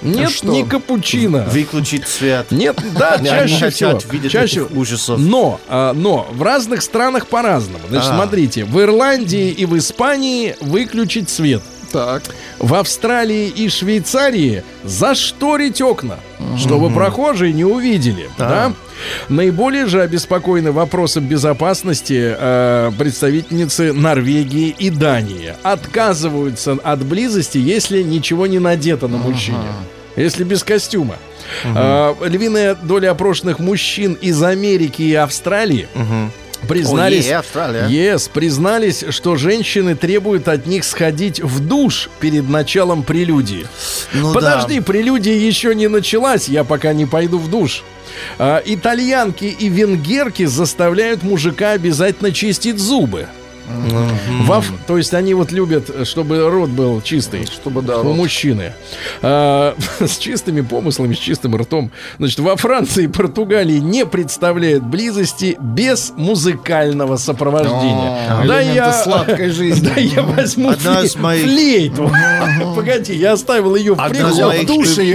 Нет, 0.02 0.30
что? 0.30 0.48
не 0.48 0.64
капучино. 0.64 1.44
Выключить 1.48 2.06
свет. 2.08 2.50
Нет, 2.50 2.78
да, 2.98 3.18
чаще 3.18 3.70
всего. 3.70 3.98
чаще... 4.28 4.62
ужасов. 4.62 5.18
Но, 5.18 5.60
а, 5.68 5.92
но 5.92 6.28
в 6.30 6.42
разных 6.42 6.82
странах 6.82 7.26
по-разному. 7.26 7.84
Значит, 7.88 8.10
А. 8.10 8.16
смотрите, 8.16 8.64
в 8.64 8.80
Ирландии 8.80 9.50
и 9.50 9.64
в 9.66 9.76
Испании 9.78 10.56
выключить 10.60 11.30
свет. 11.30 11.62
Так. 11.94 12.24
В 12.58 12.74
Австралии 12.74 13.46
и 13.46 13.68
Швейцарии 13.68 14.64
зашторить 14.82 15.80
окна, 15.80 16.18
чтобы 16.58 16.90
прохожие 16.90 17.52
не 17.52 17.64
увидели. 17.64 18.28
Да. 18.36 18.72
Наиболее 19.28 19.86
же 19.86 20.02
обеспокоены 20.02 20.72
вопросом 20.72 21.28
безопасности 21.28 22.34
э, 22.36 22.90
представительницы 22.98 23.92
Норвегии 23.92 24.74
и 24.76 24.90
Дании. 24.90 25.54
Отказываются 25.62 26.76
от 26.82 27.04
близости, 27.04 27.58
если 27.58 28.02
ничего 28.02 28.48
не 28.48 28.58
надето 28.58 29.06
на 29.06 29.18
мужчине. 29.18 29.58
Если 30.16 30.42
без 30.42 30.64
костюма. 30.64 31.14
А, 31.64 32.16
львиная 32.24 32.74
доля 32.74 33.12
опрошенных 33.12 33.60
мужчин 33.60 34.14
из 34.14 34.42
Америки 34.42 35.02
и 35.02 35.14
Австралии 35.14 35.86
признались, 36.64 37.30
О, 37.30 37.38
Австралия. 37.38 37.86
yes, 37.88 38.30
признались, 38.32 39.04
что 39.10 39.36
женщины 39.36 39.94
требуют 39.94 40.48
от 40.48 40.66
них 40.66 40.84
сходить 40.84 41.40
в 41.40 41.66
душ 41.66 42.08
перед 42.20 42.48
началом 42.48 43.02
прелюдии. 43.02 43.66
Ну 44.12 44.32
Подожди, 44.32 44.80
прелюдия 44.80 45.34
еще 45.36 45.74
не 45.74 45.88
началась, 45.88 46.48
я 46.48 46.64
пока 46.64 46.92
не 46.92 47.06
пойду 47.06 47.38
в 47.38 47.50
душ. 47.50 47.82
А, 48.38 48.62
итальянки 48.64 49.44
и 49.44 49.68
венгерки 49.68 50.44
заставляют 50.44 51.22
мужика 51.22 51.72
обязательно 51.72 52.32
чистить 52.32 52.78
зубы. 52.78 53.28
Во 54.42 54.58
Ф- 54.58 54.72
то 54.86 54.96
есть 54.98 55.14
они 55.14 55.34
вот 55.34 55.52
любят, 55.52 56.06
чтобы 56.06 56.48
рот 56.50 56.70
был 56.70 57.00
чистый. 57.02 57.46
Чтобы, 57.46 57.82
да, 57.82 57.98
У 58.00 58.04
рот. 58.04 58.16
мужчины. 58.16 58.72
А, 59.22 59.74
с 60.00 60.18
чистыми 60.18 60.60
помыслами, 60.60 61.14
с 61.14 61.18
чистым 61.18 61.56
ртом. 61.56 61.90
Значит, 62.18 62.40
во 62.40 62.56
Франции 62.56 63.04
и 63.04 63.08
Португалии 63.08 63.78
не 63.78 64.04
представляют 64.06 64.84
близости 64.84 65.56
без 65.60 66.12
музыкального 66.16 67.16
сопровождения. 67.16 68.40
О, 68.40 68.44
да 68.46 68.60
я, 68.60 68.92
сладкой 68.92 69.50
жизни. 69.50 69.88
Да 69.94 70.00
я 70.00 70.22
возьму 70.22 70.70
Одна 70.70 71.00
фле- 71.00 71.04
из 71.06 71.16
моих- 71.16 71.42
флейту. 71.44 72.10
Погоди, 72.76 73.14
я 73.14 73.32
оставил 73.32 73.74
ее 73.76 73.94
в 73.94 74.00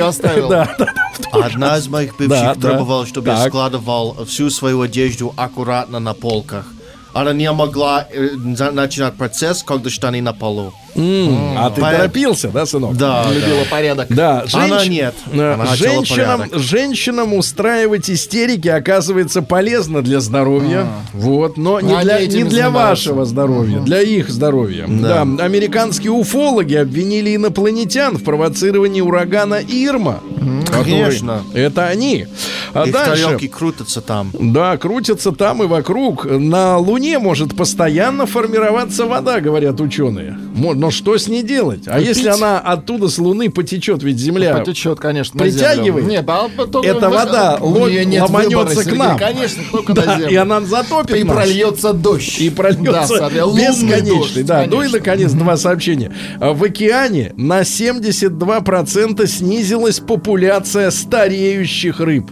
оставил. 0.08 0.50
Да, 0.50 0.76
да. 0.78 0.88
Одна 1.32 1.78
из 1.78 1.88
моих 1.88 2.16
бывших 2.18 2.30
Да, 2.40 2.56
требовала, 2.56 3.06
чтобы 3.06 3.30
я 3.30 3.46
складывал 3.48 4.26
всю 4.26 4.50
свою 4.50 4.82
одежду 4.82 5.34
аккуратно 5.38 6.00
на 6.00 6.14
полках. 6.14 6.66
Она 7.14 7.34
не 7.34 7.52
могла 7.52 8.06
э, 8.12 8.30
начинать 8.36 9.16
процесс, 9.16 9.64
когда 9.64 9.90
штаны 9.90 10.22
на 10.22 10.34
полу. 10.34 10.74
М, 10.96 11.58
А 11.58 11.70
ты 11.70 11.82
Поэт- 11.82 11.98
торопился, 11.98 12.50
да, 12.50 12.66
сынок? 12.66 12.96
Да, 12.98 13.26
Любила 13.32 13.64
да. 13.64 13.70
порядок. 13.70 14.08
Да, 14.10 14.46
Она 14.54 14.80
женщ- 14.80 14.90
нет. 14.90 15.16
э, 15.32 15.54
Она 15.54 15.66
хотела 15.66 15.94
женщинам, 16.06 16.40
порядок. 16.42 16.60
женщинам 16.60 17.34
устраивать 17.34 18.10
истерики 18.10 18.68
оказывается 18.68 19.42
полезно 19.42 20.02
для 20.02 20.20
здоровья. 20.20 20.88
Вот, 21.14 21.58
но 21.58 21.80
не 21.80 21.94
Они 21.94 22.04
для, 22.04 22.26
не 22.28 22.44
для 22.44 22.70
вашего 22.70 23.26
здоровья, 23.26 23.80
для 23.80 24.02
их 24.02 24.30
здоровья. 24.30 24.86
Да. 24.88 25.26
Да. 25.26 25.44
Американские 25.46 26.12
уфологи 26.12 26.76
обвинили 26.76 27.36
инопланетян 27.36 28.18
в 28.18 28.24
провоцировании 28.24 29.02
урагана 29.02 29.56
Ирма. 29.68 30.22
который- 30.68 30.84
Конечно. 30.84 31.44
Это 31.54 31.88
они. 31.88 32.28
А 32.74 32.86
Их 32.86 32.94
дальше. 32.94 33.24
тарелки 33.24 33.48
крутятся 33.48 34.02
там. 34.02 34.32
Да, 34.40 34.78
крутятся 34.78 35.32
там 35.32 35.64
и 35.64 35.68
вокруг. 35.68 36.26
На 36.26 36.78
Луне 36.78 37.20
может 37.20 37.56
постоянно 37.56 38.26
формироваться 38.26 39.06
вода, 39.06 39.40
говорят 39.40 39.80
ученые. 39.82 40.38
Но 40.56 40.92
что 40.92 41.18
с 41.18 41.28
ней 41.28 41.44
делать? 41.44 41.84
А 41.88 41.98
Пить? 42.00 42.08
если 42.10 42.28
она 42.30 42.60
оттуда 42.60 43.08
с 43.08 43.18
Луны 43.18 43.50
потечет, 43.50 44.04
ведь 44.04 44.18
Земля 44.20 44.58
Потечет, 44.58 45.00
конечно, 45.00 45.40
притягивает. 45.40 46.06
Нет, 46.06 46.26
а 46.28 46.48
потом 46.56 46.86
Эта 46.86 47.10
вода 47.10 47.58
у 47.62 47.70
ло- 47.70 47.88
неё 47.90 48.04
нет 48.04 48.22
ломанется 48.24 48.60
выбора, 48.66 48.84
к 48.84 48.98
нам. 48.98 49.18
Конечно, 49.18 49.64
только 49.72 49.94
Да, 49.94 50.06
на 50.06 50.18
землю. 50.18 50.30
и 50.32 50.36
она 50.36 50.62
затопит 50.62 51.16
И 51.16 51.24
нас. 51.24 51.36
прольется 51.36 51.94
дождь. 51.94 52.40
И 52.40 52.50
прольется 52.50 53.18
Да, 53.20 53.30
бесконечный. 53.30 54.10
дождь, 54.10 54.46
да. 54.46 54.66
Ну 54.68 54.82
и, 54.84 54.88
наконец, 54.90 55.32
два 55.32 55.58
сообщения. 55.58 56.12
В 56.40 56.64
океане 56.64 57.34
на 57.38 57.64
72% 57.64 59.28
снизилась 59.28 60.00
популяция 60.00 60.92
стареющих 60.92 62.00
рыб. 62.00 62.32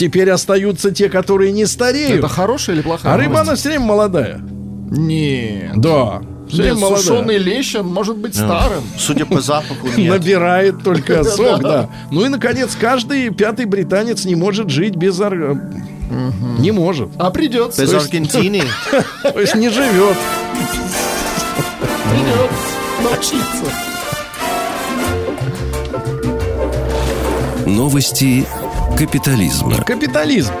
Теперь 0.00 0.30
остаются 0.30 0.92
те, 0.92 1.10
которые 1.10 1.52
не 1.52 1.66
стареют. 1.66 2.20
Это 2.20 2.28
хорошая 2.28 2.74
или 2.74 2.82
плохая 2.82 3.12
а 3.12 3.16
рыба, 3.18 3.32
новость? 3.32 3.48
она 3.48 3.56
все 3.56 3.68
время 3.68 3.84
молодая. 3.84 4.40
Нет. 4.90 5.72
Да. 5.76 6.22
Нет, 6.50 6.74
молодая. 6.76 7.02
сушеный 7.02 7.36
лещ, 7.36 7.74
он 7.74 7.88
может 7.88 8.16
быть 8.16 8.34
старым. 8.34 8.82
Судя 8.96 9.26
по 9.26 9.42
запаху, 9.42 9.88
нет. 9.98 10.10
Набирает 10.10 10.82
только 10.82 11.22
сок, 11.36 11.60
Да. 11.60 11.90
Ну 12.10 12.24
и, 12.24 12.30
наконец, 12.30 12.74
каждый 12.80 13.28
пятый 13.28 13.66
британец 13.66 14.24
не 14.24 14.36
может 14.36 14.70
жить 14.70 14.96
без... 14.96 15.20
ор- 15.20 15.60
Не 16.58 16.70
может. 16.70 17.10
А 17.18 17.30
придется. 17.30 17.82
Без 17.82 17.92
Аргентины. 17.92 18.62
То 19.22 19.38
есть 19.38 19.54
не 19.54 19.68
живет. 19.68 20.16
Придется 22.10 23.04
научиться. 23.04 23.64
Новости 27.66 28.46
капитализма. 28.98 29.82
Капитализм. 29.84 30.52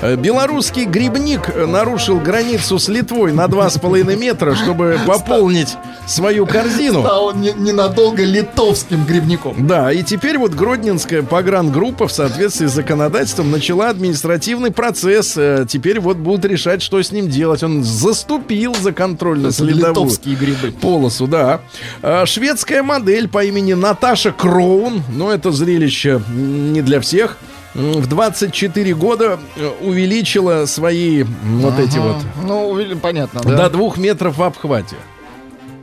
Э, 0.00 0.14
Белорусский 0.14 0.84
грибник 0.84 1.48
э, 1.52 1.66
нарушил 1.66 2.20
границу 2.20 2.78
с 2.78 2.88
Литвой 2.88 3.32
на 3.32 3.46
2,5 3.46 4.16
метра, 4.16 4.54
чтобы 4.54 4.96
пополнить 5.06 5.76
свою 6.06 6.46
корзину. 6.46 7.00
Стал 7.02 7.34
не- 7.34 7.52
ненадолго 7.52 8.22
литовским 8.24 9.04
грибником. 9.04 9.66
Да, 9.66 9.90
и 9.92 10.04
теперь 10.04 10.38
вот 10.38 10.52
Гродненская 10.54 11.22
погрангруппа 11.22 12.06
в 12.06 12.12
соответствии 12.12 12.66
с 12.68 12.72
законодательством 12.72 13.50
начала 13.50 13.88
административный 13.90 14.70
процесс. 14.70 15.34
Э, 15.36 15.66
Теперь 15.68 15.98
вот 15.98 16.16
будут 16.18 16.44
решать, 16.44 16.80
что 16.80 17.02
с 17.02 17.10
ним 17.10 17.28
делать. 17.28 17.62
Он 17.64 17.82
заступил 17.82 18.76
за 18.80 18.92
контрольно-следовую 18.92 19.88
Литовские 19.90 20.36
грибы. 20.36 20.70
полосу, 20.80 21.26
да. 21.26 21.60
А, 22.02 22.24
Шведская 22.24 22.82
модель 22.84 23.26
по 23.28 23.42
имени 23.44 23.72
Наташа 23.72 24.30
Кроун, 24.30 25.02
но 25.12 25.32
это 25.32 25.50
зрелище 25.50 26.22
не 26.32 26.82
для 26.82 27.00
всех, 27.00 27.36
в 27.78 28.06
24 28.08 28.94
года 28.94 29.38
э, 29.56 29.70
увеличила 29.82 30.66
свои 30.66 31.22
вот 31.22 31.78
эти 31.78 31.98
вот 31.98 32.16
Ну, 32.44 32.96
понятно, 33.00 33.40
до 33.40 33.56
да? 33.56 33.68
двух 33.68 33.96
метров 33.98 34.36
в 34.38 34.42
обхвате. 34.42 34.96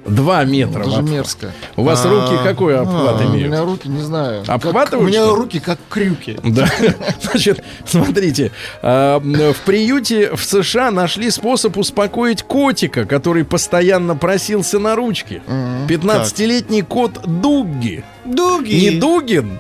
Два 0.06 0.44
метра. 0.44 0.82
Это 0.82 0.90
в 0.90 0.94
же 0.94 1.02
мерзко. 1.02 1.52
У 1.76 1.82
вас 1.84 2.06
А, 2.06 2.10
руки 2.10 2.38
какой 2.44 2.78
обхват 2.78 3.22
У 3.22 3.24
имеют? 3.32 3.48
меня 3.48 3.64
руки, 3.64 3.88
не 3.90 4.02
знаю. 4.04 4.42
как- 4.46 4.56
Обхватывают, 4.58 5.04
У 5.04 5.08
меня 5.12 5.26
руки 5.26 5.60
как 5.60 5.80
крюки. 5.90 6.38
Да, 6.44 6.68
значит, 7.24 7.64
смотрите, 7.88 8.52
а, 8.84 9.20
в 9.20 9.56
приюте 9.66 10.36
в 10.36 10.44
США 10.44 10.92
нашли 10.92 11.32
способ 11.32 11.76
успокоить 11.78 12.44
котика, 12.44 13.06
который 13.06 13.46
постоянно 13.46 14.16
просился 14.16 14.78
на 14.78 14.96
ручки. 14.96 15.42
15-летний 15.88 16.84
кот 16.84 17.22
Дуги. 17.26 18.04
Дуги. 18.26 18.74
Не 18.76 18.92
Дугин, 19.00 19.60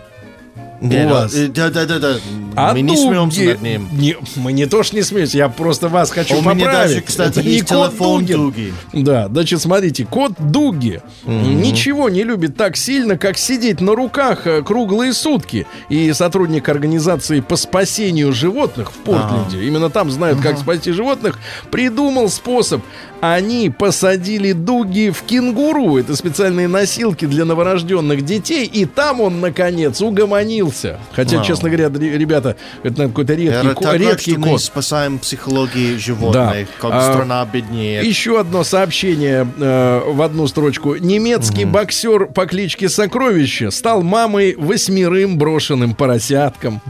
у 0.81 1.09
вас. 1.09 1.33
э, 1.35 1.47
Да, 1.47 1.69
да, 1.69 1.85
да, 1.85 1.99
да. 1.99 2.15
а 2.55 2.73
Мы 2.73 2.81
не 2.81 2.95
смеемся 2.95 3.43
над 3.43 3.61
ним. 3.61 3.87
Не, 3.93 4.15
мы 4.35 4.51
не 4.53 4.65
то 4.65 4.83
что 4.83 4.95
не 4.95 5.01
смеемся, 5.03 5.37
я 5.37 5.49
просто 5.49 5.87
вас 5.89 6.11
хочу 6.11 6.35
У 6.35 6.41
меня 6.41 6.51
поправить. 6.65 6.89
даже, 6.89 7.01
кстати, 7.01 7.39
Это 7.39 7.41
есть 7.49 7.67
телефон. 7.67 8.25
Дуги. 8.25 8.73
Да, 8.93 9.27
значит, 9.27 9.61
смотрите, 9.61 10.05
кот 10.05 10.33
Дуги 10.39 11.01
ничего 11.25 12.09
не 12.09 12.23
любит 12.23 12.55
так 12.57 12.77
сильно, 12.77 13.17
как 13.17 13.37
сидеть 13.37 13.81
на 13.81 13.95
руках 13.95 14.47
э, 14.47 14.61
круглые 14.63 15.13
сутки. 15.13 15.67
И 15.89 16.11
сотрудник 16.13 16.67
организации 16.69 17.39
по 17.39 17.55
спасению 17.55 18.33
животных 18.33 18.91
в 18.91 18.95
Портленде, 18.97 19.63
именно 19.65 19.89
там 19.89 20.11
знают, 20.11 20.39
как 20.41 20.57
спасти 20.57 20.91
животных, 20.91 21.39
придумал 21.71 22.29
способ. 22.29 22.81
Они 23.21 23.69
посадили 23.71 24.51
Дуги 24.51 25.09
в 25.09 25.23
кенгуру, 25.23 25.97
это 25.97 26.15
специальные 26.15 26.67
носилки 26.67 27.25
для 27.25 27.43
новорожденных 27.45 28.23
детей, 28.23 28.65
и 28.65 28.85
там 28.85 29.19
он, 29.21 29.39
наконец, 29.39 29.99
угомонился. 30.01 30.99
Хотя, 31.13 31.37
Вау. 31.37 31.45
честно 31.45 31.69
говоря, 31.69 31.89
ре- 31.89 32.17
ребята, 32.17 32.55
это 32.83 32.89
наверное, 32.99 33.07
какой-то 33.07 33.33
редкий, 33.33 33.67
Это 33.67 33.75
ко- 33.75 33.83
так, 33.83 33.95
редкий 33.99 34.31
что 34.31 34.39
мы 34.39 34.47
кот. 34.49 34.61
спасаем 34.61 35.17
психологию 35.19 35.97
животных, 35.99 36.67
как 36.79 36.91
А, 36.93 37.13
страна 37.13 37.45
беднее. 37.45 38.05
Еще 38.05 38.39
одно 38.39 38.63
сообщение 38.63 39.47
э, 39.59 40.01
в 40.07 40.21
одну 40.21 40.47
строчку. 40.47 40.95
Немецкий 40.95 41.65
боксер 41.65 42.27
по 42.27 42.45
кличке 42.45 42.89
Сокровище 42.89 43.71
стал 43.71 44.03
мамой 44.03 44.55
восьмерым 44.55 45.37
брошенным 45.37 45.95
поросяткам. 45.95 46.81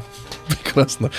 Прекрасно. 0.63 1.11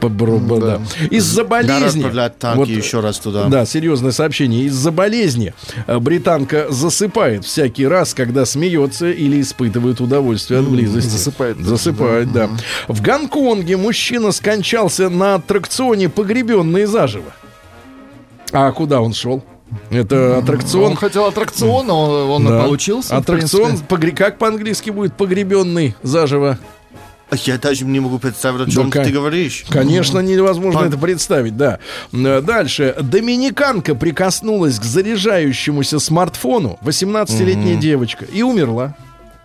Побро- 0.00 0.60
да. 0.60 0.80
Из-за 1.10 1.44
болезни. 1.44 2.00
отправлять 2.00 2.38
танки 2.38 2.58
Вот, 2.58 2.68
еще 2.68 3.00
раз 3.00 3.18
туда. 3.18 3.44
Да, 3.46 3.64
серьезное 3.66 4.12
сообщение. 4.12 4.64
Из-за 4.64 4.90
болезни 4.90 5.54
э, 5.86 5.98
британка 5.98 6.66
засыпает 6.70 7.44
всякий 7.44 7.86
раз, 7.86 8.14
когда 8.14 8.44
смеется 8.44 9.10
или 9.10 9.40
испытывает 9.40 10.00
удовольствие 10.00 10.60
от 10.60 10.68
близости. 10.68 11.08
засыпает. 11.10 11.58
Засыпает, 11.58 12.32
да. 12.32 12.50
В 12.88 13.00
Гонконге 13.00 13.76
мужчина 13.76 14.32
скончался 14.32 15.08
на 15.08 15.36
аттракционе 15.36 16.08
погребенный 16.08 16.84
заживо. 16.84 17.32
А 18.52 18.70
куда 18.72 19.00
он 19.00 19.14
шел? 19.14 19.44
Это 19.90 20.38
аттракцион. 20.38 20.90
Он 20.92 20.96
хотел 20.96 21.24
аттракцион, 21.24 21.86
но 21.86 22.02
он, 22.10 22.30
он 22.30 22.46
Да. 22.46 22.62
получился. 22.62 23.16
Аттракцион, 23.16 23.72
погре- 23.88 24.14
как 24.14 24.38
по-английски 24.38 24.90
будет 24.90 25.16
погребенный 25.16 25.96
заживо? 26.02 26.58
Я 27.42 27.58
даже 27.58 27.84
не 27.84 28.00
могу 28.00 28.18
представить, 28.18 28.68
о 28.68 28.70
чем 28.70 28.90
Да, 28.90 29.04
ты 29.04 29.10
говоришь. 29.10 29.64
Конечно, 29.68 30.18
невозможно 30.20 30.80
Пан- 30.80 30.88
это 30.88 30.98
представить, 30.98 31.56
да. 31.56 31.78
Э, 32.12 32.40
Дальше. 32.40 32.94
Доминиканка 33.00 33.94
прикоснулась 33.94 34.78
к 34.78 34.84
заряжающемуся 34.84 35.98
смартфону, 35.98 36.78
18-летняя 36.82 37.76
девочка, 37.76 38.24
и 38.24 38.42
умерла. 38.42 38.96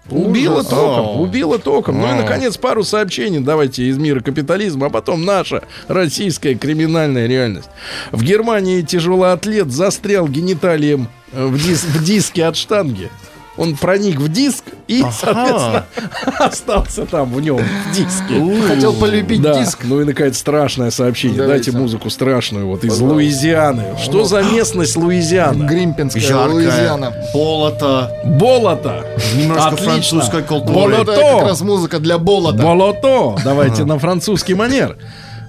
Убила 0.10 0.56
Ужас. 0.62 0.70
током, 0.70 1.06
О. 1.06 1.22
убила 1.22 1.60
током. 1.60 2.02
Ну 2.02 2.10
и, 2.10 2.14
наконец, 2.14 2.58
пару 2.58 2.84
сообщений 2.84 3.40
давайте 3.42 3.84
из 3.84 3.98
мира 4.00 4.22
капитализма, 4.22 4.88
а 4.88 4.90
потом 4.90 5.24
наша 5.24 5.62
российская 5.88 6.56
криминальная 6.56 7.28
реальность. 7.28 7.70
В 8.12 8.24
Германии 8.24 8.82
тяжелоатлет 8.82 9.72
застрял 9.72 10.28
гениталием 10.28 11.10
э, 11.32 11.46
в, 11.46 11.56
дис- 11.58 11.86
в 11.86 12.04
диске 12.04 12.46
от 12.46 12.56
штанги. 12.56 13.10
Он 13.58 13.76
проник 13.76 14.20
в 14.22 14.32
диск 14.32 14.64
и, 14.88 15.02
Ага. 15.02 15.12
соответственно, 15.12 15.86
остался 16.40 17.06
там 17.06 17.34
в 17.34 17.42
нем, 17.42 17.58
в 17.58 17.94
диске. 17.94 18.68
Хотел 18.68 18.94
полюбить 18.94 19.42
Да. 19.42 19.60
диск. 19.60 19.80
Ну 19.84 20.00
и, 20.00 20.06
наконец, 20.06 20.38
страшное 20.38 20.92
сообщение. 20.92 21.40
Давайте. 21.40 21.66
Дайте 21.72 21.78
музыку 21.78 22.10
страшную 22.10 22.68
вот 22.68 22.86
из 22.86 22.94
Пожалуйста. 22.94 23.16
Луизианы. 23.16 23.84
Что 24.02 24.24
за 24.24 24.44
местность 24.44 24.96
Луизиана? 24.96 25.66
Гримпинская 25.66 26.22
Жаркая, 26.24 26.54
Луизиана. 26.54 27.14
болото, 27.34 28.12
Болото. 28.24 29.06
немножко 29.36 29.68
Отлично. 29.70 29.86
французской 29.92 30.44
культуры. 30.44 30.74
Болото. 30.74 31.12
Это 31.12 31.22
как 31.22 31.44
раз 31.50 31.62
музыка 31.62 32.00
для 32.00 32.18
болота. 32.18 32.64
Болото. 32.64 33.36
Давайте 33.44 33.84
на 33.84 34.00
французский 34.00 34.54
манер. 34.54 34.96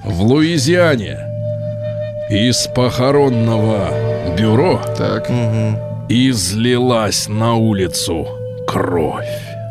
В 0.05 0.23
Луизиане 0.23 1.19
из 2.29 2.67
похоронного 2.75 3.89
бюро 4.37 4.81
Так. 4.97 5.29
Излилась 6.11 7.29
на 7.29 7.55
улицу 7.55 8.27
кровь. 8.67 9.25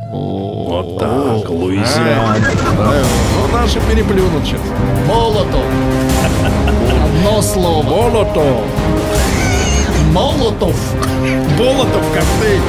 Вот 0.10 0.98
так, 0.98 1.49
Луизиана. 1.49 2.38
Да. 2.78 3.03
Ну, 3.36 3.57
наши 3.57 3.80
переплюнут 3.82 4.45
сейчас. 4.45 4.61
Молотов. 5.06 5.66
Одно 7.03 7.41
слово. 7.41 7.84
Молотов. 7.84 8.66
Молотов. 10.14 10.95
Болотов 11.57 12.14
коктейль. 12.14 12.61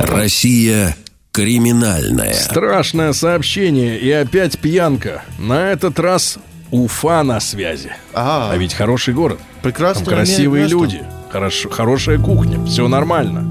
Россия 0.00 0.96
криминальная. 1.32 2.34
Страшное 2.34 3.12
сообщение 3.12 3.98
и 3.98 4.12
опять 4.12 4.60
пьянка. 4.60 5.22
На 5.38 5.72
этот 5.72 5.98
раз 5.98 6.38
Уфа 6.70 7.22
на 7.24 7.40
связи. 7.40 7.92
А, 8.12 8.50
А 8.52 8.56
ведь 8.56 8.74
хороший 8.74 9.12
город. 9.14 9.40
Прекрасно. 9.64 10.04
Там 10.04 10.14
красивые 10.14 10.64
место. 10.64 10.76
люди. 10.76 11.00
Хорошо, 11.30 11.70
хорошая 11.70 12.18
кухня. 12.18 12.62
Все 12.66 12.86
нормально. 12.86 13.42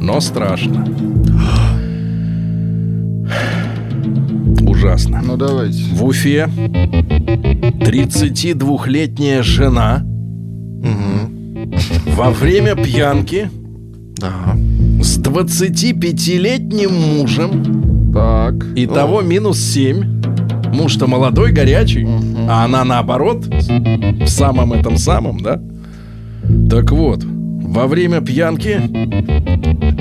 Но 0.00 0.20
страшно. 0.20 0.84
Ужасно. 4.68 5.22
Ну 5.24 5.36
давайте. 5.36 5.84
В 5.94 6.04
Уфе 6.04 6.48
32-летняя 7.80 9.42
жена 9.42 10.04
во 12.16 12.30
время 12.30 12.74
пьянки 12.74 13.48
Да. 14.16 14.56
с 15.00 15.18
25-летним 15.20 16.92
мужем 16.92 18.10
Так. 18.12 18.54
Итого 18.74 19.22
минус 19.22 19.60
7. 19.60 20.22
Муж-то 20.74 21.06
молодой, 21.06 21.52
горячий, 21.52 22.04
а 22.48 22.64
она 22.64 22.84
наоборот, 22.84 23.46
в 23.46 24.26
самом 24.26 24.72
этом 24.72 24.96
самом, 24.96 25.40
да? 25.40 25.60
Так 26.70 26.90
вот, 26.90 27.22
во 27.24 27.86
время 27.86 28.20
пьянки 28.20 28.80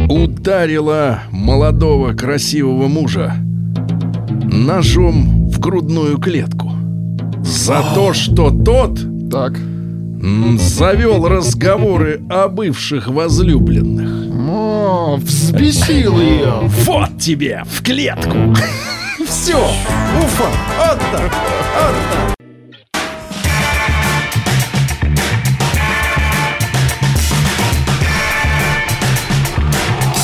ударила 0.09 1.19
молодого 1.31 2.13
красивого 2.13 2.87
мужа 2.87 3.35
ножом 4.43 5.49
в 5.49 5.59
грудную 5.59 6.17
клетку. 6.17 6.71
За 7.43 7.83
то, 7.95 8.13
что 8.13 8.49
тот 8.49 8.99
Так. 9.31 9.57
завел 10.57 11.27
разговоры 11.27 12.21
о 12.29 12.47
бывших 12.47 13.07
возлюбленных. 13.07 14.31
О, 14.49 15.17
взбесил 15.17 16.19
ее. 16.19 16.53
Вот 16.85 17.17
тебе 17.19 17.63
в 17.65 17.81
клетку. 17.81 18.37
Все, 19.31 19.55
Уфа, 19.55 20.49
вот 20.77 20.99
так. 21.09 21.31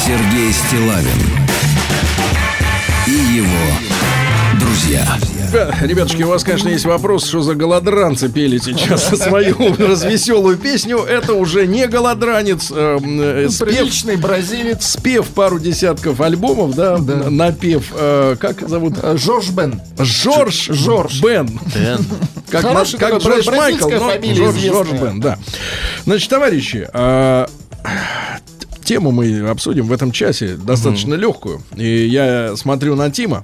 Сергей 0.05 0.51
Стилавин 0.51 1.07
и 3.07 3.11
его 3.11 3.86
друзья. 4.81 5.17
Ребят- 5.51 5.81
Ребятушки, 5.81 6.23
у 6.23 6.29
вас, 6.29 6.43
конечно, 6.43 6.69
есть 6.69 6.85
вопрос, 6.85 7.25
что 7.25 7.41
за 7.41 7.55
голодранцы 7.55 8.29
пели 8.29 8.57
сейчас 8.57 9.07
свою 9.21 9.55
развеселую 9.77 10.57
песню. 10.57 10.99
Это 10.99 11.33
уже 11.33 11.65
не 11.67 11.87
голодранец. 11.87 12.71
э, 12.71 12.99
э, 13.01 13.49
спев, 13.49 13.67
Приличный 13.67 14.15
бразилец. 14.17 14.85
спев 14.85 15.27
пару 15.29 15.59
десятков 15.59 16.21
альбомов, 16.21 16.75
да, 16.75 16.97
напев, 16.97 17.85
э, 17.93 18.35
как 18.39 18.67
зовут? 18.67 18.95
Жорж 19.15 19.49
Бен. 19.49 19.81
Жорж, 19.97 20.67
Жорж. 20.71 21.21
Бен. 21.21 21.59
Как, 22.49 22.61
Хороший 22.61 22.99
как 22.99 23.21
Джордж 23.21 23.49
Майкл, 23.49 23.87
бразильская 23.87 23.99
но 23.99 24.09
фамилия 24.09 24.51
Жорж, 24.51 24.89
Бен, 24.91 25.19
да. 25.19 25.37
Значит, 26.05 26.29
товарищи, 26.29 26.87
а, 26.93 27.47
тему 28.83 29.11
мы 29.11 29.39
обсудим 29.49 29.87
в 29.87 29.91
этом 29.91 30.11
часе 30.11 30.55
достаточно 30.55 31.15
легкую. 31.15 31.61
И 31.75 32.05
я 32.07 32.55
смотрю 32.55 32.95
на 32.95 33.09
Тима. 33.11 33.43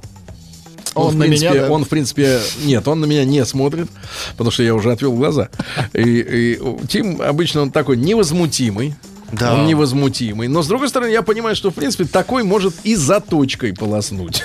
Он, 0.95 1.07
Он 1.07 1.14
в 1.14 1.15
на 1.18 1.26
принципе, 1.26 1.49
меня, 1.49 1.61
да? 1.61 1.72
он, 1.72 1.86
в 1.86 1.90
принципе, 1.90 2.40
нет, 2.64 2.88
он 2.88 2.99
на 2.99 3.06
меня 3.06 3.26
не 3.26 3.44
смотрит, 3.45 3.88
потому 4.32 4.52
что 4.52 4.64
я 4.64 4.76
уже 4.76 4.91
отвел 4.91 5.14
глаза. 5.14 5.49
И, 5.94 6.02
и 6.02 6.60
Тим 6.88 7.22
обычно 7.22 7.61
он 7.61 7.72
такой 7.72 7.98
невозмутимый. 7.98 8.95
Да. 9.32 9.56
Он 9.56 9.65
невозмутимый. 9.65 10.48
Но, 10.48 10.61
с 10.61 10.68
другой 10.68 10.90
стороны, 10.90 11.10
я 11.10 11.24
понимаю, 11.24 11.56
что, 11.56 11.72
в 11.72 11.74
принципе, 11.74 12.06
такой 12.06 12.44
может 12.44 12.76
и 12.84 12.95
заточкой 12.95 13.74
полоснуть. 13.74 14.44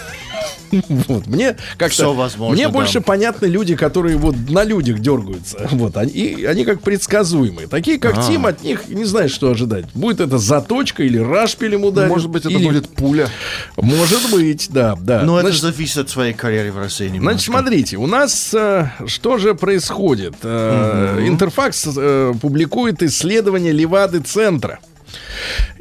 Вот. 1.09 1.27
Мне 1.27 1.57
как-то... 1.77 1.95
Всё 1.95 2.13
возможно, 2.13 2.55
Мне 2.55 2.67
да. 2.67 2.73
больше 2.73 3.01
понятны 3.01 3.47
люди, 3.47 3.77
которые 3.77 4.17
вот 4.17 4.35
на 4.49 4.65
людях 4.65 4.99
дергаются. 5.01 5.69
Вот. 5.79 5.97
Они, 5.97 6.11
и 6.13 6.45
они 6.45 6.65
как 6.65 6.81
предсказуемые. 6.83 7.69
Такие, 7.69 7.99
как 7.99 8.19
А. 8.19 8.23
Тим, 8.23 8.47
от 8.47 8.63
них 8.63 8.89
не 8.89 9.05
знаешь, 9.05 9.31
что 9.33 9.51
ожидать. 9.51 9.87
Будет 9.95 10.21
это 10.21 10.39
заточка 10.39 11.03
или 11.03 11.19
рашпилем 11.19 11.85
ударит. 11.85 12.11
Может 12.11 12.31
быть, 12.31 12.45
это 12.45 12.55
или- 12.55 12.67
будет 12.67 12.89
пуля. 12.89 13.29
Может 13.77 14.31
быть, 14.31 14.69
да, 14.71 14.97
да. 15.01 15.23
Но 15.23 15.39
это 15.39 15.49
Значит, 15.49 15.63
зависит 15.63 15.99
от 15.99 16.11
своей 16.11 16.33
карьеры 16.33 16.73
в 16.73 16.79
России 16.79 17.07
немножко. 17.09 17.31
Значит, 17.33 17.47
смотрите, 17.47 17.97
у 17.97 18.07
нас 18.07 18.53
э, 18.55 18.91
что 19.07 19.39
же 19.39 19.55
происходит? 19.55 20.35
Э, 20.43 21.19
Интерфакс 21.27 21.89
э, 21.97 22.33
публикует 22.41 23.03
исследование 23.03 23.73
Левады-центра. 23.73 24.79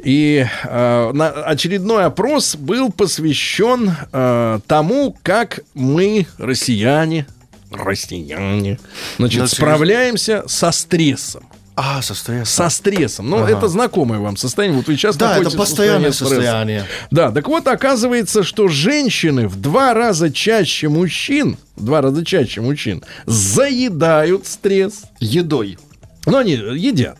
И 0.04 0.46
э, 0.64 1.10
на- 1.12 1.30
очередной 1.30 2.04
опрос 2.04 2.56
был 2.56 2.90
посвящен 2.92 3.94
э, 4.12 4.60
тому, 4.66 5.16
как 5.22 5.60
мы, 5.74 6.26
россияне, 6.38 7.26
россияне, 7.70 8.78
значит, 9.18 9.34
серьезно? 9.34 9.56
справляемся 9.56 10.44
со 10.46 10.70
стрессом. 10.70 11.44
А, 11.80 12.02
со 12.02 12.14
стрессом. 12.14 12.46
Со 12.46 12.68
стрессом. 12.70 13.30
Ну, 13.30 13.36
Ага. 13.38 13.56
это 13.56 13.68
знакомое 13.68 14.18
вам 14.18 14.36
состояние. 14.36 14.78
Вот 14.78 14.88
вы 14.88 14.96
сейчас 14.96 15.16
Да, 15.16 15.38
это 15.38 15.50
постоянное 15.52 16.10
состояние. 16.10 16.84
Да, 17.12 17.30
так 17.30 17.46
вот, 17.46 17.68
оказывается, 17.68 18.42
что 18.42 18.66
женщины 18.66 19.46
в 19.46 19.54
два 19.60 19.94
раза 19.94 20.32
чаще 20.32 20.88
мужчин, 20.88 21.56
в 21.76 21.84
два 21.84 22.00
раза 22.00 22.24
чаще 22.24 22.62
мужчин, 22.62 23.04
заедают 23.26 24.44
стресс. 24.46 25.02
Едой. 25.20 25.78
Но 26.26 26.38
они 26.38 26.54
едят. 26.54 27.16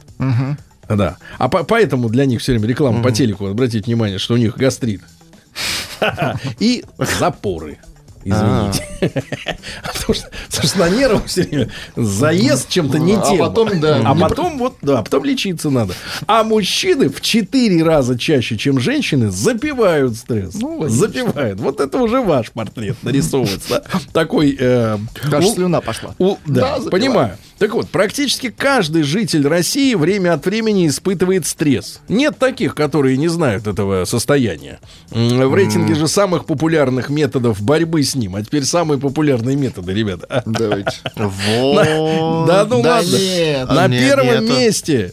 Да. 0.89 1.17
А 1.39 1.49
по- 1.49 1.65
поэтому 1.65 2.09
для 2.09 2.25
них 2.27 2.41
все 2.41 2.53
время 2.53 2.67
реклама 2.69 3.03
по 3.03 3.11
телеку, 3.13 3.47
обратите 3.47 3.85
внимание, 3.87 4.19
что 4.19 4.35
у 4.35 4.37
них 4.39 4.57
гастрит. 4.57 5.03
И 6.59 6.85
запоры. 7.19 7.79
Извините. 8.25 8.85
Потому 9.83 10.15
что, 10.15 10.29
потому 10.51 10.69
что 10.69 10.79
на 10.81 10.89
нервах 10.91 11.27
все 11.27 11.43
время 11.45 11.71
заезд 11.97 12.69
чем-то 12.69 12.99
не 12.99 13.15
А 13.15 13.23
тем. 13.23 13.39
потом, 13.39 13.81
да, 13.81 14.03
А 14.05 14.15
потом 14.15 14.59
вот, 14.59 14.77
да, 14.83 15.03
потом 15.03 15.25
лечиться 15.25 15.71
надо. 15.71 15.95
А 16.27 16.43
мужчины 16.43 17.09
в 17.09 17.21
четыре 17.21 17.83
раза 17.83 18.19
чаще, 18.19 18.59
чем 18.59 18.81
женщины, 18.81 19.31
запивают 19.31 20.17
стресс. 20.17 20.53
запивают. 20.53 21.61
Вот 21.61 21.81
это 21.81 21.97
уже 21.99 22.21
ваш 22.21 22.51
портрет 22.51 22.97
нарисовывается. 23.03 23.85
Такой... 24.13 24.57
э, 24.59 24.99
Даже 25.31 25.47
у- 25.49 25.55
слюна 25.55 25.81
пошла. 25.81 26.15
да, 26.45 26.79
понимаю. 26.91 27.39
Так 27.59 27.75
вот, 27.75 27.89
практически 27.89 28.51
каждый 28.51 29.03
житель 29.03 29.47
России 29.49 29.95
время 29.95 30.35
от 30.35 30.47
времени 30.47 30.87
испытывает 30.87 31.45
стресс. 31.45 32.01
Нет 32.09 32.39
таких, 32.39 32.75
которые 32.77 33.17
не 33.17 33.27
знают 33.29 33.67
этого 33.67 34.05
состояния. 34.05 34.79
В 35.11 35.55
рейтинге 35.55 35.95
же 35.97 36.07
самых 36.07 36.45
популярных 36.47 37.11
методов 37.11 37.61
борьбы 37.61 38.03
с 38.05 38.15
ним. 38.15 38.37
А 38.37 38.43
теперь 38.45 38.63
самые 38.65 39.01
популярные 39.01 39.57
методы, 39.57 39.93
ребята. 39.93 40.43
Давайте. 40.47 40.93
Вот. 41.17 42.47
Да 42.47 42.65
ну 42.65 42.83
Да 42.83 42.97
ладно. 42.97 43.17
нет. 43.17 43.69
На 43.69 43.89
Нет, 43.89 44.01
первом 44.03 44.45
месте 44.47 45.13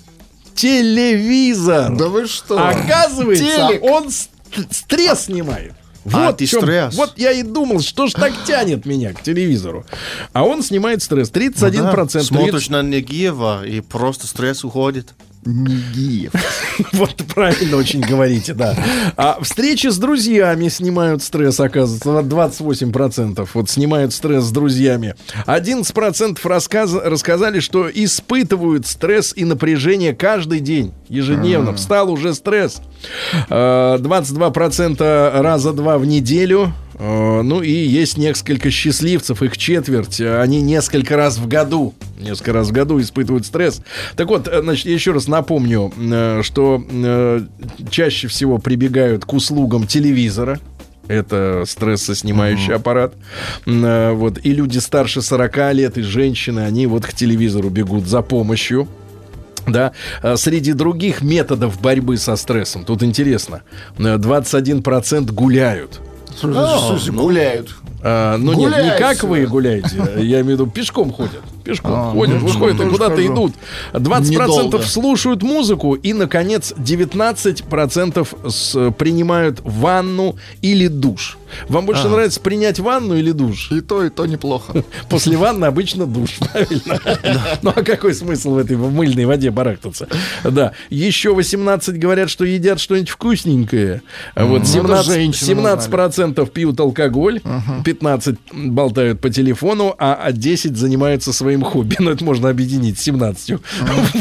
телевизор. 0.54 1.96
Да 1.96 2.08
вы 2.08 2.28
что? 2.28 2.58
Оказывается, 2.68 3.44
Телек. 3.44 3.84
он 3.84 4.10
ст- 4.12 4.30
стресс 4.72 5.26
снимает. 5.26 5.74
А, 6.14 6.28
Вот, 6.28 6.38
ты 6.38 6.46
чём- 6.46 6.62
стресс. 6.62 6.96
вот 6.96 7.14
я 7.18 7.32
и 7.32 7.42
думал, 7.44 7.82
что 7.82 8.08
ж 8.08 8.12
так 8.14 8.32
тянет 8.46 8.86
меня 8.86 9.12
к 9.14 9.22
телевизору. 9.24 9.86
А 10.34 10.44
он 10.44 10.62
снимает 10.62 11.02
стресс. 11.02 11.32
31%. 11.32 11.78
Ну 11.80 11.84
Да, 11.84 11.92
30. 11.94 12.28
Смотришь 12.28 12.70
на 12.70 12.84
Нагиева, 12.84 13.66
и 13.66 13.82
просто 13.82 14.28
стресс 14.28 14.64
уходит. 14.64 15.14
Нигиев. 15.46 16.34
Вот 16.92 17.16
правильно 17.34 17.78
очень 17.78 18.02
говорите, 18.02 18.54
да. 18.54 18.76
А 19.16 19.40
встречи 19.42 19.88
с 19.88 19.98
друзьями 19.98 20.68
снимают 20.68 21.24
стресс, 21.24 21.60
оказывается, 21.60 22.12
на 22.12 22.20
28%. 22.20 23.48
Вот 23.54 23.70
снимают 23.70 24.14
стресс 24.14 24.46
с 24.46 24.52
друзьями. 24.52 25.16
11% 25.46 26.38
рассказ... 26.44 26.94
рассказали, 26.94 27.60
что 27.62 27.90
испытывают 27.90 28.88
стресс 28.88 29.34
и 29.36 29.46
напряжение 29.46 30.14
каждый 30.14 30.60
день, 30.60 30.94
ежедневно. 31.08 31.74
Встал 31.74 32.12
уже 32.12 32.34
стресс. 32.34 32.82
Э, 33.50 33.98
22% 33.98 35.42
раза 35.42 35.74
два 35.74 35.98
в 35.98 36.06
неделю. 36.06 36.74
Э, 36.98 37.42
Ну 37.44 37.62
и 37.62 37.72
есть 37.72 38.18
несколько 38.18 38.72
счастливцев, 38.72 39.42
их 39.44 39.58
четверть. 39.58 40.20
Э, 40.22 40.42
Они 40.42 40.62
несколько 40.62 41.16
раз 41.16 41.38
в 41.38 41.48
году, 41.48 41.94
несколько 42.20 42.54
раз 42.54 42.70
в 42.70 42.72
году 42.72 43.00
испытывают 43.02 43.46
стресс. 43.46 43.82
Так 44.16 44.28
вот, 44.30 44.48
э, 44.48 44.62
значит, 44.62 44.86
еще 44.86 45.12
раз 45.12 45.28
напомню, 45.28 45.92
э, 45.98 46.42
что 46.44 46.84
э, 46.90 47.42
чаще 47.90 48.28
всего 48.28 48.58
прибегают 48.58 49.26
к 49.26 49.34
услугам 49.34 49.88
телевизора. 49.88 50.60
Это 51.08 51.66
стрессоснимающий 51.68 52.74
аппарат. 52.74 53.14
М, 53.68 53.86
э, 53.86 54.12
Вот. 54.14 54.40
И 54.44 54.52
люди 54.52 54.80
старше 54.80 55.22
40 55.22 55.72
лет, 55.74 55.98
и 55.98 56.02
женщины, 56.02 56.62
они 56.62 56.88
вот 56.88 57.06
к 57.06 57.14
телевизору 57.14 57.70
бегут 57.70 58.08
за 58.08 58.22
помощью. 58.22 58.88
Да, 59.68 59.94
А 60.22 60.38
среди 60.38 60.74
других 60.74 61.22
методов 61.24 61.82
борьбы 61.82 62.18
со 62.18 62.36
стрессом, 62.36 62.86
тут 62.86 63.02
интересно, 63.04 63.62
э, 63.98 64.18
21% 64.18 65.32
гуляют. 65.34 66.02
Слушай, 66.40 67.12
гуляют. 67.14 67.76
А, 68.08 68.38
ну 68.38 68.54
нет, 68.54 68.84
не 68.84 69.00
как 69.00 69.24
вы 69.24 69.48
гуляете, 69.48 69.96
я 70.18 70.42
имею 70.42 70.46
в 70.46 70.50
виду 70.50 70.68
пешком 70.68 71.12
ходят. 71.12 71.42
Пешком 71.64 71.92
А, 71.92 72.12
ходят, 72.12 72.40
ну, 72.40 72.48
выходят 72.48 72.80
и 72.80 72.84
ну, 72.84 72.92
куда-то 72.92 73.16
скажу. 73.16 73.34
идут. 73.34 73.54
20% 73.94 74.30
Недолго. 74.30 74.82
слушают 74.84 75.42
музыку 75.42 75.96
и, 75.96 76.14
наконец, 76.14 76.72
19% 76.78 78.50
с, 78.52 78.92
принимают 78.92 79.62
ванну 79.64 80.36
или 80.62 80.88
душ. 80.88 81.40
Вам 81.70 81.86
больше 81.86 82.04
А. 82.06 82.10
нравится 82.10 82.40
принять 82.40 82.80
ванну 82.80 83.16
или 83.16 83.32
душ? 83.32 83.72
И 83.72 83.82
то, 83.82 84.04
и 84.04 84.10
то 84.10 84.26
неплохо. 84.26 84.84
После 85.10 85.38
ванны 85.38 85.66
обычно 85.66 86.06
душ, 86.06 86.38
правильно? 86.40 87.00
Ну 87.62 87.72
а 87.76 87.84
какой 87.84 88.14
смысл 88.14 88.56
в 88.56 88.58
этой 88.58 88.76
в 88.78 88.92
мыльной 88.92 89.26
воде 89.26 89.50
барахтаться? 89.52 90.08
Да. 90.44 90.74
Еще 90.90 91.34
18 91.34 91.98
говорят, 92.00 92.30
что 92.30 92.46
едят 92.46 92.80
что-нибудь 92.80 93.10
вкусненькое. 93.10 94.02
А 94.36 94.46
Вот 94.46 94.60
Ну, 94.60 94.64
это 94.64 94.68
17, 94.68 95.06
женщины 95.06 95.48
17 95.48 95.92
процентов 95.92 96.52
пьют 96.52 96.80
алкоголь, 96.80 97.42
15 97.84 98.36
болтают 98.54 99.22
по 99.22 99.30
телефону, 99.30 99.96
а 99.98 100.32
10 100.32 100.78
занимаются 100.78 101.34
своим 101.34 101.62
хобби. 101.64 101.96
Ну, 102.00 102.12
это 102.12 102.24
можно 102.24 102.50
объединить 102.50 103.00
с 103.00 103.04
17. 103.04 103.60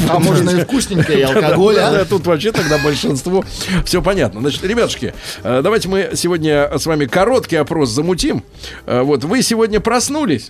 А 0.09 0.19
можно 0.19 0.49
и 0.51 0.63
вкусненькое, 0.63 1.19
и 1.19 1.21
алкоголь, 1.23 1.75
Да, 1.75 1.89
а? 1.89 1.91
да, 1.91 2.05
Тут 2.05 2.25
вообще 2.27 2.51
тогда 2.51 2.77
большинство. 2.77 3.43
Все 3.85 4.01
понятно. 4.01 4.41
Значит, 4.41 4.63
ребятушки, 4.63 5.13
э, 5.43 5.61
давайте 5.63 5.87
мы 5.89 6.11
сегодня 6.15 6.69
с 6.77 6.85
вами 6.85 7.05
короткий 7.15 7.55
опрос 7.55 7.89
замутим. 7.89 8.43
Э, 8.85 9.01
Вот 9.01 9.23
вы 9.23 9.41
сегодня 9.41 9.79
проснулись. 9.79 10.49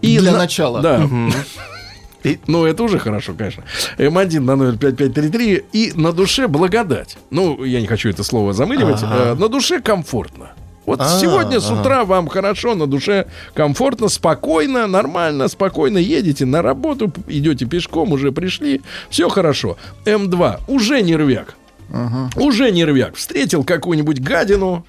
Для 0.00 0.32
на- 0.32 0.38
начала. 0.38 0.80
Да. 0.80 1.08
И- 2.24 2.38
ну, 2.46 2.64
это 2.64 2.82
уже 2.84 2.98
хорошо, 2.98 3.34
конечно. 3.36 3.64
М1 3.98 4.40
на 4.40 4.56
номер 4.56 4.78
5533. 4.78 5.64
И 5.72 5.92
на 5.94 6.12
душе 6.12 6.46
благодать. 6.48 7.18
Ну, 7.30 7.64
я 7.64 7.80
не 7.80 7.86
хочу 7.86 8.08
это 8.08 8.22
слово 8.24 8.52
замыливать. 8.52 9.02
Ага. 9.02 9.14
Э, 9.32 9.34
На 9.34 9.48
душе 9.48 9.80
комфортно. 9.80 10.52
Вот 10.86 11.00
А, 11.00 11.18
сегодня 11.20 11.60
с 11.60 11.70
ага. 11.70 11.80
утра 11.80 12.04
вам 12.04 12.26
хорошо, 12.28 12.74
на 12.74 12.86
душе 12.86 13.26
комфортно, 13.54 14.08
спокойно, 14.08 14.86
нормально, 14.88 15.48
спокойно 15.48 15.98
едете 15.98 16.44
на 16.44 16.60
работу, 16.62 17.12
идете 17.28 17.66
пешком, 17.66 18.10
уже 18.12 18.32
пришли, 18.32 18.80
все 19.10 19.28
хорошо. 19.28 19.76
М2 20.04 20.60
уже 20.66 21.02
нервяк. 21.02 21.54
Уже 22.36 22.70
нервяк. 22.72 23.14
Встретил 23.16 23.62
какую-нибудь 23.64 24.20
гадину, 24.20 24.84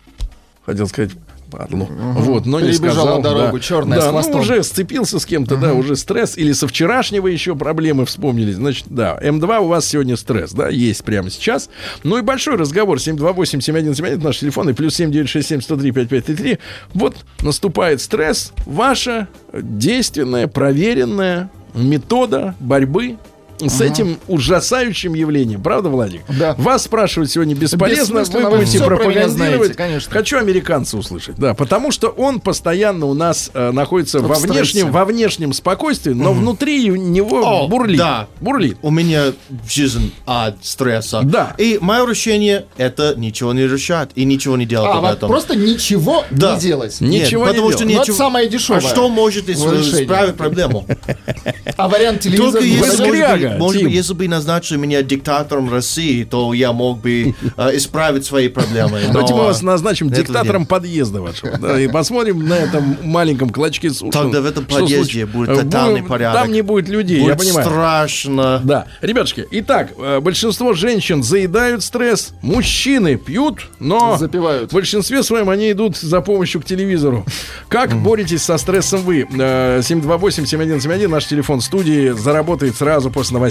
хотел 0.65 0.87
сказать, 0.87 1.11
падлу. 1.53 1.87
Вот, 1.89 2.45
но 2.45 2.59
не 2.59 2.71
Перебежал 2.71 3.05
сказал. 3.05 3.21
дорогу, 3.21 3.57
да. 3.57 3.63
чёрная, 3.63 3.97
да, 3.99 4.01
с 4.01 4.05
ну, 4.05 4.11
хвостом. 4.11 4.41
уже 4.41 4.63
сцепился 4.63 5.19
с 5.19 5.25
кем-то, 5.25 5.55
да, 5.57 5.73
уже 5.73 5.95
стресс. 5.95 6.37
Или 6.37 6.51
со 6.51 6.67
вчерашнего 6.67 7.27
еще 7.27 7.55
проблемы 7.55 8.05
вспомнили. 8.05 8.51
Значит, 8.53 8.85
да, 8.89 9.17
М2 9.21 9.59
у 9.59 9.67
вас 9.67 9.85
сегодня 9.85 10.17
стресс, 10.17 10.51
да, 10.51 10.69
есть 10.69 11.03
прямо 11.03 11.29
сейчас. 11.29 11.69
Ну 12.03 12.17
и 12.17 12.21
большой 12.21 12.55
разговор. 12.55 12.97
728-7171, 12.97 14.23
наш 14.23 14.39
телефон, 14.39 14.69
и 14.69 14.73
плюс 14.73 14.99
7967-103-5533. 14.99 16.59
Вот 16.93 17.17
наступает 17.41 18.01
стресс. 18.01 18.51
Ваша 18.65 19.27
действенная, 19.53 20.47
проверенная 20.47 21.51
метода 21.75 22.55
борьбы 22.59 23.17
с 23.69 23.81
этим 23.81 24.19
ужасающим 24.27 25.13
явлением. 25.13 25.61
Правда, 25.61 25.89
Владик? 25.89 26.21
Да. 26.27 26.55
Вас 26.57 26.83
спрашивать 26.83 27.31
сегодня 27.31 27.55
бесполезно. 27.55 28.23
Вы 28.23 28.49
будете 28.57 28.79
пропагандировать. 28.79 29.31
знаете, 29.33 29.73
конечно. 29.73 30.11
Хочу 30.11 30.37
американца 30.37 30.97
услышать. 30.97 31.35
Да, 31.37 31.53
потому 31.53 31.91
что 31.91 32.07
он 32.09 32.39
постоянно 32.39 33.05
у 33.05 33.13
нас 33.13 33.51
э, 33.53 33.71
находится 33.71 34.19
во 34.19 34.35
стрессе. 34.35 34.53
внешнем, 34.53 34.91
во 34.91 35.05
внешнем 35.05 35.53
спокойствии, 35.53 36.13
но 36.13 36.33
внутри 36.33 36.87
него 36.89 37.41
О, 37.43 37.67
бурлит. 37.67 37.97
Да. 37.97 38.27
Бурлит. 38.39 38.77
У 38.81 38.91
меня 38.91 39.33
жизнь 39.69 40.13
от 40.25 40.63
стресса. 40.65 41.21
Да. 41.23 41.53
И 41.57 41.77
мое 41.81 42.07
решение 42.07 42.65
это 42.77 43.13
ничего 43.15 43.53
не 43.53 43.63
решать 43.67 44.11
и 44.15 44.25
ничего 44.25 44.57
не 44.57 44.65
делать 44.65 44.89
А, 44.93 44.97
об 44.97 45.01
вот 45.03 45.13
этом. 45.17 45.29
просто 45.29 45.55
ничего 45.55 46.23
Да. 46.31 46.55
не 46.55 46.61
делать. 46.61 46.99
Нет, 47.01 47.25
Ничего 47.27 47.43
не 47.43 47.47
потому 47.49 47.67
делать. 47.69 47.75
что 47.77 47.85
Ну, 47.85 47.91
это 47.91 48.01
ничего... 48.01 48.17
самое 48.17 48.49
дешевое 48.49 48.79
А 48.79 48.81
что 48.81 49.09
может 49.09 49.49
исправить 49.49 50.35
проблему? 50.35 50.85
А 51.77 51.87
вариант 51.89 52.21
телевизора... 52.21 52.51
Только 52.51 52.65
не 52.65 52.73
если, 52.75 53.03
Может 53.57 53.59
быть, 53.59 53.59
может 53.59 53.79
Тим. 53.79 53.87
быть, 53.87 53.95
если 53.95 54.13
бы 54.13 54.27
назначили 54.27 54.77
меня 54.77 55.01
диктатором 55.03 55.71
России, 55.71 56.23
то 56.23 56.53
я 56.53 56.71
мог 56.73 56.99
бы 57.01 57.35
э, 57.57 57.75
исправить 57.77 58.25
свои 58.25 58.47
проблемы. 58.49 59.01
Но 59.07 59.13
Давайте 59.13 59.33
мы 59.33 59.43
вас 59.43 59.61
назначим 59.61 60.09
диктатором 60.09 60.61
нет. 60.61 60.69
подъезда 60.69 61.21
вашего. 61.21 61.57
да, 61.57 61.79
и 61.79 61.87
посмотрим 61.87 62.47
на 62.47 62.53
этом 62.53 62.97
маленьком 63.03 63.49
клочке 63.49 63.89
суши. 63.89 64.11
Тогда 64.11 64.41
в 64.41 64.45
этом 64.45 64.65
подъезде 64.65 65.21
случ- 65.25 65.31
будет 65.31 65.49
Э, 65.49 65.63
тотальный 65.63 66.01
бу- 66.01 66.07
порядок. 66.07 66.41
Там 66.41 66.51
не 66.51 66.61
будет 66.61 66.87
людей, 66.89 67.17
я 67.19 67.23
Будет 67.35 67.39
понимаю. 67.39 67.65
страшно. 67.67 68.61
Да. 68.63 68.85
Ребятушки, 69.01 69.45
итак, 69.51 69.91
э, 69.97 70.19
большинство 70.19 70.73
женщин 70.73 71.23
заедают 71.23 71.83
стресс, 71.83 72.33
мужчины 72.41 73.15
пьют, 73.17 73.67
но 73.79 74.17
Запивают. 74.17 74.71
в 74.71 74.73
большинстве 74.73 75.23
своем 75.23 75.49
они 75.49 75.71
идут 75.71 75.97
за 75.97 76.21
помощью 76.21 76.61
к 76.61 76.65
телевизору. 76.65 77.25
Как 77.67 77.93
боретесь 77.95 78.43
со 78.43 78.57
стрессом 78.57 79.01
вы? 79.01 79.27
Э, 79.39 79.81
728-7171, 79.81 81.07
наш 81.07 81.25
телефон 81.25 81.61
студии, 81.61 82.11
заработает 82.11 82.75
сразу 82.75 83.09
после 83.11 83.33
новостей. 83.35 83.42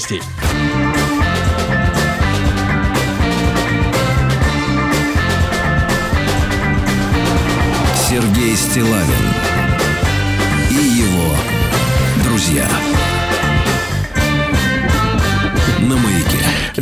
Сергей 8.09 8.57
Стилавин 8.57 9.32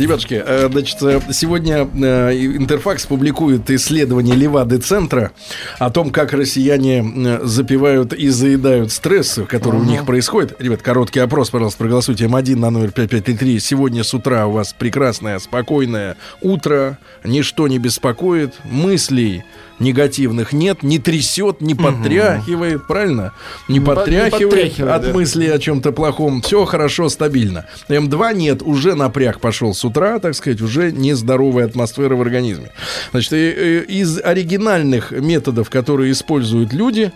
Ребятушки, 0.01 0.41
э, 0.43 0.67
значит, 0.71 0.97
э, 1.03 1.21
сегодня 1.31 1.87
э, 1.93 2.33
Интерфакс 2.33 3.05
публикует 3.05 3.69
исследование 3.69 4.35
Левады-центра 4.35 5.31
о 5.77 5.91
том, 5.91 6.09
как 6.09 6.33
россияне 6.33 7.39
запивают 7.43 8.11
и 8.11 8.29
заедают 8.29 8.91
стресс, 8.91 9.39
который 9.47 9.79
у 9.79 9.83
них 9.83 10.07
происходит. 10.07 10.55
Ребят, 10.59 10.81
короткий 10.81 11.19
опрос, 11.19 11.51
пожалуйста, 11.51 11.77
проголосуйте 11.77 12.25
М1 12.25 12.55
на 12.55 12.71
номер 12.71 12.91
5533. 12.91 13.59
Сегодня 13.59 14.03
с 14.03 14.11
утра 14.15 14.47
у 14.47 14.53
вас 14.53 14.73
прекрасное, 14.73 15.37
спокойное 15.37 16.17
утро, 16.41 16.97
ничто 17.23 17.67
не 17.67 17.77
беспокоит, 17.77 18.55
мыслей 18.63 19.43
негативных 19.81 20.53
нет, 20.53 20.83
не 20.83 20.99
трясет, 20.99 21.59
не 21.61 21.75
потряхивает, 21.75 22.87
правильно? 22.87 23.33
Не 23.67 23.79
Не 23.79 23.85
по- 23.85 23.91
не 23.91 23.95
потряхивает 23.95 24.49
потряхивает, 24.49 24.95
от 24.95 25.01
да. 25.03 25.13
мысли 25.13 25.45
о 25.47 25.59
чем-то 25.59 25.91
плохом. 25.91 26.41
Все 26.41 26.63
хорошо, 26.65 27.09
стабильно. 27.09 27.65
М2 27.89 28.33
нет, 28.35 28.61
уже 28.61 28.95
напряг 28.95 29.39
пошел 29.39 29.73
с 29.73 29.83
утра, 29.83 30.19
так 30.19 30.35
сказать, 30.35 30.61
уже 30.61 30.91
нездоровая 30.91 31.65
атмосфера 31.65 32.15
в 32.15 32.21
организме. 32.21 32.71
Значит, 33.11 33.33
из 33.33 34.19
оригинальных 34.23 35.11
методов, 35.11 35.69
которые 35.69 36.11
используют 36.11 36.73
люди, 36.73 37.11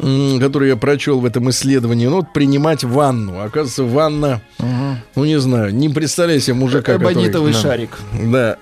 м, 0.00 0.40
которые 0.40 0.70
я 0.70 0.76
прочел 0.76 1.20
в 1.20 1.24
этом 1.24 1.50
исследовании, 1.50 2.06
ну, 2.06 2.16
вот 2.16 2.32
принимать 2.32 2.84
ванну. 2.84 3.40
Оказывается, 3.42 3.84
ванна, 3.84 4.40
ну, 5.14 5.24
не 5.24 5.38
знаю, 5.38 5.74
не 5.74 5.88
представляю 5.88 6.40
себе 6.40 6.54
мужика, 6.54 6.94
который... 6.94 7.12
Эбонитовый 7.14 7.52
Да. 7.52 7.58
шарик. 7.58 7.98
Да, 8.12 8.56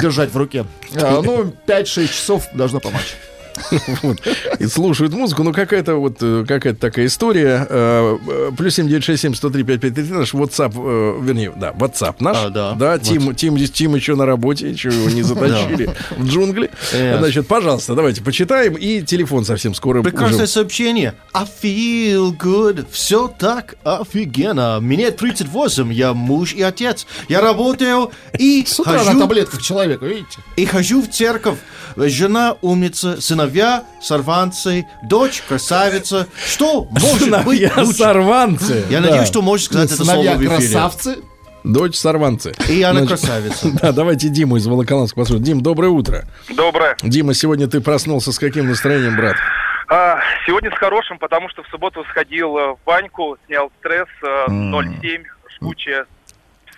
Держать 0.00 0.32
в 0.32 0.36
руке. 0.36 0.64
А, 0.94 1.22
ну, 1.22 1.52
5-6 1.66 2.06
часов 2.08 2.44
должно 2.54 2.78
помочь. 2.80 3.16
Вот. 4.02 4.20
И 4.58 4.66
слушают 4.66 5.12
музыку. 5.12 5.42
Ну, 5.42 5.52
какая-то 5.52 5.96
вот 5.96 6.18
э, 6.20 6.44
какая-то 6.46 6.80
такая 6.80 7.06
история. 7.06 7.66
Э, 7.68 8.18
э, 8.26 8.50
Плюс 8.56 8.74
7967 8.74 9.34
103 9.34 9.62
5533 9.62 10.18
наш 10.18 10.34
WhatsApp, 10.34 11.24
вернее, 11.24 11.52
да, 11.56 11.70
WhatsApp 11.70 12.16
наш. 12.20 12.36
А, 12.36 12.50
да. 12.50 12.72
Да, 12.72 12.98
Тим, 12.98 13.34
Тим, 13.34 13.56
здесь 13.56 13.70
Тим 13.70 13.94
еще 13.94 14.14
на 14.14 14.26
работе, 14.26 14.70
еще 14.70 14.88
его 14.88 15.10
не 15.10 15.22
затащили 15.22 15.90
в 16.16 16.26
джунгли. 16.26 16.70
Значит, 16.92 17.46
пожалуйста, 17.46 17.94
давайте 17.94 18.22
почитаем. 18.22 18.74
И 18.74 19.02
телефон 19.02 19.44
совсем 19.44 19.74
скоро 19.74 20.02
Прекрасное 20.02 20.46
сообщение. 20.46 21.14
I 21.32 21.44
feel 21.44 22.36
good. 22.36 22.86
Все 22.90 23.28
так 23.28 23.76
офигенно. 23.84 24.78
Мне 24.80 25.10
38, 25.10 25.92
я 25.92 26.12
муж 26.14 26.54
и 26.54 26.62
отец. 26.62 27.06
Я 27.28 27.40
работаю 27.40 28.10
и 28.38 28.64
С 28.66 28.80
утра 28.80 28.98
хожу... 28.98 29.12
на 29.12 29.20
таблетках 29.20 29.62
человека, 29.62 30.06
видите? 30.06 30.38
И 30.56 30.64
хожу 30.64 31.02
в 31.02 31.08
церковь. 31.08 31.58
Жена 31.96 32.56
умница, 32.62 33.20
сыновья 33.46 33.84
сорванцы, 34.00 34.86
дочь 35.02 35.42
красавица. 35.48 36.28
Что 36.46 36.84
может 36.90 37.12
быть 37.12 37.22
Сыновья 37.22 37.72
лучше? 37.76 37.98
сорванцы. 37.98 38.84
Я 38.90 39.00
Да. 39.00 39.06
надеюсь, 39.08 39.28
что 39.28 39.42
можешь 39.42 39.66
сказать 39.66 39.90
это 39.92 40.04
слово 40.04 40.22
в 40.34 40.42
эфире. 40.44 41.22
Дочь 41.64 41.94
сорванцы. 41.96 42.52
И 42.68 42.82
она 42.82 43.00
Значит, 43.04 43.08
красавица. 43.20 43.68
Да, 43.82 43.92
давайте 43.92 44.28
Диму 44.28 44.56
из 44.56 44.66
Волоколамска 44.66 45.20
послушаем. 45.20 45.44
Дим, 45.44 45.60
доброе 45.60 45.88
утро. 45.88 46.24
Доброе. 46.48 46.96
Дима, 47.02 47.34
сегодня 47.34 47.68
ты 47.68 47.80
проснулся 47.80 48.32
с 48.32 48.38
каким 48.38 48.68
настроением, 48.68 49.16
брат? 49.16 49.36
А, 49.88 50.18
сегодня 50.46 50.70
с 50.70 50.74
хорошим, 50.74 51.18
потому 51.18 51.48
что 51.50 51.62
в 51.62 51.68
субботу 51.68 52.04
сходил 52.10 52.56
э, 52.58 52.72
в 52.72 52.78
баньку, 52.84 53.36
снял 53.46 53.70
стресс 53.78 54.08
э, 54.24 54.46
0,7, 54.50 55.22
жгучая, 55.56 56.06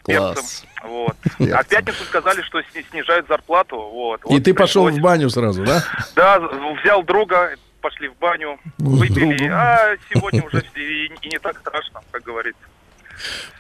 с 0.03 0.07
перцем. 0.07 0.43
Вот. 0.87 1.17
А 1.41 1.63
в 1.63 1.67
пятницу 1.67 2.05
сказали, 2.05 2.43
что 2.43 2.61
сни- 2.63 2.85
снижают 2.91 3.27
зарплату. 3.29 3.77
Вот. 3.77 4.21
И 4.21 4.35
Вот 4.35 4.43
ты 4.45 4.55
пошел 4.55 4.85
пришлось. 4.85 5.01
в 5.01 5.03
баню 5.03 5.31
сразу, 5.31 5.65
да? 5.65 5.83
Да, 6.15 6.39
взял 6.83 7.03
друга, 7.03 7.55
пошли 7.81 8.09
в 8.09 8.17
баню, 8.19 8.59
выпили. 8.79 9.49
А 9.53 9.97
сегодня 10.13 10.43
уже 10.45 10.63
и, 10.75 11.07
и 11.23 11.29
не 11.29 11.39
так 11.39 11.59
страшно, 11.59 12.01
как 12.11 12.23
говорится. 12.23 12.61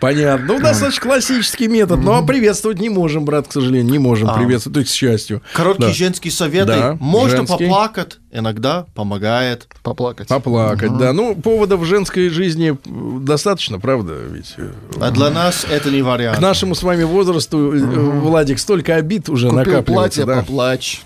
Понятно. 0.01 0.47
Ну, 0.55 0.61
достаточно 0.61 1.03
классический 1.03 1.67
метод. 1.69 2.01
Но 2.01 2.25
приветствовать 2.27 2.79
не 2.81 2.89
можем, 2.91 3.25
брат, 3.25 3.49
к 3.49 3.53
сожалению. 3.53 3.91
Не 3.91 3.99
можем 3.99 4.29
А. 4.31 4.35
приветствовать, 4.35 4.75
то 4.75 4.81
есть 4.81 4.93
к 4.93 4.95
счастью. 4.95 5.43
Короткие 5.55 5.89
Да. 5.89 5.95
женские 5.95 6.33
советы. 6.33 6.67
Да, 6.67 6.97
Можно 7.01 7.39
женский. 7.39 7.65
поплакать, 7.65 8.19
иногда 8.33 8.87
помогает. 8.95 9.67
Поплакать. 9.83 10.29
Поплакать, 10.29 10.97
да. 10.99 11.13
Ну, 11.13 11.35
поводов 11.35 11.81
в 11.81 11.85
женской 11.85 12.29
жизни 12.29 12.77
достаточно, 12.85 13.79
правда? 13.81 14.15
Ведь 14.31 14.55
э, 14.59 14.71
А 15.01 15.11
для 15.11 15.31
нас 15.31 15.65
это 15.71 15.91
не 15.91 16.03
вариант. 16.03 16.39
к 16.39 16.41
нашему 16.41 16.75
с 16.75 16.83
вами 16.83 17.05
возрасту, 17.05 17.73
э, 17.75 17.79
Владик, 17.81 18.59
столько 18.59 18.97
обид 18.97 19.29
уже 19.29 19.49
Купил 19.49 19.59
накапливается. 19.59 19.93
платье, 19.93 20.25
да. 20.27 20.41
поплачь. 20.41 21.03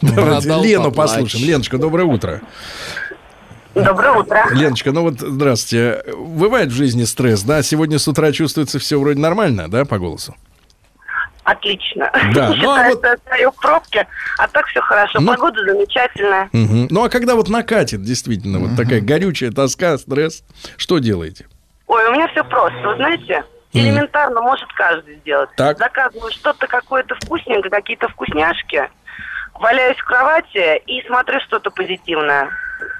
Давайте 0.00 0.46
Продал, 0.48 0.62
Лену 0.64 0.84
поплачь. 0.84 1.10
послушаем. 1.10 1.46
Леночка, 1.46 1.78
доброе 1.78 2.04
утро. 2.04 2.40
Доброе 3.74 4.12
утро. 4.12 4.44
Леночка, 4.52 4.92
ну 4.92 5.02
вот 5.02 5.20
здравствуйте. 5.20 6.04
Бывает 6.16 6.68
в 6.68 6.74
жизни 6.74 7.04
стресс, 7.04 7.42
да? 7.42 7.62
Сегодня 7.62 7.98
с 7.98 8.06
утра 8.06 8.32
чувствуется 8.32 8.78
все 8.78 8.98
вроде 9.00 9.20
нормально, 9.20 9.70
да, 9.70 9.84
по 9.84 9.98
голосу? 9.98 10.34
Отлично. 11.44 12.10
Да, 12.34 12.48
ну, 12.50 12.52
а 12.52 12.54
Считаю, 12.54 12.94
вот- 12.94 12.98
что 13.06 13.16
стою 13.26 13.50
в 13.50 13.56
пробке, 13.56 14.06
а 14.38 14.46
так 14.48 14.66
все 14.66 14.80
хорошо. 14.80 15.20
Ну- 15.20 15.32
Погода 15.32 15.60
замечательная. 15.64 16.48
Мгм. 16.52 16.88
Ну 16.90 17.04
а 17.04 17.08
когда 17.08 17.34
вот 17.34 17.48
накатит 17.48 18.02
действительно 18.02 18.58
вот 18.58 18.76
такая 18.76 19.00
горючая 19.00 19.50
тоска, 19.50 19.98
стресс, 19.98 20.44
что 20.76 20.98
делаете? 20.98 21.46
Ой, 21.86 22.08
у 22.08 22.12
меня 22.12 22.28
все 22.28 22.44
просто. 22.44 22.78
Вы 22.88 22.96
знаете, 22.96 23.44
элементарно 23.72 24.40
может 24.42 24.68
каждый 24.74 25.16
сделать. 25.16 25.50
Так. 25.56 25.78
Заказываю 25.78 26.30
что-то 26.30 26.66
какое-то 26.66 27.14
вкусненькое, 27.16 27.70
какие-то 27.70 28.08
вкусняшки, 28.08 28.88
валяюсь 29.54 29.98
в 29.98 30.04
кровати 30.04 30.80
и 30.86 31.02
смотрю 31.06 31.40
что-то 31.40 31.70
позитивное. 31.70 32.50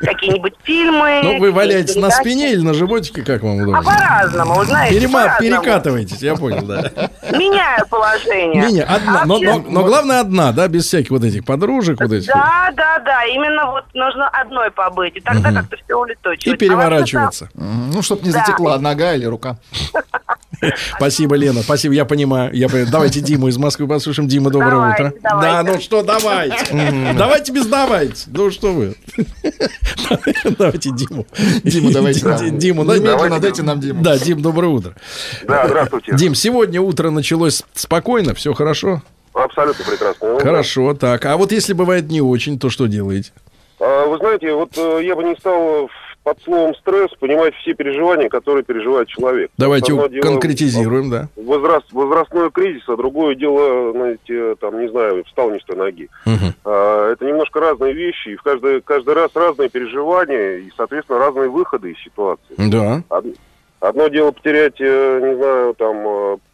Какие-нибудь 0.01 0.55
фильмы. 0.65 1.21
Ну, 1.23 1.39
вы 1.39 1.53
валяетесь 1.53 1.97
на 1.97 2.11
спине 2.11 2.53
или 2.53 2.61
на 2.63 2.75
животике, 2.75 3.23
как 3.23 3.43
вам 3.43 3.59
А 3.61 3.63
удобно? 3.63 3.83
по-разному, 3.83 4.55
вы 4.55 4.65
знаете, 4.67 4.99
Перема- 4.99 5.13
по-разному. 5.23 5.41
перекатываетесь, 5.63 6.23
я 6.23 6.35
понял, 6.35 6.63
да. 6.67 6.91
Меняю 7.33 7.87
положение. 7.89 8.67
Не-не, 8.67 8.83
одна, 8.83 9.23
А 9.23 9.27
но, 9.27 9.39
но, 9.39 9.59
но 9.59 9.85
главное 9.85 10.21
одна, 10.21 10.53
да, 10.53 10.67
без 10.69 10.87
всяких 10.87 11.11
вот 11.11 11.23
этих 11.25 11.45
подружек, 11.45 12.01
вот 12.01 12.11
этих. 12.13 12.27
Да, 12.29 12.71
да, 12.77 12.99
да, 13.01 13.25
именно 13.27 13.67
вот 13.71 13.85
нужно 13.95 14.29
одной 14.29 14.71
побыть, 14.71 15.17
и 15.17 15.21
тогда 15.21 15.51
Мгм. 15.51 15.59
как-то 15.61 15.77
все 15.85 15.95
улетучивается. 15.95 16.51
И 16.51 16.57
переворачиваться. 16.57 17.49
Ну, 17.55 18.03
чтобы 18.03 18.23
не 18.23 18.33
Да. 18.33 18.41
затекла 18.45 18.79
нога 18.79 19.15
или 19.15 19.25
рука. 19.27 19.59
Спасибо, 20.97 21.35
Лена, 21.35 21.63
спасибо, 21.63 21.93
я 21.95 22.05
понимаю. 22.05 22.53
Я 22.55 22.69
понимаю. 22.69 22.89
Давайте 22.91 23.21
Диму 23.21 23.49
из 23.49 23.57
Москвы 23.57 23.89
послушаем. 23.89 24.29
Дима, 24.29 24.51
доброе 24.51 24.71
Давайте, 24.71 25.03
утро. 25.05 25.15
давайте. 25.23 25.53
Да, 25.53 25.63
ну 25.73 25.81
что, 25.81 26.03
давайте. 26.03 27.15
Давайте 27.19 27.53
без 27.53 27.67
давайте. 27.67 28.25
Ну 28.29 28.51
что 28.53 28.73
вы. 28.73 28.95
Давайте 30.59 30.91
Диму. 30.91 31.27
Диму 31.65 31.91
давайте 31.91 32.27
нам. 32.27 32.59
Диму, 32.59 32.83
Немедленно 32.85 33.31
да- 33.31 33.39
дайте 33.39 33.63
нам 33.63 33.81
Диму. 33.81 34.03
Да, 34.03 34.19
Дим, 34.19 34.41
доброе 34.43 34.69
утро. 34.69 34.95
Да, 35.45 35.67
здравствуйте. 35.67 36.15
Дим, 36.17 36.35
сегодня 36.35 36.81
утро 36.81 37.11
началось 37.11 37.63
спокойно, 37.75 38.35
все 38.35 38.53
хорошо? 38.55 39.03
Абсолютно 39.33 39.85
прекрасно. 39.85 40.39
Хорошо, 40.41 40.95
так. 40.95 41.25
А 41.25 41.37
вот 41.37 41.53
если 41.53 41.73
бывает 41.73 42.09
не 42.11 42.21
очень, 42.21 42.59
то 42.59 42.69
что 42.71 42.87
делаете? 42.87 43.33
А, 43.81 44.07
Вы 44.07 44.19
знаете, 44.19 44.53
вот 44.53 44.77
э, 44.77 45.01
я 45.05 45.17
бы 45.17 45.25
не 45.25 45.35
стал 45.37 45.89
под 46.25 46.41
словом 46.43 46.75
стресс 46.77 47.11
понимать 47.19 47.55
все 47.57 47.75
переживания, 47.75 48.29
которые 48.29 48.63
переживает 48.63 49.09
человек. 49.09 49.51
Давайте 49.59 49.93
дело 49.93 50.09
конкретизируем, 50.23 51.11
да. 51.11 51.29
Возраст, 51.37 51.93
возрастной 51.93 52.51
кризис, 52.51 52.83
а 52.89 52.97
другое 52.97 53.35
дело, 53.35 53.93
знаете, 53.93 54.55
там, 54.61 54.81
не 54.81 54.89
знаю, 54.89 55.25
встал 55.25 55.51
не 55.51 55.59
с 55.59 55.65
той 55.65 55.77
ноги. 55.77 56.09
А, 56.65 57.13
Это 57.13 57.25
немножко 57.25 57.61
разные 57.61 57.93
вещи, 57.93 58.29
и 58.31 58.37
в 58.37 58.43
каждый, 58.43 58.81
каждый 58.83 59.15
раз 59.15 59.31
разные 59.35 59.69
переживания, 59.69 60.59
и, 60.59 60.71
соответственно, 60.77 61.19
разные 61.19 61.49
выходы 61.49 61.91
из 61.93 61.99
ситуации. 62.03 62.55
Да. 62.57 63.03
Од- 63.09 63.27
Одно 63.81 64.07
дело 64.07 64.31
потерять, 64.31 64.81
э, 64.81 65.21
не 65.21 65.35
знаю, 65.35 65.75
там, 65.75 65.97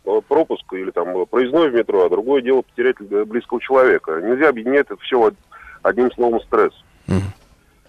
э, 0.07 0.21
пропуск 0.29 0.65
или 0.73 0.91
там 0.91 1.27
проездной 1.27 1.69
в 1.69 1.75
метро, 1.75 2.07
а 2.07 2.09
другое 2.09 2.41
дело 2.41 2.63
потерять 2.63 2.97
э, 3.01 3.25
близкого 3.27 3.61
человека. 3.61 4.19
Нельзя 4.25 4.49
объединять 4.49 4.87
это 4.87 4.97
все 4.97 5.31
одним 5.83 6.11
словом 6.13 6.41
стресс. 6.41 6.73
Ну, 7.07 7.17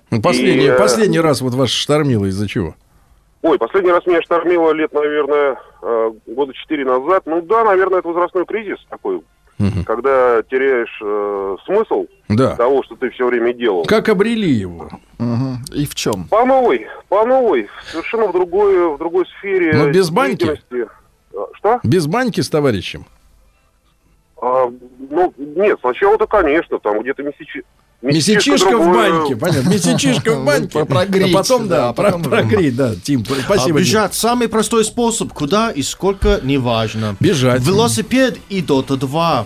Последний, 0.10 0.65
И, 0.65 0.69
э, 0.69 0.77
последний 0.77 1.19
раз 1.19 1.41
вот 1.41 1.53
вас 1.53 1.69
штормило 1.69 2.26
из-за 2.26 2.48
чего? 2.48 2.76
Ой, 3.41 3.57
последний 3.57 3.91
раз 3.91 4.06
меня 4.06 4.22
штормило 4.22 4.72
лет, 4.72 4.91
наверное, 4.94 5.57
э, 5.81 6.11
года 6.27 6.53
четыре 6.53 6.84
назад. 6.86 7.23
Ну 7.26 7.41
да, 7.41 7.64
наверное, 7.64 7.99
это 7.99 8.07
возрастной 8.07 8.45
кризис 8.45 8.77
такой, 8.90 9.22
когда 9.86 10.41
теряешь 10.44 10.99
э, 11.02 11.56
смысл 11.65 12.07
Да. 12.27 12.56
того, 12.56 12.84
что 12.84 12.95
ты 12.95 13.10
все 13.11 13.27
время 13.27 13.53
делал. 13.53 13.86
Как 13.86 14.10
обрели 14.10 14.49
его? 14.49 14.90
И 15.73 15.86
в 15.86 15.95
чем? 15.95 16.26
По 16.30 16.44
новой, 16.45 16.88
по 17.07 17.26
новой, 17.26 17.69
совершенно 17.91 18.27
в 18.27 18.34
другой, 18.34 18.95
в 18.95 18.98
другой 18.98 19.26
сфере. 19.38 19.73
Но 19.73 19.90
без 19.91 20.10
баньки? 20.10 20.60
А, 21.34 21.45
Что? 21.53 21.80
Без 21.84 22.07
баньки 22.07 22.41
с 22.41 22.49
товарищем? 22.49 23.06
А, 24.41 24.72
ну, 25.10 25.34
нет, 25.38 25.77
сначала-то, 25.81 26.26
конечно, 26.27 26.80
там 26.80 27.02
где-то 27.02 27.23
месячи... 27.23 27.64
Месячишка 28.01 28.77
в 28.77 28.93
баньке, 28.93 29.35
понятно. 29.35 29.69
Месячишка 29.69 30.35
в 30.35 30.45
баньке. 30.45 30.85
Прогреть, 30.85 31.35
А 31.35 31.38
потом, 31.38 31.67
да, 31.67 31.91
прогреть, 31.93 32.76
да. 32.76 32.95
Тим, 32.95 33.26
спасибо. 33.26 33.80
Бежать 33.80 34.13
самый 34.13 34.47
простой 34.47 34.85
способ. 34.85 35.34
Куда 35.34 35.71
и 35.71 35.81
сколько, 35.81 36.39
неважно. 36.41 37.17
Бежать. 37.19 37.61
Велосипед 37.61 38.38
и 38.49 38.61
Дота 38.61 38.95
2. 38.95 39.45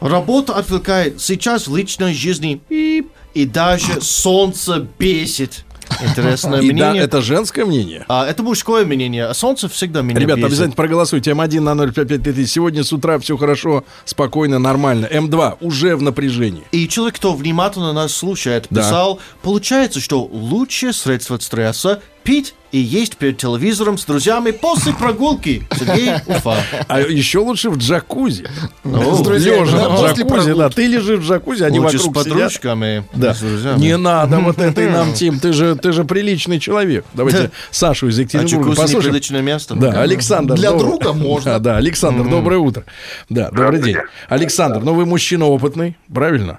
Работа 0.00 0.54
отвлекает. 0.54 1.20
Сейчас 1.20 1.68
в 1.68 1.76
личной 1.76 2.14
жизни 2.14 2.60
пип, 2.68 3.10
и 3.34 3.44
даже 3.44 4.00
солнце 4.00 4.86
бесит. 4.98 5.64
Интересное 6.02 6.60
И 6.60 6.68
да, 6.72 6.72
мнение. 6.90 7.02
это 7.02 7.20
женское 7.22 7.64
мнение? 7.64 8.04
А, 8.08 8.26
это 8.26 8.42
мужское 8.42 8.84
мнение. 8.84 9.32
Солнце 9.34 9.68
всегда 9.68 10.02
меня 10.02 10.18
Ребята, 10.18 10.36
бесит. 10.40 10.46
обязательно 10.48 10.76
проголосуйте. 10.76 11.30
М1 11.32 11.60
на 11.60 11.74
05533. 11.74 12.46
Сегодня 12.46 12.84
с 12.84 12.92
утра 12.92 13.18
все 13.18 13.36
хорошо, 13.36 13.84
спокойно, 14.04 14.58
нормально. 14.58 15.06
М2 15.06 15.58
уже 15.60 15.96
в 15.96 16.02
напряжении. 16.02 16.62
И 16.72 16.88
человек, 16.88 17.16
кто 17.16 17.34
внимательно 17.34 17.92
нас 17.92 18.14
слушает, 18.14 18.66
Да. 18.70 18.80
писал, 18.82 19.20
получается, 19.42 20.00
что 20.00 20.22
лучшее 20.24 20.92
средство 20.92 21.36
от 21.36 21.42
стресса 21.42 22.00
пить 22.24 22.54
и 22.72 22.78
есть 22.78 23.16
перед 23.18 23.36
телевизором 23.36 23.98
с 23.98 24.04
друзьями 24.04 24.50
после 24.50 24.92
прогулки. 24.92 25.62
Сергей 25.78 26.10
Уфа. 26.26 26.56
А 26.88 27.00
еще 27.00 27.38
лучше 27.38 27.70
в 27.70 27.76
джакузи. 27.76 28.46
Ну, 28.82 29.14
С 29.16 29.20
друзьями, 29.20 29.60
Лежа 29.60 29.78
да, 29.78 29.88
в 29.90 30.16
джакузи, 30.16 30.54
да. 30.54 30.68
Ты 30.70 30.86
лежишь 30.88 31.20
в 31.20 31.22
джакузи, 31.24 31.62
они 31.62 31.78
Лучше 31.78 31.98
с 32.00 32.04
вокруг 32.06 32.24
сидят. 32.24 32.34
подружками, 32.36 33.04
Да. 33.14 33.32
с 33.34 33.38
друзьями. 33.40 33.78
Не 33.78 33.96
надо 33.96 34.38
вот 34.40 34.58
этой 34.58 34.90
нам, 34.90 35.12
Тим. 35.14 35.38
Ты 35.38 35.52
же, 35.52 35.76
ты 35.76 35.92
же 35.92 36.02
приличный 36.04 36.58
человек. 36.58 37.04
Давайте 37.14 37.42
Да. 37.44 37.50
Сашу 37.70 38.08
из 38.08 38.18
А 38.18 38.22
Екатеринбурга 38.22 38.70
джакузи 38.70 38.80
послушаем. 38.80 39.04
неприличное 39.14 39.42
место? 39.42 39.74
Да, 39.76 39.92
Ну, 39.92 40.00
Александр. 40.00 40.54
Для 40.56 40.72
друга 40.72 41.12
можно. 41.12 41.52
Да, 41.52 41.58
да, 41.60 41.76
Александр, 41.76 42.28
доброе 42.28 42.58
утро. 42.58 42.84
Да, 43.28 43.50
добрый 43.50 43.82
день. 43.82 43.96
Александр, 44.28 44.80
ну 44.80 44.94
вы 44.94 45.06
мужчина 45.06 45.44
опытный, 45.46 45.96
правильно? 46.12 46.58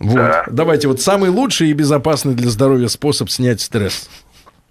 Вот. 0.00 0.18
Давайте 0.50 0.88
вот 0.88 1.00
самый 1.00 1.30
лучший 1.30 1.70
и 1.70 1.72
безопасный 1.72 2.34
для 2.34 2.50
здоровья 2.50 2.88
способ 2.88 3.30
снять 3.30 3.60
стресс. 3.60 4.08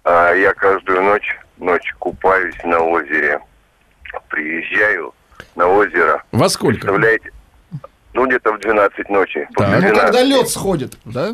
А 0.04 0.32
я 0.34 0.52
каждую 0.54 1.02
ночь, 1.02 1.36
ночь 1.58 1.92
купаюсь 1.98 2.56
на 2.64 2.80
озере. 2.80 3.40
Приезжаю 4.28 5.14
на 5.56 5.66
озеро. 5.68 6.22
Во 6.32 6.48
сколько? 6.48 6.80
Представляете? 6.80 7.32
Ну, 8.14 8.26
где-то 8.26 8.52
в 8.52 8.60
12 8.60 9.08
ночи. 9.08 9.48
После 9.54 9.74
Ну, 9.74 9.80
12. 9.80 10.00
когда 10.00 10.22
лед 10.22 10.48
сходит, 10.48 10.98
да? 11.04 11.32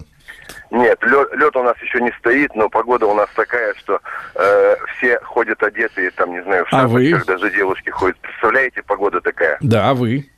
Нет, 0.70 0.99
лед, 1.03 1.57
у 1.57 1.62
нас 1.62 1.77
еще 1.82 2.01
не 2.01 2.12
стоит, 2.19 2.55
но 2.55 2.69
погода 2.69 3.07
у 3.07 3.15
нас 3.15 3.28
такая, 3.35 3.74
что 3.74 4.01
э, 4.35 4.77
все 4.97 5.19
ходят 5.20 5.62
одетые, 5.62 6.11
там, 6.12 6.31
не 6.32 6.43
знаю, 6.43 6.65
в 6.66 6.73
А 6.73 6.86
вы? 6.86 7.11
шапочках, 7.11 7.27
даже 7.40 7.51
девушки 7.55 7.90
ходят. 7.90 8.19
Представляете, 8.19 8.82
погода 8.82 9.20
такая? 9.20 9.57
Да, 9.61 9.90
а 9.90 9.95
вы? 9.95 10.31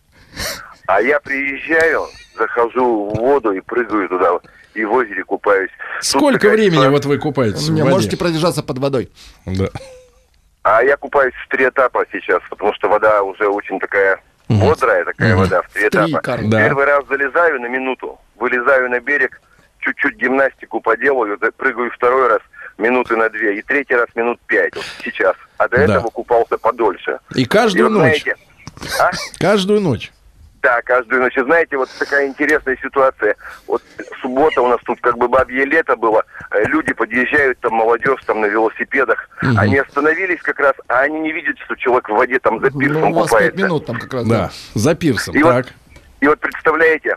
А 0.87 1.01
я 1.03 1.21
приезжаю, 1.21 2.07
захожу 2.37 3.11
в 3.11 3.17
воду 3.19 3.53
и 3.53 3.61
прыгаю 3.61 4.09
туда, 4.09 4.39
и 4.75 4.85
в 4.85 4.93
озере 4.93 5.25
купаюсь. 5.25 5.71
Сколько 6.01 6.35
такая 6.39 6.53
времени 6.53 6.71
ситуация- 6.73 6.91
вот 6.91 7.05
вы 7.07 7.19
купаетесь 7.19 7.69
в 7.69 7.71
воде? 7.73 7.85
можете 7.85 8.17
продержаться 8.17 8.63
под 8.63 8.79
водой. 8.79 9.11
Да. 9.47 9.69
А 10.63 10.83
я 10.83 10.97
купаюсь 10.97 11.35
в 11.35 11.49
три 11.49 11.67
этапа 11.69 12.05
сейчас, 12.13 12.41
потому 12.51 12.73
что 12.75 12.89
вода 12.89 13.23
уже 13.23 13.47
очень 13.49 13.79
такая 13.81 14.21
бодрая, 14.49 15.05
такая 15.05 15.35
вода 15.37 15.63
в 15.63 15.69
три 15.73 15.87
В 15.87 15.91
три, 15.91 16.11
этапа. 16.13 16.39
Да. 16.45 16.59
Первый 16.59 16.85
раз 16.85 17.05
залезаю 17.09 17.61
на 17.61 17.67
минуту, 17.67 18.19
вылезаю 18.37 18.91
на 18.91 19.01
берег, 19.01 19.41
чуть-чуть 19.81 20.17
гимнастику 20.17 20.81
поделаю, 20.81 21.39
прыгаю 21.57 21.91
второй 21.91 22.29
раз 22.29 22.41
минуты 22.79 23.17
на 23.17 23.29
две, 23.31 23.59
и 23.59 23.63
третий 23.63 23.95
раз 23.95 24.09
минут 24.15 24.39
пять, 24.47 24.75
вот 24.77 24.85
сейчас. 25.05 25.35
А 25.59 25.69
до 25.69 25.77
Да. 25.79 25.83
этого 25.85 26.09
купался 26.11 26.59
подольше. 26.59 27.19
И 27.35 27.45
каждую 27.45 27.89
вот, 27.91 27.99
ночь? 27.99 28.23
знаете, 28.23 28.37
а? 29.01 29.11
Каждую 29.39 29.81
ночь. 29.81 30.11
Да, 30.63 30.83
каждую 30.83 31.23
ночь. 31.23 31.37
И 31.39 31.43
знаете, 31.43 31.77
вот 31.79 31.89
такая 31.99 32.27
интересная 32.29 32.77
ситуация. 32.83 33.35
Вот 33.67 33.83
суббота 34.21 34.61
у 34.61 34.69
нас 34.69 34.79
тут 34.85 35.01
как 35.01 35.17
бы 35.17 35.27
бабье 35.29 35.65
лето 35.65 35.97
было. 35.97 36.23
Э, 36.51 36.65
Люди 36.65 36.93
подъезжают, 36.93 37.59
там 37.61 37.75
молодежь 37.75 38.21
там 38.27 38.43
на 38.43 38.47
велосипедах. 38.47 39.29
Мгм. 39.41 39.59
Они 39.59 39.79
остановились 39.79 40.41
как 40.43 40.59
раз, 40.61 40.75
а 40.89 41.01
они 41.01 41.21
не 41.21 41.33
видят, 41.33 41.57
что 41.65 41.75
человек 41.77 42.09
в 42.11 42.13
воде 42.13 42.39
там 42.41 42.61
за 42.61 42.71
пирсом 42.71 43.01
Ну, 43.01 43.11
у 43.11 43.15
вас 43.15 43.31
пять 43.31 43.39
купается. 43.53 43.65
минут 43.65 43.87
там 43.87 43.97
как 43.99 44.13
раз. 44.13 44.29
Да, 44.29 44.51
за 44.75 44.95
пирсом, 44.95 45.35
И 45.35 45.43
вот- 45.43 45.51
так. 45.51 45.67
И 46.21 46.29
вот 46.29 46.39
представляете, 46.41 47.17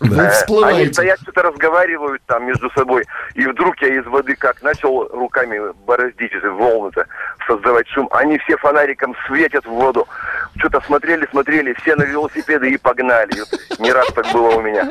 Вы 0.00 0.28
всплываете. 0.28 0.80
они 0.80 0.92
стоят, 0.92 1.20
что-то 1.20 1.42
разговаривают 1.42 2.22
там 2.26 2.46
между 2.46 2.70
собой, 2.70 3.04
и 3.34 3.46
вдруг 3.46 3.80
я 3.82 3.88
из 3.88 4.06
воды 4.06 4.36
как 4.36 4.62
начал 4.62 5.08
руками 5.08 5.60
бороздить 5.86 6.32
эти 6.32 6.46
волны-то, 6.46 7.06
создавать 7.46 7.88
шум. 7.88 8.08
Они 8.12 8.38
все 8.38 8.56
фонариком 8.56 9.14
светят 9.26 9.64
в 9.64 9.70
воду. 9.70 10.06
Что-то 10.58 10.80
смотрели, 10.82 11.26
смотрели, 11.30 11.74
все 11.74 11.96
на 11.96 12.02
велосипеды 12.02 12.70
и 12.70 12.76
погнали. 12.76 13.32
Не 13.78 13.92
раз 13.92 14.06
так 14.08 14.26
было 14.32 14.56
у 14.56 14.60
меня. 14.60 14.88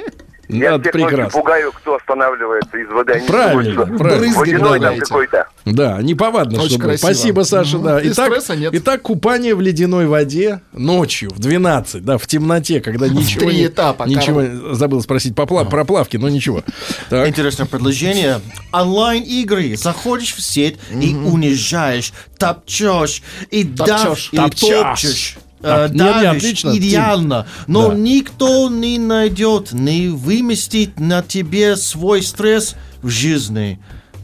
Я 0.50 0.72
Надо 0.72 0.84
всех 0.84 0.94
прекрасно. 0.94 1.40
пугаю, 1.40 1.72
кто 1.74 1.96
останавливается 1.96 2.78
из 2.78 2.88
воды. 2.90 3.14
Они 3.14 3.28
Правильно, 3.28 3.86
думают, 3.86 4.02
правильно. 4.02 4.34
Водяной 4.38 4.80
там 4.80 4.90
Брызги 4.96 5.00
какой-то. 5.10 5.48
Да, 5.66 6.02
неповадно, 6.02 6.60
Очень 6.60 6.70
что 6.70 6.78
было. 6.80 6.88
красиво. 6.88 7.06
Спасибо, 7.08 7.42
Саша, 7.42 7.78
Мгм. 7.78 7.86
да. 7.86 8.02
И 8.02 8.10
Итак, 8.12 8.28
стресса 8.28 8.56
нет. 8.56 8.74
итак, 8.74 9.02
купание 9.02 9.56
в 9.56 9.62
ледяной 9.62 10.08
воде 10.08 10.62
ночью 10.72 11.32
в 11.34 11.40
12, 11.40 12.06
да, 12.06 12.18
в 12.18 12.26
темноте, 12.28 12.80
когда 12.80 13.10
ничего 13.10 13.42
три 13.50 13.58
не- 13.60 13.66
этапа, 13.68 14.04
Ничего 14.04 14.74
забыл 14.74 15.02
спросить 15.02 15.36
по, 15.36 15.42
пла- 15.42 15.70
про 15.70 15.84
плавки, 15.84 16.16
но 16.16 16.30
ничего. 16.30 16.64
Так. 17.10 17.28
Интересное 17.28 17.66
предложение. 17.66 18.40
Онлайн-игры. 18.72 19.76
Заходишь 19.76 20.34
в 20.34 20.42
сеть 20.42 20.78
и 20.92 21.14
унижаешь, 21.14 22.14
топчешь, 22.40 23.22
и 23.52 23.64
Топчешь. 23.66 24.30
дав, 24.32 24.34
и 24.34 24.38
Топчешь. 24.38 25.38
Топчешь. 25.62 25.62
Да. 25.62 25.86
э, 25.86 25.90
Не, 25.90 25.98
не, 25.98 26.24
давишь. 26.24 26.38
отлично, 26.44 26.72
Тим. 26.74 26.80
идеально. 26.82 27.48
Но 27.68 27.90
Да. 27.90 27.96
никто 27.96 28.70
не 28.70 28.98
найдет, 29.00 29.72
не 29.72 30.10
выместит 30.10 31.00
на 31.00 31.22
тебе 31.22 31.76
свой 31.76 32.22
стресс 32.22 32.76
в 33.02 33.10
жизни. 33.10 33.80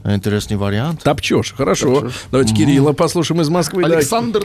Интересный 0.05 0.57
вариант. 0.57 1.01
Топчешь, 1.01 1.53
хорошо. 1.55 2.09
Давайте 2.29 2.53
Кирилла 2.53 2.91
послушаем 2.91 3.39
из 3.39 3.47
Москвы. 3.47 3.85
Да. 3.87 3.95
Александр. 3.95 4.41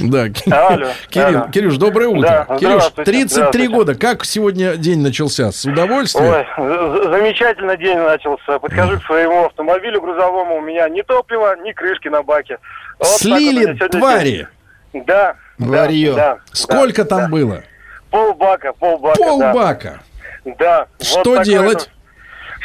Да, 0.00 0.28
Ки- 0.28 0.50
Алло, 0.50 0.86
Кирилл, 1.08 1.26
алло. 1.42 1.48
Кирюш, 1.52 1.76
доброе 1.76 2.08
утро. 2.08 2.46
Да, 2.48 2.56
Кирюш, 2.58 2.72
здравствуйте, 2.82 3.10
33 3.12 3.26
здравствуйте. 3.28 3.68
года. 3.68 3.94
Как 3.94 4.24
сегодня 4.24 4.76
день 4.76 4.98
начался? 5.00 5.52
С 5.52 5.64
удовольствием? 5.64 6.32
Ой, 6.34 7.12
замечательно 7.12 7.76
день 7.76 7.96
начался. 7.98 8.58
Подхожу 8.58 8.98
к 8.98 9.04
своему 9.04 9.44
автомобилю 9.44 10.00
грузовому, 10.00 10.56
у 10.56 10.60
меня 10.62 10.88
ни 10.88 11.02
топлива, 11.02 11.54
ни 11.64 11.70
крышки 11.70 12.08
на 12.08 12.24
баке. 12.24 12.58
Вот 12.98 13.06
так 13.08 13.18
Слили 13.20 13.74
твари. 13.92 14.30
день. 14.30 14.46
Да. 14.92 15.36
Варьё. 15.58 16.14
Да, 16.14 16.34
да, 16.36 16.40
Сколько 16.52 17.04
да, 17.04 17.08
там 17.08 17.20
да. 17.22 17.28
было? 17.28 17.62
Полбака, 18.10 18.72
полбака. 18.72 19.18
да. 19.18 19.26
Полбака. 19.26 20.00
Да. 20.44 20.86
вот 20.98 21.06
Что 21.06 21.22
такой 21.36 21.44
делать? 21.44 21.74
вот. 21.74 21.90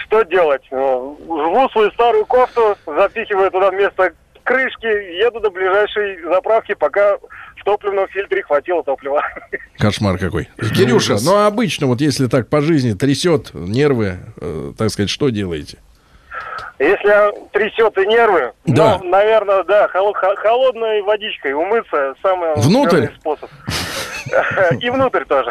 Что 0.05 0.23
делать? 0.23 0.61
Ну, 0.71 1.17
Жгу 1.19 1.69
свою 1.71 1.91
старую 1.91 2.25
кофту, 2.25 2.77
запихиваю 2.85 3.49
туда 3.51 3.71
вместо 3.71 4.13
крышки, 4.43 4.85
еду 4.85 5.39
до 5.39 5.49
ближайшей 5.49 6.21
заправки, 6.23 6.73
пока 6.75 7.17
в 7.17 7.63
топливном 7.63 8.07
фильтре 8.09 8.43
хватило 8.43 8.83
топлива. 8.83 9.23
Кошмар 9.77 10.17
какой. 10.17 10.49
Кирюша, 10.75 11.17
ну 11.23 11.45
обычно, 11.45 11.87
вот 11.87 12.01
если 12.01 12.27
так 12.27 12.49
по 12.49 12.61
жизни 12.61 12.93
трясет 12.93 13.53
нервы, 13.53 14.17
э, 14.39 14.73
так 14.77 14.89
сказать, 14.89 15.09
что 15.09 15.29
делаете? 15.29 15.77
Если 16.79 17.49
трясет 17.51 17.97
и 17.97 18.05
нервы, 18.07 18.51
Да. 18.65 18.97
ну, 19.01 19.09
наверное, 19.09 19.63
да, 19.63 19.87
холо- 19.87 20.13
хо- 20.13 20.35
холодной 20.37 21.01
водичкой 21.03 21.53
умыться 21.53 22.13
самый 22.21 22.53
Внутрь? 22.55 23.07
способ. 23.19 23.49
И 24.79 24.89
внутрь 24.89 25.25
тоже. 25.25 25.49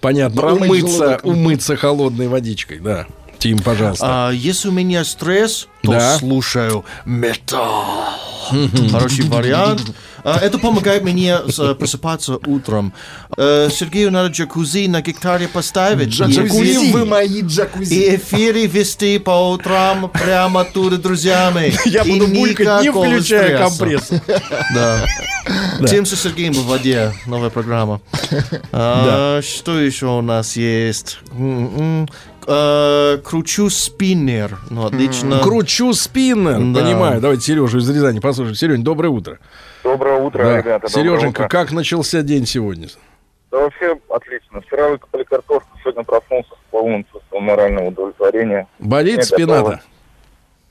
Понятно. 0.00 0.52
Умыться, 0.52 1.18
умыться 1.22 1.76
холодной 1.76 2.28
водичкой, 2.28 2.78
да. 2.78 3.06
Тим, 3.38 3.58
пожалуйста. 3.58 4.28
А, 4.28 4.30
если 4.30 4.68
у 4.68 4.72
меня 4.72 5.02
стресс, 5.02 5.66
то 5.82 5.92
Да. 5.92 6.16
слушаю 6.16 6.84
металл. 7.06 8.04
Хороший 8.92 9.24
вариант. 9.28 9.82
А, 10.24 10.38
это 10.40 10.58
помогает 10.58 11.02
мне 11.04 11.38
с- 11.48 11.74
просыпаться 11.74 12.38
утром. 12.46 12.92
Э, 13.36 13.68
Сергею 13.72 14.10
надо 14.10 14.28
джакузи 14.28 14.86
на 14.88 15.00
гектаре 15.02 15.48
поставить. 15.48 16.08
Джакузи, 16.08 16.92
вы 16.92 17.04
мои 17.04 17.42
джакузи. 17.42 17.94
И 17.94 18.16
эфиры 18.16 18.66
вести 18.66 19.18
по 19.18 19.50
утрам 19.50 20.10
прямо 20.10 20.60
оттуда 20.62 20.98
друзьями. 20.98 21.72
Я 21.88 22.04
буду 22.04 22.26
булькать, 22.28 22.82
не 22.82 22.90
включая 22.90 23.58
компрессор. 23.58 24.20
Да. 24.74 25.04
Тим 25.88 26.04
со 26.06 26.16
Сергеем 26.16 26.52
в 26.52 26.66
воде. 26.66 27.12
Новая 27.26 27.50
программа. 27.50 28.00
А, 28.72 29.40
Что 29.42 29.78
еще 29.80 30.06
у 30.06 30.20
нас 30.20 30.56
есть? 30.56 31.18
М-м. 31.32 32.08
Э, 32.46 33.18
Кручу 33.24 33.70
спиннер. 33.70 34.58
Ну, 34.70 34.86
отлично. 34.86 35.38
Кручу 35.40 35.92
спиннер. 35.92 36.58
Да. 36.74 36.80
Понимаю. 36.80 37.20
Давайте 37.20 37.42
Сережу 37.44 37.78
из 37.78 37.88
Рязани 37.88 38.18
послушаем. 38.20 38.56
Серень, 38.56 38.82
доброе 38.82 39.08
утро. 39.08 39.38
Доброе 39.82 40.20
утро, 40.20 40.44
Да. 40.44 40.58
ребята. 40.58 40.88
Сереженька, 40.88 41.40
утро. 41.42 41.48
как 41.48 41.72
начался 41.72 42.22
день 42.22 42.46
сегодня? 42.46 42.88
Да 43.50 43.58
вообще 43.58 43.98
отлично. 44.08 44.60
Вчера 44.60 44.88
выкопали 44.90 45.24
картошку, 45.24 45.68
сегодня 45.82 46.04
проснулся 46.04 46.50
с 46.50 46.70
полным 46.70 47.04
чувством 47.12 47.44
морального 47.44 47.86
удовлетворения. 47.88 48.66
Болит 48.78 49.24
спина-то? 49.24 49.80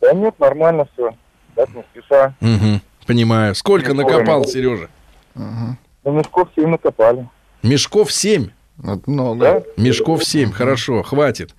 Да 0.02 0.14
нет, 0.14 0.40
нормально 0.40 0.88
все. 0.94 1.12
Так 1.56 1.70
не 1.76 1.84
спеша. 1.92 2.34
Мгм. 2.40 2.82
Понимаю. 3.06 3.56
Сколько 3.56 3.92
Не 3.94 4.04
накопал. 4.04 4.46
Сережа? 4.46 4.88
Ну, 5.36 6.12
мешков 6.12 6.48
семь 6.56 6.70
накопали. 6.70 7.28
Мешков 7.64 8.12
7. 8.14 8.50
много. 9.06 9.64
Мешков 9.76 10.24
7, 10.24 10.52
хорошо, 10.54 11.04
хватит. 11.04 11.54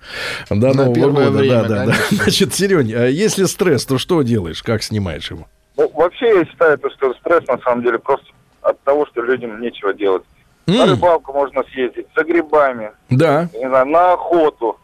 До 0.49 0.55
На 0.69 0.73
Нового 0.73 0.95
первое 0.95 1.25
года. 1.29 1.37
время, 1.37 1.61
да, 1.63 1.67
да, 1.67 1.85
да. 1.85 1.91
конечно. 1.91 2.17
Значит, 2.23 2.53
Серень, 2.55 2.93
а 2.95 3.05
если 3.05 3.43
стресс, 3.45 3.85
то 3.85 3.99
что 3.99 4.23
делаешь? 4.23 4.63
Как 4.63 4.81
снимаешь 4.81 5.29
его? 5.29 5.47
Ну, 5.77 5.89
вообще 5.93 6.39
я 6.39 6.45
считаю, 6.45 6.77
то, 6.77 6.89
что 6.89 7.13
стресс 7.15 7.47
на 7.47 7.57
самом 7.59 7.81
деле 7.83 7.99
просто 7.99 8.25
от 8.61 8.79
того, 8.83 9.05
что 9.07 9.21
людям 9.21 9.59
нечего 9.61 9.93
делать. 9.93 10.23
На 10.67 10.83
М. 10.83 10.89
рыбалку 10.91 11.33
можно 11.33 11.63
съездить, 11.63 12.05
за 12.15 12.23
грибами, 12.23 12.91
Да, 13.09 13.49
не 13.53 13.67
знаю, 13.67 13.85
на 13.87 14.13
охоту, 14.13 14.77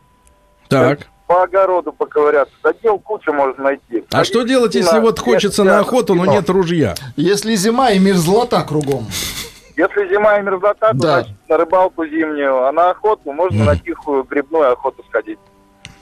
так. 0.69 1.07
по 1.27 1.43
огороду 1.43 1.93
поковыряться. 1.93 2.53
Да 2.64 2.73
дел 2.81 2.97
кучу 2.99 3.31
можно 3.31 3.64
найти. 3.64 4.03
А 4.11 4.23
что 4.23 4.41
делать, 4.43 4.73
если 4.76 4.99
вот 4.99 5.19
хочется 5.19 5.64
на 5.64 5.80
охоту, 5.80 6.15
но 6.15 6.26
нет 6.26 6.49
ружья? 6.49 6.95
Если 7.15 7.55
зима 7.55 7.91
и 7.91 7.99
мерзлота 7.99 8.64
кругом. 8.64 9.05
Если 9.76 10.09
зима 10.09 10.39
и 10.39 10.41
мерзлота, 10.41 10.89
то 10.91 10.97
Да. 10.97 11.14
значит, 11.22 11.35
на 11.47 11.57
рыбалку 11.57 12.05
зимнюю, 12.07 12.65
а 12.65 12.72
на 12.72 12.89
охоту 12.89 13.31
можно 13.31 13.64
на 13.64 13.76
тихую 13.77 14.23
грибную 14.23 14.72
охоту 14.72 15.03
сходить. 15.07 15.38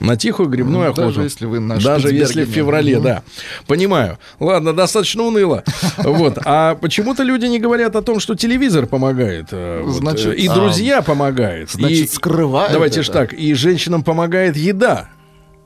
На 0.05 0.15
тихую 0.17 0.49
грибную 0.49 0.85
Ну, 0.85 0.89
охоту. 0.89 1.01
даже 1.07 1.21
если 1.23 1.45
вы 1.45 1.59
на 1.59 1.77
Даже 1.79 2.09
если 2.13 2.43
в 2.45 2.49
феврале, 2.49 2.95
Мгм. 2.95 3.03
да. 3.03 3.23
Понимаю. 3.67 4.17
Ладно, 4.39 4.73
достаточно 4.73 5.23
уныло. 5.23 5.63
Вот. 5.97 6.37
А 6.45 6.75
почему-то 6.75 7.23
люди 7.23 7.45
не 7.45 7.59
говорят 7.59 7.95
о 7.95 8.01
том, 8.01 8.19
что 8.19 8.35
телевизор 8.35 8.85
помогает. 8.85 9.47
э, 9.51 9.81
вот, 9.83 9.93
Значит, 9.95 10.33
э, 10.33 10.35
и 10.35 10.47
а, 10.47 10.53
друзья 10.53 11.01
помогают. 11.01 11.71
значит, 11.71 11.97
и, 11.97 12.07
скрывают 12.07 12.71
Давайте 12.73 13.01
ж 13.01 13.09
это. 13.09 13.19
так. 13.19 13.33
И 13.33 13.53
женщинам 13.53 14.03
помогает 14.03 14.55
еда. 14.57 15.09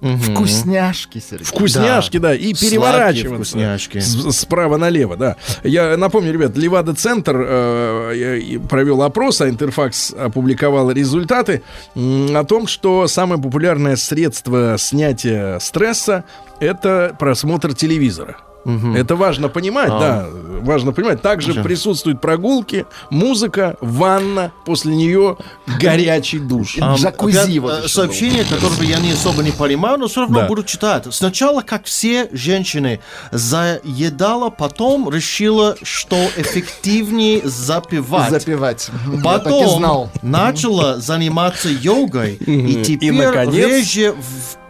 Вкусняшки, 0.02 1.20
Сергей. 1.20 1.46
Вкусняшки, 1.46 2.18
да, 2.18 2.34
и 2.34 2.54
Сладкие 2.54 2.70
переворачиваться. 2.72 3.36
вкусняшки. 3.36 4.00
С- 4.00 4.32
Справа 4.40 4.78
налево, 4.78 5.18
да. 5.18 5.36
Я 5.64 5.98
напомню, 5.98 6.32
ребят, 6.32 6.56
Левада-центр 6.58 7.36
э, 7.48 8.40
и 8.40 8.58
провел 8.58 9.02
опрос, 9.04 9.42
а 9.42 9.50
Интерфакс 9.50 10.12
опубликовал 10.14 10.92
результаты 10.92 11.62
о 11.96 12.44
том, 12.46 12.68
что 12.68 13.08
самое 13.08 13.42
популярное 13.42 13.96
средство 13.96 14.76
снятия 14.78 15.60
стресса 15.60 16.24
это 16.60 17.16
просмотр 17.20 17.74
телевизора. 17.74 18.38
Это 18.66 19.16
важно 19.16 19.48
понимать, 19.50 19.90
А. 19.92 20.00
да, 20.00 20.28
важно 20.62 20.92
понимать. 20.92 21.22
Также 21.22 21.52
Уже. 21.52 21.64
присутствуют 21.64 22.22
прогулки, 22.22 22.86
музыка, 23.10 23.78
ванна, 23.82 24.52
после 24.66 24.96
нее 24.96 25.38
горячий 25.80 26.40
душ. 26.40 26.78
Ам, 26.80 26.94
опять, 26.96 27.50
э, 27.50 27.88
Сообщение, 27.88 28.44
которое 28.44 28.86
я 28.88 29.00
не 29.00 29.12
особо 29.14 29.44
не 29.44 29.52
понимаю, 29.52 29.98
но 29.98 30.08
все 30.08 30.22
равно 30.22 30.42
Да. 30.42 30.48
буду 30.48 30.64
читать. 30.64 31.06
Сначала, 31.12 31.62
как 31.62 31.86
все 31.86 32.28
женщины, 32.32 33.00
заедала, 33.32 34.50
потом 34.50 35.10
решила, 35.10 35.76
что 35.82 36.18
эффективнее 36.38 37.42
запивать. 37.46 38.30
Запивать. 38.30 38.90
Мгм, 39.06 39.16
я 39.18 39.22
так 39.24 39.42
и 39.42 39.44
Потом 39.46 39.78
знал. 39.78 40.10
начала 40.22 40.98
заниматься 41.00 41.70
йогой, 41.70 42.36
и 42.36 42.80
И, 42.82 42.84
теперь 42.84 43.14
наконец, 43.14 43.54
реже 43.96 44.16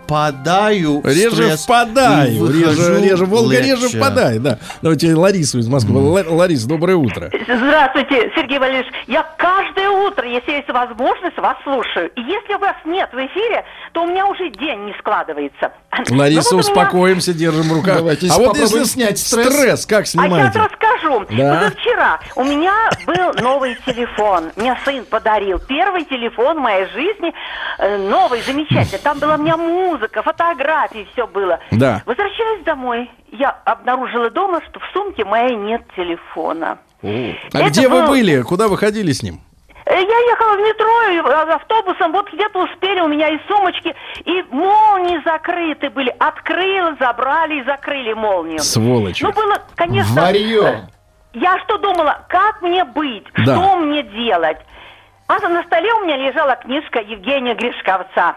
впадаю 0.10 1.02
Реже 1.04 1.32
стресс 1.32 1.64
впадаю, 1.66 2.48
реже, 2.48 2.66
выхожу 2.82 3.04
реже, 3.04 3.26
Волга 3.26 3.60
реже 3.60 3.82
легче. 3.84 3.98
впадает, 3.98 4.42
да. 4.42 4.58
Давайте 4.82 5.14
Ларису 5.14 5.60
из 5.60 5.68
Москвы. 5.68 6.00
Ла- 6.02 6.24
Ларис, 6.28 6.64
доброе 6.66 6.96
утро. 6.96 7.30
Здравствуйте, 7.48 8.32
Сергей 8.36 8.58
Валерьевич. 8.60 8.88
Я 9.08 9.24
каждое 9.38 9.90
утро, 9.90 10.28
если 10.28 10.52
есть 10.54 10.70
возможность, 10.70 11.38
вас 11.38 11.58
слушаю. 11.64 12.10
И 12.16 12.22
если 12.22 12.56
вас 12.60 12.76
нет 12.86 13.10
в 13.14 13.18
эфире, 13.18 13.64
то 13.94 14.04
у 14.04 14.08
меня 14.08 14.26
уже 14.26 14.50
день 14.50 14.86
не 14.86 14.94
складывается. 15.00 15.72
Лариса, 16.10 16.50
Ну 16.54 16.58
вот 16.58 16.66
у 16.66 16.72
меня- 16.72 16.82
успокоимся, 16.84 17.34
держим 17.34 17.70
в 17.70 17.74
руках. 17.74 17.98
Давайте 17.98 18.28
а 18.28 18.34
вот 18.38 18.48
попробуем 18.48 18.64
если 18.64 18.84
снять 18.86 19.20
стресс. 19.20 19.86
как 19.86 20.02
А 20.02 20.06
сейчас 20.06 20.24
снимаете? 20.24 20.60
расскажу. 20.60 21.26
Да. 21.32 21.56
Позавчера 21.60 22.20
у 22.36 22.44
меня 22.44 22.74
был 23.06 23.34
новый 23.42 23.78
телефон. 23.86 24.52
Мне 24.56 24.76
сын 24.86 25.06
подарил. 25.06 25.60
Первый 25.60 26.04
телефон 26.06 26.58
в 26.58 26.62
моей 26.62 26.86
жизни. 26.88 27.34
э, 27.80 27.98
новый, 27.98 28.42
замечательный. 28.42 29.00
Там 29.00 29.20
была 29.20 29.36
у 29.36 29.38
меня 29.38 29.56
музыка, 29.58 29.99
фотографии, 30.08 31.08
все 31.14 31.28
было. 31.28 31.60
Да. 31.72 32.02
Возвращаясь 32.06 32.64
домой, 32.64 33.10
я 33.32 33.50
обнаружила 33.66 34.30
дома, 34.30 34.62
что 34.70 34.80
в 34.80 34.84
сумке 34.94 35.26
моей 35.26 35.56
нет 35.56 35.82
телефона. 35.96 36.78
А 37.02 37.08
Это 37.08 37.70
где 37.70 37.88
вы 37.90 38.02
был- 38.02 38.08
были? 38.10 38.42
Куда 38.42 38.68
вы 38.68 38.78
ходили 38.78 39.12
с 39.12 39.24
ним? 39.24 39.42
Э, 39.86 39.96
Я 39.96 40.02
ехала 40.32 40.56
в 40.56 40.60
метро 40.60 41.32
э, 41.32 41.54
автобусом, 41.56 42.12
вот 42.12 42.32
где-то 42.32 42.64
успели 42.64 43.00
у 43.02 43.08
меня 43.08 43.30
и 43.30 43.40
сумочки, 43.48 43.96
и 44.26 44.44
молнии 44.52 45.20
закрыты 45.26 45.90
были. 45.90 46.14
Открыла, 46.20 46.96
забрали 47.00 47.62
и 47.62 47.64
закрыли 47.64 48.14
молнию. 48.14 48.60
Сволочи. 48.60 49.24
Ну, 49.24 49.32
было, 49.32 49.56
конечно... 49.76 50.22
Варьё. 50.22 50.64
э, 50.68 50.82
Я 51.34 51.58
что 51.60 51.78
думала, 51.80 52.24
как 52.30 52.62
мне 52.62 52.84
быть, 52.84 53.26
Да. 53.46 53.56
что 53.56 53.76
мне 53.78 54.04
делать? 54.04 54.58
А 55.28 55.40
на 55.48 55.64
столе 55.64 55.92
у 55.94 56.06
меня 56.06 56.18
лежала 56.18 56.56
книжка 56.56 57.00
Евгения 57.00 57.54
Гришковца. 57.56 58.36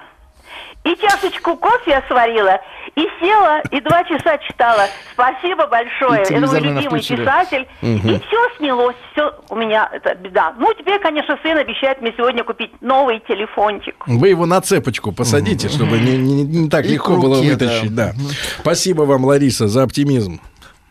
И 0.84 0.96
чашечку 0.96 1.56
кофе 1.56 1.90
я 1.92 2.02
сварила, 2.08 2.58
и 2.96 3.06
села, 3.20 3.60
и 3.70 3.80
два 3.80 4.02
часа 4.02 4.36
читала. 4.38 4.86
Спасибо 5.12 5.68
большое. 5.68 6.22
Это 6.22 6.40
мой 6.44 6.60
любимый 6.60 6.86
включили. 7.00 7.20
писатель. 7.24 7.68
Мгм. 7.82 8.08
И 8.08 8.18
все 8.18 8.56
снялось, 8.58 8.96
все 9.12 9.32
у 9.48 9.54
меня 9.54 9.88
это 9.92 10.16
беда. 10.16 10.54
Ну, 10.58 10.74
теперь, 10.76 10.98
конечно, 11.00 11.38
сын 11.42 11.56
обещает 11.56 12.02
мне 12.02 12.12
сегодня 12.16 12.42
купить 12.42 12.72
новый 12.80 13.20
телефончик. 13.28 13.94
Вы 14.08 14.30
его 14.30 14.44
на 14.44 14.60
цепочку 14.60 15.12
посадите, 15.12 15.68
чтобы 15.68 15.98
не, 15.98 16.16
не- 16.16 16.42
не 16.42 16.68
так 16.68 16.84
И 16.84 16.88
легко 16.88 17.14
к 17.16 17.20
было 17.20 17.36
руке, 17.36 17.52
вытащить. 17.52 17.94
Да. 17.94 18.12
Спасибо 18.60 19.02
вам, 19.02 19.24
Лариса, 19.24 19.68
за 19.68 19.84
оптимизм. 19.84 20.40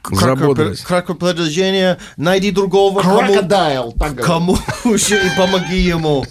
За 0.10 0.16
Краткое, 0.26 0.48
бодрость. 0.48 0.84
краткое 0.86 1.14
предложение. 1.16 1.98
Найди 2.18 2.50
другого, 2.52 3.02
кому, 3.02 3.20
Крокодайл, 3.20 3.92
так 3.92 4.16
говорят. 4.16 4.26
кому 4.26 4.58
уже 4.86 5.16
и 5.18 5.30
помоги 5.38 5.78
ему. 5.78 6.24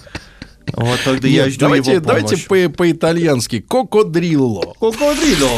Вот 0.74 0.98
тогда 1.04 1.28
я 1.28 1.48
жду 1.50 1.60
давайте, 1.60 1.92
его 1.92 2.00
давайте 2.00 2.36
помощь. 2.36 2.46
по- 2.68 2.76
по-итальянски. 2.76 3.60
Кокодрилло. 3.60 4.74
Кокодрило. 4.78 5.48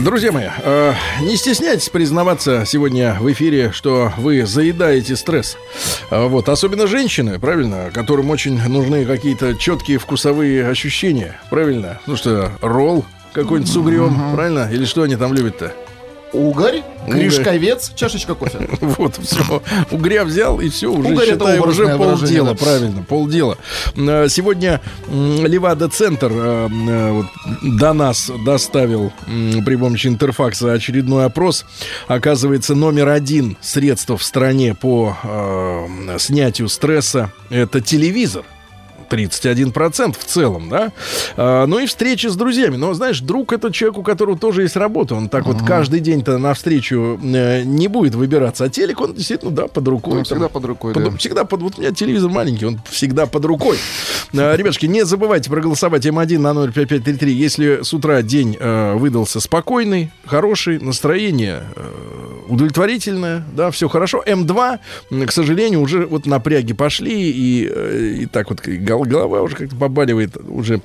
Друзья 0.00 0.32
мои, 0.32 0.48
э, 0.62 0.92
не 1.20 1.36
стесняйтесь 1.36 1.88
признаваться 1.88 2.64
сегодня 2.66 3.16
в 3.20 3.30
эфире, 3.30 3.70
что 3.70 4.12
вы 4.16 4.44
заедаете 4.44 5.14
стресс. 5.14 5.56
А 6.10 6.26
Вот, 6.26 6.48
особенно 6.48 6.88
женщины, 6.88 7.38
правильно, 7.38 7.90
которым 7.94 8.30
очень 8.30 8.60
нужны 8.68 9.04
какие-то 9.04 9.54
четкие 9.54 9.98
вкусовые 9.98 10.68
ощущения, 10.68 11.40
правильно? 11.48 12.00
Ну 12.06 12.16
что, 12.16 12.50
ролл 12.60 13.04
какой-нибудь 13.32 13.72
с 13.72 13.76
угрем, 13.76 14.32
правильно? 14.34 14.68
Или 14.72 14.84
что 14.84 15.02
они 15.02 15.14
там 15.14 15.32
любят-то? 15.32 15.72
Угорь, 16.34 16.82
гришковец, 17.06 17.92
чашечка 17.94 18.34
кофе. 18.34 18.58
Вот, 18.80 19.16
все. 19.22 19.62
Угря 19.90 20.24
взял, 20.24 20.60
и 20.60 20.68
все, 20.68 20.88
уже, 20.88 21.08
Угорь 21.12 21.28
это 21.28 21.44
считай, 21.46 21.58
уже 21.60 21.96
полдела, 21.96 22.54
правильно, 22.54 23.02
полдела. 23.02 23.56
Э, 23.96 24.28
Сегодня 24.28 24.80
Левада-центр 25.08 26.30
э, 26.32 26.68
э, 26.88 27.22
до 27.62 27.92
нас 27.92 28.30
доставил 28.44 29.12
при 29.26 29.76
помощи 29.76 30.08
интерфакса 30.08 30.72
очередной 30.72 31.24
опрос. 31.24 31.64
Оказывается, 32.08 32.74
номер 32.74 33.08
один 33.08 33.56
средства 33.60 34.16
в 34.16 34.22
стране 34.22 34.74
по 34.74 35.16
снятию 36.18 36.68
стресса– 36.68 37.30
это 37.50 37.80
телевизор. 37.80 38.44
31% 39.14 40.16
в 40.18 40.24
целом, 40.24 40.68
да. 40.68 40.92
А, 41.36 41.66
ну 41.66 41.78
и 41.78 41.86
встречи 41.86 42.26
с 42.26 42.36
друзьями. 42.36 42.76
Но, 42.76 42.94
знаешь, 42.94 43.20
друг 43.20 43.52
это 43.52 43.72
человек, 43.72 43.98
у 43.98 44.02
которого 44.02 44.38
тоже 44.38 44.62
есть 44.62 44.76
работа. 44.76 45.14
Он 45.14 45.28
так 45.28 45.46
вот 45.46 45.62
каждый 45.62 46.00
день-то 46.00 46.38
навстречу 46.38 47.18
э, 47.22 47.62
не 47.64 47.88
будет 47.88 48.14
выбираться. 48.14 48.64
А 48.64 48.68
телек, 48.68 49.00
он 49.00 49.14
действительно, 49.14 49.50
да, 49.50 49.66
под 49.66 49.86
рукой. 49.88 50.12
Он 50.12 50.18
Там. 50.18 50.24
всегда 50.24 50.48
под 50.48 50.64
рукой, 50.64 50.94
Под- 50.94 51.04
да. 51.04 51.16
Всегда 51.16 51.44
под... 51.44 51.62
Вот 51.62 51.78
у 51.78 51.80
меня 51.80 51.92
телевизор 51.92 52.30
маленький, 52.30 52.66
он 52.66 52.80
всегда 52.90 53.26
под 53.26 53.44
рукой. 53.44 53.78
А, 54.36 54.56
Ребятушки, 54.56 54.86
не 54.86 55.04
забывайте 55.04 55.50
проголосовать 55.50 56.04
М1 56.06 56.38
на 56.38 56.54
05533. 56.54 57.32
Если 57.32 57.82
с 57.82 57.92
утра 57.94 58.22
день 58.22 58.56
э, 58.58 58.94
выдался 58.94 59.40
спокойный, 59.40 60.10
хороший, 60.26 60.78
настроение 60.80 61.62
э, 61.76 62.33
удовлетворительное, 62.48 63.44
да, 63.56 63.70
все 63.70 63.88
хорошо. 63.88 64.22
М2, 64.26 64.78
м, 65.10 65.26
к 65.26 65.32
сожалению, 65.32 65.80
уже 65.80 66.06
вот 66.06 66.26
напряги 66.26 66.72
пошли, 66.72 67.30
и, 67.30 67.68
э, 67.74 68.16
и 68.22 68.26
так 68.26 68.50
вот 68.50 68.60
гол- 68.66 69.04
голова 69.04 69.42
уже 69.42 69.56
как-то 69.56 69.76
побаливает, 69.76 70.36
уже 70.36 70.80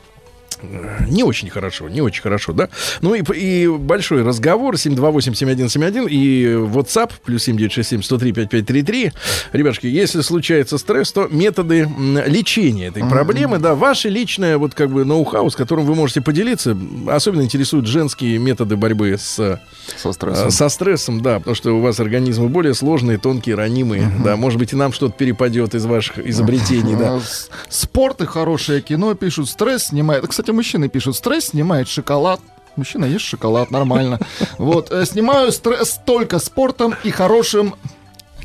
не 1.08 1.24
очень 1.24 1.50
хорошо, 1.50 1.88
не 1.90 2.02
очень 2.02 2.22
хорошо, 2.22 2.54
да. 2.54 2.70
Ну 3.02 3.14
и, 3.14 3.22
и 3.38 3.68
большой 3.68 4.24
разговор 4.24 4.76
728-7171 4.76 6.08
и 6.10 6.46
WhatsApp 6.46 7.12
плюс 7.24 7.48
7967-103-5533. 7.48 9.12
Ребятушки, 9.54 9.88
если 9.88 10.22
случается 10.22 10.78
стресс, 10.78 11.12
то 11.12 11.28
методы 11.30 11.88
лечения 12.28 12.88
этой 12.88 13.04
проблемы, 13.08 13.60
да, 13.60 13.76
ваши 13.76 14.10
личное 14.10 14.58
вот 14.58 14.74
как 14.74 14.90
бы 14.92 15.06
ноу-хау, 15.06 15.50
с 15.50 15.56
которым 15.56 15.86
вы 15.86 15.96
можете 15.96 16.22
поделиться. 16.22 16.78
Особенно 17.08 17.42
интересуют 17.44 17.88
женские 17.88 18.38
методы 18.40 18.76
борьбы 18.76 19.16
с, 19.18 19.60
Со 19.98 20.12
стрессом. 20.12 20.48
э, 20.48 20.52
со 20.52 20.70
стрессом, 20.70 21.22
да, 21.22 21.40
потому 21.40 21.56
что 21.56 21.72
у 21.78 21.82
вас 21.82 22.00
организмы 22.00 22.50
более 22.50 22.74
сложные, 22.74 23.18
тонкие, 23.18 23.56
ранимые, 23.56 24.12
да, 24.24 24.36
может 24.36 24.60
быть 24.60 24.74
и 24.74 24.76
нам 24.76 24.92
что-то 24.94 25.14
перепадет 25.18 25.76
из 25.76 25.86
ваших 25.86 26.20
изобретений, 26.20 26.96
да. 26.96 27.16
А, 27.16 27.20
с- 27.20 27.50
Спорт 27.70 28.22
и 28.22 28.26
хорошее 28.26 28.82
кино 28.82 29.14
пишут, 29.16 29.50
стресс 29.50 29.86
снимает. 29.88 30.26
Кстати, 30.28 30.49
мужчины 30.54 30.90
пишут, 30.90 31.16
стресс 31.16 31.48
снимает 31.48 31.88
шоколад. 31.88 32.40
Мужчина 32.76 33.06
ест 33.06 33.26
шоколад, 33.26 33.72
нормально. 33.72 34.20
Вот, 34.58 34.92
э, 34.92 35.06
снимаю 35.06 35.52
стресс 35.52 36.00
только 36.06 36.40
спортом 36.40 36.96
и 37.04 37.12
хорошим 37.12 37.76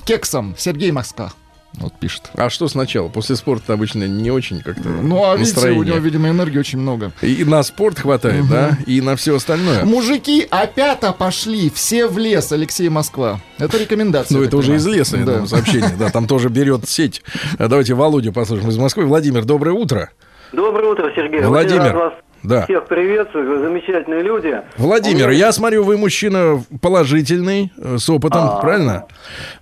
кексом. 0.05 0.55
Сергей 0.59 0.91
Москва. 0.91 1.33
Вот 1.75 1.93
пишет. 1.99 2.31
А 2.35 2.51
что 2.51 2.69
сначала? 2.69 3.09
После 3.09 3.35
спорта 3.35 3.73
обычно 3.73 4.05
не 4.07 4.31
очень 4.31 4.61
как-то 4.63 4.89
Ну, 4.89 5.25
а 5.25 5.35
видите, 5.37 5.55
настроение. 5.57 5.81
у 5.81 5.85
него, 5.85 5.97
видимо, 5.99 6.29
энергии 6.29 6.59
очень 6.59 6.79
много. 6.79 7.11
И 7.21 7.43
на 7.45 7.65
спорт 7.65 7.99
хватает, 7.99 8.49
да, 8.49 8.79
и 8.87 9.01
на 9.01 9.17
все 9.17 9.35
остальное. 9.35 9.85
Мужики 9.85 10.47
опята 10.51 11.13
пошли, 11.13 11.71
все 11.71 12.07
в 12.07 12.17
лес, 12.17 12.53
Алексей 12.53 12.89
Москва. 12.89 13.41
Это 13.59 13.77
рекомендация. 13.79 14.39
Ну, 14.39 14.45
это 14.45 14.57
уже 14.57 14.77
из 14.77 14.87
леса, 14.87 15.17
Да. 15.19 15.47
сообщение. 15.49 15.97
Да, 15.99 16.11
там 16.11 16.29
тоже 16.29 16.49
берет 16.49 16.89
сеть. 16.89 17.23
Давайте 17.59 17.95
Володю 17.95 18.33
послушаем 18.33 18.71
из 18.71 18.79
Москвы. 18.79 19.05
Владимир, 19.07 19.45
доброе 19.45 19.73
утро. 19.73 20.11
Доброе 20.55 20.93
утро, 20.93 21.11
Сергей. 21.15 21.41
Владимир, 21.43 21.95
вас 21.97 22.13
да. 22.43 22.65
всех 22.65 22.87
приветствую, 22.87 23.49
вы 23.49 23.59
замечательные 23.59 24.23
люди. 24.23 24.61
Владимир, 24.77 25.29
меня- 25.29 25.39
я 25.47 25.53
смотрю, 25.53 25.85
вы 25.85 25.97
мужчина 25.97 26.63
положительный, 26.81 27.73
э, 27.77 27.97
с 27.99 28.09
опытом, 28.09 28.43
А. 28.45 28.61
правильно? 28.61 29.07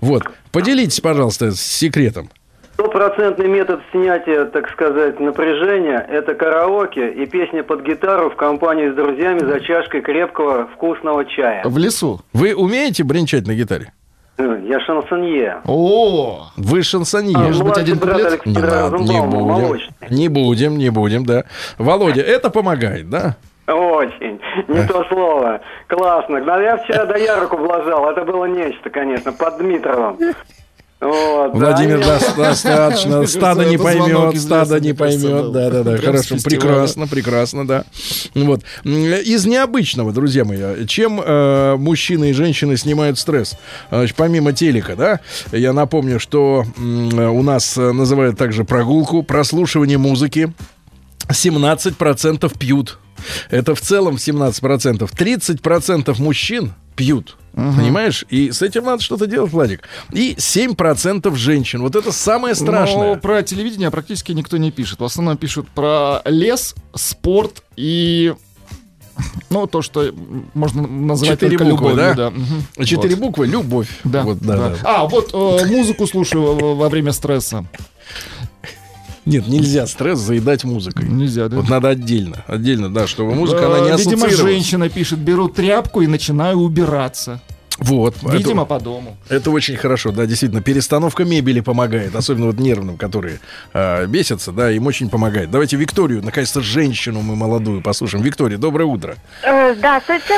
Вот. 0.00 0.22
Поделитесь, 0.52 1.00
пожалуйста, 1.00 1.52
с 1.52 1.60
секретом. 1.60 2.28
Стопроцентный 2.74 3.48
метод 3.48 3.80
снятия, 3.92 4.44
так 4.46 4.68
сказать, 4.70 5.20
напряжения– 5.20 6.04
это 6.10 6.34
караоке 6.34 7.12
и 7.12 7.26
песня 7.26 7.62
под 7.62 7.82
гитару 7.82 8.30
в 8.30 8.36
компании 8.36 8.90
с 8.90 8.94
друзьями 8.94 9.38
за 9.40 9.60
чашкой 9.60 10.00
крепкого 10.00 10.66
вкусного 10.74 11.24
чая. 11.24 11.62
В 11.64 11.78
лесу. 11.78 12.20
Вы 12.32 12.54
умеете 12.54 13.04
бренчать 13.04 13.46
на 13.46 13.54
гитаре? 13.54 13.92
Я 14.38 14.80
шансонье. 14.80 15.58
О, 15.66 16.46
Вы 16.56 16.82
шансонье. 16.82 17.36
А, 17.36 17.40
Может 17.40 17.64
быть, 17.64 17.76
один 17.78 17.98
куплет? 17.98 18.46
Не 18.46 18.54
надо, 18.58 18.96
не 18.96 19.20
будем. 19.20 19.28
молочный. 19.28 20.08
Не 20.10 20.28
будем, 20.28 20.78
не 20.78 20.90
будем, 20.90 21.24
да. 21.26 21.44
Володя, 21.78 22.22
это 22.22 22.50
помогает, 22.50 23.08
да? 23.10 23.36
Очень. 23.68 24.40
Не 24.68 24.86
то 24.88 25.04
слово. 25.08 25.60
Классно. 25.86 26.42
Да 26.44 26.60
я 26.60 26.76
вчера 26.78 27.04
до 27.06 27.16
Яроку 27.16 27.56
влажал. 27.58 28.10
Это 28.10 28.24
было 28.24 28.46
нечто, 28.46 28.90
конечно, 28.90 29.32
под 29.32 29.58
Дмитровым. 29.58 30.18
Вот, 31.04 31.54
Владимир, 31.54 31.98
да, 31.98 32.18
даст- 32.18 32.36
достаточно. 32.36 33.26
Стадо 33.26 33.64
не 33.64 33.76
поймет, 33.76 34.40
стадо 34.40 34.78
не 34.78 34.92
поймет. 34.92 35.50
Да, 35.50 35.68
да, 35.70 35.82
да. 35.82 35.98
Хорошо, 35.98 36.36
прекрасно, 36.44 37.08
прекрасно, 37.08 37.66
да. 37.66 37.84
Вот. 38.36 38.62
Из 38.84 39.44
необычного, 39.44 40.12
друзья 40.12 40.44
мои, 40.44 40.86
чем 40.86 41.20
э, 41.20 41.74
мужчины 41.76 42.30
и 42.30 42.32
женщины 42.32 42.76
снимают 42.76 43.18
стресс? 43.18 43.56
Значит, 43.90 44.14
помимо 44.16 44.52
телека, 44.52 44.94
да, 44.94 45.20
я 45.50 45.72
напомню, 45.72 46.20
что 46.20 46.64
м, 46.76 47.12
у 47.18 47.42
нас 47.42 47.76
э, 47.76 47.90
называют 47.90 48.38
также 48.38 48.64
прогулку, 48.64 49.24
прослушивание 49.24 49.98
музыки. 49.98 50.52
17% 51.28 52.58
пьют. 52.58 52.98
Это 53.50 53.74
в 53.74 53.80
целом 53.80 54.16
17%. 54.16 55.08
30% 55.12 56.20
мужчин 56.20 56.74
пьют. 56.96 57.36
Понимаешь? 57.54 58.24
И 58.30 58.50
с 58.50 58.62
этим 58.62 58.84
надо 58.84 59.02
что-то 59.02 59.26
делать, 59.26 59.52
Владик. 59.52 59.82
И 60.12 60.34
7% 60.34 61.34
женщин. 61.36 61.82
Вот 61.82 61.96
это 61.96 62.12
самое 62.12 62.54
страшное. 62.54 63.14
Но 63.14 63.20
про 63.20 63.42
телевидение 63.42 63.90
практически 63.90 64.32
никто 64.32 64.56
не 64.56 64.70
пишет. 64.70 65.00
В 65.00 65.04
основном 65.04 65.36
пишут 65.36 65.68
про 65.68 66.22
лес, 66.24 66.74
спорт 66.94 67.62
и... 67.76 68.34
Ну, 69.50 69.66
то, 69.66 69.82
что 69.82 70.12
можно 70.54 70.86
назвать 70.86 71.32
Четыре 71.32 71.58
буквы, 71.58 71.90
любовью, 71.90 72.14
да? 72.16 72.30
Мгм. 72.30 72.84
Четыре 72.86 73.14
Вот. 73.14 73.24
буквы, 73.24 73.46
любовь. 73.46 73.88
Да, 74.04 74.22
Вот, 74.22 74.38
да, 74.38 74.56
да. 74.56 74.68
да. 74.70 74.76
А, 74.84 75.06
вот 75.06 75.30
э, 75.34 75.66
музыку 75.66 76.06
слушаю 76.06 76.74
во 76.76 76.88
время 76.88 77.12
стресса. 77.12 77.66
Нет, 79.24 79.46
нельзя 79.46 79.86
стресс 79.86 80.18
заедать 80.18 80.64
музыкой. 80.64 81.08
Нельзя, 81.08 81.48
да? 81.48 81.56
Вот 81.56 81.68
надо 81.68 81.88
отдельно. 81.90 82.44
Отдельно, 82.48 82.92
да, 82.92 83.06
чтобы 83.06 83.34
музыка, 83.34 83.62
Э, 83.62 83.66
она 83.66 83.78
не 83.80 83.96
Видимо, 83.96 84.26
ассоциировалась. 84.26 84.36
женщина 84.38 84.88
пишет, 84.88 85.18
беру 85.20 85.48
тряпку 85.48 86.00
и 86.02 86.06
начинаю 86.08 86.58
убираться. 86.58 87.40
Вот. 87.78 88.16
Видимо, 88.22 88.62
это, 88.62 88.68
по 88.68 88.80
дому. 88.80 89.16
это 89.28 89.50
очень 89.50 89.76
хорошо, 89.76 90.12
да, 90.12 90.26
действительно. 90.26 90.60
Перестановка 90.60 91.24
мебели 91.24 91.60
помогает, 91.60 92.14
особенно 92.14 92.46
вот 92.46 92.58
нервным, 92.58 92.96
которые 92.96 93.40
а, 93.72 94.06
бесятся, 94.06 94.52
да, 94.52 94.70
им 94.70 94.86
очень 94.86 95.08
помогает. 95.08 95.50
Давайте 95.50 95.76
Викторию, 95.76 96.22
наконец-то 96.22 96.60
женщину 96.60 97.22
мы 97.22 97.34
молодую 97.34 97.80
послушаем. 97.80 98.22
Виктория, 98.22 98.58
доброе 98.58 98.84
утро. 98.84 99.16
Э, 99.42 99.74
Здравствуйте. 99.74 100.34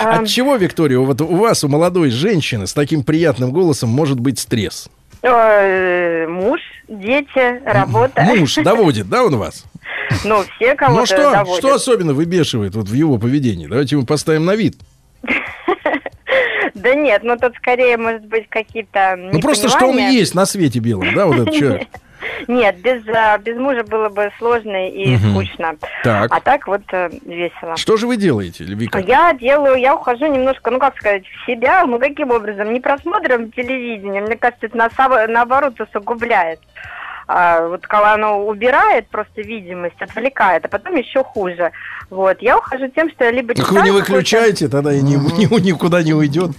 От 0.00 0.26
чего, 0.28 0.56
Виктория, 0.56 0.98
вот 0.98 1.20
у 1.20 1.36
вас, 1.36 1.64
у 1.64 1.68
молодой 1.68 2.10
женщины 2.10 2.66
с 2.66 2.72
таким 2.72 3.02
приятным 3.02 3.50
голосом 3.50 3.90
может 3.90 4.20
быть 4.20 4.38
стресс? 4.38 4.88
Э, 5.22 6.26
Муж, 6.26 6.60
дети, 6.88 7.62
работа. 7.64 8.22
Муж 8.22 8.56
доводит, 8.56 9.08
да, 9.08 9.24
он 9.24 9.36
вас? 9.36 9.64
Ну, 10.24 10.42
все 10.42 10.74
кого-то 10.74 11.00
Ну 11.00 11.06
что, 11.06 11.30
доводят. 11.30 11.58
что 11.58 11.74
особенно 11.74 12.12
выбешивает 12.12 12.74
вот 12.74 12.88
в 12.88 12.92
его 12.92 13.18
поведении? 13.18 13.66
Давайте 13.66 13.96
мы 13.96 14.04
поставим 14.04 14.44
на 14.44 14.54
вид. 14.56 14.76
Да 16.74 16.94
нет, 16.94 17.22
ну 17.22 17.36
тут 17.36 17.54
скорее, 17.56 17.96
может 17.96 18.24
быть, 18.26 18.48
какие-то 18.48 19.14
Ну 19.16 19.40
просто 19.40 19.68
что 19.68 19.86
он 19.86 19.98
есть 19.98 20.34
на 20.34 20.46
свете 20.46 20.80
белом, 20.80 21.14
да, 21.14 21.26
вот 21.26 21.38
этот 21.38 21.54
человек. 21.54 21.88
Нет, 22.48 22.76
без, 22.80 23.02
а, 23.08 23.36
без 23.38 23.56
мужа 23.56 23.82
было 23.84 24.08
бы 24.08 24.30
сложно 24.38 24.88
и 24.88 25.16
Мгм. 25.16 25.30
скучно. 25.30 25.74
Так. 26.04 26.32
А 26.32 26.40
так 26.40 26.66
вот 26.66 26.82
э, 26.92 27.10
весело. 27.24 27.76
Что 27.76 27.96
же 27.96 28.06
вы 28.06 28.16
делаете, 28.16 28.64
Вика? 28.64 28.98
Я 28.98 29.32
делаю, 29.34 29.76
я 29.76 29.94
ухожу 29.94 30.26
немножко, 30.26 30.70
ну 30.70 30.78
как 30.78 30.96
сказать, 30.96 31.24
в 31.26 31.46
себя, 31.46 31.84
ну 31.86 31.98
каким 31.98 32.30
образом? 32.30 32.72
Не 32.72 32.80
просмотром 32.80 33.50
телевидения, 33.52 34.20
мне 34.20 34.36
кажется, 34.36 34.66
это 34.66 34.76
на- 34.76 35.26
наоборот 35.28 35.80
усугубляет. 35.80 36.60
А, 37.26 37.66
вот 37.68 37.86
когда 37.86 38.14
оно 38.14 38.44
убирает 38.46 39.08
просто 39.08 39.42
видимость, 39.42 40.00
отвлекает, 40.00 40.64
а 40.64 40.68
потом 40.68 40.96
еще 40.96 41.22
хуже. 41.22 41.70
Вот, 42.10 42.42
я 42.42 42.58
ухожу 42.58 42.88
тем, 42.88 43.10
что 43.10 43.24
я 43.24 43.30
либо 43.30 43.54
Так 43.54 43.70
вы 43.70 43.80
не 43.82 43.90
выключаете, 43.90 44.68
тогда 44.68 44.92
и 44.92 45.00
ни- 45.00 45.16
ни- 45.38 45.60
никуда 45.60 46.02
не 46.02 46.12
уйдет. 46.12 46.50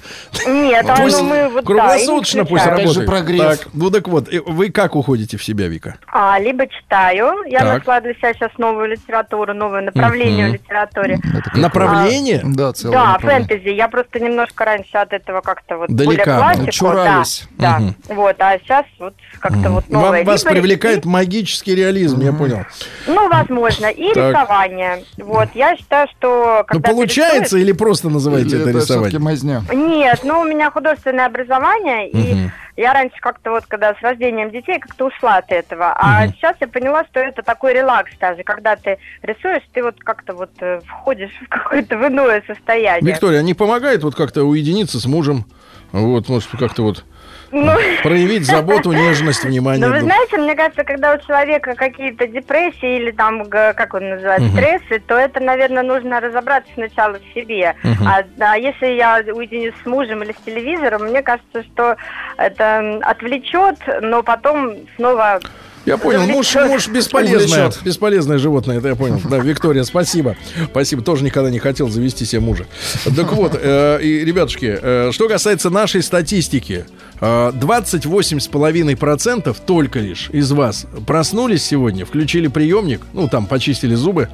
Нет, 0.47 0.85
а 0.89 0.95
Пусть 0.95 1.19
ну 1.21 1.25
мы 1.29 1.49
вот 1.49 1.65
да, 1.65 1.95
и 1.95 2.01
не 2.01 2.05
Круглосуточно 2.07 2.45
пусть 2.45 2.63
включаем. 2.63 3.09
работает. 3.09 3.59
Так, 3.59 3.67
ну 3.73 3.91
так 3.91 4.07
вот, 4.07 4.33
э, 4.33 4.41
вы 4.45 4.69
как 4.71 4.95
уходите 4.95 5.37
в 5.37 5.43
себя, 5.43 5.67
Вика? 5.67 5.95
А, 6.07 6.39
либо 6.39 6.65
читаю. 6.67 7.43
Я 7.45 7.59
Так. 7.59 7.77
нашла 7.79 8.01
для 8.01 8.13
себя 8.15 8.33
сейчас 8.33 8.51
новую 8.57 8.87
литературу, 8.89 9.53
новое 9.53 9.81
направление 9.81 10.49
в 10.49 10.53
литературе. 10.53 11.19
Направление? 11.53 12.41
Да, 12.43 12.71
Да, 12.83 13.17
фэнтези. 13.19 13.69
Я 13.69 13.87
просто 13.87 14.19
немножко 14.19 14.65
раньше 14.65 14.97
от 14.97 15.13
этого 15.13 15.41
как-то 15.41 15.77
вот 15.77 15.89
более 15.89 16.07
Далека, 16.25 16.37
классику. 16.37 16.71
чурались. 16.71 17.47
Да, 17.57 17.79
да. 18.07 18.13
Вот, 18.15 18.35
а 18.39 18.57
сейчас 18.59 18.85
вот 18.99 19.13
как-то 19.39 19.69
вот 19.69 19.89
новое. 19.89 20.19
Вам, 20.23 20.25
вас 20.25 20.43
Привлекает 20.53 21.05
магический 21.05 21.75
реализм, 21.75 22.21
я 22.21 22.33
понял. 22.33 22.65
Ну, 23.07 23.29
возможно. 23.29 23.87
И 23.87 24.13
Так. 24.13 24.31
рисование. 24.35 25.03
Вот, 25.17 25.49
я 25.55 25.75
считаю, 25.75 26.07
что 26.17 26.65
Ну 26.71 26.81
получается 26.81 27.57
или 27.57 27.71
просто 27.71 28.09
называете 28.09 28.49
Или 28.55 28.61
это 28.61 28.69
это 28.69 28.79
рисование? 28.79 29.19
мазня? 29.19 29.61
Нет, 29.73 30.21
ну 30.23 30.39
у 30.41 30.43
меня 30.45 30.71
художественное 30.71 31.25
образование, 31.25 32.09
и 32.09 32.49
я 32.75 32.93
раньше 32.93 33.15
как-то 33.21 33.51
вот, 33.51 33.65
когда 33.67 33.93
с 33.93 34.01
рождением 34.01 34.49
детей, 34.51 34.79
как-то 34.79 35.05
ушла 35.07 35.37
от 35.37 35.51
этого. 35.51 35.93
А 35.95 36.25
Мгм. 36.25 36.33
сейчас 36.35 36.55
я 36.59 36.67
поняла, 36.67 37.03
что 37.05 37.19
это 37.19 37.43
такой 37.43 37.73
релакс 37.73 38.11
даже. 38.19 38.43
Когда 38.43 38.75
ты 38.75 38.97
рисуешь, 39.21 39.61
ты 39.73 39.83
вот 39.83 39.99
как-то 39.99 40.33
вот 40.33 40.49
э, 40.59 40.81
входишь 40.85 41.31
в 41.45 41.49
какое-то 41.49 41.97
в 41.97 42.07
иное 42.07 42.43
состояние. 42.47 43.11
Виктория, 43.13 43.39
а 43.39 43.43
не 43.43 43.53
помогает 43.53 44.03
вот 44.03 44.15
как-то 44.15 44.43
уединиться 44.43 44.99
с 44.99 45.05
мужем? 45.05 45.45
Вот, 45.91 46.27
может, 46.29 46.49
как-то 46.57 46.81
вот 46.83 47.05
Ну, 47.53 47.71
проявить 48.01 48.45
заботу, 48.45 48.91
нежность, 48.93 49.43
внимание. 49.43 49.85
Ну, 49.85 49.93
вы 49.93 50.01
знаете, 50.01 50.37
мне 50.37 50.55
кажется, 50.55 50.83
когда 50.83 51.13
у 51.13 51.19
человека 51.19 51.75
какие-то 51.75 52.27
депрессии 52.27 52.97
или 52.97 53.11
там, 53.11 53.45
как 53.45 53.93
он 53.93 54.09
называет, 54.09 54.41
стрессы, 54.51 55.01
то 55.07 55.15
это, 55.15 55.39
наверное, 55.39 55.83
нужно 55.83 56.19
разобраться 56.19 56.71
сначала 56.73 57.19
в 57.19 57.33
себе. 57.33 57.75
А, 58.05 58.23
а 58.39 58.57
если 58.57 58.87
я 58.87 59.23
уединюсь 59.33 59.73
с 59.83 59.85
мужем 59.85 60.23
или 60.23 60.33
с 60.33 60.45
телевизором, 60.45 61.03
мне 61.03 61.21
кажется, 61.21 61.63
что 61.63 61.95
это 62.37 62.99
отвлечет, 63.03 63.77
но 64.01 64.23
потом 64.23 64.75
снова... 64.95 65.39
Я 65.85 65.97
понял, 65.97 66.21
муж, 66.21 66.55
муж 66.55 66.87
бесполезное, 66.87 67.69
бесполезное 67.83 68.37
животное, 68.37 68.77
это 68.77 68.87
я 68.87 68.95
понял. 68.95 69.21
Да, 69.29 69.37
Виктория, 69.39 69.83
спасибо. 69.83 70.37
Спасибо, 70.71 71.01
тоже 71.01 71.25
никогда 71.25 71.49
не 71.49 71.59
хотел 71.59 71.89
завести 71.89 72.23
себе 72.23 72.39
мужа. 72.39 72.65
Так 73.03 73.33
вот, 73.33 73.59
э, 73.61 73.99
и, 74.01 74.23
ребятушки, 74.23 74.79
э, 74.81 75.11
что 75.11 75.27
касается 75.27 75.69
нашей 75.69 76.01
статистики, 76.01 76.85
28,5% 77.23 79.55
только 79.65 79.99
лишь 79.99 80.29
из 80.31 80.51
вас 80.51 80.85
проснулись 81.07 81.63
сегодня, 81.65 82.05
включили 82.05 82.47
приемник, 82.47 83.01
ну, 83.13 83.27
там, 83.29 83.45
почистили 83.45 83.95
зубы, 83.95 84.27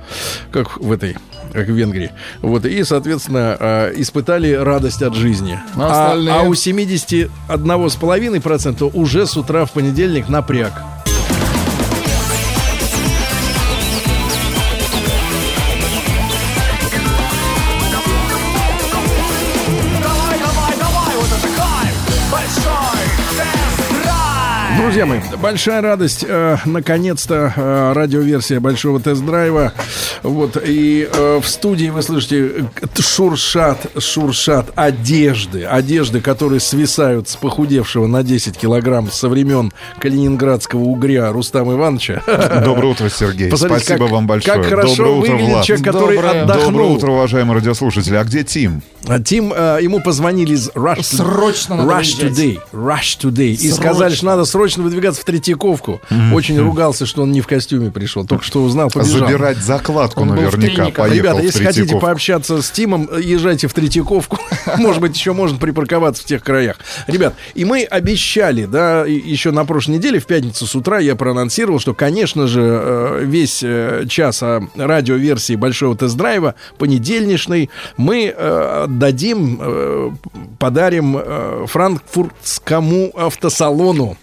как 0.52 0.78
в 0.78 0.92
этой, 0.92 1.16
как 1.54 1.68
в 1.68 1.72
Венгрии, 1.74 2.12
вот, 2.42 2.66
и, 2.66 2.84
соответственно, 2.84 3.56
э, 3.60 3.94
испытали 3.98 4.52
радость 4.54 5.02
от 5.02 5.16
жизни. 5.16 5.60
А 5.76 5.82
А, 5.82 6.06
остальные? 6.06 6.36
а 6.36 6.44
у 6.44 6.54
71,5% 6.54 8.92
уже 8.94 9.26
с 9.26 9.36
утра 9.38 9.66
в 9.66 9.72
понедельник 9.72 10.30
напряг. 10.30 10.74
Друзья 25.00 25.18
мои, 25.18 25.38
большая 25.42 25.82
радость. 25.82 26.26
э, 26.28 26.58
наконец-то 26.66 27.54
э, 27.56 27.94
радиоверсия 27.94 28.60
большого 28.60 29.00
тест-драйва. 29.00 29.72
Вот, 30.24 30.62
и 30.62 31.08
э, 31.10 31.40
в 31.42 31.48
студии 31.48 31.88
вы 31.88 32.02
слышите 32.02 32.66
э, 32.82 33.02
шуршат, 33.02 33.80
шуршат 33.98 34.72
одежды. 34.76 35.64
Одежды, 35.64 36.20
которые 36.20 36.60
свисают 36.60 37.30
с 37.30 37.38
похудевшего 37.38 38.08
на 38.08 38.24
10 38.24 38.58
килограмм 38.58 39.10
со 39.10 39.30
времен 39.30 39.72
калининградского 40.02 40.82
угря 40.82 41.32
Рустама 41.32 41.76
Ивановича. 41.76 42.22
Доброе 42.66 42.88
утро, 42.92 43.08
Сергей. 43.08 43.50
Посмотрите, 43.52 43.86
Спасибо 43.86 44.06
как- 44.08 44.14
вам 44.14 44.28
большое. 44.28 44.58
как 44.58 44.66
хорошо 44.66 44.96
Доброе 44.98 45.12
утро, 45.14 45.32
выглядит 45.32 45.52
Влад. 45.54 45.66
человек, 45.66 45.86
который 45.86 46.16
Доброе. 46.18 46.42
отдохнул. 46.42 46.72
Доброе 46.72 46.90
утро, 46.90 47.12
уважаемые 47.12 47.56
радиослушатели. 47.56 48.16
А 48.18 48.24
где 48.26 48.44
Тим? 48.44 48.82
А 49.08 49.18
Тим, 49.22 49.54
э, 49.56 49.80
ему 49.82 50.02
позвонили 50.02 50.56
из 50.56 50.70
Rush, 50.72 51.04
Срочно 51.04 51.76
Rush. 51.76 52.20
Today, 52.20 52.60
Rush 52.74 53.18
Today, 53.18 53.52
и 53.54 53.70
Срочно. 53.70 53.76
сказали, 53.76 54.14
что 54.14 54.26
надо 54.26 54.44
срочно 54.44 54.89
выдвигаться 54.90 55.22
в 55.22 55.26
Третьяковку. 55.26 56.02
Очень 56.34 56.60
ругался, 56.60 57.06
что 57.06 57.24
он 57.24 57.32
не 57.32 57.42
в 57.42 57.48
костюме 57.48 57.92
пришел, 57.92 58.26
только 58.26 58.44
что 58.44 58.64
узнал, 58.64 58.90
побежал. 58.90 59.28
Забирать 59.28 59.58
закладку 59.58 60.22
Он 60.22 60.30
наверняка. 60.30 60.90
Поехал 60.90 61.14
Ребята, 61.14 61.42
если 61.42 61.64
хотите 61.64 61.98
пообщаться 61.98 62.62
с 62.62 62.72
Тимом, 62.72 63.10
езжайте 63.18 63.68
в 63.68 63.74
Третьяковку. 63.74 64.40
Может 64.78 65.02
быть, 65.02 65.16
еще 65.16 65.34
можно 65.34 65.58
припарковаться 65.58 66.24
в 66.24 66.26
тех 66.26 66.44
краях. 66.44 66.78
Ребят, 67.08 67.36
и 67.54 67.66
мы 67.66 67.84
обещали, 67.84 68.66
да, 68.66 69.06
еще 69.06 69.52
на 69.52 69.66
прошлой 69.66 69.98
неделе, 69.98 70.20
в 70.20 70.26
пятницу 70.26 70.66
с 70.66 70.76
утра, 70.76 71.00
я 71.00 71.16
проанонсировал, 71.16 71.80
что, 71.80 71.94
конечно 71.94 72.48
же, 72.48 72.62
э, 72.62 73.22
весь 73.26 73.62
э, 73.64 74.06
час 74.10 74.42
о 74.44 74.62
радиоверсии 74.76 75.56
большого 75.56 75.96
тест-драйва, 75.96 76.56
понедельничный, 76.78 77.70
мы 77.98 78.34
э, 78.36 78.84
отдадим, 78.86 79.60
э, 79.62 80.12
подарим 80.58 81.20
франкфуртскому 81.68 83.12
автосалону. 83.16 84.18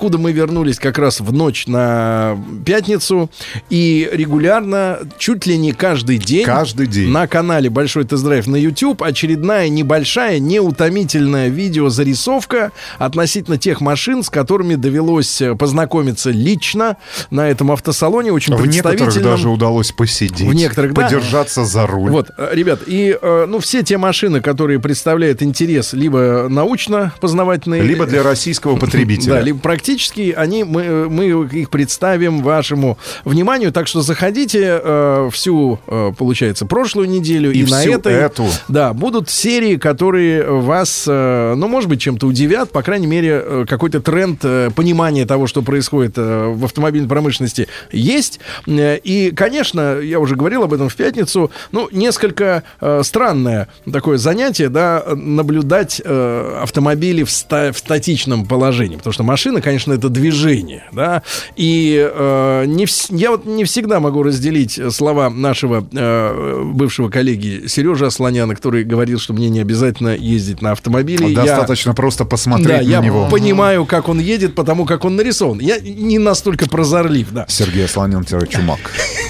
Откуда 0.00 0.16
мы 0.16 0.32
вернулись 0.32 0.78
как 0.78 0.96
раз 0.96 1.20
в 1.20 1.30
ночь 1.30 1.66
на 1.66 2.38
пятницу. 2.64 3.30
И 3.68 4.08
регулярно, 4.10 5.00
чуть 5.18 5.44
ли 5.44 5.58
не 5.58 5.72
каждый 5.72 6.16
день, 6.16 6.46
Каждый 6.46 6.86
день. 6.86 7.10
на 7.10 7.26
канале 7.26 7.68
Большой 7.68 8.04
Тест-Драйв 8.04 8.46
на 8.46 8.56
YouTube 8.56 9.02
очередная 9.02 9.68
небольшая, 9.68 10.38
неутомительная 10.38 11.48
видеозарисовка 11.48 12.72
относительно 12.98 13.58
тех 13.58 13.82
машин, 13.82 14.22
с 14.22 14.30
которыми 14.30 14.76
довелось 14.76 15.42
э, 15.42 15.54
познакомиться 15.54 16.30
лично 16.30 16.96
на 17.30 17.50
этом 17.50 17.70
автосалоне. 17.70 18.32
Очень 18.32 18.56
В 18.56 18.66
некоторых 18.66 19.22
даже 19.22 19.50
удалось 19.50 19.92
посидеть. 19.92 20.48
В 20.48 20.54
некоторых, 20.54 20.94
да. 20.94 21.02
Подержаться 21.02 21.66
за 21.66 21.86
руль. 21.86 22.10
Вот, 22.10 22.30
э, 22.38 22.48
ребят, 22.52 22.80
и 22.86 23.14
э, 23.20 23.44
ну 23.46 23.58
все 23.58 23.82
те 23.82 23.98
машины, 23.98 24.40
которые 24.40 24.80
представляют 24.80 25.42
интерес 25.42 25.92
либо 25.92 26.46
научно-познавательный, 26.48 27.82
Либо 27.82 28.06
для 28.06 28.22
российского 28.22 28.76
потребителя. 28.80 29.34
да, 29.34 29.40
либо 29.42 29.58
практически, 29.84 30.34
они 30.36 30.62
мы, 30.64 30.82
э, 30.82 31.08
мы 31.08 31.24
их 31.52 31.70
представим 31.70 32.42
вашему 32.42 32.98
вниманию. 33.24 33.72
Так 33.72 33.86
что 33.88 34.02
заходите 34.02 34.78
э, 34.82 35.30
всю, 35.32 35.78
э, 35.86 36.12
получается, 36.18 36.66
прошлую 36.66 37.08
неделю 37.08 37.50
и, 37.50 37.60
И 37.60 37.64
на 37.64 37.82
этой. 37.82 38.12
эту. 38.12 38.46
Да, 38.68 38.92
будут 38.92 39.30
серии, 39.30 39.76
которые 39.76 40.44
вас, 40.44 41.06
э, 41.08 41.54
ну, 41.56 41.66
может 41.66 41.88
быть, 41.88 41.98
чем-то 42.00 42.26
удивят. 42.26 42.70
По 42.72 42.82
крайней 42.82 43.06
мере, 43.06 43.42
э, 43.42 43.64
какой-то 43.66 44.00
тренд 44.00 44.40
э, 44.44 44.68
понимания 44.76 45.24
того, 45.24 45.46
что 45.46 45.62
происходит 45.62 46.12
э, 46.18 46.52
в 46.54 46.64
автомобильной 46.66 47.08
промышленности, 47.08 47.66
есть. 47.90 48.38
Э, 48.66 48.98
И, 49.02 49.30
конечно, 49.30 49.98
я 49.98 50.20
уже 50.20 50.36
говорил 50.36 50.62
об 50.62 50.74
этом 50.74 50.90
в 50.90 50.94
пятницу. 50.94 51.50
Ну, 51.72 51.88
несколько 51.90 52.64
э, 52.82 53.00
странное 53.02 53.68
такое 53.90 54.18
занятие, 54.18 54.68
да, 54.68 55.02
наблюдать 55.14 56.02
э, 56.04 56.58
автомобили 56.62 57.22
в, 57.24 57.30
ста- 57.30 57.72
в 57.72 57.78
статичном 57.78 58.44
положении. 58.44 58.96
Потому 58.96 59.12
что 59.14 59.22
машина, 59.22 59.60
конечно, 59.70 59.92
это 59.92 60.08
движение, 60.08 60.82
да. 60.92 61.22
И 61.54 61.96
э, 62.12 62.64
не 62.66 62.84
вс- 62.86 63.14
я 63.16 63.30
вот 63.30 63.46
не 63.46 63.62
всегда 63.64 64.00
могу 64.00 64.22
разделить 64.24 64.80
слова 64.90 65.30
нашего 65.30 65.86
э, 65.92 66.62
бывшего 66.74 67.08
коллеги 67.08 67.66
Сережи 67.68 68.06
Асланяна, 68.06 68.56
который 68.56 68.82
говорил, 68.82 69.20
что 69.20 69.32
мне 69.32 69.48
не 69.48 69.60
обязательно 69.60 70.16
ездить 70.16 70.60
на 70.60 70.72
автомобиле. 70.72 71.28
Я- 71.30 71.44
Достаточно 71.44 71.94
просто 71.94 72.24
посмотреть 72.24 72.68
да, 72.68 72.76
на 72.78 72.80
я 72.88 73.00
него. 73.00 73.28
понимаю, 73.30 73.86
как 73.86 74.08
он 74.08 74.18
едет, 74.18 74.54
потому 74.56 74.84
как 74.86 75.04
он 75.04 75.14
нарисован. 75.14 75.60
Я 75.60 75.78
не 75.78 76.18
настолько 76.18 76.68
прозорлив, 76.68 77.28
да. 77.30 77.46
Сергей 77.48 77.84
Асланян 77.84 78.24
чумак. 78.24 78.80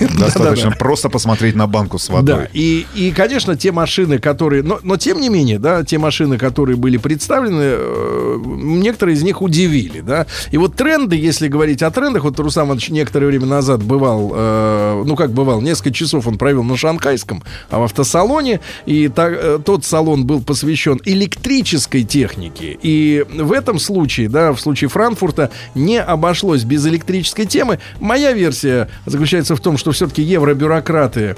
Достаточно 0.18 0.70
просто 0.70 1.10
посмотреть 1.10 1.54
на 1.54 1.66
банку 1.66 1.98
с 1.98 2.08
Да, 2.08 2.14
водой. 2.14 2.48
и, 2.54 2.86
и, 2.94 3.10
конечно, 3.12 3.56
те 3.56 3.72
машины, 3.72 4.18
которые... 4.18 4.62
Но, 4.62 4.80
но 4.82 4.96
тем 4.96 5.20
не 5.20 5.28
менее, 5.28 5.58
да, 5.58 5.84
те 5.84 5.98
машины, 5.98 6.38
которые 6.38 6.76
были 6.76 6.96
представлены, 6.96 7.60
э, 7.62 8.38
некоторые 8.46 9.16
из 9.16 9.22
них 9.22 9.42
удивили, 9.42 10.00
да. 10.00 10.26
И 10.50 10.56
вот 10.56 10.76
тренды, 10.76 11.16
если 11.16 11.48
говорить 11.48 11.82
о 11.82 11.90
трендах, 11.90 12.24
вот 12.24 12.38
Рустам 12.38 12.66
Иванович 12.68 12.90
некоторое 12.90 13.26
время 13.26 13.46
назад 13.46 13.82
бывал, 13.82 14.32
э, 14.34 15.02
ну 15.06 15.16
как 15.16 15.32
бывал, 15.32 15.60
несколько 15.60 15.92
часов 15.92 16.26
он 16.26 16.38
провел 16.38 16.62
на 16.62 16.76
Шанхайском 16.76 17.42
а 17.70 17.78
в 17.78 17.82
автосалоне, 17.84 18.60
и 18.86 19.08
та- 19.08 19.30
э, 19.30 19.58
тот 19.64 19.84
салон 19.84 20.26
был 20.26 20.42
посвящен 20.42 21.00
электрической 21.04 22.04
технике. 22.04 22.78
И 22.82 23.24
в 23.28 23.52
этом 23.52 23.78
случае, 23.78 24.28
да, 24.28 24.52
в 24.52 24.60
случае 24.60 24.88
Франкфурта, 24.88 25.50
не 25.74 26.00
обошлось 26.00 26.64
без 26.64 26.86
электрической 26.86 27.46
темы. 27.46 27.78
Моя 28.00 28.32
версия 28.32 28.88
заключается 29.06 29.56
в 29.56 29.60
том, 29.60 29.76
что 29.76 29.92
все-таки 29.92 30.22
евробюрократы 30.22 31.36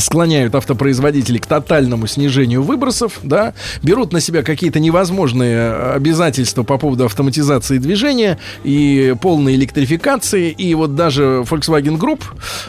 склоняют 0.00 0.54
автопроизводителей 0.54 1.38
к 1.38 1.46
тотальному 1.46 2.06
снижению 2.06 2.62
выбросов, 2.62 3.20
да, 3.22 3.54
берут 3.82 4.12
на 4.12 4.20
себя 4.20 4.42
какие-то 4.42 4.80
невозможные 4.80 5.56
э, 5.56 5.92
обязательства 5.94 6.62
по 6.62 6.78
поводу 6.78 7.04
автоматизации 7.04 7.78
движения 7.78 8.38
и 8.64 9.14
полной 9.20 9.54
электрификации. 9.54 10.50
И 10.50 10.74
вот 10.74 10.94
даже 10.94 11.44
Volkswagen 11.48 11.98
Group, 11.98 12.22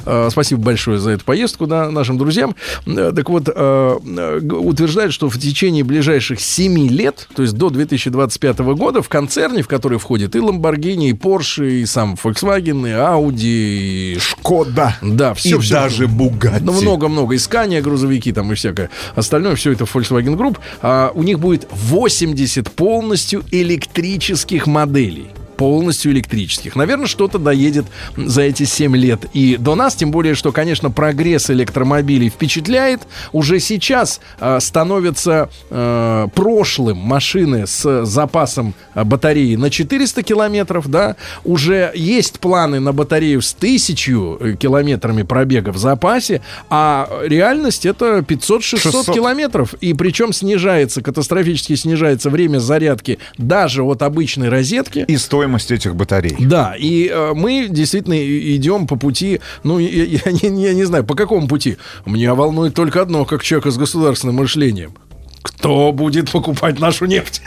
э, 0.06 0.30
спасибо 0.32 0.62
большое 0.62 1.00
за 1.00 1.12
эту 1.12 1.26
поездку, 1.26 1.68
да, 1.68 1.90
нашим 1.90 2.18
друзьям, 2.18 2.56
э, 2.86 3.12
так 3.16 3.30
вот, 3.30 3.48
э, 3.48 3.52
э, 3.56 4.40
утверждает, 4.40 5.14
что 5.14 5.30
в 5.30 5.38
течение 5.38 5.84
ближайших 5.84 6.40
7 6.40 6.88
лет, 6.90 7.28
то 7.36 7.42
есть 7.42 7.54
до 7.54 7.70
2025 7.70 8.60
года, 8.76 9.02
в 9.02 9.10
концерне, 9.10 9.64
в 9.64 9.68
который 9.68 9.98
входит 9.98 10.36
и 10.36 10.40
Lamborghini, 10.40 11.10
и 11.10 11.14
Porsche, 11.14 11.82
и 11.82 11.86
сам 11.86 12.18
Volkswagen, 12.22 12.88
и 12.88 12.92
Audi, 12.92 13.36
и 13.42 14.18
Шкода. 14.20 14.98
Да, 15.02 15.34
все, 15.34 15.60
И 15.60 15.70
даже 15.70 16.06
Bugatti. 16.06 16.62
Ну, 16.62 16.82
много-много. 16.82 17.21
И 17.30 17.36
Scania, 17.38 17.82
грузовики 17.82 18.32
там 18.32 18.52
и 18.52 18.56
всякое 18.56 18.90
остальное. 19.16 19.56
Все 19.56 19.72
это 19.72 19.84
Volkswagen 19.84 20.36
Group. 20.36 20.58
А, 20.82 21.12
у 21.14 21.24
них 21.24 21.40
будет 21.40 21.68
80 21.72 22.72
полностью 22.72 23.44
электрических 23.52 24.68
моделей 24.68 25.28
полностью 25.62 26.12
электрических. 26.12 26.76
Наверное, 26.76 27.06
что-то 27.06 27.38
доедет 27.38 27.86
за 28.18 28.42
эти 28.42 28.64
7 28.64 28.98
лет 28.98 29.26
и 29.32 29.58
до 29.58 29.76
нас, 29.76 29.94
тем 29.94 30.10
более, 30.10 30.34
что, 30.34 30.52
конечно, 30.52 30.90
прогресс 30.90 31.52
электромобилей 31.52 32.30
впечатляет. 32.30 33.02
Уже 33.32 33.60
сейчас 33.60 34.22
э, 34.40 34.60
становятся 34.60 35.50
э, 35.70 36.28
прошлым 36.34 36.98
машины 36.98 37.68
с 37.68 38.06
запасом 38.06 38.74
э, 38.96 39.04
батареи 39.04 39.56
на 39.56 39.70
400 39.70 40.24
километров, 40.24 40.88
да, 40.88 41.16
уже 41.44 41.92
есть 41.94 42.40
планы 42.40 42.80
на 42.80 42.92
батарею 42.92 43.44
с 43.44 43.54
1000 43.54 44.38
э, 44.40 44.56
километрами 44.56 45.22
пробега 45.22 45.72
в 45.72 45.78
запасе, 45.78 46.42
а 46.72 47.08
реальность 47.22 47.86
это 47.86 48.26
500-600 48.28 48.62
600. 48.62 49.14
километров, 49.14 49.76
и 49.76 49.94
причем 49.94 50.34
снижается, 50.34 51.04
катастрофически 51.04 51.76
снижается 51.76 52.32
время 52.32 52.58
зарядки 52.58 53.20
даже 53.38 53.84
от 53.84 54.02
обычной 54.02 54.50
розетки. 54.50 55.06
И 55.08 55.18
стоимость 55.18 55.51
этих 55.76 55.96
батарей. 55.96 56.36
Да, 56.40 56.76
и 56.78 57.08
э, 57.08 57.34
мы 57.34 57.68
действительно 57.70 58.16
идем 58.56 58.88
по 58.88 58.96
пути, 58.96 59.42
ну, 59.64 59.80
я, 59.80 60.04
я 60.06 60.50
не, 60.50 60.64
я 60.64 60.74
не 60.74 60.84
знаю, 60.84 61.04
по 61.04 61.16
какому 61.16 61.48
пути. 61.48 61.78
Меня 62.06 62.36
волнует 62.36 62.74
только 62.74 63.02
одно, 63.02 63.26
как 63.26 63.44
человека 63.44 63.72
с 63.72 63.78
государственным 63.78 64.36
мышлением. 64.36 64.94
Кто 65.44 65.92
будет 65.92 66.32
покупать 66.32 66.80
нашу 66.80 67.06
нефть? 67.06 67.42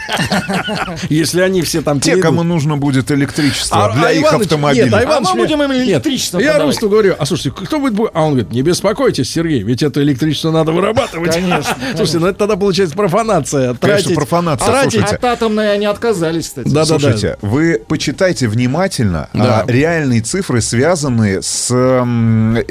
Если 1.09 1.41
они 1.41 1.62
все 1.62 1.81
там 1.81 2.01
Те, 2.01 2.16
кому 2.16 2.43
нужно 2.43 2.77
будет 2.77 3.11
электричество 3.11 3.87
А- 3.87 3.93
для 3.93 4.09
а 4.09 4.12
их 4.12 4.33
автомобилей. 4.33 4.85
Нет, 4.85 4.95
а 4.95 5.05
Иваныч 5.05 5.29
мы 5.35 5.43
будем 5.43 5.62
им 5.62 5.73
электричество 5.73 6.39
Я. 6.39 6.59
Русту 6.59 6.89
говорю, 6.89 7.15
а 7.19 7.27
слушайте, 7.27 7.51
кто 7.51 7.79
будет... 7.79 7.95
бу- 7.95 8.11
А 8.12 8.23
он 8.23 8.33
говорит, 8.33 8.53
не 8.53 8.62
беспокойтесь, 8.62 9.31
Сергей, 9.31 9.62
ведь 9.62 9.83
это 9.83 10.03
электричество 10.03 10.51
надо 10.51 10.73
вырабатывать. 10.73 11.35
Конечно, 11.35 11.77
Слушайте, 11.97 12.19
ну 12.19 12.27
это 12.29 12.39
тогда 12.39 12.57
получается 12.57 12.97
профанация. 12.97 13.75
Конечно, 13.75 14.15
профанация, 14.15 14.66
тратить- 14.66 14.93
слушайте. 14.93 15.16
От 15.16 15.25
атомной 15.25 15.73
они 15.73 15.87
отказались, 15.87 16.47
кстати. 16.47 16.69
Да. 16.69 16.85
Слушайте, 16.85 17.39
вы 17.43 17.81
почитайте 17.87 18.49
внимательно 18.49 19.29
а, 19.35 19.65
реальные 19.66 20.23
цифры, 20.23 20.61
связанные 20.61 21.43
с, 21.43 21.69
э, 21.71 22.65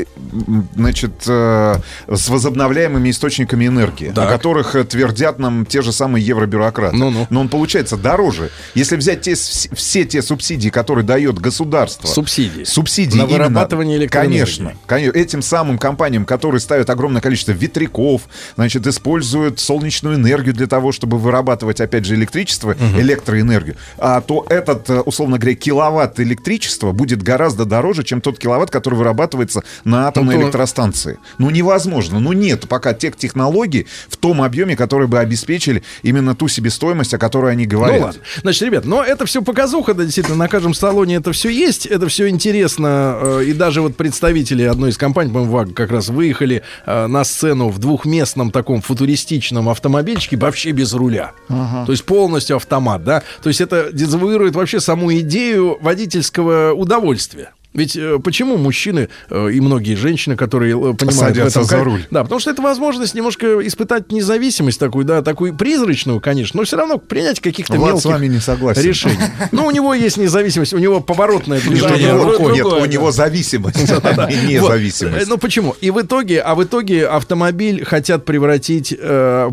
значит, 0.75 1.11
э, 1.27 1.75
с 2.07 2.29
возобновляемыми 2.29 3.09
источниками 3.09 3.67
энергии, 3.67 4.11
о 4.15 4.27
которых 4.27 4.75
э, 4.75 4.83
твердят 5.13 5.39
нам 5.39 5.65
те 5.65 5.81
же 5.81 5.91
самые 5.91 6.25
евробюрократы. 6.25 6.95
Ну-ну. 6.95 7.27
Но 7.29 7.41
он 7.41 7.49
получается 7.49 7.97
дороже. 7.97 8.49
Если 8.73 8.95
взять 8.95 9.21
те, 9.21 9.35
все 9.35 10.05
те 10.05 10.21
субсидии, 10.21 10.69
которые 10.69 11.05
дает 11.05 11.39
государство, 11.39 12.07
Субсидии. 12.07 12.63
субсидии 12.63 13.17
На 13.17 13.23
именно- 13.23 13.33
вырабатывание 13.49 13.97
электроэнергии. 13.97 14.39
Конечно, 14.39 14.73
конечно. 14.87 15.17
Этим 15.17 15.41
самым 15.41 15.77
компаниям, 15.77 16.25
которые 16.25 16.59
ставят 16.59 16.89
огромное 16.89 17.21
количество 17.21 17.51
ветряков, 17.51 18.23
значит, 18.55 18.85
используют 18.87 19.59
солнечную 19.59 20.15
энергию 20.15 20.53
для 20.53 20.67
того, 20.67 20.91
чтобы 20.91 21.17
вырабатывать, 21.17 21.79
опять 21.81 22.05
же, 22.05 22.15
электричество, 22.15 22.75
электроэнергию, 22.97 23.75
а 23.97 24.21
то 24.21 24.45
этот, 24.49 24.89
э, 24.89 24.99
условно 25.01 25.37
говоря, 25.37 25.55
киловатт 25.55 26.19
электричества 26.19 26.91
будет 26.91 27.21
гораздо 27.21 27.65
дороже, 27.65 28.03
чем 28.03 28.21
тот 28.21 28.39
киловатт, 28.39 28.69
который 28.71 28.95
вырабатывается 28.95 29.63
на 29.83 30.07
атомной 30.07 30.35
Ну, 30.35 30.43
электростанции. 30.43 31.19
Ну, 31.37 31.49
невозможно. 31.49 32.19
Ну, 32.19 32.33
нет 32.33 32.67
пока 32.67 32.93
тех 32.93 33.15
технологий 33.15 33.87
в 34.09 34.17
том 34.17 34.41
объеме, 34.41 34.75
которые 35.03 35.07
бы 35.07 35.19
обеспечили 35.19 35.83
именно 36.03 36.35
ту 36.35 36.47
себестоимость, 36.47 37.13
о 37.13 37.17
которой 37.17 37.51
они 37.51 37.65
говорят. 37.65 37.99
Ну 37.99 38.05
ладно. 38.05 38.21
Значит, 38.41 38.61
ребят, 38.63 38.85
но 38.85 39.03
это 39.03 39.25
все 39.25 39.41
показуха, 39.41 39.93
да, 39.93 40.03
действительно, 40.03 40.37
на 40.37 40.47
каждом 40.47 40.73
салоне 40.73 41.15
это 41.15 41.31
все 41.31 41.49
есть, 41.49 41.85
это 41.85 42.07
все 42.07 42.27
интересно. 42.29 43.17
э, 43.21 43.43
И 43.47 43.53
даже 43.53 43.81
вот 43.81 43.95
представители 43.95 44.63
одной 44.63 44.89
из 44.91 44.97
компаний, 44.97 45.31
по-моему, 45.31 45.51
ВАГ, 45.53 45.73
как 45.73 45.91
раз 45.91 46.09
выехали 46.09 46.61
э, 46.85 47.07
на 47.07 47.23
сцену 47.23 47.69
в 47.69 47.79
двухместном 47.79 48.51
таком 48.51 48.81
футуристичном 48.81 49.69
автомобильчике 49.69 50.37
вообще 50.37 50.71
без 50.71 50.93
руля. 50.93 51.31
Ага. 51.49 51.85
То 51.85 51.91
есть 51.91 52.05
полностью 52.05 52.55
автомат, 52.55 53.03
да? 53.03 53.23
То 53.41 53.49
есть 53.49 53.61
это 53.61 53.89
дезавуирует 53.91 54.55
вообще 54.55 54.79
саму 54.79 55.11
идею 55.13 55.77
водительского 55.81 56.73
удовольствия. 56.73 57.51
Ведь 57.73 57.95
э, 57.95 58.19
почему 58.23 58.57
мужчины 58.57 59.09
э, 59.29 59.51
и 59.51 59.59
многие 59.59 59.95
женщины, 59.95 60.35
которые 60.35 60.73
э, 60.73 60.93
понимают 60.93 61.35
в 61.35 61.39
Садятся 61.39 61.59
этом 61.61 61.63
за 61.69 61.83
руль. 61.83 62.05
Да, 62.11 62.23
потому 62.23 62.39
что 62.39 62.51
это 62.51 62.61
возможность 62.61 63.15
немножко 63.15 63.65
испытать 63.65 64.11
независимость 64.11 64.79
такую, 64.79 65.05
да, 65.05 65.21
такую 65.21 65.55
призрачную, 65.55 66.19
конечно, 66.19 66.59
но 66.59 66.65
все 66.65 66.77
равно 66.77 66.97
принять 66.99 67.39
каких-то 67.39 67.73
Влад 67.73 67.93
мелких 67.93 68.01
с 68.01 68.05
вами 68.05 68.27
не 68.27 68.39
согласен. 68.39 68.81
решений. 68.83 69.17
Ну, 69.51 69.65
у 69.65 69.71
него 69.71 69.93
есть 69.93 70.17
независимость, 70.17 70.73
у 70.73 70.77
него 70.77 71.01
поворотное 71.01 71.59
движение 71.59 72.13
Нет, 72.13 72.23
рукой. 72.23 72.53
нет, 72.53 72.65
у 72.65 72.85
него 72.85 73.11
зависимость, 73.11 73.77
независимость. 74.47 75.27
Ну 75.27 75.37
почему? 75.37 75.75
И 75.81 75.89
в 75.89 76.01
итоге, 76.01 76.41
а 76.41 76.53
в 76.55 76.63
итоге 76.63 77.07
автомобиль 77.07 77.83
хотят 77.83 78.25
превратить 78.25 78.95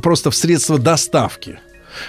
просто 0.03 0.31
в 0.31 0.35
средство 0.35 0.79
доставки. 0.79 1.59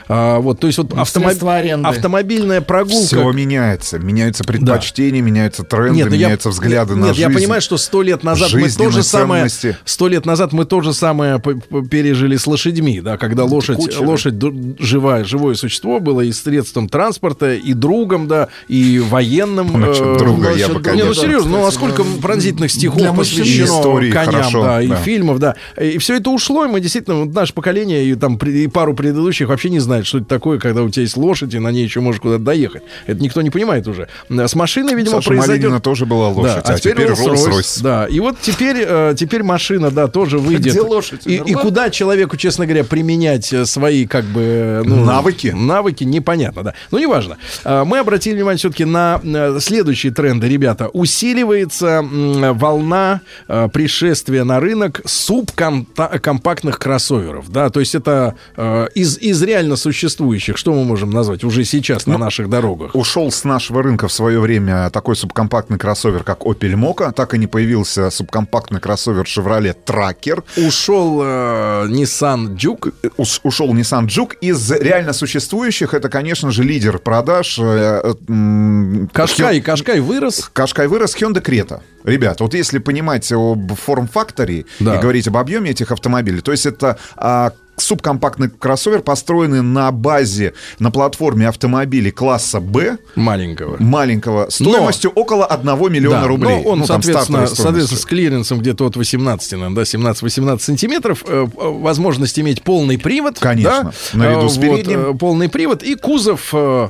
А, 0.07 0.39
вот, 0.39 0.59
то 0.59 0.67
есть 0.67 0.77
вот 0.77 0.91
автомоб- 0.93 1.81
автомобильная 1.83 2.61
прогулка. 2.61 3.05
Все 3.05 3.31
меняется. 3.31 3.99
Меняются 3.99 4.43
предпочтения, 4.43 5.21
меняются 5.21 5.63
тренды, 5.63 5.95
Нет, 5.95 6.09
ну 6.09 6.15
я- 6.15 6.25
меняются 6.25 6.49
взгляды 6.49 6.93
нет, 6.93 7.01
на 7.01 7.07
я 7.07 7.13
жизнь. 7.13 7.33
понимаю, 7.33 7.61
что 7.61 7.77
сто 7.77 8.01
лет 8.01 8.23
назад 8.23 8.53
мы 8.53 8.69
то 8.69 8.89
же 8.89 9.03
самое, 9.03 9.47
сто 9.85 10.07
лет 10.07 10.25
назад 10.25 10.53
мы 10.53 10.65
то 10.65 10.81
же 10.81 10.93
самое 10.93 11.39
пережили 11.39 12.37
с 12.37 12.47
лошадьми, 12.47 13.01
да, 13.01 13.17
когда 13.17 13.45
лошадь, 13.45 13.77
кучеры. 13.77 14.05
лошадь 14.05 14.35
живая, 14.79 15.23
живое 15.23 15.55
существо 15.55 15.99
было 15.99 16.21
и 16.21 16.31
средством 16.31 16.89
транспорта, 16.89 17.53
и 17.53 17.73
другом, 17.73 18.27
да, 18.27 18.49
и 18.67 18.99
военным. 18.99 19.79
Насчет 19.79 20.05
э, 20.05 20.17
друга 20.17 20.47
я 20.49 20.53
насчет 20.53 20.67
бы, 20.67 20.73
друга. 20.75 20.91
Не, 20.91 20.97
ну 20.97 21.03
конечно. 21.03 21.23
серьезно, 21.23 21.51
ну 21.51 21.65
а 21.65 21.71
сколько 21.71 22.03
да. 22.03 22.09
пронзительных 22.21 22.71
стихов 22.71 23.15
посвящено 23.15 23.65
истории 23.65 24.11
коням, 24.11 24.33
хорошо, 24.33 24.63
да, 24.63 24.81
и 24.81 24.87
да. 24.87 24.95
фильмов, 24.97 25.39
да. 25.39 25.55
И 25.79 25.97
все 25.97 26.17
это 26.17 26.29
ушло, 26.29 26.65
и 26.65 26.67
мы 26.67 26.79
действительно, 26.79 27.25
вот 27.25 27.33
наше 27.33 27.53
поколение 27.53 28.05
и 28.05 28.15
там 28.15 28.35
и 28.37 28.67
пару 28.67 28.93
предыдущих 28.93 29.49
вообще 29.49 29.69
не 29.71 29.79
знает, 29.79 30.05
что 30.05 30.19
это 30.19 30.27
такое, 30.27 30.59
когда 30.59 30.83
у 30.83 30.89
тебя 30.89 31.03
есть 31.03 31.17
лошадь, 31.17 31.53
и 31.53 31.59
на 31.59 31.71
ней 31.71 31.83
еще 31.83 31.99
можешь 31.99 32.21
куда-то 32.21 32.43
доехать. 32.43 32.83
Это 33.07 33.21
никто 33.21 33.41
не 33.41 33.49
понимает 33.49 33.87
уже. 33.87 34.07
С 34.29 34.55
машиной, 34.55 34.93
видимо, 34.93 35.15
Саша 35.15 35.29
произойдет... 35.29 35.63
Малинина 35.63 35.81
тоже 35.81 36.05
была 36.05 36.29
лошадь, 36.29 36.63
Да, 36.63 36.73
а 36.73 36.79
теперь 36.79 37.07
Rolls-Royce. 37.07 37.81
Да, 37.81 38.05
и 38.05 38.19
вот 38.19 38.37
теперь, 38.41 38.83
э, 38.87 39.15
теперь 39.17 39.43
машина, 39.43 39.91
да, 39.91 40.07
тоже 40.07 40.37
выйдет. 40.37 40.73
Где 40.73 40.81
лошадь 40.81 41.25
И, 41.25 41.35
и 41.37 41.53
куда 41.53 41.89
человеку, 41.89 42.37
честно 42.37 42.65
говоря, 42.65 42.83
применять 42.83 43.51
э, 43.53 43.65
свои, 43.65 44.05
как 44.05 44.25
бы, 44.25 44.41
э, 44.41 44.83
ну, 44.85 45.03
Навыки? 45.05 45.47
Навыки, 45.47 46.03
непонятно, 46.03 46.63
да. 46.63 46.73
Ну, 46.91 46.99
неважно. 46.99 47.37
А, 47.63 47.85
Мы 47.85 47.99
обратили 47.99 48.35
внимание 48.35 48.57
все-таки 48.57 48.85
на 48.85 49.21
следующие 49.59 50.11
тренды, 50.11 50.47
ребята. 50.47 50.89
Усиливается 50.89 52.03
волна 52.03 53.21
пришествия 53.47 54.43
на 54.43 54.59
рынок 54.59 55.01
субкомпактных 55.05 56.79
кроссоверов, 56.79 57.51
да, 57.51 57.69
то 57.69 57.79
есть 57.79 57.95
это 57.95 58.35
э, 58.55 58.87
из, 58.95 59.17
из 59.17 59.41
реально 59.61 59.75
существующих, 59.75 60.57
что 60.57 60.73
мы 60.73 60.83
можем 60.85 61.11
назвать 61.11 61.43
уже 61.43 61.63
сейчас 61.65 62.07
Ну, 62.07 62.13
на 62.13 62.17
наших 62.25 62.49
дорогах? 62.49 62.95
Ушел 62.95 63.31
с 63.31 63.43
нашего 63.43 63.83
рынка 63.83 64.07
в 64.07 64.11
свое 64.11 64.39
время 64.39 64.89
такой 64.89 65.15
субкомпактный 65.15 65.77
кроссовер, 65.77 66.23
как 66.23 66.39
Opel 66.41 66.73
Mokka. 66.73 67.11
Так 67.13 67.33
и 67.35 67.37
не 67.37 67.45
появился 67.47 68.09
субкомпактный 68.09 68.79
кроссовер 68.79 69.23
Chevrolet 69.25 69.75
Tracker. 69.85 70.43
Ушел 70.67 71.21
э, 71.23 71.85
Nissan 71.89 72.55
Juke. 72.55 72.91
Уш- 73.17 73.39
ушел 73.43 73.71
Nissan 73.73 74.07
Juke. 74.07 74.33
Из 74.41 74.71
реально 74.71 75.13
существующих 75.13 75.93
это, 75.93 76.09
конечно 76.09 76.49
же, 76.51 76.63
лидер 76.63 76.97
продаж. 76.97 77.59
э, 77.61 78.01
э, 78.27 79.05
Кашкай, 79.13 79.59
Хё- 79.59 79.65
Кашкай 79.65 79.99
вырос. 79.99 80.49
Кашкай 80.53 80.87
вырос, 80.87 81.15
Hyundai 81.15 81.43
Creta. 81.43 81.81
Ребят, 82.03 82.39
вот 82.41 82.55
если 82.55 82.79
понимать 82.79 83.31
об 83.31 83.73
форм-факторе 83.75 84.65
Да. 84.79 84.95
и 84.95 84.99
говорить 84.99 85.27
об 85.27 85.37
объеме 85.37 85.69
этих 85.69 85.91
автомобилей, 85.91 86.41
то 86.41 86.51
есть 86.51 86.65
это 86.65 86.97
а, 87.15 87.51
субкомпактный 87.77 88.49
кроссовер, 88.49 89.01
построенный 89.01 89.61
на 89.61 89.91
базе, 89.91 90.53
на 90.79 90.91
платформе 90.91 91.47
автомобилей 91.47 92.11
класса 92.11 92.59
Б, 92.59 92.97
Маленького. 93.15 93.77
маленького, 93.79 94.49
стоимостью 94.49 95.11
около 95.11 95.45
1 95.45 95.91
миллиона 95.91 96.21
Да, 96.21 96.27
рублей. 96.27 96.61
но 96.63 96.69
он, 96.69 96.79
Ну, 96.79 96.85
соответственно, 96.85 97.47
соответственно, 97.47 97.99
с 97.99 98.05
клиренсом 98.05 98.59
где-то 98.59 98.85
от 98.85 98.95
18, 98.95 99.51
наверное, 99.53 99.75
да, 99.75 99.81
17-18 99.83 100.59
сантиметров, 100.59 101.23
э, 101.27 101.45
э, 101.45 101.47
возможность 101.57 102.37
иметь 102.39 102.61
полный 102.63 102.97
привод. 102.97 103.39
Конечно, 103.39 103.93
да, 104.13 104.17
наряду 104.17 104.45
э, 104.45 104.49
с 104.49 104.57
вот, 104.57 104.61
передним. 104.61 104.99
э, 104.99 105.17
полный 105.17 105.49
привод 105.49 105.81
и 105.83 105.95
кузов, 105.95 106.49
э, 106.53 106.89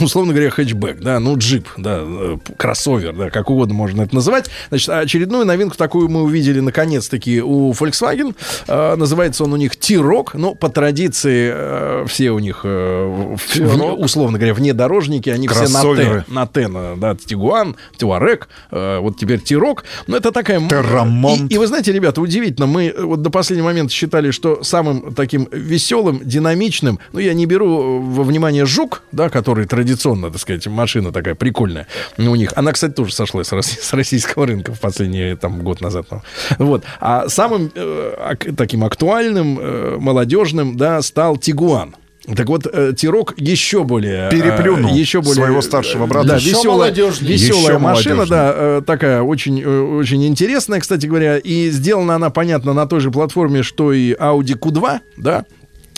условно 0.00 0.32
говоря, 0.32 0.50
хэтчбэк, 0.50 1.00
да, 1.00 1.20
ну, 1.20 1.36
джип, 1.38 1.68
да, 1.76 2.00
э, 2.02 2.38
кроссовер, 2.56 3.14
да, 3.14 3.30
как 3.30 3.48
угодно 3.50 3.74
можно 3.74 4.02
это 4.02 4.14
называть. 4.14 4.50
Значит, 4.70 4.88
очередную 4.88 5.44
новинку 5.46 5.76
такую 5.76 6.08
мы 6.08 6.22
увидели, 6.22 6.60
наконец-таки, 6.60 7.40
у 7.42 7.70
Volkswagen. 7.72 8.34
Э, 8.66 8.96
называется 8.96 9.44
он 9.44 9.52
у 9.52 9.56
них 9.56 9.76
T-Rock, 9.76 10.31
ну, 10.34 10.54
по 10.54 10.68
традиции 10.68 11.52
э, 11.54 12.04
все 12.08 12.30
у 12.30 12.38
них, 12.38 12.60
э, 12.64 13.06
в- 13.36 14.00
условно 14.00 14.38
говоря, 14.38 14.54
внедорожники, 14.54 15.30
они 15.30 15.48
все 15.48 15.60
на 15.62 15.66
Т, 15.66 15.72
Кроссоверы. 15.72 16.24
на 16.28 16.46
Т, 16.46 16.68
да, 16.96 17.14
Тигуан, 17.16 17.76
Туарек, 17.98 18.48
э, 18.70 18.98
вот 18.98 19.16
теперь 19.18 19.40
Тирок. 19.40 19.84
Но 20.06 20.16
это 20.16 20.32
такая... 20.32 20.60
Террамонт. 20.68 21.50
И, 21.50 21.54
и 21.54 21.58
вы 21.58 21.66
знаете, 21.66 21.92
ребята, 21.92 22.20
удивительно, 22.20 22.66
мы 22.66 22.86
э, 22.86 23.02
вот 23.02 23.22
до 23.22 23.30
последнего 23.30 23.66
момента 23.66 23.92
считали, 23.92 24.30
что 24.30 24.62
самым 24.62 25.14
таким 25.14 25.48
веселым, 25.52 26.20
динамичным, 26.24 26.98
ну, 27.12 27.18
я 27.18 27.34
не 27.34 27.46
беру 27.46 28.00
во 28.00 28.22
внимание 28.24 28.64
Жук, 28.66 29.02
да, 29.12 29.28
который 29.28 29.66
традиционно, 29.66 30.30
так 30.30 30.40
сказать, 30.40 30.66
машина 30.66 31.12
такая 31.12 31.34
прикольная 31.34 31.86
у 32.18 32.34
них. 32.34 32.52
Она, 32.56 32.72
кстати, 32.72 32.92
тоже 32.92 33.12
сошла 33.12 33.44
с, 33.44 33.52
рос- 33.52 33.78
с 33.80 33.92
российского 33.92 34.46
рынка 34.46 34.72
в 34.72 34.80
последний, 34.80 35.34
там, 35.36 35.60
год 35.62 35.80
назад. 35.80 36.06
ну. 36.10 36.22
Вот. 36.58 36.84
А 37.00 37.28
самым 37.28 37.70
э, 37.74 38.14
ак- 38.18 38.46
таким 38.56 38.84
актуальным, 38.84 39.58
э, 39.60 39.96
молодежным, 40.12 40.76
да, 40.76 41.00
стал 41.02 41.36
Тигуан. 41.36 41.96
Так 42.36 42.46
вот, 42.48 42.68
э, 42.72 42.92
Тирок 42.96 43.34
еще 43.36 43.82
более... 43.82 44.28
э, 44.28 44.30
Переплюнул 44.30 44.94
еще 44.94 45.22
более, 45.22 45.34
своего 45.34 45.60
старшего 45.60 46.06
брата. 46.06 46.28
Да, 46.28 46.36
Еще 46.36 46.50
веселая, 46.50 46.76
молодежнее. 46.92 47.32
веселая 47.32 47.62
Еще 47.64 47.78
машина, 47.78 48.14
молодежнее. 48.14 48.26
да, 48.40 48.52
э, 48.54 48.82
такая 48.86 49.22
очень, 49.22 49.60
э, 49.60 49.80
очень 49.80 50.24
интересная, 50.24 50.78
кстати 50.78 51.06
говоря, 51.06 51.38
и 51.38 51.70
сделана 51.70 52.14
она, 52.14 52.30
понятно, 52.30 52.74
на 52.74 52.86
той 52.86 53.00
же 53.00 53.10
платформе, 53.10 53.64
что 53.64 53.92
и 53.92 54.12
Audi 54.12 54.56
Q2, 54.56 55.00
да, 55.16 55.46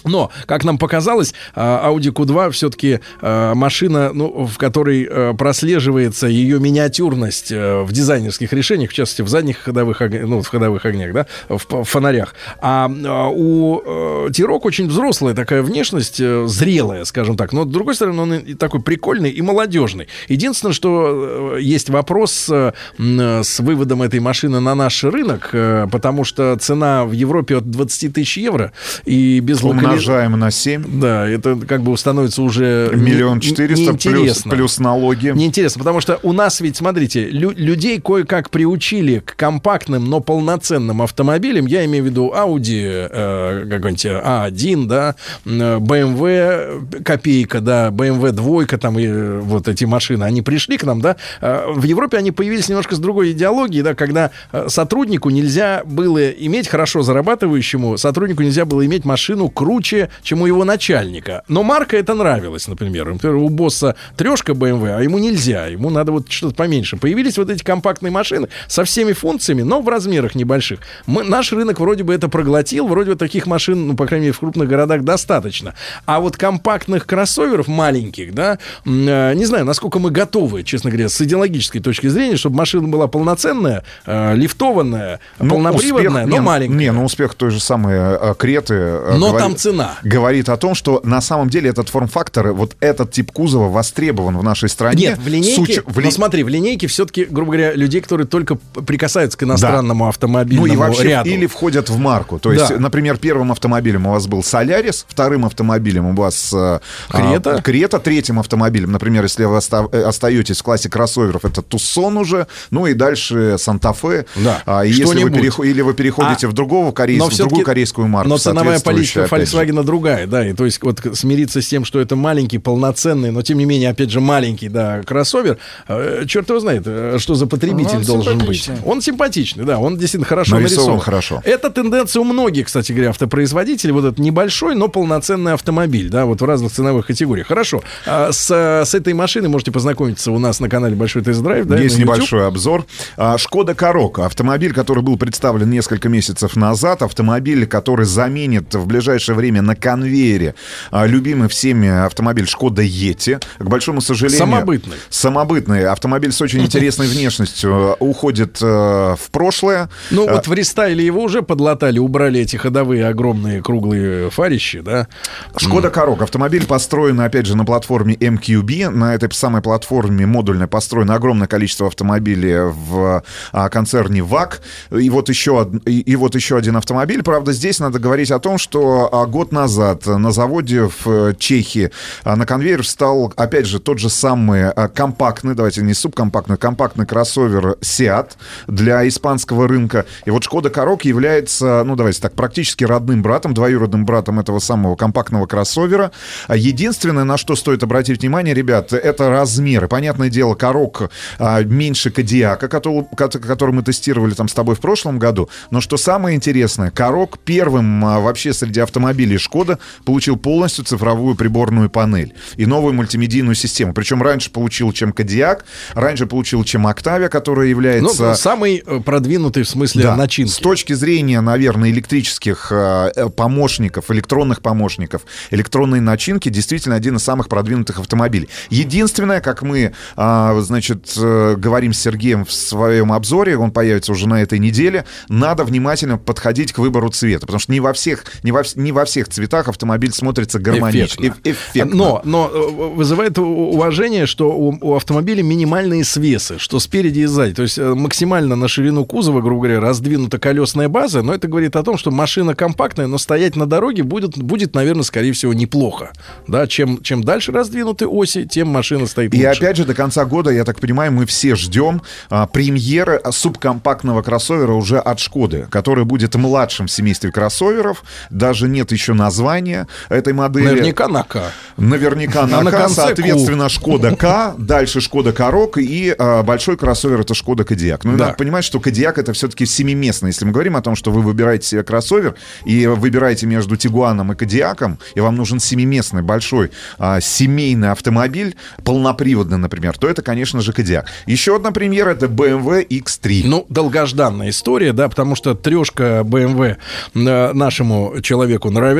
но, 0.04 0.30
как 0.46 0.64
нам 0.64 0.78
показалось, 0.78 1.34
а, 1.54 1.90
Audi 1.90 2.12
Q2 2.12 2.50
все-таки 2.50 3.00
машина, 3.20 4.12
ну, 4.12 4.46
в 4.46 4.58
которой 4.58 5.06
э, 5.08 5.34
прослеживается 5.34 6.26
ее 6.26 6.60
миниатюрность 6.60 7.50
э, 7.50 7.82
в 7.82 7.92
дизайнерских 7.92 8.52
решениях, 8.52 8.90
в 8.90 8.94
частности, 8.94 9.22
в 9.22 9.28
задних 9.28 9.58
ходовых, 9.58 10.00
ну, 10.00 10.42
в 10.42 10.48
ходовых 10.48 10.84
огнях, 10.84 11.12
да, 11.12 11.26
в, 11.48 11.84
фонарях. 11.84 12.34
А, 12.60 12.90
а, 13.04 13.28
у 13.28 13.82
э, 13.84 14.30
Тирок 14.32 14.64
очень 14.64 14.88
взрослая 14.88 15.34
такая 15.34 15.62
внешность, 15.62 16.20
э, 16.20 16.46
зрелая, 16.46 17.04
скажем 17.04 17.36
так. 17.36 17.52
Но, 17.52 17.64
с 17.64 17.68
другой 17.68 17.94
стороны, 17.94 18.22
он 18.22 18.34
и 18.34 18.54
такой 18.54 18.80
прикольный 18.80 19.30
и 19.30 19.42
молодежный. 19.42 20.08
Единственное, 20.28 20.72
что 20.72 21.56
э, 21.56 21.60
есть 21.60 21.90
вопрос 21.90 22.48
э, 22.50 22.72
с 22.98 23.60
выводом 23.60 24.02
этой 24.02 24.20
машины 24.20 24.60
на 24.60 24.74
наш 24.74 25.04
рынок, 25.04 25.50
э, 25.52 25.86
потому 25.90 26.24
что 26.24 26.56
цена 26.56 27.04
в 27.04 27.12
Европе 27.12 27.56
от 27.56 27.70
20 27.70 28.12
тысяч 28.12 28.38
евро 28.38 28.72
и 29.04 29.40
без 29.40 29.62
локали- 29.62 29.93
Умножаем 29.94 30.32
на 30.38 30.50
7. 30.50 31.00
Да, 31.00 31.26
это 31.28 31.56
как 31.56 31.82
бы 31.82 31.96
становится 31.96 32.42
уже 32.42 32.90
Миллион 32.94 33.40
четыреста 33.40 33.94
плюс, 33.94 34.42
плюс 34.42 34.78
налоги. 34.78 35.28
Неинтересно, 35.34 35.78
потому 35.80 36.00
что 36.00 36.18
у 36.22 36.32
нас 36.32 36.60
ведь, 36.60 36.76
смотрите, 36.76 37.28
лю- 37.28 37.54
людей 37.56 38.00
кое-как 38.00 38.50
приучили 38.50 39.20
к 39.20 39.36
компактным, 39.36 40.04
но 40.08 40.20
полноценным 40.20 41.02
автомобилям. 41.02 41.66
Я 41.66 41.84
имею 41.84 42.04
в 42.04 42.06
виду 42.06 42.32
Audi 42.34 43.08
э, 43.10 43.66
какой-нибудь 43.70 44.06
A1, 44.06 44.86
да, 44.86 45.14
м, 45.46 45.60
э, 45.62 45.78
BMW 45.78 47.02
копейка, 47.04 47.60
да, 47.60 47.88
BMW 47.90 48.32
двойка, 48.32 48.78
там 48.78 48.98
и 48.98 49.06
э, 49.06 49.38
вот 49.40 49.68
эти 49.68 49.84
машины, 49.84 50.24
они 50.24 50.42
пришли 50.42 50.76
к 50.76 50.84
нам, 50.84 51.00
да. 51.00 51.16
Э, 51.40 51.66
В 51.74 51.84
Европе 51.84 52.16
они 52.18 52.30
появились 52.32 52.68
немножко 52.68 52.94
с 52.94 52.98
другой 52.98 53.32
идеологией, 53.32 53.82
да, 53.82 53.94
когда 53.94 54.30
сотруднику 54.68 55.30
нельзя 55.30 55.82
было 55.84 56.30
иметь, 56.30 56.68
хорошо 56.68 57.02
зарабатывающему, 57.02 57.96
сотруднику 57.98 58.42
нельзя 58.42 58.64
было 58.64 58.84
иметь 58.86 59.04
машину 59.04 59.48
круче, 59.48 59.83
чем 59.84 60.42
у 60.42 60.46
его 60.46 60.64
начальника. 60.64 61.42
Но 61.48 61.62
марка 61.62 61.96
это 61.96 62.14
нравилась, 62.14 62.66
например. 62.68 63.12
Например, 63.12 63.36
у 63.36 63.48
босса 63.48 63.94
трешка 64.16 64.52
BMW, 64.52 64.96
а 64.96 65.02
ему 65.02 65.18
нельзя, 65.18 65.66
ему 65.66 65.90
надо 65.90 66.12
вот 66.12 66.30
что-то 66.30 66.54
поменьше. 66.54 66.96
Появились 66.96 67.38
вот 67.38 67.50
эти 67.50 67.62
компактные 67.62 68.10
машины 68.10 68.48
со 68.68 68.84
всеми 68.84 69.12
функциями, 69.12 69.62
но 69.62 69.80
в 69.80 69.88
размерах 69.88 70.34
небольших. 70.34 70.80
Мы, 71.06 71.24
наш 71.24 71.52
рынок 71.52 71.80
вроде 71.80 72.02
бы 72.04 72.14
это 72.14 72.28
проглотил, 72.28 72.86
вроде 72.86 73.12
бы 73.12 73.16
таких 73.16 73.46
машин, 73.46 73.88
ну, 73.88 73.96
по 73.96 74.06
крайней 74.06 74.26
мере, 74.26 74.32
в 74.34 74.40
крупных 74.40 74.68
городах 74.68 75.02
достаточно. 75.02 75.74
А 76.06 76.20
вот 76.20 76.36
компактных 76.36 77.06
кроссоверов 77.06 77.68
маленьких, 77.68 78.34
да, 78.34 78.58
э, 78.86 79.34
не 79.34 79.44
знаю, 79.44 79.64
насколько 79.64 79.98
мы 79.98 80.10
готовы, 80.10 80.62
честно 80.62 80.90
говоря, 80.90 81.08
с 81.08 81.20
идеологической 81.20 81.80
точки 81.80 82.06
зрения, 82.08 82.36
чтобы 82.36 82.56
машина 82.56 82.88
была 82.88 83.06
полноценная, 83.08 83.82
э, 84.06 84.34
лифтованная, 84.34 85.20
Ну, 85.38 85.50
полноприводная, 85.50 86.22
успех- 86.24 86.26
но 86.26 86.32
не, 86.36 86.40
маленькая. 86.40 86.74
Не, 86.76 86.92
ну 86.92 87.04
успех 87.04 87.34
той 87.34 87.50
же 87.50 87.60
самой 87.60 87.94
э, 87.96 88.34
Креты. 88.38 88.74
э, 88.74 89.14
Но 89.16 89.28
говорит- 89.28 89.40
там 89.40 89.56
цена. 89.56 89.73
Говорит 90.02 90.48
о 90.48 90.56
том, 90.56 90.74
что 90.74 91.00
на 91.04 91.20
самом 91.20 91.48
деле 91.50 91.70
этот 91.70 91.88
форм-фактор, 91.88 92.52
вот 92.52 92.76
этот 92.80 93.10
тип 93.12 93.30
кузова 93.32 93.68
востребован 93.68 94.36
в 94.38 94.42
нашей 94.42 94.68
стране. 94.68 95.08
Нет, 95.08 95.18
в 95.18 95.26
линейке, 95.28 95.54
С 95.54 95.58
уч- 95.78 95.82
в 95.86 95.98
ли- 95.98 96.04
ну 96.06 96.10
смотри, 96.10 96.42
в 96.44 96.48
линейке 96.48 96.86
все-таки, 96.86 97.24
грубо 97.24 97.52
говоря, 97.52 97.72
людей, 97.74 98.00
которые 98.00 98.26
только 98.26 98.56
прикасаются 98.86 99.36
к 99.38 99.42
иностранному 99.42 100.04
Ну 100.04 100.08
автомобильному 100.10 100.66
и 100.72 100.76
вообще 100.76 101.04
ряду. 101.04 101.28
или 101.30 101.46
входят 101.46 101.88
в 101.90 101.98
марку. 101.98 102.38
То 102.38 102.52
есть, 102.52 102.68
Да. 102.68 102.78
например, 102.78 103.16
первым 103.18 103.52
автомобилем 103.52 104.06
у 104.06 104.10
вас 104.12 104.26
был 104.26 104.42
Солярис, 104.42 105.04
вторым 105.08 105.44
автомобилем 105.44 106.06
у 106.06 106.14
вас 106.14 106.52
э, 106.54 106.80
Крета. 107.08 107.56
а, 107.56 107.62
Крета, 107.62 107.98
третьим 107.98 108.38
автомобилем, 108.38 108.92
например, 108.92 109.22
если 109.24 109.44
вы 109.44 109.56
оста- 109.56 109.84
остаетесь 110.08 110.58
в 110.60 110.62
классе 110.62 110.88
кроссоверов, 110.88 111.44
это 111.44 111.62
Тусон 111.62 112.16
уже, 112.16 112.46
ну 112.70 112.86
и 112.86 112.94
дальше 112.94 113.56
Санта-Фе. 113.58 114.26
Да. 114.36 114.62
А, 114.66 114.82
если 114.82 115.04
вы 115.04 115.12
Что-нибудь. 115.14 115.40
перехо- 115.42 115.66
или 115.66 115.80
вы 115.82 115.94
переходите 115.94 116.46
А, 116.46 116.50
в 116.50 116.52
другого 116.52 116.92
корейского, 116.92 117.30
в 117.30 117.36
другую 117.36 117.64
корейскую 117.64 118.08
марку. 118.08 118.28
Но 118.28 118.38
ценовая 118.38 118.80
политика 118.80 119.26
Volkswagen 119.64 119.82
другая, 119.84 120.26
да, 120.26 120.46
и 120.46 120.52
то 120.52 120.64
есть 120.64 120.82
вот 120.82 121.00
смириться 121.14 121.60
с 121.62 121.68
тем, 121.68 121.84
что 121.84 122.00
это 122.00 122.16
маленький, 122.16 122.58
полноценный, 122.58 123.30
но 123.30 123.42
тем 123.42 123.58
не 123.58 123.64
менее, 123.64 123.90
опять 123.90 124.10
же, 124.10 124.20
маленький, 124.20 124.68
да, 124.68 125.02
кроссовер, 125.02 125.58
э, 125.88 126.24
черт 126.26 126.48
его 126.48 126.60
знает, 126.60 126.82
э, 126.86 127.16
что 127.18 127.34
за 127.34 127.46
потребитель 127.46 127.98
Он 127.98 128.04
должен 128.04 128.38
быть. 128.38 128.70
Он 128.84 129.00
симпатичный, 129.00 129.64
да, 129.64 129.78
он 129.78 129.96
действительно 129.96 130.26
хорошо 130.26 130.56
Нарисован 130.56 130.84
нарисован. 130.84 131.00
хорошо. 131.00 131.42
Это 131.44 131.70
тенденция 131.70 132.20
у 132.20 132.24
многих, 132.24 132.66
кстати 132.66 132.92
говоря, 132.92 133.10
автопроизводителей, 133.10 133.92
вот 133.92 134.04
этот 134.04 134.18
небольшой, 134.18 134.74
но 134.74 134.88
полноценный 134.88 135.52
автомобиль, 135.52 136.08
да, 136.08 136.26
вот 136.26 136.40
в 136.40 136.44
разных 136.44 136.72
ценовых 136.72 137.06
категориях. 137.06 137.46
Хорошо, 137.46 137.82
А 138.06 138.32
с, 138.32 138.50
с 138.50 138.94
этой 138.94 139.12
машиной 139.14 139.48
можете 139.48 139.72
познакомиться 139.72 140.30
у 140.32 140.38
нас 140.38 140.60
на 140.60 140.68
канале 140.68 140.94
Большой 140.94 141.22
тест-драйв, 141.22 141.66
да, 141.66 141.76
Есть 141.78 141.98
небольшой 141.98 142.46
обзор. 142.46 142.86
А, 143.16 143.36
Шкода 143.38 143.74
Корок. 143.74 144.20
Автомобиль, 144.20 144.72
который 144.72 145.02
был 145.02 145.16
представлен 145.16 145.70
несколько 145.70 146.08
месяцев 146.08 146.56
назад. 146.56 147.02
Автомобиль, 147.02 147.66
который 147.66 148.06
заменит 148.06 148.74
в 148.74 148.86
ближайшее 148.86 149.34
время 149.36 149.53
на 149.60 149.74
конвейере 149.76 150.54
а, 150.90 151.06
любимый 151.06 151.48
всеми 151.48 151.88
автомобиль 151.88 152.46
Шкода 152.46 152.82
Ети. 152.82 153.38
К 153.58 153.64
большому 153.64 154.00
сожалению... 154.00 154.38
Самобытный. 154.38 154.96
Самобытный. 155.10 155.86
Автомобиль 155.86 156.32
с 156.32 156.40
очень 156.40 156.62
интересной 156.62 157.06
внешностью 157.06 157.70
э, 157.70 157.96
уходит 158.00 158.58
э, 158.62 158.66
в 158.66 159.30
прошлое. 159.30 159.88
Ну, 160.10 160.28
А, 160.28 160.34
вот 160.34 160.46
в 160.46 160.52
рестайле 160.52 161.04
его 161.04 161.22
уже 161.22 161.42
подлатали, 161.42 161.98
убрали 161.98 162.40
эти 162.40 162.56
ходовые 162.56 163.06
огромные 163.06 163.62
круглые 163.62 164.30
фарищи, 164.30 164.80
да. 164.80 165.08
Шкода 165.56 165.90
Корок. 165.90 166.22
Автомобиль 166.22 166.66
построен, 166.66 167.20
опять 167.20 167.46
же, 167.46 167.56
на 167.56 167.64
платформе 167.64 168.14
MQB. 168.14 168.90
На 168.90 169.14
этой 169.14 169.30
самой 169.32 169.62
платформе 169.62 170.26
модульно 170.26 170.68
построено 170.68 171.14
огромное 171.14 171.46
количество 171.46 171.86
автомобилей 171.86 172.70
в 172.70 173.22
а, 173.52 173.68
концерне 173.68 174.22
ВАК. 174.22 174.60
И 174.90 175.10
вот, 175.10 175.28
еще, 175.28 175.70
и, 175.86 176.00
и 176.00 176.16
вот 176.16 176.34
еще 176.34 176.56
один 176.56 176.76
автомобиль. 176.76 177.22
Правда, 177.22 177.52
здесь 177.52 177.78
надо 177.78 177.98
говорить 177.98 178.30
о 178.30 178.38
том, 178.38 178.58
что 178.58 179.08
а, 179.12 179.26
год 179.34 179.50
назад 179.50 180.06
на 180.06 180.30
заводе 180.30 180.82
в 180.82 181.06
э, 181.06 181.34
Чехии 181.36 181.90
а, 182.22 182.36
на 182.36 182.46
конвейер 182.46 182.84
встал, 182.84 183.32
опять 183.34 183.66
же, 183.66 183.80
тот 183.80 183.98
же 183.98 184.08
самый 184.08 184.70
а, 184.70 184.86
компактный, 184.86 185.56
давайте 185.56 185.82
не 185.82 185.92
субкомпактный, 185.92 186.56
компактный 186.56 187.04
кроссовер 187.04 187.76
Seat 187.80 188.28
для 188.68 189.08
испанского 189.08 189.66
рынка. 189.66 190.06
И 190.24 190.30
вот 190.30 190.44
Шкода 190.44 190.70
Корок 190.70 191.04
является, 191.04 191.82
ну, 191.84 191.96
давайте 191.96 192.20
так, 192.20 192.34
практически 192.34 192.84
родным 192.84 193.22
братом, 193.22 193.54
двоюродным 193.54 194.04
братом 194.04 194.38
этого 194.38 194.60
самого 194.60 194.94
компактного 194.94 195.46
кроссовера. 195.46 196.12
А 196.46 196.54
Единственное, 196.54 197.24
на 197.24 197.36
что 197.36 197.56
стоит 197.56 197.82
обратить 197.82 198.20
внимание, 198.20 198.54
ребят, 198.54 198.92
это 198.92 199.30
размеры. 199.30 199.88
Понятное 199.88 200.30
дело, 200.30 200.54
Корок 200.54 201.10
а, 201.40 201.60
меньше 201.64 202.12
Кадиака, 202.12 202.68
который, 202.68 203.72
мы 203.72 203.82
тестировали 203.82 204.34
там 204.34 204.46
с 204.46 204.54
тобой 204.54 204.76
в 204.76 204.80
прошлом 204.80 205.18
году. 205.18 205.48
Но 205.72 205.80
что 205.80 205.96
самое 205.96 206.36
интересное, 206.36 206.92
Корок 206.92 207.40
первым 207.44 208.04
а, 208.04 208.20
вообще 208.20 208.52
среди 208.52 208.78
автомобилей 208.78 209.23
Шкода 209.36 209.78
получил 210.04 210.36
полностью 210.36 210.84
цифровую 210.84 211.34
приборную 211.34 211.90
панель 211.90 212.34
и 212.56 212.66
новую 212.66 212.94
мультимедийную 212.94 213.54
систему. 213.54 213.92
Причем 213.94 214.22
раньше 214.22 214.50
получил, 214.50 214.92
чем 214.92 215.12
Кадиак, 215.12 215.64
раньше 215.94 216.26
получил, 216.26 216.64
чем 216.64 216.86
Октавия, 216.86 217.28
которая 217.28 217.66
Ну, 217.66 217.70
является... 217.70 218.34
самый 218.34 218.82
э, 218.86 219.00
продвинутый 219.00 219.62
в 219.62 219.68
смысле 219.68 220.02
Да. 220.04 220.16
начинки. 220.16 220.50
С 220.50 220.58
точки 220.58 220.92
зрения, 220.92 221.40
наверное, 221.40 221.90
электрических 221.90 222.68
э, 222.70 223.12
э, 223.16 223.28
помощников, 223.30 224.10
электронных 224.10 224.60
помощников, 224.60 225.22
электронной 225.50 226.00
начинки 226.00 226.48
действительно 226.48 226.94
один 226.96 227.16
из 227.16 227.22
самых 227.24 227.48
продвинутых 227.48 227.98
автомобилей. 227.98 228.48
Единственное, 228.70 229.40
как 229.40 229.62
мы, 229.62 229.92
а, 230.16 230.60
значит, 230.60 231.12
говорим 231.16 231.92
с 231.92 231.98
Сергеем 232.00 232.44
в 232.44 232.52
своем 232.52 233.12
обзоре, 233.12 233.56
он 233.56 233.70
появится 233.70 234.12
уже 234.12 234.28
на 234.28 234.42
этой 234.42 234.58
неделе, 234.58 235.04
надо 235.28 235.64
внимательно 235.64 236.18
подходить 236.18 236.72
к 236.72 236.78
выбору 236.78 237.08
цвета, 237.10 237.46
потому 237.46 237.60
что 237.60 237.72
не 237.72 237.80
во 237.80 237.92
всех, 237.92 238.24
не 238.42 238.52
во, 238.52 238.62
не 238.74 238.92
во 238.92 239.04
всех 239.04 239.13
цветах 239.22 239.68
автомобиль 239.68 240.12
смотрится 240.12 240.58
гармонично. 240.58 241.22
Эффектно. 241.22 241.50
Эф- 241.50 241.56
эффектно. 241.70 241.94
Но, 241.96 242.20
но 242.24 242.50
э, 242.52 242.70
вызывает 242.94 243.38
уважение, 243.38 244.26
что 244.26 244.50
у, 244.50 244.76
у 244.80 244.94
автомобиля 244.96 245.42
минимальные 245.42 246.04
свесы, 246.04 246.58
что 246.58 246.78
спереди 246.80 247.20
и 247.20 247.26
сзади. 247.26 247.54
То 247.54 247.62
есть 247.62 247.78
э, 247.78 247.94
максимально 247.94 248.56
на 248.56 248.68
ширину 248.68 249.04
кузова, 249.04 249.40
грубо 249.40 249.62
говоря, 249.62 249.80
раздвинута 249.80 250.38
колесная 250.38 250.88
база, 250.88 251.22
но 251.22 251.34
это 251.34 251.48
говорит 251.48 251.76
о 251.76 251.82
том, 251.82 251.96
что 251.98 252.10
машина 252.10 252.54
компактная, 252.54 253.06
но 253.06 253.18
стоять 253.18 253.56
на 253.56 253.66
дороге 253.66 254.02
будет, 254.02 254.36
будет 254.36 254.74
наверное, 254.74 255.02
скорее 255.04 255.32
всего, 255.32 255.52
неплохо. 255.52 256.12
Да, 256.48 256.66
чем, 256.66 257.02
чем 257.02 257.22
дальше 257.22 257.52
раздвинуты 257.52 258.06
оси, 258.06 258.46
тем 258.46 258.68
машина 258.68 259.06
стоит 259.06 259.34
И 259.34 259.46
лучше. 259.46 259.58
опять 259.62 259.76
же, 259.76 259.84
до 259.84 259.94
конца 259.94 260.24
года, 260.24 260.50
я 260.50 260.64
так 260.64 260.80
понимаю, 260.80 261.12
мы 261.12 261.26
все 261.26 261.54
ждем 261.54 262.02
а, 262.30 262.46
премьеры 262.46 263.20
субкомпактного 263.30 264.22
кроссовера 264.22 264.72
уже 264.72 264.98
от 264.98 265.20
Шкоды, 265.20 265.66
который 265.70 266.04
будет 266.04 266.34
младшим 266.34 266.86
в 266.86 266.90
семействе 266.90 267.30
кроссоверов. 267.30 268.02
Даже 268.30 268.68
нет 268.68 268.90
еще 268.92 269.03
названия 269.12 269.86
этой 270.08 270.32
модели. 270.32 270.64
Наверняка 270.66 271.08
на 271.08 271.22
К. 271.24 271.52
Наверняка 271.76 272.44
А 272.44 272.46
на, 272.46 272.62
на 272.62 272.70
К, 272.70 272.88
соответственно, 272.88 273.68
Шкода 273.68 274.16
К, 274.16 274.54
дальше 274.56 275.00
Шкода 275.02 275.32
Корок 275.32 275.76
и 275.76 276.14
а, 276.16 276.42
большой 276.42 276.76
кроссовер 276.78 277.20
это 277.20 277.34
Шкода 277.34 277.64
Кодиак. 277.64 278.04
Ну, 278.04 278.16
Да. 278.16 278.26
надо 278.26 278.36
понимать, 278.38 278.64
что 278.64 278.80
Кодиак 278.80 279.18
это 279.18 279.32
все-таки 279.32 279.66
семиместный. 279.66 280.28
Если 280.30 280.44
мы 280.44 280.52
говорим 280.52 280.76
о 280.76 280.82
том, 280.82 280.94
что 280.96 281.10
вы 281.10 281.20
выбираете 281.20 281.66
себе 281.66 281.82
кроссовер 281.82 282.36
и 282.64 282.86
выбираете 282.86 283.46
между 283.46 283.76
Тигуаном 283.76 284.32
и 284.32 284.36
Кодиаком, 284.36 284.98
и 285.14 285.20
вам 285.20 285.36
нужен 285.36 285.58
семиместный 285.60 286.22
большой 286.22 286.70
а, 286.98 287.20
семейный 287.20 287.90
автомобиль, 287.90 288.56
полноприводный, 288.84 289.58
например, 289.58 289.98
то 289.98 290.08
это, 290.08 290.22
конечно 290.22 290.60
же, 290.60 290.72
Кодиак. 290.72 291.06
Еще 291.26 291.56
одна 291.56 291.72
премьера 291.72 292.10
это 292.10 292.26
BMW 292.26 292.86
X3. 292.86 293.42
Ну, 293.44 293.66
долгожданная 293.68 294.50
история, 294.50 294.92
да, 294.92 295.08
потому 295.08 295.34
что 295.34 295.54
трешка 295.54 296.22
BMW 296.24 296.76
э, 297.14 297.52
нашему 297.52 298.20
человеку 298.22 298.70
нравится. 298.70 298.93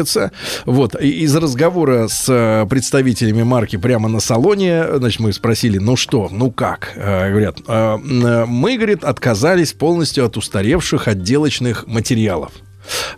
Вот, 0.67 1.01
и 1.01 1.09
из 1.25 1.35
разговора 1.37 2.09
с 2.09 2.27
э, 2.29 2.67
представителями 2.69 3.43
марки 3.43 3.77
прямо 3.77 4.09
на 4.09 4.21
салоне, 4.21 4.85
значит, 4.99 5.21
мы 5.21 5.33
спросили, 5.33 5.79
ну 5.79 5.97
что, 5.97 6.29
ну 6.31 6.51
как? 6.51 6.93
Э, 6.97 7.31
Говорят, 7.31 7.59
«Э, 7.67 7.99
э, 7.99 8.45
мы, 8.47 8.77
говорит, 8.77 9.05
отказались 9.05 9.73
полностью 9.73 10.25
от 10.25 10.37
устаревших 10.37 11.09
отделочных 11.09 11.87
материалов. 11.87 12.53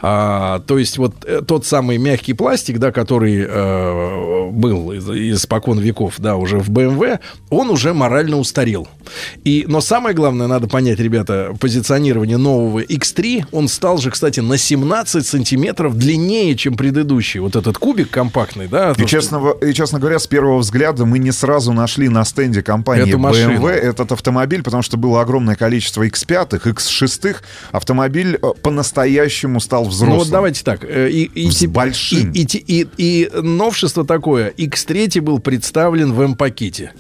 А, 0.02 0.60
то 0.60 0.78
есть 0.78 0.98
вот 0.98 1.14
э, 1.24 1.40
тот 1.46 1.64
самый 1.66 1.98
мягкий 1.98 2.32
пластик, 2.32 2.78
да, 2.78 2.92
который 2.92 3.44
э, 3.48 4.50
был 4.50 4.92
из, 4.92 5.08
испокон 5.08 5.78
веков, 5.78 6.14
да, 6.18 6.36
уже 6.36 6.58
в 6.58 6.70
BMW, 6.70 7.18
он 7.50 7.70
уже 7.70 7.92
морально 7.94 8.36
устарел. 8.38 8.88
И, 9.44 9.64
но 9.68 9.80
самое 9.80 10.14
главное, 10.14 10.46
надо 10.46 10.68
понять, 10.68 10.98
ребята, 10.98 11.54
позиционирование 11.60 12.36
нового 12.36 12.80
X3, 12.82 13.46
он 13.52 13.68
стал 13.68 13.98
же, 13.98 14.10
кстати, 14.10 14.40
на 14.40 14.58
17 14.58 15.26
сантиметров 15.26 15.96
длиннее, 15.96 16.54
чем 16.56 16.76
предыдущий. 16.76 17.40
Вот 17.40 17.56
этот 17.56 17.78
кубик 17.78 18.10
компактный, 18.10 18.68
да. 18.68 18.94
И 18.96 19.06
честно, 19.06 19.38
во- 19.40 19.52
и, 19.52 19.72
честно 19.72 19.98
говоря, 19.98 20.18
с 20.18 20.26
первого 20.26 20.58
взгляда 20.58 21.04
мы 21.04 21.18
не 21.18 21.32
сразу 21.32 21.72
нашли 21.72 22.08
на 22.08 22.24
стенде 22.24 22.62
компании 22.62 23.08
Эту 23.08 23.18
машину. 23.18 23.52
BMW 23.60 23.70
этот 23.70 24.12
автомобиль, 24.12 24.62
потому 24.62 24.82
что 24.82 24.96
было 24.96 25.20
огромное 25.20 25.56
количество 25.56 26.06
X5, 26.06 26.62
X6. 26.62 27.36
Автомобиль 27.72 28.38
э, 28.40 28.46
по-настоящему 29.56 29.60
стал 29.60 29.84
взрослым. 29.84 30.10
Ну 30.10 30.16
вот 30.18 30.30
давайте 30.30 30.62
так. 30.64 30.84
э, 30.84 31.08
И, 31.10 31.24
и, 31.24 31.50
С 31.50 31.66
большим. 31.66 32.32
И, 32.32 32.42
и 32.42 32.82
и- 32.82 32.86
и 32.96 33.30
новшество 33.42 34.04
такое. 34.04 34.50
X3 34.50 35.20
был 35.20 35.38
представлен 35.38 36.12
в 36.12 36.20
М-пакете. 36.20 36.92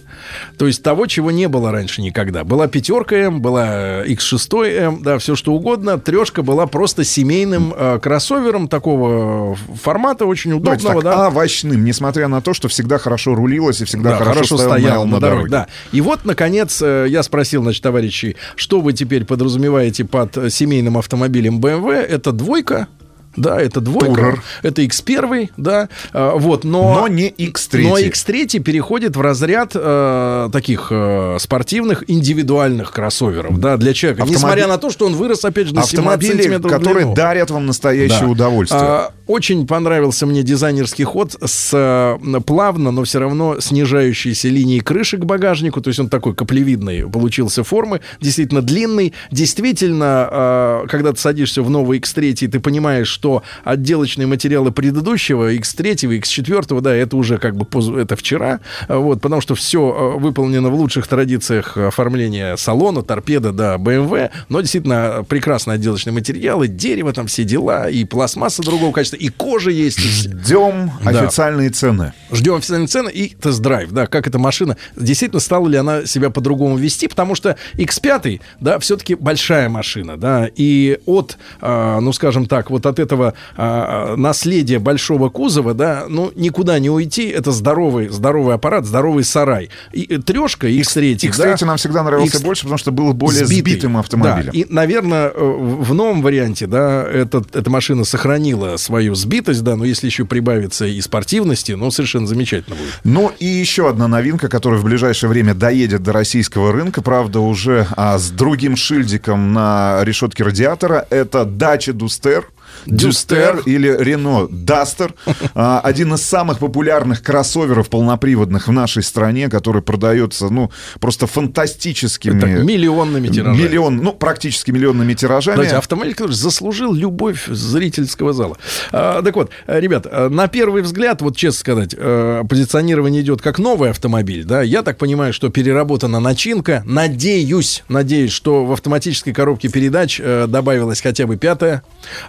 То 0.58 0.66
есть 0.66 0.82
того, 0.82 1.06
чего 1.06 1.30
не 1.30 1.48
было 1.48 1.72
раньше 1.72 2.02
никогда. 2.02 2.44
Была 2.44 2.68
пятерка 2.68 3.16
М, 3.16 3.40
была 3.40 3.66
э, 4.02 4.06
X6 4.08 4.64
М, 4.78 5.02
да, 5.02 5.18
все 5.18 5.36
что 5.36 5.52
угодно. 5.52 5.98
Трешка 5.98 6.42
была 6.42 6.66
просто 6.66 7.04
семейным 7.04 7.74
э, 7.76 7.98
кроссовером 8.00 8.68
такого 8.68 9.54
э, 9.54 9.74
формата, 9.74 10.26
очень 10.26 10.52
удобного, 10.52 11.02
так, 11.02 11.12
да. 11.12 11.28
овощным, 11.28 11.84
несмотря 11.84 12.28
на 12.28 12.40
то, 12.40 12.54
что 12.54 12.68
всегда 12.68 12.98
хорошо 12.98 13.34
рулилось 13.34 13.80
и 13.80 13.84
всегда 13.84 14.10
Да, 14.10 14.24
хорошо, 14.24 14.56
стоял, 14.56 15.06
на, 15.06 15.20
дороге. 15.20 15.50
Да. 15.50 15.66
И 15.92 16.00
вот, 16.00 16.24
наконец, 16.24 16.80
э, 16.82 17.06
я 17.08 17.22
спросил, 17.22 17.62
значит, 17.62 17.82
товарищей, 17.82 18.36
что 18.54 18.80
вы 18.80 18.92
теперь 18.92 19.24
подразумеваете 19.24 20.04
под 20.04 20.36
э, 20.36 20.50
семейным 20.50 20.98
автомобилем 20.98 21.60
BMW? 21.60 21.94
Это 21.94 22.32
двойка? 22.32 22.88
Да, 23.36 23.60
это 23.60 23.80
двойка. 23.80 24.20
Tourer. 24.20 24.38
Это 24.62 24.82
X1, 24.82 25.50
да. 25.56 25.88
а, 26.12 26.36
вот, 26.36 26.64
но... 26.64 26.94
Но 26.94 27.08
не 27.08 27.30
X3. 27.30 27.82
Но 27.82 27.98
X3 27.98 28.60
переходит 28.60 29.16
в 29.16 29.20
разряд 29.20 29.72
э, 29.74 30.48
таких 30.52 30.88
э, 30.90 31.36
спортивных 31.38 32.04
индивидуальных 32.08 32.92
кроссоверов, 32.92 33.58
да, 33.60 33.76
для 33.76 33.92
человека. 33.92 34.22
Автомобиль- 34.22 34.36
Несмотря 34.42 34.66
на 34.68 34.78
то, 34.78 34.90
что 34.90 35.06
он 35.06 35.14
вырос, 35.14 35.44
опять 35.44 35.68
же, 35.68 35.74
на 35.74 35.82
17 35.82 35.98
Автомобили, 35.98 36.32
сантиметров 36.42 36.72
в 36.72 36.74
которые 36.74 36.96
длину. 37.04 37.14
дарят 37.14 37.50
вам 37.50 37.66
настоящее 37.66 38.20
Да. 38.20 38.26
удовольствие. 38.28 38.80
А, 38.82 39.12
очень 39.26 39.66
понравился 39.66 40.24
мне 40.26 40.42
дизайнерский 40.42 41.04
ход 41.04 41.34
с 41.44 41.70
э, 41.72 42.40
плавно, 42.46 42.90
но 42.90 43.04
все 43.04 43.18
равно 43.18 43.60
снижающейся 43.60 44.48
линией 44.48 44.80
крыши 44.80 45.16
к 45.18 45.24
багажнику. 45.24 45.80
То 45.80 45.88
есть 45.88 46.00
он 46.00 46.08
такой 46.08 46.34
каплевидный 46.34 47.08
получился 47.08 47.64
формы, 47.64 48.00
действительно 48.20 48.62
длинный. 48.62 49.12
Действительно, 49.30 50.28
э, 50.30 50.86
когда 50.88 51.12
ты 51.12 51.18
садишься 51.20 51.62
в 51.62 51.70
новый 51.70 51.98
X3, 51.98 52.48
ты 52.48 52.60
понимаешь, 52.60 53.08
что 53.08 53.25
что 53.26 53.42
отделочные 53.64 54.26
материалы 54.28 54.70
предыдущего 54.70 55.52
X3, 55.52 55.94
X4, 56.20 56.80
да, 56.80 56.94
это 56.94 57.16
уже 57.16 57.38
как 57.38 57.56
бы 57.56 57.64
поз- 57.64 57.88
это 57.88 58.14
вчера, 58.14 58.60
а, 58.86 58.98
вот, 58.98 59.20
потому 59.20 59.40
что 59.40 59.56
все 59.56 60.16
выполнено 60.20 60.68
в 60.70 60.74
лучших 60.74 61.08
традициях 61.08 61.76
оформления 61.76 62.56
салона, 62.56 63.02
торпеда, 63.02 63.50
да, 63.52 63.76
BMW, 63.78 64.30
но 64.48 64.60
действительно 64.60 65.24
прекрасные 65.28 65.74
отделочные 65.74 66.12
материалы, 66.12 66.68
дерево 66.68 67.12
там 67.12 67.26
все 67.26 67.42
дела, 67.42 67.90
и 67.90 68.04
пластмасса 68.04 68.62
другого 68.62 68.92
качества, 68.92 69.16
и 69.16 69.28
кожа 69.28 69.70
есть. 69.70 69.98
Ждем 69.98 70.92
Да. 71.02 71.10
официальные 71.10 71.70
цены. 71.70 72.12
Ждем 72.30 72.54
официальные 72.54 72.86
цены 72.86 73.10
и 73.10 73.34
тест-драйв, 73.34 73.90
да, 73.90 74.06
как 74.06 74.28
эта 74.28 74.38
машина, 74.38 74.76
действительно 74.94 75.40
стала 75.40 75.66
ли 75.66 75.76
она 75.76 76.06
себя 76.06 76.30
по-другому 76.30 76.76
вести, 76.76 77.08
потому 77.08 77.34
что 77.34 77.56
X5, 77.74 78.40
да, 78.60 78.78
все-таки 78.78 79.16
большая 79.16 79.68
машина, 79.68 80.16
да, 80.16 80.48
и 80.54 80.98
от, 81.06 81.38
а, 81.60 81.98
ну, 82.00 82.12
скажем 82.12 82.46
так, 82.46 82.70
вот 82.70 82.86
от 82.86 83.00
этого 83.00 83.15
а, 83.56 84.16
наследия 84.16 84.78
большого 84.78 85.28
кузова, 85.28 85.74
да, 85.74 86.04
ну, 86.08 86.32
никуда 86.34 86.78
не 86.78 86.90
уйти, 86.90 87.28
это 87.28 87.52
здоровый, 87.52 88.08
здоровый 88.08 88.54
аппарат, 88.54 88.86
здоровый 88.86 89.24
сарай. 89.24 89.70
И 89.92 90.06
э, 90.08 90.18
трешка 90.18 90.68
X3, 90.68 91.16
X3 91.16 91.56
да, 91.58 91.66
нам 91.66 91.76
всегда 91.76 92.02
нравился 92.02 92.36
X- 92.36 92.44
больше, 92.44 92.62
потому 92.62 92.78
что 92.78 92.92
был 92.92 93.12
более 93.12 93.46
сбитый. 93.46 93.72
сбитым 93.72 93.96
автомобилем. 93.96 94.52
Да, 94.52 94.58
и, 94.58 94.66
наверное, 94.68 95.28
э, 95.28 95.32
в 95.36 95.94
новом 95.94 96.22
варианте, 96.22 96.66
да, 96.66 97.04
этот, 97.04 97.54
эта 97.54 97.70
машина 97.70 98.04
сохранила 98.04 98.76
свою 98.76 99.14
сбитость, 99.14 99.62
да, 99.62 99.76
но 99.76 99.84
если 99.84 100.06
еще 100.06 100.24
прибавится 100.24 100.86
и 100.86 101.00
спортивности, 101.00 101.72
ну, 101.72 101.90
совершенно 101.90 102.26
замечательно 102.26 102.76
будет. 102.76 103.00
Ну 103.04 103.32
и 103.38 103.46
еще 103.46 103.88
одна 103.88 104.08
новинка, 104.08 104.48
которая 104.48 104.80
в 104.80 104.84
ближайшее 104.84 105.30
время 105.30 105.54
доедет 105.54 106.02
до 106.02 106.12
российского 106.12 106.72
рынка, 106.72 107.02
правда, 107.02 107.40
уже 107.40 107.86
а, 107.96 108.18
с 108.18 108.30
другим 108.30 108.76
шильдиком 108.76 109.52
на 109.52 110.00
решетке 110.02 110.44
радиатора. 110.44 111.06
Это 111.10 111.42
Dacia 111.42 111.92
Duster. 111.92 112.44
Дюстер 112.86 113.62
или 113.66 113.94
Рено 113.98 114.48
Дастер. 114.50 115.14
А, 115.54 115.80
Один 115.84 116.14
из 116.14 116.22
самых 116.22 116.58
популярных 116.58 117.22
кроссоверов 117.22 117.88
полноприводных 117.88 118.68
в 118.68 118.72
нашей 118.72 119.02
стране, 119.02 119.48
который 119.48 119.82
продается, 119.82 120.48
ну, 120.48 120.70
просто 121.00 121.26
фантастическими... 121.26 122.40
Так, 122.40 122.50
миллионными 122.64 123.28
тиражами. 123.28 123.62
Миллион, 123.62 123.96
ну, 123.98 124.12
практически 124.12 124.70
миллионными 124.70 125.14
тиражами. 125.14 125.56
Знаете, 125.56 125.76
автомобиль, 125.76 126.14
который 126.14 126.32
заслужил 126.32 126.92
любовь 126.92 127.46
зрительского 127.46 128.32
зала. 128.32 128.56
А, 128.92 129.22
так 129.22 129.34
вот, 129.36 129.50
ребят, 129.66 130.06
э, 130.10 130.28
на 130.28 130.48
первый 130.48 130.82
взгляд, 130.82 131.22
вот 131.22 131.36
честно 131.36 131.60
сказать, 131.60 131.94
э, 131.96 132.42
позиционирование 132.48 133.22
идет 133.22 133.40
как 133.42 133.58
новый 133.58 133.90
автомобиль, 133.90 134.44
да, 134.44 134.62
я 134.62 134.82
так 134.82 134.98
понимаю, 134.98 135.32
что 135.32 135.48
переработана 135.48 136.20
начинка, 136.20 136.82
надеюсь, 136.84 137.84
надеюсь, 137.88 138.32
что 138.32 138.64
в 138.64 138.72
автоматической 138.72 139.32
коробке 139.32 139.68
передач 139.68 140.20
добавилась 140.20 141.00
хотя 141.00 141.26
бы 141.26 141.36
пятая, 141.36 141.82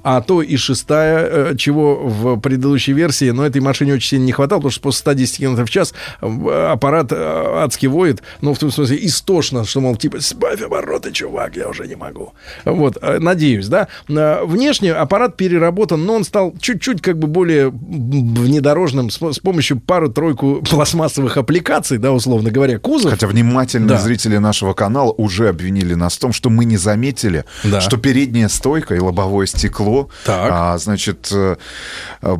а 0.03 0.21
то 0.21 0.36
и 0.41 0.55
шестая, 0.57 1.27
э, 1.51 1.55
чего 1.57 1.95
в 1.95 2.39
предыдущей 2.39 2.93
версии, 2.93 3.29
но 3.31 3.45
этой 3.45 3.61
машине 3.61 3.93
очень 3.93 4.09
сильно 4.09 4.25
не 4.25 4.31
хватало, 4.31 4.59
потому 4.59 4.71
что 4.71 4.81
после 4.81 4.99
110 4.99 5.37
км 5.37 5.65
в 5.65 5.69
час 5.69 5.93
э, 6.21 6.69
аппарат 6.71 7.11
э, 7.11 7.15
адски 7.63 7.85
воет, 7.87 8.21
ну, 8.41 8.53
в 8.53 8.59
том 8.59 8.71
смысле, 8.71 8.97
истошно, 9.05 9.65
что, 9.65 9.81
мол, 9.81 9.95
типа, 9.95 10.19
сбавь 10.19 10.61
обороты, 10.61 11.11
чувак, 11.11 11.55
я 11.57 11.67
уже 11.69 11.87
не 11.87 11.95
могу. 11.95 12.33
Вот, 12.65 12.97
надеюсь, 13.19 13.67
да. 13.67 13.87
Внешне 14.07 14.93
аппарат 14.93 15.37
переработан, 15.37 16.03
но 16.05 16.15
он 16.15 16.23
стал 16.23 16.53
чуть-чуть 16.59 17.01
как 17.01 17.17
бы 17.17 17.27
более 17.27 17.69
внедорожным 17.69 19.09
с, 19.09 19.17
с 19.21 19.39
помощью 19.39 19.79
пары-тройку 19.79 20.61
пластмассовых 20.69 21.37
аппликаций, 21.37 21.97
да, 21.97 22.11
условно 22.11 22.51
говоря, 22.51 22.79
кузов. 22.79 23.11
Хотя 23.11 23.27
внимательные 23.27 23.87
Да. 23.89 23.97
зрители 23.97 24.37
нашего 24.37 24.73
канала 24.73 25.11
уже 25.11 25.49
обвинили 25.49 25.93
нас 25.93 26.15
в 26.15 26.19
том, 26.19 26.33
что 26.33 26.49
мы 26.49 26.65
не 26.65 26.77
заметили, 26.77 27.45
Да. 27.63 27.81
что 27.81 27.97
передняя 27.97 28.47
стойка 28.47 28.95
и 28.95 28.99
лобовое 28.99 29.45
стекло, 29.47 30.09
а, 30.33 30.77
значит, 30.77 31.29
э, 31.31 31.55
э, 32.21 32.37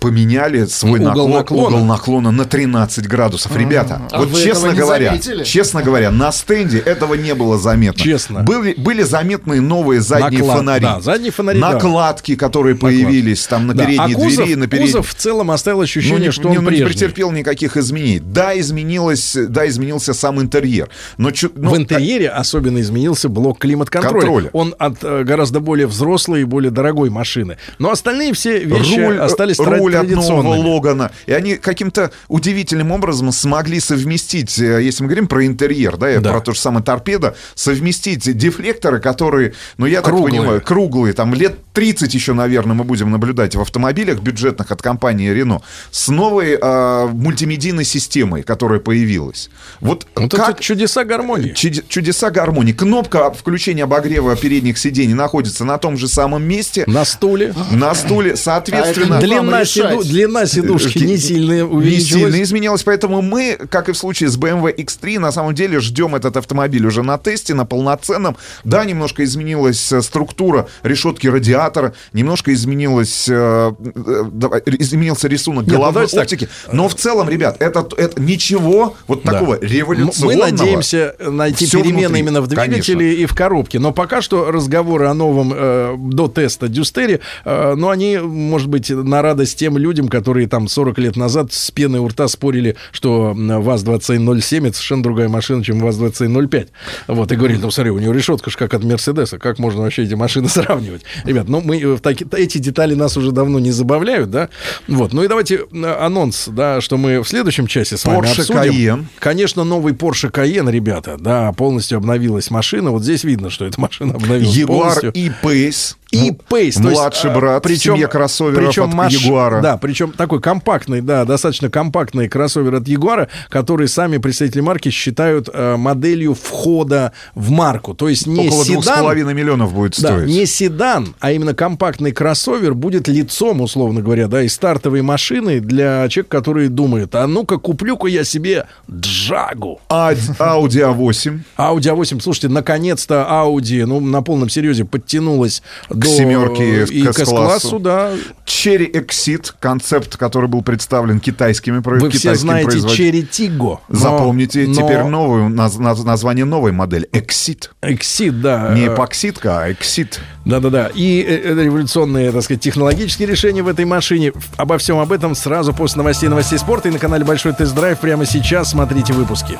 поменяли 0.00 0.66
свой 0.66 1.00
угол 1.00 1.28
наклон, 1.28 1.30
наклона. 1.32 1.66
угол 1.76 1.84
наклона 1.84 2.30
на 2.30 2.44
13 2.44 3.06
градусов. 3.06 3.56
Ребята, 3.56 4.02
А 4.10 4.18
вот 4.20 4.34
честно 4.38 4.68
не 4.68 4.78
говоря, 4.78 5.06
заметили? 5.10 5.44
честно 5.44 5.82
говоря, 5.82 6.10
на 6.10 6.30
стенде 6.32 6.78
этого 6.78 7.14
не 7.14 7.34
было 7.34 7.58
заметно. 7.58 8.02
Честно. 8.02 8.40
Были, 8.42 8.74
были 8.76 9.02
заметны 9.02 9.60
новые 9.60 10.00
задние 10.00 10.40
Наклад- 10.42 10.56
фонари. 10.58 10.82
да, 10.84 11.00
задние 11.00 11.32
фонари, 11.32 11.60
да. 11.60 11.72
Накладки, 11.72 12.36
которые 12.36 12.76
появились 12.76 13.46
там 13.46 13.66
на 13.66 13.74
Да, 13.74 13.84
передней 13.84 14.14
а 14.14 14.16
кузов, 14.16 14.44
двери, 14.44 14.54
на 14.56 14.66
передней... 14.66 14.86
кузов 14.92 15.08
в 15.08 15.14
целом 15.14 15.50
оставил 15.50 15.80
ощущение, 15.80 16.18
Ну, 16.18 16.24
не, 16.26 16.30
что 16.30 16.48
не- 16.48 16.58
он 16.58 16.64
ну, 16.64 16.70
не 16.70 16.76
прежний. 16.76 16.86
претерпел 16.94 17.30
никаких 17.32 17.76
изменений. 17.76 18.20
Да, 18.20 18.58
изменилось, 18.58 19.36
да, 19.48 19.66
изменился 19.68 20.14
сам 20.14 20.40
интерьер. 20.40 20.88
Но 21.18 21.30
чё- 21.30 21.50
ну, 21.54 21.70
в 21.70 21.76
интерьере 21.76 22.28
особенно 22.28 22.80
изменился 22.80 23.28
блок 23.28 23.58
климат-контроля. 23.58 24.20
Контроля. 24.20 24.50
Он 24.52 24.74
от 24.78 25.02
э, 25.02 25.24
гораздо 25.24 25.60
более 25.60 25.86
взрослой 25.86 26.42
и 26.42 26.44
более 26.44 26.70
дорогой 26.70 27.10
машины. 27.10 27.56
Но 27.78 27.90
остальные 27.90 28.32
все 28.34 28.58
вещи 28.60 28.98
руль, 28.98 29.18
остались 29.18 29.56
нового 29.76 29.90
традиционными. 29.90 30.62
Логана. 30.68 31.10
И 31.26 31.32
они 31.32 31.56
каким-то 31.56 32.10
удивительным 32.28 32.90
образом 32.92 33.30
смогли 33.32 33.80
совместить, 33.80 34.58
э, 34.58 34.82
если 34.82 35.02
мы 35.02 35.08
говорим 35.08 35.26
про 35.28 35.46
интерьер, 35.46 35.96
да, 35.96 36.10
и 36.12 36.18
Да. 36.18 36.32
про 36.32 36.40
то 36.40 36.52
же 36.52 36.60
самое 36.60 36.84
торпедо, 36.84 37.34
совместить 37.54 38.36
дефлекторы, 38.36 39.00
которые, 39.00 39.54
ну, 39.78 39.86
я 39.86 40.00
Круглые. 40.02 40.30
так 40.32 40.40
понимаю, 40.40 40.60
круглые, 40.62 41.12
там 41.14 41.34
лет 41.34 41.56
30 41.72 42.14
еще, 42.14 42.32
наверное, 42.34 42.74
мы 42.74 42.84
будем 42.84 43.10
наблюдать 43.10 43.54
в 43.56 43.60
автомобилях 43.60 44.20
бюджетных 44.20 44.70
от 44.72 44.82
компании 44.82 45.32
Renault 45.32 45.62
с 45.90 46.08
новой 46.08 46.58
а, 46.60 47.06
мультимедийной 47.08 47.84
системой, 47.84 48.42
которая 48.42 48.78
появилась. 48.80 49.48
Вот, 49.80 50.06
Вот 50.14 50.32
как... 50.34 50.50
это 50.50 50.62
чудеса 50.62 51.04
гармонии. 51.04 51.52
Чуд- 51.52 51.84
Чудеса 51.88 52.30
гармонии. 52.30 52.72
Кнопка 52.72 53.30
включения 53.32 53.84
обогрева 53.84 54.36
передних 54.36 54.78
сидений 54.78 55.14
находится 55.14 55.64
на 55.64 55.78
том 55.78 55.96
же 55.96 56.08
самом 56.08 56.42
месте. 56.44 56.84
На 56.86 57.04
стуле. 57.04 57.54
На 57.70 57.94
стуле, 57.94 58.36
соответственно... 58.36 59.16
А 59.16 59.18
это 59.18 59.26
не 59.26 59.36
вам 59.36 59.46
Длина, 59.64 60.02
длина 60.02 60.46
сидушки 60.46 60.98
не 60.98 61.16
сильно 61.16 61.52
не 61.54 61.62
увеличилась. 61.62 62.08
сильно 62.32 62.42
изменилось, 62.42 62.82
поэтому 62.82 63.22
мы, 63.22 63.58
как 63.70 63.88
и 63.88 63.92
в 63.92 63.96
случае 63.96 64.28
с 64.28 64.36
BMW 64.38 64.74
X3, 64.74 65.18
на 65.18 65.32
самом 65.32 65.54
деле 65.54 65.80
ждем 65.80 66.14
этот 66.14 66.36
автомобиль 66.36 66.84
уже 66.86 67.02
на 67.02 67.18
тесте, 67.18 67.54
на 67.54 67.64
полноценном. 67.64 68.36
Да, 68.64 68.84
немножко 68.84 69.24
изменилась 69.24 69.92
э, 69.92 70.02
структура 70.02 70.68
решетки 70.82 71.26
радиатора, 71.26 71.94
немножко 72.12 72.52
изменилась, 72.52 73.26
э, 73.28 73.72
э, 73.78 74.60
изменился 74.78 75.28
рисунок 75.28 75.64
Нет, 75.64 75.72
ну 75.72 75.78
головной 75.78 76.06
давайте 76.06 76.16
так. 76.16 76.24
оптики. 76.24 76.48
Но 76.72 76.88
в 76.88 76.94
целом, 76.94 77.28
ребят, 77.28 77.56
это, 77.60 77.86
это 77.96 78.20
ничего 78.20 78.96
вот 79.06 79.22
Да. 79.24 79.32
такого 79.32 79.58
Мы 79.60 79.66
революционного. 79.66 80.50
надеемся 80.50 81.14
найти 81.20 81.70
перемены 81.70 82.06
внутри, 82.08 82.20
именно 82.20 82.40
в 82.40 82.46
двигателе 82.46 82.96
конечно. 82.98 83.22
и 83.22 83.26
в 83.26 83.34
коробке. 83.34 83.78
Но 83.78 83.92
пока 83.92 84.22
что 84.22 84.50
разговоры 84.50 85.06
о 85.06 85.14
новом 85.14 85.52
э, 85.54 85.94
до 85.98 86.28
теста 86.28 86.68
Дюстере, 86.68 87.20
э, 87.44 87.74
ну, 87.76 87.88
они, 87.88 88.18
может 88.18 88.68
быть, 88.68 88.90
на 88.90 89.22
радость 89.22 89.51
тем 89.54 89.76
людям, 89.78 90.08
которые 90.08 90.48
там 90.48 90.68
40 90.68 90.98
лет 90.98 91.16
назад 91.16 91.52
с 91.52 91.70
пеной 91.70 92.00
у 92.00 92.08
рта 92.08 92.28
спорили, 92.28 92.76
что 92.92 93.32
ВАЗ-2107 93.34 94.68
это 94.68 94.76
совершенно 94.76 95.02
другая 95.02 95.28
машина, 95.28 95.64
чем 95.64 95.80
ВАЗ-2105. 95.80 96.68
Вот, 97.08 97.32
и 97.32 97.36
говорили, 97.36 97.58
ну, 97.58 97.70
смотри, 97.70 97.90
у 97.90 97.98
него 97.98 98.12
решетка 98.12 98.50
же 98.50 98.56
как 98.56 98.74
от 98.74 98.84
Мерседеса, 98.84 99.38
как 99.38 99.58
можно 99.58 99.82
вообще 99.82 100.04
эти 100.04 100.14
машины 100.14 100.48
сравнивать? 100.48 101.02
Ребят, 101.24 101.48
ну, 101.48 101.60
мы 101.60 101.80
э, 101.80 101.94
в 101.96 102.00
таки- 102.00 102.26
эти 102.36 102.58
детали 102.58 102.94
нас 102.94 103.16
уже 103.16 103.32
давно 103.32 103.58
не 103.58 103.70
забавляют, 103.70 104.30
да? 104.30 104.48
Вот, 104.88 105.12
ну 105.12 105.22
и 105.24 105.28
давайте 105.28 105.60
э, 105.72 105.96
анонс, 106.00 106.48
да, 106.48 106.80
что 106.80 106.96
мы 106.96 107.20
в 107.22 107.28
следующем 107.28 107.66
часе 107.66 107.96
с 107.96 108.04
вами 108.04 108.20
Porsche 108.26 108.40
обсудим. 108.40 108.60
Cayenne. 108.62 109.04
Конечно, 109.18 109.64
новый 109.64 109.92
Porsche 109.92 110.30
Cayenne, 110.30 110.70
ребята, 110.70 111.16
да, 111.18 111.52
полностью 111.52 111.98
обновилась 111.98 112.50
машина. 112.50 112.90
Вот 112.90 113.02
здесь 113.02 113.24
видно, 113.24 113.50
что 113.50 113.64
эта 113.64 113.80
машина 113.80 114.14
обновилась 114.14 114.56
Jaguar 114.56 114.66
полностью. 114.66 115.12
и 115.12 115.30
Pace. 115.42 115.96
И 116.12 116.30
Ну, 116.30 116.38
Pace, 116.48 116.48
то 116.50 116.58
есть, 116.58 116.80
Младший 116.80 117.30
а, 117.30 117.34
брат 117.34 117.64
в 117.64 117.76
семье 117.76 118.06
кроссоверов 118.06 118.66
причем 118.68 118.84
от 118.90 118.94
маш- 118.94 119.12
Ягуара. 119.14 119.62
Да, 119.62 119.76
причем 119.78 120.12
такой 120.12 120.42
компактный, 120.42 121.00
да, 121.00 121.24
достаточно 121.24 121.70
компактный 121.70 122.28
кроссовер 122.28 122.74
от 122.74 122.86
Ягуара, 122.86 123.28
который 123.48 123.88
сами 123.88 124.18
представители 124.18 124.60
марки 124.60 124.90
считают 124.90 125.48
э, 125.52 125.76
моделью 125.76 126.34
входа 126.34 127.12
в 127.34 127.50
марку. 127.50 127.94
То 127.94 128.10
есть 128.10 128.26
не 128.26 128.48
Около 128.48 128.64
седан, 128.64 129.00
половиной 129.00 129.32
миллионов 129.32 129.72
будет 129.72 129.98
да, 130.02 130.08
стоить. 130.08 130.28
не 130.28 130.44
седан, 130.44 131.14
а 131.18 131.32
именно 131.32 131.54
компактный 131.54 132.12
кроссовер 132.12 132.74
будет 132.74 133.08
лицом, 133.08 133.62
условно 133.62 134.02
говоря, 134.02 134.28
да, 134.28 134.42
и 134.42 134.48
стартовой 134.48 135.00
машины 135.00 135.60
для 135.60 136.06
человека, 136.10 136.28
который 136.36 136.68
думает, 136.68 137.14
а 137.14 137.26
ну-ка 137.26 137.56
куплю-ка 137.56 138.06
я 138.08 138.24
себе 138.24 138.66
Джагу. 138.90 139.80
А- 139.88 140.12
Audi 140.12 140.94
A8. 140.94 141.40
Audi 141.56 141.94
A8, 141.96 142.20
слушайте, 142.20 142.48
наконец-то 142.48 143.26
Audi, 143.30 143.86
ну, 143.86 143.98
на 144.00 144.20
полном 144.20 144.50
серьезе 144.50 144.84
подтянулась 144.84 145.62
К 146.02 146.06
семерке, 146.06 146.84
и 146.84 147.02
к 147.02 147.18
S-классу, 147.18 147.78
да. 147.78 148.12
Cherry 148.46 148.90
Exit, 148.92 149.52
концепт, 149.60 150.16
который 150.16 150.48
был 150.48 150.62
представлен 150.62 151.20
китайскими 151.20 151.80
про- 151.80 151.98
Вы 151.98 152.10
все 152.10 152.34
знаете 152.34 152.78
Tiggo. 152.78 153.78
но- 153.88 153.98
Запомните 153.98 154.66
но- 154.66 154.74
теперь 154.74 155.02
новую, 155.04 155.48
наз- 155.48 155.78
наз- 155.78 156.04
название 156.04 156.44
новой 156.44 156.72
модели. 156.72 157.08
Exit. 157.12 157.70
Exit, 157.82 158.32
да. 158.32 158.72
Не 158.74 158.86
эпоксидка, 158.88 159.62
а 159.64 159.70
Exit. 159.70 160.18
Да-да-да. 160.44 160.90
И 160.94 161.22
э, 161.22 161.50
э, 161.52 161.62
революционные, 161.62 162.32
так 162.32 162.42
сказать, 162.42 162.60
технологические 162.60 163.28
решения 163.28 163.62
в 163.62 163.68
этой 163.68 163.84
машине. 163.84 164.32
Обо 164.56 164.78
всем 164.78 164.98
об 164.98 165.12
этом 165.12 165.34
сразу 165.34 165.72
после 165.72 165.98
новостей 165.98 166.28
новостей 166.28 166.58
спорта. 166.58 166.88
И 166.88 166.92
на 166.92 166.98
канале 166.98 167.24
Большой 167.24 167.52
тест-драйв 167.52 167.98
прямо 167.98 168.26
сейчас 168.26 168.70
смотрите 168.70 169.12
выпуски. 169.12 169.58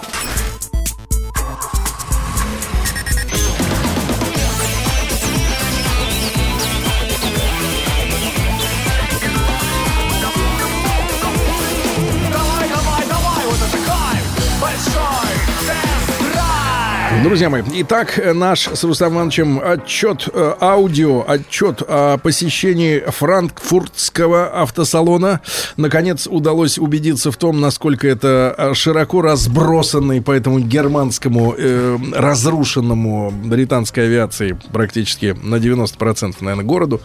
Друзья 17.33 17.49
мои, 17.49 17.63
итак, 17.77 18.19
э, 18.19 18.35
наш 18.35 18.69
с 18.69 18.85
Рустамом 18.85 19.15
Ивановичем 19.15 19.59
отчет, 19.59 20.29
э, 20.31 20.55
аудио, 20.61 21.25
отчет 21.27 21.83
о 21.89 22.19
посещении 22.19 22.99
франкфуртского 22.99 24.61
автосалона. 24.61 25.41
Наконец 25.79 26.27
удалось 26.27 26.77
убедиться 26.79 27.33
в 27.33 27.39
том, 27.39 27.59
насколько 27.59 28.07
это 28.07 28.55
э, 28.59 28.75
широко 28.75 29.23
разбросанный 29.23 30.21
по 30.21 30.33
этому 30.33 30.61
германскому 30.61 31.55
э, 31.57 31.97
разрушенному 32.13 33.31
британской 33.31 34.05
авиации 34.05 34.59
практически 34.71 35.35
на 35.43 35.55
90% 35.55 36.35
наверное, 36.41 36.67
городу. 36.67 37.01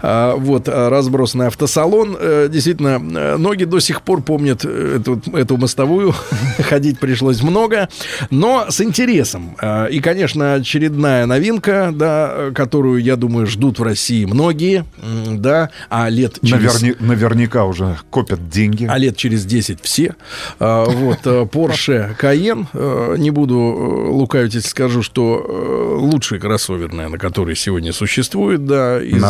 А, 0.00 0.36
вот, 0.36 0.70
а, 0.70 0.88
разбросанный 0.88 1.48
автосалон. 1.48 2.16
Э, 2.18 2.48
действительно, 2.50 2.96
э, 2.96 3.36
ноги 3.36 3.64
до 3.64 3.80
сих 3.80 4.00
пор 4.00 4.22
помнят 4.22 4.64
э, 4.64 5.00
эту, 5.00 5.20
эту 5.36 5.58
мостовую. 5.58 6.14
Ходить 6.60 6.98
пришлось 6.98 7.42
много, 7.42 7.90
но 8.30 8.70
с 8.70 8.80
интересом. 8.80 9.54
А, 9.66 9.86
И, 9.86 10.00
конечно, 10.00 10.54
очередная 10.54 11.26
новинка, 11.26 11.90
да, 11.94 12.50
которую, 12.54 13.02
я 13.02 13.16
думаю, 13.16 13.46
ждут 13.46 13.78
в 13.78 13.82
России 13.82 14.24
многие, 14.24 14.84
да, 15.30 15.70
а 15.90 16.08
лет 16.08 16.38
через... 16.42 16.82
Наверни- 16.82 16.96
наверняка 17.00 17.64
уже 17.64 17.98
копят 18.10 18.48
деньги. 18.48 18.86
А 18.88 18.96
лет 18.98 19.16
через 19.16 19.44
10 19.44 19.80
все. 19.82 20.14
А, 20.60 20.84
Вот 20.84 21.20
э, 21.24 21.42
Porsche 21.50 22.16
Cayenne. 22.20 22.66
э, 22.72 23.16
Не 23.18 23.30
буду 23.30 23.56
э, 23.56 24.10
лукавить, 24.10 24.54
если 24.54 24.68
скажу, 24.68 25.02
что 25.02 25.96
лучший 25.98 26.38
кроссовер, 26.38 26.92
наверное, 26.92 27.18
который 27.18 27.56
сегодня 27.56 27.92
существует, 27.92 28.64
да, 28.66 29.02
из, 29.02 29.22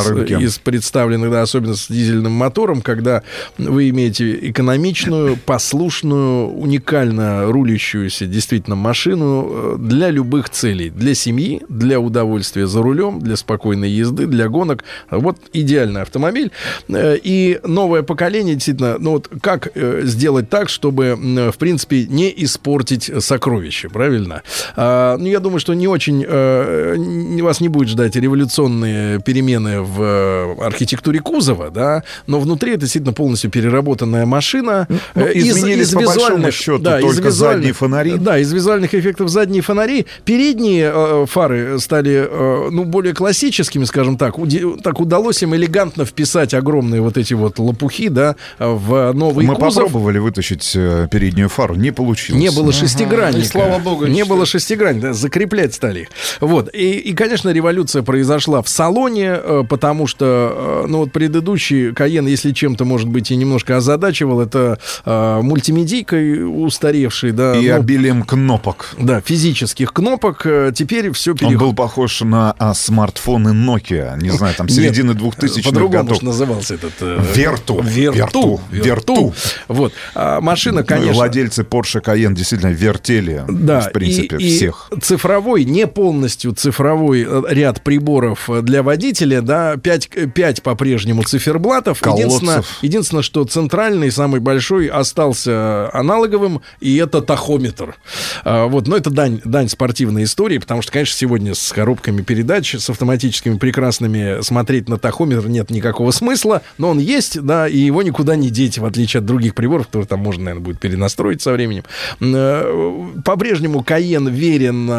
из 0.42 0.58
представленных, 0.58 1.30
да, 1.30 1.42
особенно 1.42 1.74
с 1.74 1.88
дизельным 1.88 2.32
мотором, 2.32 2.82
когда 2.82 3.22
вы 3.58 3.88
имеете 3.88 4.50
экономичную, 4.50 5.36
послушную, 5.36 6.48
уникально 6.48 7.46
рулящуюся 7.50 8.26
действительно 8.26 8.76
машину 8.76 9.76
для 9.78 10.10
любых 10.26 10.50
целей. 10.50 10.90
Для 10.90 11.14
семьи, 11.14 11.62
для 11.68 12.00
удовольствия 12.00 12.66
за 12.66 12.82
рулем, 12.82 13.20
для 13.20 13.36
спокойной 13.36 13.88
езды, 13.90 14.26
для 14.26 14.48
гонок. 14.48 14.82
Вот 15.10 15.36
идеальный 15.52 16.02
автомобиль. 16.02 16.50
Э, 16.88 17.16
И 17.22 17.60
новое 17.64 18.02
поколение, 18.02 18.54
действительно, 18.54 18.96
ну 18.98 19.12
вот 19.12 19.28
как 19.40 19.68
э, 19.74 20.00
сделать 20.04 20.50
так, 20.50 20.68
чтобы, 20.68 21.16
в 21.52 21.56
принципе, 21.58 22.06
не 22.06 22.32
испортить 22.44 23.10
сокровище, 23.20 23.88
правильно? 23.88 24.42
А, 24.76 25.16
ну, 25.16 25.26
я 25.26 25.38
думаю, 25.40 25.60
что 25.60 25.74
не 25.74 25.86
очень 25.88 26.24
э, 26.26 27.40
вас 27.42 27.60
не 27.60 27.68
будет 27.68 27.88
ждать 27.88 28.16
революционные 28.16 29.20
перемены 29.20 29.80
в 29.82 30.56
архитектуре 30.66 31.20
кузова, 31.20 31.70
да, 31.70 32.02
но 32.26 32.40
внутри 32.40 32.72
это 32.72 32.80
действительно 32.80 33.12
полностью 33.12 33.50
переработанная 33.50 34.26
машина. 34.26 34.88
Ну, 35.14 35.26
из- 35.26 35.46
изменились, 35.56 35.88
из 35.88 35.94
по 35.94 36.00
большому 36.00 36.50
счету, 36.50 36.78
да, 36.82 36.98
только 37.00 37.22
визуальных- 37.28 37.32
задние 37.56 37.72
фонари. 37.72 38.14
Да, 38.18 38.38
из 38.38 38.52
визуальных 38.52 38.94
эффектов 38.94 39.28
задние 39.28 39.62
фонари. 39.62 40.05
Передние 40.24 40.90
э, 40.92 41.26
фары 41.28 41.78
стали, 41.78 42.26
э, 42.28 42.68
ну, 42.70 42.84
более 42.84 43.14
классическими, 43.14 43.84
скажем 43.84 44.16
так. 44.16 44.38
Уди- 44.38 44.80
так 44.82 45.00
удалось 45.00 45.42
им 45.42 45.54
элегантно 45.54 46.04
вписать 46.04 46.54
огромные 46.54 47.00
вот 47.00 47.16
эти 47.16 47.34
вот 47.34 47.58
лопухи, 47.58 48.08
да, 48.08 48.36
в 48.58 49.12
новый 49.12 49.46
Мы 49.46 49.54
кузов. 49.54 49.84
попробовали 49.84 50.18
вытащить 50.18 50.72
э, 50.74 51.08
переднюю 51.10 51.48
фару, 51.48 51.74
не 51.74 51.90
получилось. 51.90 52.40
Не 52.40 52.50
было 52.50 52.72
шестигранника. 52.72 53.40
И 53.40 53.44
слава 53.44 53.78
богу, 53.78 54.06
Не 54.06 54.24
было 54.24 54.46
шестигранника, 54.46 55.08
да, 55.08 55.12
закреплять 55.12 55.74
стали 55.74 56.00
их. 56.00 56.08
Вот. 56.40 56.68
И, 56.74 56.92
и, 56.92 57.12
конечно, 57.14 57.50
революция 57.50 58.02
произошла 58.02 58.62
в 58.62 58.68
салоне, 58.68 59.36
э, 59.42 59.64
потому 59.68 60.06
что, 60.06 60.82
э, 60.84 60.86
ну, 60.88 60.98
вот 60.98 61.12
предыдущий 61.12 61.92
Каен, 61.92 62.26
если 62.26 62.52
чем-то, 62.52 62.84
может 62.84 63.08
быть, 63.08 63.30
и 63.30 63.36
немножко 63.36 63.76
озадачивал, 63.76 64.40
это 64.40 64.78
э, 65.04 65.40
мультимедийкой 65.42 66.44
устаревшей, 66.44 67.32
да. 67.32 67.56
И 67.56 67.68
ну, 67.68 67.76
обилием 67.76 68.22
кнопок. 68.22 68.94
да, 68.98 69.20
физических 69.20 69.92
кнопок. 69.96 70.44
Э, 70.44 70.72
Теперь 70.74 71.10
все 71.12 71.30
Он 71.30 71.36
переходит. 71.38 71.60
был 71.60 71.74
похож 71.74 72.20
на 72.20 72.54
а, 72.58 72.74
смартфоны 72.74 73.48
Nokia, 73.48 74.20
не 74.20 74.28
знаю, 74.28 74.54
там 74.54 74.68
середины 74.68 75.12
2000-х 75.12 75.62
По-другому 75.70 76.04
годов. 76.04 76.18
уж 76.18 76.22
назывался 76.22 76.74
этот... 76.74 76.92
э, 77.00 77.18
Верту. 77.34 77.80
Верту. 77.82 78.60
Верту. 78.70 79.32
Вот. 79.68 79.94
А 80.14 80.40
машина, 80.42 80.76
Ну 80.80 80.84
и 80.84 80.86
конечно... 80.86 81.14
Владельцы 81.14 81.62
Porsche 81.62 82.02
Cayenne 82.04 82.34
действительно 82.34 82.68
вертели, 82.72 83.42
Да, 83.48 83.80
в 83.80 83.92
принципе, 83.92 84.36
и, 84.36 84.48
и 84.48 84.56
всех. 84.56 84.90
цифровой, 85.00 85.64
не 85.64 85.86
полностью 85.86 86.52
цифровой 86.52 87.24
э, 87.26 87.42
ряд 87.48 87.82
приборов 87.82 88.50
э, 88.50 88.60
для 88.60 88.82
водителя, 88.82 89.40
да, 89.40 89.76
5, 89.78 90.32
5 90.34 90.62
по-прежнему 90.62 91.22
циферблатов. 91.22 92.04
Единственное, 92.04 92.54
Колодцев. 92.56 92.78
единственное, 92.82 93.22
что 93.22 93.44
центральный, 93.44 94.10
самый 94.10 94.40
большой, 94.40 94.88
остался 94.88 95.88
аналоговым, 95.94 96.60
и 96.80 96.96
это 96.96 97.22
тахометр. 97.22 97.96
А, 98.44 98.66
вот, 98.66 98.86
но 98.88 98.96
это 98.98 99.08
дань, 99.08 99.40
дань 99.44 99.68
спортивной 99.86 100.24
истории, 100.24 100.58
потому 100.58 100.82
что, 100.82 100.90
конечно, 100.90 101.16
сегодня 101.16 101.54
с 101.54 101.70
коробками 101.72 102.20
передач, 102.20 102.74
с 102.74 102.90
автоматическими 102.90 103.56
прекрасными 103.56 104.42
смотреть 104.42 104.88
на 104.88 104.98
тахометр 104.98 105.46
нет 105.46 105.70
никакого 105.70 106.10
смысла, 106.10 106.62
но 106.76 106.88
он 106.90 106.98
есть, 106.98 107.40
да, 107.40 107.68
и 107.68 107.78
его 107.78 108.02
никуда 108.02 108.34
не 108.34 108.50
деть, 108.50 108.78
в 108.78 108.84
отличие 108.84 109.20
от 109.20 109.26
других 109.26 109.54
приборов, 109.54 109.86
которые 109.86 110.08
там 110.08 110.18
можно, 110.18 110.42
наверное, 110.42 110.64
будет 110.64 110.80
перенастроить 110.80 111.40
со 111.40 111.52
временем. 111.52 111.84
Э, 112.20 113.20
По-прежнему 113.24 113.84
Каен 113.84 114.26
верен 114.26 114.90
э, 114.90 114.92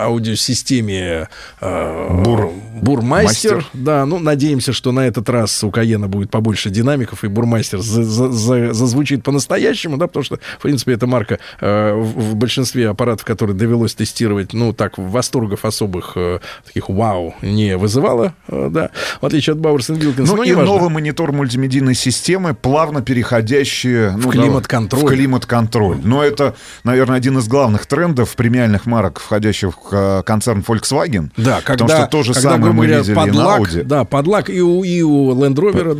аудиосистеме 0.00 1.28
э, 1.60 2.08
Бур- 2.22 2.52
Бурмастер. 2.80 3.56
Мастер. 3.56 3.66
Да, 3.74 4.06
ну, 4.06 4.20
надеемся, 4.20 4.72
что 4.72 4.92
на 4.92 5.08
этот 5.08 5.28
раз 5.28 5.64
у 5.64 5.72
Каена 5.72 6.06
будет 6.06 6.30
побольше 6.30 6.70
динамиков, 6.70 7.24
и 7.24 7.26
Бурмастер 7.26 7.80
за- 7.80 8.04
за- 8.04 8.30
за- 8.30 8.72
зазвучит 8.72 9.24
по-настоящему, 9.24 9.96
да, 9.96 10.06
потому 10.06 10.22
что, 10.22 10.38
в 10.58 10.62
принципе, 10.62 10.92
эта 10.92 11.08
марка 11.08 11.40
в, 11.60 12.02
в 12.02 12.34
большинстве 12.36 12.88
аппаратов, 12.88 13.24
которые 13.24 13.56
довелось 13.56 13.94
тестировать, 13.94 14.19
ну, 14.52 14.72
так, 14.72 14.98
восторгов 14.98 15.64
особых, 15.64 16.12
э, 16.16 16.40
таких 16.66 16.88
вау, 16.88 17.34
не 17.42 17.76
вызывала, 17.76 18.34
э, 18.48 18.68
да, 18.70 18.90
в 19.20 19.26
отличие 19.26 19.54
от 19.54 19.60
Бауэрс 19.60 19.90
Wilkins. 19.90 20.24
Ну 20.26 20.36
но 20.36 20.44
и 20.44 20.50
неважно. 20.50 20.72
новый 20.74 20.90
монитор 20.90 21.32
мультимедийной 21.32 21.94
системы, 21.94 22.54
плавно 22.54 23.02
переходящий 23.02 24.10
ну, 24.10 24.28
В 24.28 24.30
климат-контроль. 24.30 25.02
в 25.02 25.06
климат-контроль. 25.06 25.98
Но 26.02 26.22
это, 26.22 26.54
наверное, 26.84 27.16
один 27.16 27.38
из 27.38 27.48
главных 27.48 27.86
трендов 27.86 28.34
премиальных 28.36 28.86
марок, 28.86 29.20
входящих 29.20 29.70
в 29.70 29.74
э, 29.92 30.22
концерн 30.24 30.64
Volkswagen. 30.66 31.30
Да, 31.36 31.60
когда, 31.62 31.84
Потому 31.84 31.88
что 31.90 32.06
то 32.10 32.22
же 32.22 32.34
когда, 32.34 32.50
самое 32.50 32.72
мы 32.72 32.86
говоря, 32.86 32.98
видели 32.98 33.14
под 33.14 33.28
и 33.28 33.30
на 33.32 33.58
Audi. 33.58 33.82
Да, 33.84 34.04
под 34.04 34.26
лак 34.26 34.50
и 34.50 34.60
у, 34.60 34.82
и 34.84 35.02
у 35.02 35.30
Land 35.34 35.54
Rover, 35.54 35.94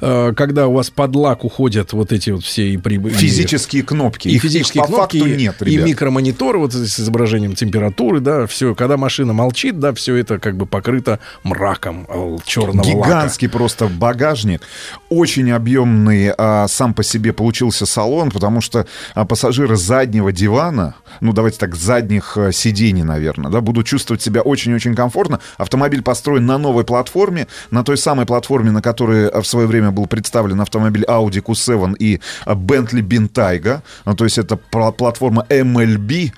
да, 0.00 0.32
когда 0.34 0.66
у 0.68 0.72
вас 0.74 0.90
под 0.90 1.14
лак 1.16 1.44
уходят 1.44 1.92
вот 1.92 2.12
эти 2.12 2.30
вот 2.30 2.44
все 2.44 2.68
и 2.68 2.76
при- 2.76 2.96
и- 2.96 3.10
Физические 3.10 3.82
кнопки. 3.82 4.28
И 4.28 4.32
Их- 4.32 4.36
их 4.36 4.42
физические 4.42 4.82
по 4.82 4.88
кнопки, 4.88 5.18
факту 5.18 5.32
и- 5.32 5.36
нет, 5.36 5.56
и 5.62 5.64
ребят. 5.66 5.86
микромонитор 5.86 6.58
вот 6.58 6.72
с 6.74 7.00
изображением 7.00 7.51
температуры, 7.54 8.20
да, 8.20 8.46
все, 8.46 8.74
когда 8.74 8.96
машина 8.96 9.32
молчит, 9.32 9.78
да, 9.78 9.92
все 9.92 10.16
это 10.16 10.38
как 10.38 10.56
бы 10.56 10.66
покрыто 10.66 11.18
мраком 11.42 12.06
черного 12.44 12.86
лака. 12.86 13.08
Гигантский 13.08 13.48
просто 13.48 13.86
багажник. 13.88 14.62
Очень 15.08 15.50
объемный 15.50 16.32
а, 16.36 16.66
сам 16.68 16.94
по 16.94 17.02
себе 17.02 17.32
получился 17.32 17.86
салон, 17.86 18.30
потому 18.30 18.60
что 18.60 18.86
а, 19.14 19.24
пассажиры 19.24 19.76
заднего 19.76 20.32
дивана, 20.32 20.94
ну 21.20 21.32
давайте 21.32 21.58
так, 21.58 21.74
задних 21.74 22.36
а, 22.36 22.52
сидений, 22.52 23.02
наверное, 23.02 23.50
да, 23.50 23.60
будут 23.60 23.86
чувствовать 23.86 24.22
себя 24.22 24.42
очень-очень 24.42 24.94
комфортно. 24.94 25.40
Автомобиль 25.58 26.02
построен 26.02 26.46
на 26.46 26.58
новой 26.58 26.84
платформе, 26.84 27.46
на 27.70 27.84
той 27.84 27.96
самой 27.96 28.26
платформе, 28.26 28.70
на 28.70 28.82
которой 28.82 29.28
а, 29.28 29.40
в 29.42 29.46
свое 29.46 29.66
время 29.66 29.90
был 29.90 30.06
представлен 30.06 30.60
автомобиль 30.60 31.04
Audi 31.04 31.42
Q7 31.42 31.96
и 31.98 32.20
Bentley 32.46 33.02
Bentayga. 33.02 33.80
Ну, 34.04 34.14
то 34.14 34.24
есть 34.24 34.38
это 34.38 34.58
пла- 34.70 34.92
платформа 34.92 35.46
MLB, 35.48 36.32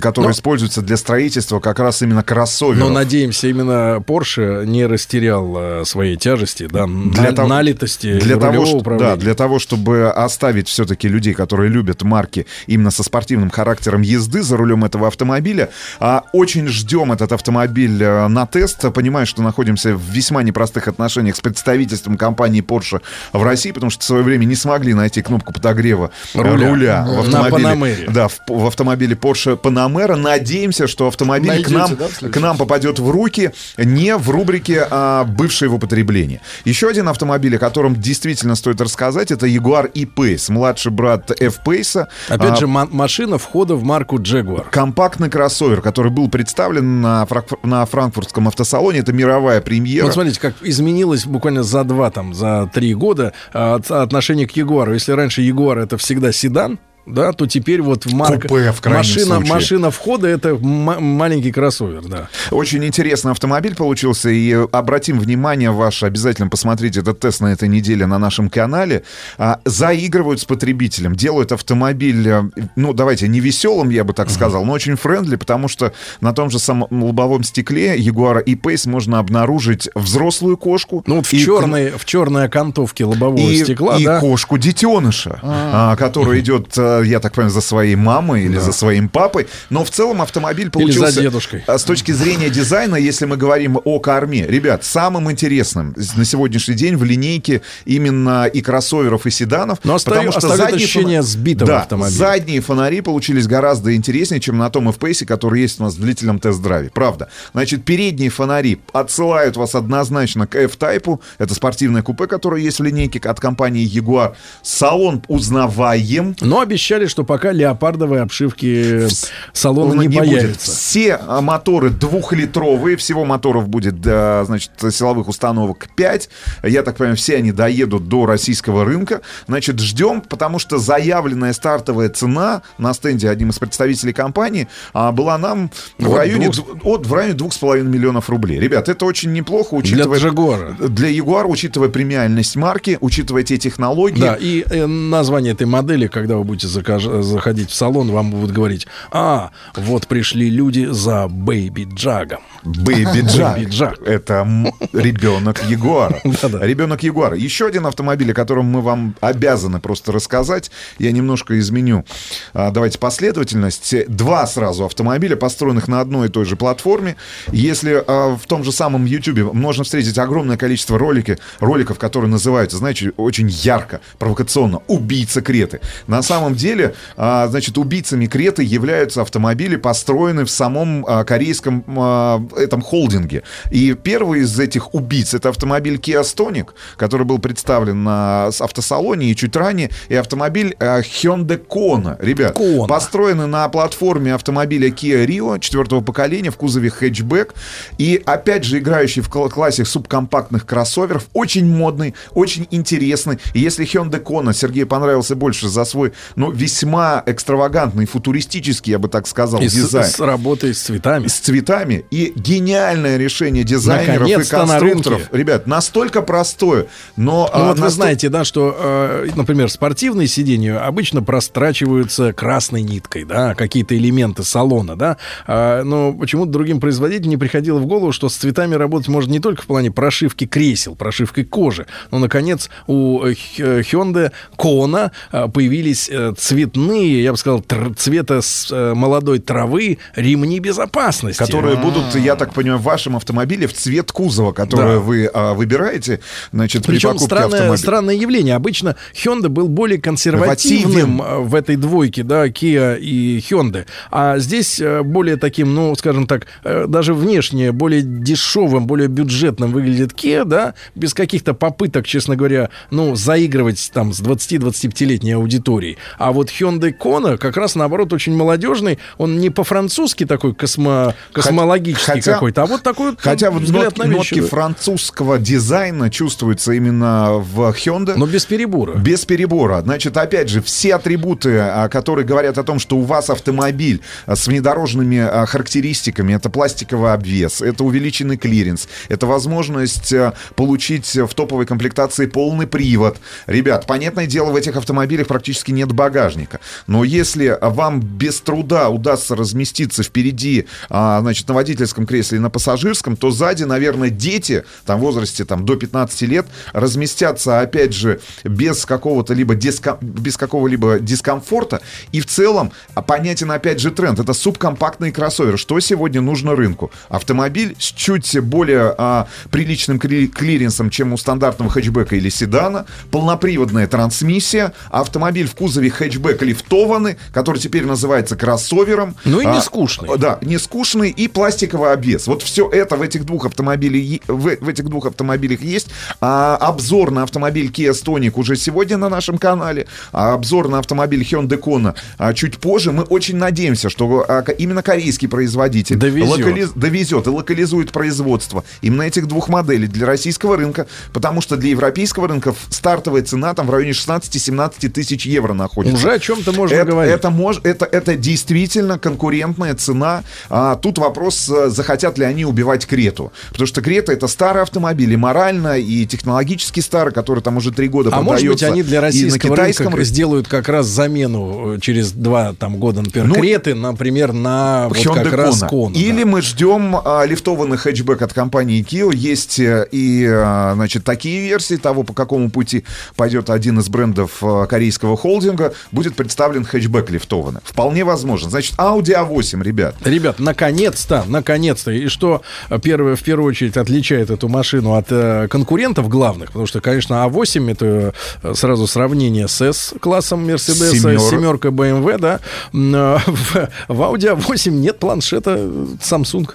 которая 0.00 0.28
Но- 0.30 0.34
используется 0.46 0.80
для 0.80 0.96
строительства 0.96 1.58
как 1.58 1.80
раз 1.80 2.02
именно 2.02 2.22
кроссоверов. 2.22 2.78
Но 2.78 2.88
надеемся, 2.88 3.48
именно 3.48 4.00
Porsche 4.06 4.64
не 4.64 4.86
растерял 4.86 5.52
э, 5.58 5.84
своей 5.84 6.14
тяжести, 6.16 6.68
да, 6.70 6.86
Для 6.86 7.30
на- 7.30 7.32
того- 7.32 7.48
налитости 7.48 8.20
для 8.20 8.36
того, 8.36 8.64
что- 8.64 8.96
да, 8.96 9.16
для 9.16 9.34
того, 9.34 9.58
чтобы 9.58 10.08
оставить 10.08 10.68
все-таки 10.68 11.08
людей, 11.08 11.34
которые 11.34 11.68
любят 11.68 12.02
марки 12.02 12.46
именно 12.68 12.92
со 12.92 13.02
спортивным 13.02 13.50
характером 13.50 14.02
езды 14.02 14.42
за 14.42 14.56
рулем 14.56 14.84
этого 14.84 15.08
автомобиля, 15.08 15.70
а, 15.98 16.22
очень 16.32 16.68
ждем 16.68 17.10
этот 17.10 17.32
автомобиль 17.32 18.00
э, 18.00 18.28
на 18.28 18.46
тест. 18.46 18.92
Понимаю, 18.92 19.26
что 19.26 19.42
находимся 19.42 19.96
в 19.96 20.02
весьма 20.12 20.44
непростых 20.44 20.86
отношениях 20.86 21.34
с 21.34 21.40
представительством 21.40 22.16
компании 22.16 22.62
Porsche 22.62 23.00
в 23.32 23.42
России, 23.42 23.72
потому 23.72 23.90
что 23.90 24.02
в 24.02 24.04
свое 24.04 24.22
время 24.22 24.44
не 24.44 24.54
смогли 24.54 24.94
найти 24.94 25.22
кнопку 25.22 25.52
подогрева 25.52 26.12
э, 26.34 26.40
Руля. 26.40 26.68
руля, 26.70 27.04
На 27.04 27.14
в 27.14 27.18
автомобиле. 27.20 28.06
Да, 28.10 28.28
в, 28.28 28.38
в 28.46 28.66
автомобиле 28.66 29.16
Porsche 29.16 29.60
Panamera. 29.60 30.14
Надеемся, 30.38 30.86
что 30.86 31.08
автомобиль 31.08 31.50
к 31.50 31.68
Найдете, 31.70 31.74
нам, 31.76 31.96
да, 31.96 32.28
к 32.28 32.36
нам 32.40 32.56
попадет 32.56 32.98
в 32.98 33.10
руки 33.10 33.52
не 33.78 34.16
в 34.16 34.30
рубрике 34.30 34.86
а, 34.90 35.24
«Бывшее 35.24 35.68
в 35.68 35.74
употреблении». 35.74 36.40
Еще 36.64 36.88
один 36.88 37.08
автомобиль, 37.08 37.56
о 37.56 37.58
котором 37.58 37.96
действительно 37.96 38.54
стоит 38.54 38.80
рассказать, 38.80 39.30
это 39.30 39.46
Jaguar 39.46 39.90
E-Pace, 39.94 40.50
младший 40.52 40.92
брат 40.92 41.30
F-Pace. 41.30 42.06
Опять 42.28 42.52
А, 42.52 42.56
же, 42.56 42.66
ма- 42.66 42.88
машина 42.90 43.38
входа 43.38 43.74
в 43.74 43.82
марку 43.84 44.18
Jaguar. 44.18 44.66
Компактный 44.70 45.30
кроссовер, 45.30 45.80
который 45.82 46.12
был 46.12 46.28
представлен 46.28 47.00
на, 47.00 47.24
франк- 47.24 47.58
на 47.62 47.84
франкфуртском 47.86 48.48
автосалоне. 48.48 49.00
Это 49.00 49.12
мировая 49.12 49.60
премьера. 49.60 50.04
Вот 50.06 50.14
смотрите, 50.14 50.40
как 50.40 50.54
изменилось 50.62 51.26
буквально 51.26 51.62
за 51.62 51.84
два, 51.84 52.10
там, 52.10 52.34
за 52.34 52.70
три 52.72 52.94
года 52.94 53.32
а, 53.52 53.76
от- 53.76 53.90
отношение 53.90 54.46
к 54.46 54.52
Ягуару. 54.52 54.92
Если 54.94 55.12
раньше 55.12 55.42
Ягуар 55.42 55.78
это 55.78 55.96
всегда 55.98 56.32
седан, 56.32 56.78
да, 57.06 57.32
то 57.32 57.46
теперь 57.46 57.80
вот 57.82 58.04
в 58.06 58.12
марка 58.14 58.48
Купе, 58.48 58.72
в 58.72 58.84
машина, 58.86 59.36
случае. 59.36 59.52
машина 59.54 59.90
входа 59.90 60.28
это 60.28 60.50
м- 60.50 60.60
маленький 61.02 61.52
кроссовер, 61.52 62.02
да. 62.02 62.28
Очень 62.50 62.84
интересный 62.84 63.32
автомобиль 63.32 63.74
получился, 63.74 64.28
и 64.30 64.52
обратим 64.72 65.18
внимание 65.20 65.70
ваше, 65.70 66.06
обязательно 66.06 66.48
посмотрите 66.48 67.00
этот 67.00 67.20
тест 67.20 67.40
на 67.40 67.52
этой 67.52 67.68
неделе 67.68 68.06
на 68.06 68.18
нашем 68.18 68.48
канале. 68.50 69.04
А, 69.38 69.60
заигрывают 69.64 70.40
с 70.40 70.44
потребителем, 70.44 71.14
делают 71.14 71.52
автомобиль, 71.52 72.28
э, 72.28 72.42
ну, 72.76 72.92
давайте, 72.92 73.28
не 73.28 73.40
веселым, 73.40 73.90
я 73.90 74.04
бы 74.04 74.12
так 74.12 74.30
сказал, 74.30 74.64
но 74.64 74.72
очень 74.72 74.96
friendly, 74.96 75.36
потому 75.36 75.68
что 75.68 75.92
на 76.20 76.32
том 76.32 76.50
же 76.50 76.58
самом 76.58 76.88
лобовом 76.90 77.44
стекле 77.44 77.96
Ягуара 77.98 78.40
E-Pace 78.40 78.88
можно 78.88 79.18
обнаружить 79.18 79.88
взрослую 79.94 80.56
кошку. 80.56 81.02
Ну, 81.06 81.16
вот 81.16 81.26
в 81.26 81.32
и- 81.32 81.38
черной, 81.38 81.90
в 81.90 82.04
черной 82.04 82.46
окантовке 82.46 83.04
лобового 83.04 83.38
и, 83.38 83.62
стекла, 83.62 83.96
и 83.96 84.04
да. 84.04 84.20
кошку 84.20 84.58
детеныша, 84.58 85.38
А. 85.42 85.92
а, 85.92 85.96
которая 85.96 86.40
идет, 86.40 86.72
э, 86.76 86.95
я 87.02 87.20
так 87.20 87.32
понимаю, 87.32 87.52
за 87.52 87.60
своей 87.60 87.96
мамой 87.96 88.44
или 88.44 88.58
за 88.58 88.72
своим 88.72 89.08
папой. 89.08 89.46
Но 89.70 89.84
в 89.84 89.90
целом 89.90 90.22
автомобиль 90.22 90.70
получился... 90.70 91.10
за 91.12 91.22
дедушкой. 91.22 91.64
а, 91.66 91.78
С 91.78 91.84
точки 91.84 92.12
зрения 92.12 92.50
дизайна, 92.50 92.96
если 92.96 93.24
мы 93.26 93.36
говорим 93.36 93.78
о 93.84 93.98
корме, 94.00 94.46
ребят, 94.46 94.84
самым 94.84 95.30
интересным 95.30 95.94
на 96.16 96.24
сегодняшний 96.24 96.74
день 96.74 96.96
в 96.96 97.04
линейке 97.04 97.62
именно 97.84 98.46
и 98.46 98.60
кроссоверов, 98.60 99.26
и 99.26 99.30
седанов. 99.30 99.78
Но 99.84 99.94
остаю- 99.94 100.30
оставляет 100.30 100.74
ощущение 100.74 101.22
сбитого 101.22 101.66
да, 101.68 101.80
автомобиля. 101.82 102.16
задние 102.16 102.60
фонари 102.60 103.00
получились 103.00 103.46
гораздо 103.46 103.94
интереснее, 103.94 104.40
чем 104.40 104.58
на 104.58 104.70
том 104.70 104.88
FPS, 104.88 105.24
который 105.24 105.60
есть 105.62 105.80
у 105.80 105.84
нас 105.84 105.94
в 105.94 106.00
длительном 106.00 106.38
тест-драйве. 106.38 106.90
Правда. 106.90 107.28
Значит, 107.52 107.84
передние 107.84 108.30
фонари 108.30 108.80
отсылают 108.92 109.56
вас 109.56 109.74
однозначно 109.74 110.46
к 110.46 110.54
F-Type. 110.56 111.20
Это 111.38 111.54
спортивное 111.54 112.02
купе, 112.02 112.26
которое 112.26 112.62
есть 112.62 112.78
в 112.78 112.82
линейке 112.82 113.18
от 113.18 113.40
компании 113.40 113.86
Jaguar. 113.88 114.34
Салон 114.62 115.22
узнаваем. 115.28 116.36
Но 116.40 116.60
обещали, 116.86 117.06
что 117.06 117.24
пока 117.24 117.52
леопардовые 117.52 118.22
обшивки 118.22 119.08
салона 119.52 119.92
Он 119.92 120.00
не, 120.00 120.08
будет. 120.08 120.18
появятся. 120.18 120.70
Все 120.70 121.16
а, 121.16 121.40
моторы 121.40 121.90
двухлитровые, 121.90 122.96
всего 122.96 123.24
моторов 123.24 123.68
будет, 123.68 123.96
значит, 123.96 124.70
силовых 124.90 125.28
установок 125.28 125.88
5. 125.96 126.28
Я 126.64 126.82
так 126.82 126.96
понимаю, 126.96 127.16
все 127.16 127.36
они 127.36 127.52
доедут 127.52 128.08
до 128.08 128.26
российского 128.26 128.84
рынка. 128.84 129.22
Значит, 129.48 129.80
ждем, 129.80 130.20
потому 130.20 130.58
что 130.58 130.78
заявленная 130.78 131.52
стартовая 131.52 132.08
цена 132.08 132.62
на 132.78 132.94
стенде 132.94 133.28
одним 133.28 133.50
из 133.50 133.58
представителей 133.58 134.12
компании 134.12 134.68
а, 134.92 135.10
была 135.12 135.38
нам 135.38 135.70
в 135.98 136.14
районе, 136.14 136.50
двух- 136.50 136.84
от, 136.84 137.06
в 137.06 137.12
районе 137.12 137.34
2,5 137.34 137.82
миллионов 137.82 138.30
рублей. 138.30 138.60
Ребят, 138.60 138.88
это 138.88 139.04
очень 139.04 139.32
неплохо, 139.32 139.74
учитывая... 139.74 140.18
Для 140.20 140.28
Jaguar. 140.28 140.88
Для 140.88 141.10
Jaguar, 141.10 141.46
учитывая 141.46 141.88
премиальность 141.88 142.54
марки, 142.56 142.98
учитывая 143.00 143.42
те 143.42 143.58
технологии. 143.58 144.20
Да, 144.20 144.36
и 144.38 144.64
э, 144.68 144.86
название 144.86 145.52
этой 145.52 145.66
модели, 145.66 146.06
когда 146.06 146.36
вы 146.36 146.44
будете 146.44 146.68
закаж- 146.80 147.22
заходить 147.22 147.70
в 147.70 147.74
салон, 147.74 148.10
вам 148.10 148.30
будут 148.30 148.52
говорить, 148.52 148.86
а, 149.10 149.50
вот 149.76 150.06
пришли 150.06 150.50
люди 150.50 150.86
за 150.90 151.28
Бэйби 151.28 151.88
Джагом. 151.94 152.40
Бэйби 152.64 153.22
Jack. 153.22 154.04
Это 154.04 154.46
ребенок 154.92 155.62
Ягуара. 155.68 156.20
Ребенок 156.24 157.02
Ягуара. 157.02 157.36
Еще 157.36 157.66
один 157.66 157.86
автомобиль, 157.86 158.32
о 158.32 158.34
котором 158.34 158.66
мы 158.66 158.80
вам 158.80 159.14
обязаны 159.20 159.78
просто 159.80 160.10
рассказать. 160.12 160.70
Я 160.98 161.12
немножко 161.12 161.58
изменю. 161.60 162.04
а, 162.52 162.70
Давайте 162.70 162.98
последовательность. 162.98 163.94
Два 164.08 164.46
сразу 164.46 164.84
автомобиля, 164.84 165.36
построенных 165.36 165.86
на 165.88 166.00
одной 166.00 166.26
и 166.26 166.30
той 166.30 166.44
же 166.44 166.56
платформе. 166.56 167.16
Если 167.52 168.02
а, 168.06 168.36
в 168.36 168.46
том 168.46 168.64
же 168.64 168.72
самом 168.72 169.04
YouTube 169.04 169.52
можно 169.52 169.84
встретить 169.84 170.18
огромное 170.18 170.56
количество 170.56 170.98
ролики, 170.98 171.38
роликов, 171.60 171.98
которые 171.98 172.30
называются, 172.30 172.78
знаете, 172.78 173.12
очень 173.16 173.48
ярко, 173.48 174.00
провокационно 174.18 174.80
«Убийца 174.88 175.40
Креты». 175.40 175.80
На 176.08 176.22
самом 176.22 176.55
деле, 176.56 176.94
а, 177.16 177.46
значит, 177.48 177.78
убийцами 177.78 178.26
Креты 178.26 178.62
являются 178.62 179.22
автомобили, 179.22 179.76
построенные 179.76 180.44
в 180.44 180.50
самом 180.50 181.04
а, 181.06 181.24
корейском 181.24 181.84
а, 181.86 182.42
этом 182.56 182.82
холдинге. 182.82 183.42
И 183.70 183.94
первый 183.94 184.40
из 184.40 184.58
этих 184.58 184.94
убийц 184.94 185.34
это 185.34 185.50
автомобиль 185.50 185.96
Kia 185.96 186.22
Stonic, 186.22 186.68
который 186.96 187.24
был 187.26 187.38
представлен 187.38 188.04
на 188.04 188.46
автосалоне 188.46 189.30
и 189.30 189.36
чуть 189.36 189.54
ранее, 189.56 189.90
и 190.08 190.14
автомобиль 190.14 190.74
а, 190.80 191.00
Hyundai 191.00 191.64
Kona. 191.64 192.16
Ребят, 192.18 192.58
построены 192.88 193.46
на 193.46 193.68
платформе 193.68 194.34
автомобиля 194.34 194.88
Kia 194.88 195.26
Rio 195.26 195.58
четвертого 195.60 196.00
поколения 196.00 196.50
в 196.50 196.56
кузове 196.56 196.90
хэтчбэк. 196.90 197.54
И 197.98 198.22
опять 198.24 198.64
же 198.64 198.78
играющий 198.78 199.22
в 199.22 199.28
кл- 199.28 199.48
классе 199.48 199.84
субкомпактных 199.84 200.66
кроссоверов. 200.66 201.26
Очень 201.32 201.66
модный, 201.66 202.14
очень 202.32 202.66
интересный. 202.70 203.38
И 203.52 203.60
если 203.60 203.86
Hyundai 203.86 204.22
Kona 204.22 204.54
Сергею 204.54 204.86
понравился 204.86 205.36
больше 205.36 205.68
за 205.68 205.84
свой, 205.84 206.12
ну, 206.36 206.45
весьма 206.52 207.22
экстравагантный, 207.26 208.06
футуристический, 208.06 208.92
я 208.92 208.98
бы 208.98 209.08
так 209.08 209.26
сказал, 209.26 209.60
И 209.60 209.68
с, 209.68 209.74
дизайн 209.74 210.06
с 210.06 210.20
работой 210.20 210.74
с 210.74 210.80
цветами. 210.82 211.26
с 211.26 211.34
цветами 211.38 212.04
и 212.10 212.32
гениальное 212.34 213.16
решение 213.16 213.64
дизайнеров 213.64 214.28
Наконец-то 214.28 214.56
и 214.56 214.60
на 214.60 214.66
конструкторов. 214.66 215.18
рынке. 215.20 215.36
Ребят, 215.36 215.66
настолько 215.66 216.22
простое, 216.22 216.86
но... 217.16 217.26
Ну 217.26 217.48
а, 217.52 217.68
вот 217.68 217.78
вы 217.78 217.86
насто- 217.86 217.90
знаете, 217.90 218.28
да, 218.28 218.44
что, 218.44 218.76
э, 218.78 219.28
например, 219.34 219.70
спортивные 219.70 220.26
сиденья 220.28 220.84
обычно 220.84 221.22
прострачиваются 221.22 222.32
красной 222.32 222.82
ниткой, 222.82 223.24
да, 223.24 223.54
какие-то 223.54 223.96
элементы 223.96 224.42
салона, 224.44 224.96
да. 224.96 225.16
А, 225.46 225.82
но 225.82 226.12
почему-то 226.12 226.50
другим 226.52 226.80
производителям 226.80 227.30
не 227.30 227.36
приходило 227.36 227.78
в 227.78 227.86
голову, 227.86 228.12
что 228.12 228.28
с 228.28 228.36
цветами 228.36 228.74
работать 228.74 229.08
можно 229.08 229.32
не 229.32 229.40
только 229.40 229.62
в 229.62 229.66
плане 229.66 229.90
прошивки 229.90 230.46
кресел, 230.46 230.94
прошивкой 230.94 231.44
кожи, 231.44 231.86
но, 232.10 232.18
наконец, 232.18 232.68
у 232.86 233.22
э, 233.24 233.32
Hyundai 233.58 234.32
Kona 234.56 235.10
э, 235.32 235.48
появились 235.48 236.10
цветные, 236.36 237.22
я 237.22 237.32
бы 237.32 237.38
сказал, 237.38 237.60
тр- 237.60 237.94
цвета 237.94 238.40
с, 238.42 238.68
э, 238.70 238.94
молодой 238.94 239.38
травы 239.38 239.98
ремни 240.14 240.60
безопасности. 240.60 241.38
которые 241.38 241.76
будут, 241.76 242.14
я 242.14 242.36
так 242.36 242.52
понимаю, 242.54 242.78
в 242.78 242.82
вашем 242.82 243.16
автомобиле 243.16 243.66
в 243.66 243.72
цвет 243.72 244.12
кузова, 244.12 244.52
который 244.52 244.94
Да. 244.96 245.00
вы 245.00 245.30
а, 245.32 245.54
выбираете, 245.54 246.20
значит, 246.52 246.82
при 246.84 246.92
Причем 246.92 247.10
покупке 247.10 247.26
странное, 247.26 247.46
автомобиля. 247.58 247.76
странное 247.76 248.14
явление. 248.14 248.54
Обычно 248.54 248.96
Hyundai 249.14 249.48
был 249.48 249.68
более 249.68 249.98
консервативным 250.00 251.22
э, 251.22 251.38
в 251.40 251.54
этой 251.54 251.76
двойке, 251.76 252.22
да, 252.22 252.46
Kia 252.48 252.98
и 252.98 253.38
Hyundai. 253.38 253.86
А 254.10 254.38
здесь 254.38 254.80
э, 254.80 255.02
более 255.02 255.36
таким, 255.36 255.74
ну, 255.74 255.94
скажем 255.96 256.26
так, 256.26 256.46
э, 256.64 256.86
даже 256.88 257.14
внешне 257.14 257.72
более 257.72 258.02
дешевым, 258.02 258.86
более 258.86 259.08
бюджетным 259.08 259.72
выглядит 259.72 260.12
Kia, 260.12 260.44
да, 260.44 260.74
без 260.94 261.14
каких-то 261.14 261.54
попыток, 261.54 262.06
честно 262.06 262.36
говоря, 262.36 262.70
ну, 262.90 263.14
заигрывать 263.16 263.90
там 263.92 264.12
с 264.12 264.20
20-25-летней 264.20 265.32
аудиторией. 265.32 265.96
А 266.18 266.25
вот 266.32 266.48
Hyundai 266.50 266.96
Kona 266.96 267.36
как 267.38 267.56
раз 267.56 267.74
наоборот 267.74 268.12
очень 268.12 268.34
молодежный. 268.34 268.98
Он 269.18 269.38
не 269.38 269.50
по-французски 269.50 270.24
такой 270.26 270.54
космо, 270.54 271.14
космологический 271.32 272.12
Хотя- 272.12 272.34
какой-то, 272.34 272.62
а 272.62 272.66
вот 272.66 272.82
такой 272.82 273.10
вот 273.10 273.20
Хотя 273.20 273.50
вот 273.50 273.62
взгляд 273.62 273.98
вещи. 273.98 274.08
нотки 274.08 274.40
французского 274.40 275.38
дизайна 275.38 276.10
чувствуются 276.10 276.72
именно 276.72 277.34
в 277.38 277.60
Hyundai. 277.70 278.14
Но 278.16 278.26
без 278.26 278.44
перебора. 278.46 278.94
Без 278.94 279.24
перебора. 279.24 279.82
Значит, 279.82 280.16
опять 280.16 280.48
же, 280.48 280.60
все 280.62 280.94
атрибуты, 280.96 281.58
а, 281.58 281.88
которые 281.88 282.24
говорят 282.26 282.58
о 282.58 282.62
том, 282.64 282.78
что 282.78 282.96
у 282.96 283.02
вас 283.02 283.30
автомобиль 283.30 284.00
а, 284.26 284.36
с 284.36 284.46
внедорожными 284.46 285.18
а, 285.18 285.46
характеристиками, 285.46 286.34
это 286.34 286.50
пластиковый 286.50 287.12
обвес, 287.12 287.60
это 287.62 287.84
увеличенный 287.84 288.36
клиренс, 288.36 288.88
это 289.08 289.26
возможность 289.26 290.12
а, 290.12 290.34
получить 290.54 291.14
в 291.14 291.28
топовой 291.34 291.66
комплектации 291.66 292.26
полный 292.26 292.66
привод. 292.66 293.18
Ребят, 293.46 293.86
понятное 293.86 294.26
дело, 294.26 294.50
в 294.50 294.56
этих 294.56 294.76
автомобилях 294.76 295.26
практически 295.26 295.70
нет 295.70 295.92
багажника. 296.16 296.60
Но 296.86 297.04
если 297.04 297.58
вам 297.60 298.00
без 298.00 298.40
труда 298.40 298.88
удастся 298.88 299.36
разместиться 299.36 300.02
впереди, 300.02 300.66
а, 300.88 301.20
значит, 301.20 301.48
на 301.48 301.54
водительском 301.54 302.06
кресле 302.06 302.38
и 302.38 302.40
на 302.40 302.50
пассажирском, 302.50 303.16
то 303.16 303.30
сзади, 303.30 303.64
наверное, 303.64 304.10
дети 304.10 304.64
там, 304.86 304.98
в 304.98 305.02
возрасте 305.02 305.44
там, 305.44 305.64
до 305.64 305.76
15 305.76 306.22
лет 306.22 306.46
разместятся, 306.72 307.60
опять 307.60 307.92
же, 307.92 308.20
без 308.44 308.86
какого-то 308.86 309.34
либо 309.34 309.54
диска- 309.54 309.98
без 310.00 310.36
какого-либо 310.36 310.98
дискомфорта. 311.00 311.80
И 312.12 312.20
в 312.20 312.26
целом 312.26 312.72
а, 312.94 313.02
понятен, 313.02 313.50
опять 313.50 313.80
же, 313.80 313.90
тренд. 313.90 314.18
Это 314.18 314.32
субкомпактный 314.32 315.12
кроссовер. 315.12 315.58
Что 315.58 315.78
сегодня 315.80 316.20
нужно 316.20 316.56
рынку? 316.56 316.90
Автомобиль 317.08 317.76
с 317.78 317.92
чуть 317.92 318.40
более 318.40 318.94
а, 318.96 319.26
приличным 319.50 319.98
кли- 319.98 320.28
клиренсом, 320.28 320.88
чем 320.90 321.12
у 321.12 321.18
стандартного 321.18 321.70
хэтчбека 321.70 322.16
или 322.16 322.30
седана, 322.30 322.86
полноприводная 323.10 323.86
трансмиссия, 323.86 324.72
автомобиль 324.90 325.46
в 325.46 325.54
кузове 325.54 325.90
хэтчбэк 326.06 326.42
лифтованный, 326.42 327.16
который 327.32 327.58
теперь 327.58 327.84
называется 327.84 328.36
кроссовером. 328.36 329.16
Ну 329.24 329.40
и 329.40 329.44
не 329.44 329.58
А, 329.58 329.60
скучный. 329.60 330.16
Да, 330.18 330.38
не 330.42 330.58
скучный 330.58 331.10
и 331.10 331.28
пластиковый 331.28 331.96
мракобес. 331.96 332.26
Вот 332.26 332.42
все 332.42 332.68
это 332.68 332.96
в 332.96 333.02
этих 333.02 333.24
двух 333.24 333.46
автомобилях, 333.46 334.20
в, 334.28 334.56
в 334.60 334.68
этих 334.68 334.84
двух 334.84 335.06
автомобилях 335.06 335.62
есть. 335.62 335.88
А, 336.20 336.56
обзор 336.56 337.10
на 337.10 337.22
автомобиль 337.22 337.70
Kia 337.70 337.92
Stonic 337.92 338.32
уже 338.36 338.56
сегодня 338.56 338.96
на 338.96 339.08
нашем 339.08 339.38
канале. 339.38 339.86
А 340.12 340.34
обзор 340.34 340.68
на 340.68 340.78
автомобиль 340.78 341.22
Hyundai 341.22 341.58
Kona 341.60 341.94
а, 342.18 342.32
чуть 342.34 342.58
позже. 342.58 342.92
Мы 342.92 343.02
очень 343.04 343.36
надеемся, 343.36 343.90
что 343.90 344.24
а, 344.28 344.42
именно 344.58 344.82
корейский 344.82 345.28
производитель 345.28 345.96
Довезет. 345.96 346.38
локали- 346.38 346.68
довезет 346.74 347.26
и 347.26 347.30
локализует 347.30 347.92
производство 347.92 348.64
именно 348.82 349.02
этих 349.02 349.26
двух 349.26 349.48
моделей 349.48 349.86
для 349.86 350.06
российского 350.06 350.56
рынка, 350.56 350.86
потому 351.12 351.40
что 351.40 351.56
для 351.56 351.70
европейского 351.70 352.28
рынка 352.28 352.54
стартовая 352.70 353.22
цена 353.22 353.54
там 353.54 353.66
в 353.66 353.70
районе 353.70 353.92
16-17 353.92 354.88
тысяч 354.88 355.26
евро 355.26 355.52
находится. 355.52 355.95
Уже 355.96 356.12
о 356.12 356.18
чем-то 356.18 356.52
можно 356.52 356.74
это, 356.74 356.90
говорить. 356.90 357.14
Это, 357.14 357.30
мож, 357.30 357.60
это, 357.62 357.84
это 357.84 358.16
действительно 358.16 358.98
конкурентная 358.98 359.74
цена. 359.74 360.22
А, 360.48 360.76
тут 360.76 360.98
вопрос, 360.98 361.48
э, 361.48 361.68
захотят 361.68 362.18
ли 362.18 362.24
они 362.24 362.44
убивать 362.44 362.86
Крету. 362.86 363.32
Потому 363.50 363.66
что 363.66 363.82
Крета 363.82 364.12
это 364.12 364.28
старый 364.28 364.62
автомобиль, 364.62 365.12
и 365.12 365.16
морально, 365.16 365.78
и 365.78 366.06
технологически 366.06 366.80
старый, 366.80 367.12
который 367.12 367.42
там 367.42 367.56
уже 367.56 367.72
три 367.72 367.88
года 367.88 368.10
А 368.12 368.22
может 368.22 368.46
быть, 368.46 368.60
продается 368.60 368.66
они 368.66 368.82
для 368.82 368.98
и 368.98 369.00
на 369.00 369.06
российского 369.06 369.56
китайском 369.56 369.86
рынка 369.88 370.04
сделают 370.04 370.48
как 370.48 370.68
раз 370.68 370.86
замену 370.86 371.74
э, 371.74 371.80
через 371.80 372.12
два 372.12 372.54
там, 372.54 372.76
года, 372.76 373.02
например, 373.02 373.28
Ну, 373.28 373.34
Креты, 373.34 373.74
например, 373.74 374.32
на 374.32 374.88
вот 374.88 374.96
Hyundai 374.96 375.24
как 375.24 375.32
раз 375.32 375.62
Kona. 375.62 375.70
Kona, 375.70 375.94
да. 375.94 376.00
Или 376.00 376.24
мы 376.24 376.42
ждем 376.42 376.96
а, 377.04 377.24
лифтованный 377.24 377.76
хэтчбэк 377.76 378.22
от 378.22 378.32
компании 378.32 378.84
Kia. 378.84 379.14
Есть 379.14 379.58
э, 379.58 379.86
и, 379.90 380.26
а, 380.28 380.74
значит, 380.74 381.04
такие 381.04 381.40
версии 381.40 381.76
того, 381.76 382.02
по 382.02 382.12
какому 382.12 382.50
пути 382.50 382.84
пойдет 383.16 383.50
один 383.50 383.78
из 383.78 383.88
брендов 383.88 384.42
а, 384.42 384.66
корейского 384.66 385.16
холдинга. 385.16 385.72
Будет 385.92 386.16
представлен 386.16 386.64
хэтчбэк 386.64 387.10
лифтованный. 387.10 387.60
Вполне 387.64 388.04
возможно. 388.04 388.50
Значит, 388.50 388.74
Audi 388.76 389.14
A8, 389.14 389.62
ребят. 389.62 389.94
Ребят, 390.04 390.38
наконец-то, 390.38 391.24
наконец-то. 391.26 391.90
И 391.90 392.08
что 392.08 392.42
э, 392.70 392.78
первое, 392.82 393.16
в 393.16 393.22
первую 393.22 393.48
очередь 393.48 393.76
отличает 393.76 394.30
эту 394.30 394.48
машину 394.48 394.94
от 394.94 395.06
э, 395.10 395.48
конкурентов 395.48 396.08
главных, 396.08 396.48
потому 396.48 396.66
что, 396.66 396.80
конечно, 396.80 397.14
А8 397.26 397.70
это 397.72 398.14
э, 398.42 398.54
сразу 398.54 398.86
сравнение 398.86 399.48
с 399.48 399.60
S-классом 399.60 400.46
Mercedes, 400.48 400.92
Семер. 400.96 401.18
семерка 401.20 401.68
BMW, 401.68 402.18
да. 402.18 402.40
М, 402.72 402.94
э, 402.94 403.18
В, 403.26 403.68
в 403.88 404.00
Audi 404.02 404.36
A8 404.36 404.70
нет 404.70 404.98
планшета 404.98 405.56
э, 405.58 405.86
Samsung. 406.00 406.48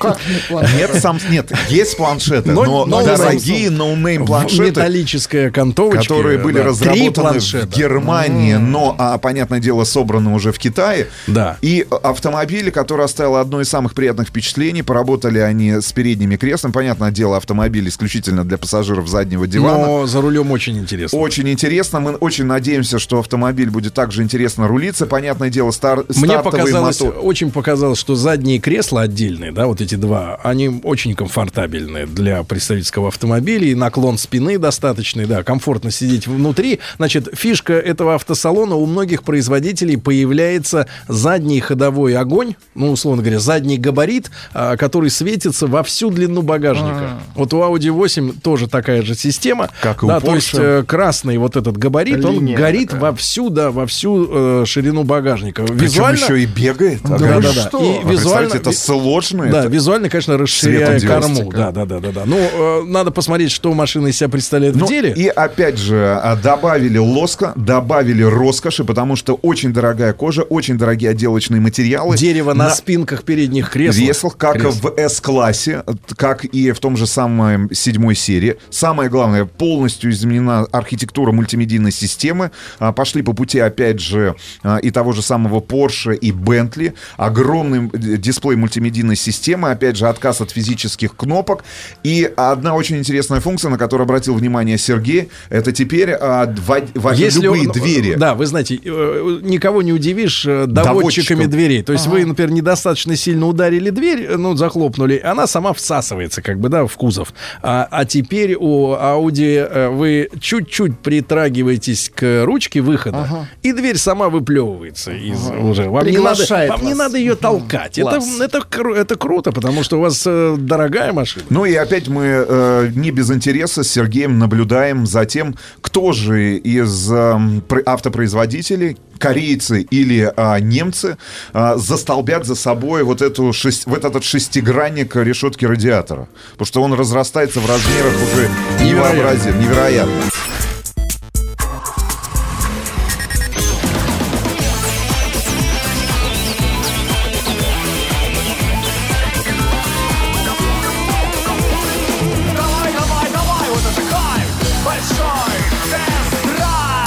Как 0.00 0.18
Нет, 0.76 0.90
сам, 1.00 1.18
нет, 1.30 1.50
есть 1.68 1.96
планшеты, 1.96 2.50
Но- 2.52 2.64
но, 2.64 2.86
но 2.86 3.02
дорогие 3.04 3.70
no-name 3.70 4.26
планшеты, 4.26 4.62
Металлическая 4.64 5.50
окантовочка. 5.50 6.02
которые 6.02 6.38
были 6.38 6.58
да, 6.58 6.64
разработаны 6.64 7.12
планшета. 7.30 7.66
в 7.66 7.70
Германии, 7.70 8.54
но, 8.70 8.94
а, 8.98 9.18
понятное 9.18 9.60
дело, 9.60 9.84
собраны 9.84 10.32
уже 10.34 10.52
в 10.52 10.58
Китае. 10.58 11.08
Да. 11.26 11.58
И 11.62 11.86
автомобили, 12.02 12.70
которые 12.70 13.04
оставило 13.04 13.40
одно 13.40 13.60
из 13.60 13.68
самых 13.68 13.94
приятных 13.94 14.28
впечатлений, 14.28 14.82
поработали 14.82 15.38
они 15.38 15.80
с 15.80 15.92
передними 15.92 16.36
креслами. 16.36 16.72
Понятное 16.72 17.10
дело, 17.10 17.36
автомобиль 17.36 17.88
исключительно 17.88 18.44
для 18.44 18.58
пассажиров 18.58 19.08
заднего 19.08 19.46
дивана. 19.46 19.86
Но 19.86 20.06
за 20.06 20.20
рулем 20.20 20.50
очень 20.50 20.78
интересно. 20.78 21.18
Очень 21.18 21.48
интересно. 21.48 22.00
Мы 22.00 22.12
очень 22.12 22.44
надеемся, 22.44 22.98
что 22.98 23.18
автомобиль 23.18 23.70
будет 23.70 23.94
также 23.94 24.22
интересно 24.22 24.68
рулиться. 24.68 25.06
Понятное 25.06 25.50
дело, 25.50 25.70
стар, 25.70 26.04
Мне 26.16 26.38
показалось, 26.38 27.00
мотор. 27.00 27.18
очень 27.22 27.50
показалось, 27.50 27.98
что 27.98 28.14
задние 28.14 28.58
кресла 28.58 29.02
отдельные, 29.02 29.52
да, 29.52 29.66
вот 29.66 29.80
эти 29.80 29.94
два, 29.94 30.36
они 30.42 30.80
очень 30.82 31.14
комфортабельные 31.14 32.06
для 32.06 32.42
представительского 32.42 33.08
автомобиля, 33.08 33.66
и 33.66 33.74
наклон 33.74 34.18
спины 34.18 34.58
достаточный, 34.58 35.26
да, 35.26 35.42
комфортно 35.42 35.90
сидеть 35.90 36.26
внутри. 36.26 36.80
Значит, 36.96 37.28
фишка 37.34 37.74
этого 37.74 38.14
автосалона 38.14 38.53
у 38.62 38.86
многих 38.86 39.22
производителей 39.22 39.96
появляется 39.96 40.86
задний 41.08 41.60
ходовой 41.60 42.16
огонь, 42.16 42.54
ну, 42.74 42.90
условно 42.92 43.22
говоря, 43.22 43.38
задний 43.40 43.76
габарит, 43.78 44.30
а, 44.52 44.76
который 44.76 45.10
светится 45.10 45.66
во 45.66 45.82
всю 45.82 46.10
длину 46.10 46.42
багажника. 46.42 47.18
Вот 47.34 47.52
у 47.54 47.58
Audi 47.58 47.90
8 47.90 48.32
тоже 48.42 48.68
такая 48.68 49.02
же 49.02 49.14
система. 49.14 49.68
Как 49.82 50.02
и 50.02 50.06
у 50.06 50.08
да, 50.08 50.20
то 50.20 50.28
Porsche. 50.28 50.34
есть 50.36 50.50
э, 50.54 50.84
красный 50.86 51.38
вот 51.38 51.56
этот 51.56 51.76
габарит, 51.76 52.24
он 52.24 52.34
Линия 52.34 52.56
горит 52.56 52.90
такая. 52.90 53.10
во 53.10 53.16
всю, 53.16 53.50
да, 53.50 53.70
во 53.70 53.86
всю 53.86 54.28
э, 54.30 54.64
ширину 54.66 55.02
багажника. 55.04 55.62
Причем 55.62 55.76
Визуально, 55.78 56.16
еще 56.24 56.42
и 56.42 56.46
бегает. 56.46 57.00
Да, 57.02 57.18
да, 57.18 57.40
да. 57.40 57.52
что? 57.52 57.82
И 57.82 58.06
А 58.06 58.10
визуально- 58.10 58.54
это 58.54 58.72
сложно. 58.72 59.46
да, 59.50 59.60
это. 59.60 59.68
визуально, 59.68 60.08
конечно, 60.08 60.36
расширяя 60.38 60.98
корму. 61.00 61.50
Да, 61.52 61.70
да, 61.70 61.84
да, 61.86 62.00
да, 62.00 62.12
да. 62.12 62.22
Ну, 62.26 62.36
э, 62.38 62.82
надо 62.86 63.10
посмотреть, 63.10 63.50
что 63.50 63.72
машина 63.74 64.08
из 64.08 64.16
себя 64.18 64.28
представляет 64.28 64.76
Ну, 64.76 64.86
в 64.86 64.88
деле. 64.88 65.12
И 65.12 65.26
опять 65.28 65.78
же, 65.78 66.18
а, 66.22 66.36
добавили 66.36 66.98
лоска, 66.98 67.52
добавили 67.56 68.22
роскоши, 68.44 68.84
потому 68.84 69.16
что 69.16 69.34
очень 69.34 69.72
дорогая 69.72 70.12
кожа, 70.12 70.42
очень 70.42 70.76
дорогие 70.78 71.10
отделочные 71.10 71.60
материалы. 71.60 72.16
Дерево 72.16 72.52
на, 72.54 72.70
спинках 72.70 73.22
передних 73.24 73.70
кресел. 73.70 74.04
Кресел, 74.06 74.30
как 74.30 74.54
Кресел. 74.54 74.70
в 74.72 74.98
S-классе, 74.98 75.82
как 76.16 76.44
и 76.44 76.72
в 76.72 76.78
том 76.78 76.96
же 76.96 77.06
самом 77.06 77.72
седьмой 77.72 78.14
серии. 78.14 78.56
Самое 78.70 79.08
главное, 79.08 79.44
полностью 79.44 80.10
изменена 80.10 80.66
архитектура 80.72 81.32
мультимедийной 81.32 81.92
системы. 81.92 82.50
А, 82.78 82.92
Пошли 82.92 83.22
по 83.22 83.32
пути, 83.32 83.58
опять 83.58 84.00
же, 84.00 84.34
а, 84.62 84.76
и 84.78 84.90
того 84.90 85.12
же 85.12 85.22
самого 85.22 85.60
Porsche 85.60 86.14
и 86.14 86.30
Bentley. 86.32 86.92
Огромный 87.16 87.90
э, 87.92 88.16
дисплей 88.18 88.56
мультимедийной 88.56 89.16
системы, 89.16 89.70
опять 89.70 89.96
же, 89.96 90.06
отказ 90.08 90.40
от 90.40 90.50
физических 90.50 91.16
кнопок. 91.16 91.64
И 92.02 92.30
одна 92.36 92.74
очень 92.74 92.96
интересная 92.98 93.40
функция, 93.40 93.70
на 93.70 93.78
которую 93.78 94.04
обратил 94.04 94.34
внимание 94.34 94.78
Сергей, 94.78 95.28
это 95.48 95.72
теперь 95.72 96.10
а, 96.12 96.52
во- 96.66 96.80
во- 96.94 97.14
Если 97.14 97.40
любые 97.42 97.68
он- 97.68 97.72
двери. 97.72 98.14
Да, 98.14 98.33
вы 98.34 98.46
знаете, 98.46 98.78
э, 98.84 99.38
никого 99.42 99.82
не 99.82 99.92
удивишь 99.92 100.44
э, 100.46 100.66
доводчиками 100.66 101.38
Доводчиком. 101.44 101.50
дверей. 101.50 101.82
То 101.82 101.92
есть 101.92 102.06
вы, 102.06 102.24
например, 102.24 102.52
недостаточно 102.52 103.16
сильно 103.16 103.46
ударили 103.46 103.90
дверь, 103.90 104.26
э, 104.28 104.36
ну, 104.36 104.54
захлопнули, 104.56 105.20
она 105.24 105.46
сама 105.46 105.72
всасывается, 105.72 106.42
как 106.42 106.58
бы, 106.60 106.68
да, 106.68 106.86
в 106.86 106.96
кузов. 106.96 107.32
А, 107.62 107.86
а 107.90 108.04
теперь 108.04 108.54
у 108.58 108.92
Audi 108.94 109.56
э, 109.56 109.88
вы 109.88 110.28
чуть-чуть 110.40 110.98
притрагиваетесь 110.98 112.10
к 112.14 112.44
ручке 112.44 112.80
выхода, 112.80 113.22
Ага. 113.22 113.48
и 113.62 113.72
дверь 113.72 113.96
сама 113.96 114.28
выплевывается 114.28 115.12
из 115.12 115.38
уже. 115.60 115.88
Вам 115.88 116.06
не 116.06 116.18
надо, 116.18 116.44
вам 116.68 116.84
не 116.86 116.94
надо 116.94 117.18
ее 117.18 117.34
толкать. 117.34 117.98
Это, 117.98 118.10
Класс. 118.10 118.40
это, 118.40 118.58
кру- 118.58 118.94
это 118.94 119.16
круто, 119.16 119.52
потому 119.52 119.82
что 119.82 119.98
у 119.98 120.00
вас 120.00 120.22
э, 120.26 120.56
дорогая 120.58 121.12
машина. 121.12 121.44
Ну 121.50 121.64
и 121.64 121.74
опять 121.74 122.08
мы 122.08 122.24
э, 122.48 122.90
не 122.94 123.10
без 123.10 123.30
интереса 123.30 123.82
с 123.82 123.90
Сергеем 123.90 124.38
наблюдаем 124.38 125.06
за 125.06 125.24
тем, 125.24 125.54
кто 125.80 126.12
же 126.12 126.56
из 126.56 127.10
эм, 127.10 127.60
про- 127.66 127.82
автопроизводителей, 128.24 128.96
корейцы 129.18 129.82
или 129.82 130.32
а, 130.36 130.58
немцы, 130.58 131.16
а, 131.52 131.76
застолбят 131.76 132.44
за 132.46 132.54
собой 132.54 133.02
вот, 133.04 133.22
эту 133.22 133.52
шесть- 133.52 133.86
вот 133.86 134.04
этот 134.04 134.24
шестигранник 134.24 135.16
решетки 135.16 135.64
радиатора. 135.64 136.28
Потому 136.52 136.66
что 136.66 136.82
он 136.82 136.94
разрастается 136.94 137.60
в 137.60 137.68
размерах 137.68 138.14
уже 138.32 138.50
невообразим, 138.84 139.60
невероятно. 139.60 140.12
Давай, 140.14 140.30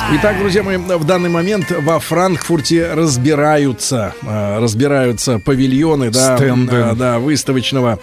Итак, 0.10 0.40
друзья 0.40 0.64
мои, 0.64 0.77
в 0.77 1.03
данный 1.03 1.30
момент 1.30 1.69
во 1.69 2.00
Франкфурте 2.00 2.94
разбираются, 2.94 4.14
э, 4.26 4.60
разбираются 4.60 5.38
павильоны, 5.38 6.11
да, 6.11 6.38
Стенды. 6.38 6.76
э, 6.77 6.95
да, 6.95 7.19
выставочного, 7.19 8.00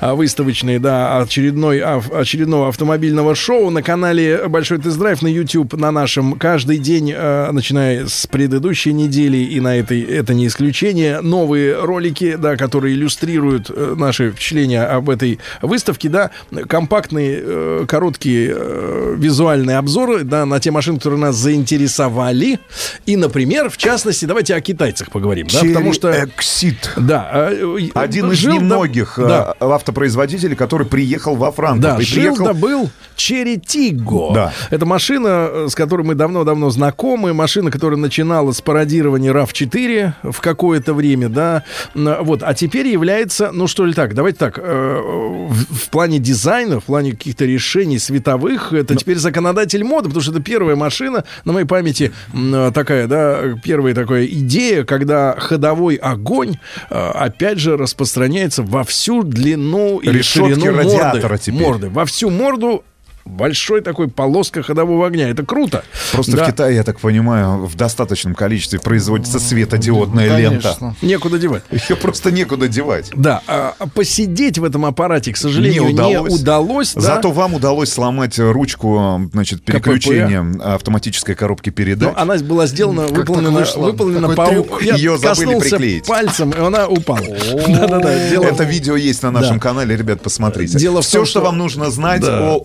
а, 0.00 0.16
выставочные, 0.16 0.80
да, 0.80 1.20
очередной, 1.20 1.80
очередного 1.80 2.68
автомобильного 2.68 3.36
шоу 3.36 3.70
на 3.70 3.84
канале 3.84 4.48
Большой 4.48 4.78
тест-драйв 4.78 5.22
на 5.22 5.28
YouTube 5.28 5.74
на 5.74 5.92
нашем 5.92 6.32
каждый 6.32 6.78
день, 6.78 7.12
э, 7.14 7.50
начиная 7.52 8.08
с 8.08 8.26
предыдущей 8.26 8.92
недели 8.92 9.36
и 9.36 9.60
на 9.60 9.76
этой, 9.76 10.02
это 10.02 10.34
не 10.34 10.48
исключение, 10.48 11.20
новые 11.20 11.80
ролики, 11.80 12.34
да, 12.34 12.56
которые 12.56 12.94
иллюстрируют 12.96 13.70
э, 13.70 13.94
наши 13.96 14.32
впечатления 14.32 14.82
об 14.82 15.08
этой 15.08 15.38
выставке, 15.62 16.08
да, 16.08 16.32
компактные, 16.68 17.40
э, 17.40 17.84
короткие 17.86 18.52
э, 18.56 19.14
визуальные 19.16 19.78
обзоры, 19.78 20.24
да, 20.24 20.46
на 20.46 20.58
те 20.58 20.72
машины, 20.72 20.96
которые 20.96 21.20
нас 21.20 21.43
заинтересовали. 21.44 22.58
И, 23.06 23.16
например, 23.16 23.68
в 23.70 23.76
частности, 23.76 24.24
давайте 24.24 24.54
о 24.54 24.60
китайцах 24.60 25.10
поговорим, 25.10 25.46
да, 25.52 25.60
потому 25.60 25.92
что... 25.92 26.10
Exit. 26.10 26.88
Да. 26.96 27.28
э, 27.32 27.78
э, 27.78 27.90
Один 27.94 28.32
из 28.32 28.38
жил 28.38 28.54
немногих 28.54 29.18
э, 29.18 29.26
да, 29.28 29.54
автопроизводителей, 29.60 30.56
который 30.56 30.86
приехал 30.86 31.36
во 31.36 31.52
Франкфурт. 31.52 31.96
да, 31.98 32.00
жил 32.02 32.34
приехал- 32.34 32.44
да 32.46 32.54
был 32.54 32.90
Черри 33.16 33.60
Тиго. 33.60 34.32
Да. 34.34 34.52
Это 34.70 34.86
машина, 34.86 35.68
с 35.68 35.74
которой 35.74 36.02
мы 36.02 36.14
давно-давно 36.14 36.70
знакомы. 36.70 37.32
Машина, 37.34 37.70
которая 37.70 37.98
начинала 37.98 38.52
с 38.52 38.60
пародирования 38.60 39.32
RAV4 39.32 40.32
в 40.32 40.40
какое-то 40.40 40.94
время, 40.94 41.28
да. 41.28 41.62
Вот. 41.94 42.42
А 42.42 42.54
теперь 42.54 42.88
является, 42.88 43.50
ну 43.52 43.66
что 43.68 43.84
ли 43.84 43.92
так, 43.92 44.14
давайте 44.14 44.38
так, 44.38 44.58
в, 44.58 45.64
в 45.74 45.88
плане 45.90 46.18
дизайна, 46.18 46.80
в 46.80 46.84
плане 46.84 47.12
каких-то 47.12 47.44
решений 47.44 47.98
световых, 47.98 48.72
это 48.72 48.96
теперь 48.96 49.18
законодатель 49.18 49.84
моды, 49.84 50.08
потому 50.08 50.22
что 50.22 50.32
это 50.32 50.42
первая 50.42 50.76
машина, 50.76 51.24
на 51.44 51.52
моей 51.52 51.66
памяти 51.66 52.12
м, 52.32 52.72
такая, 52.72 53.06
да, 53.06 53.42
первая 53.62 53.94
такая 53.94 54.26
идея, 54.26 54.84
когда 54.84 55.34
ходовой 55.38 55.96
огонь, 55.96 56.56
э, 56.90 57.10
опять 57.14 57.58
же, 57.58 57.76
распространяется 57.76 58.62
во 58.62 58.84
всю 58.84 59.22
длину 59.22 59.98
и 59.98 60.22
ширину 60.22 60.72
морды, 60.72 61.38
теперь. 61.38 61.60
морды. 61.62 61.88
Во 61.88 62.04
всю 62.04 62.30
морду 62.30 62.84
большой 63.24 63.80
такой 63.80 64.08
полоска 64.08 64.62
ходового 64.62 65.06
огня. 65.06 65.28
Это 65.28 65.44
круто. 65.44 65.84
Просто 66.12 66.36
Да. 66.36 66.44
в 66.44 66.46
Китае, 66.46 66.76
я 66.76 66.82
так 66.84 67.00
понимаю, 67.00 67.64
в 67.66 67.74
достаточном 67.74 68.34
количестве 68.34 68.78
производится 68.78 69.38
светодиодная 69.40 70.30
Ну, 70.30 70.38
лента. 70.38 70.74
конечно. 70.78 70.96
Некуда 71.02 71.38
девать. 71.38 71.62
Ее 71.70 71.96
просто 71.96 72.30
некуда 72.30 72.68
девать. 72.68 73.10
Да, 73.14 73.42
а 73.46 73.74
а 73.78 73.86
посидеть 73.86 74.58
в 74.58 74.64
этом 74.64 74.84
аппарате, 74.84 75.32
к 75.32 75.36
сожалению, 75.36 75.84
не 75.86 75.92
удалось. 75.94 76.32
не 76.32 76.38
удалось, 76.40 76.94
да. 76.94 77.00
Зато 77.00 77.30
вам 77.30 77.54
удалось 77.54 77.90
сломать 77.90 78.38
ручку 78.38 79.20
значит, 79.32 79.62
переключения 79.64 80.44
автоматической 80.62 81.34
коробки 81.34 81.70
передач. 81.70 82.10
Но 82.14 82.20
она 82.20 82.36
была 82.38 82.66
сделана, 82.66 83.08
Как 83.08 83.16
выполнена, 83.18 83.64
выполнена 83.76 84.28
по 84.30 84.46
трюк? 84.46 84.82
Я 84.82 84.94
Её 84.94 85.16
забыли 85.16 85.58
приклеить. 85.58 86.06
пальцем, 86.06 86.50
и 86.50 86.58
она 86.58 86.86
упала. 86.88 87.20
Да-да-да. 87.68 88.12
Это 88.12 88.64
видео 88.64 88.96
есть 88.96 89.22
на 89.22 89.30
нашем 89.30 89.58
канале, 89.60 89.96
ребят, 89.96 90.20
посмотрите. 90.20 90.78
Дело 90.78 91.02
Все, 91.02 91.24
что... 91.24 91.40
вам 91.40 91.58
нужно 91.58 91.90
знать 91.90 92.22
о 92.24 92.60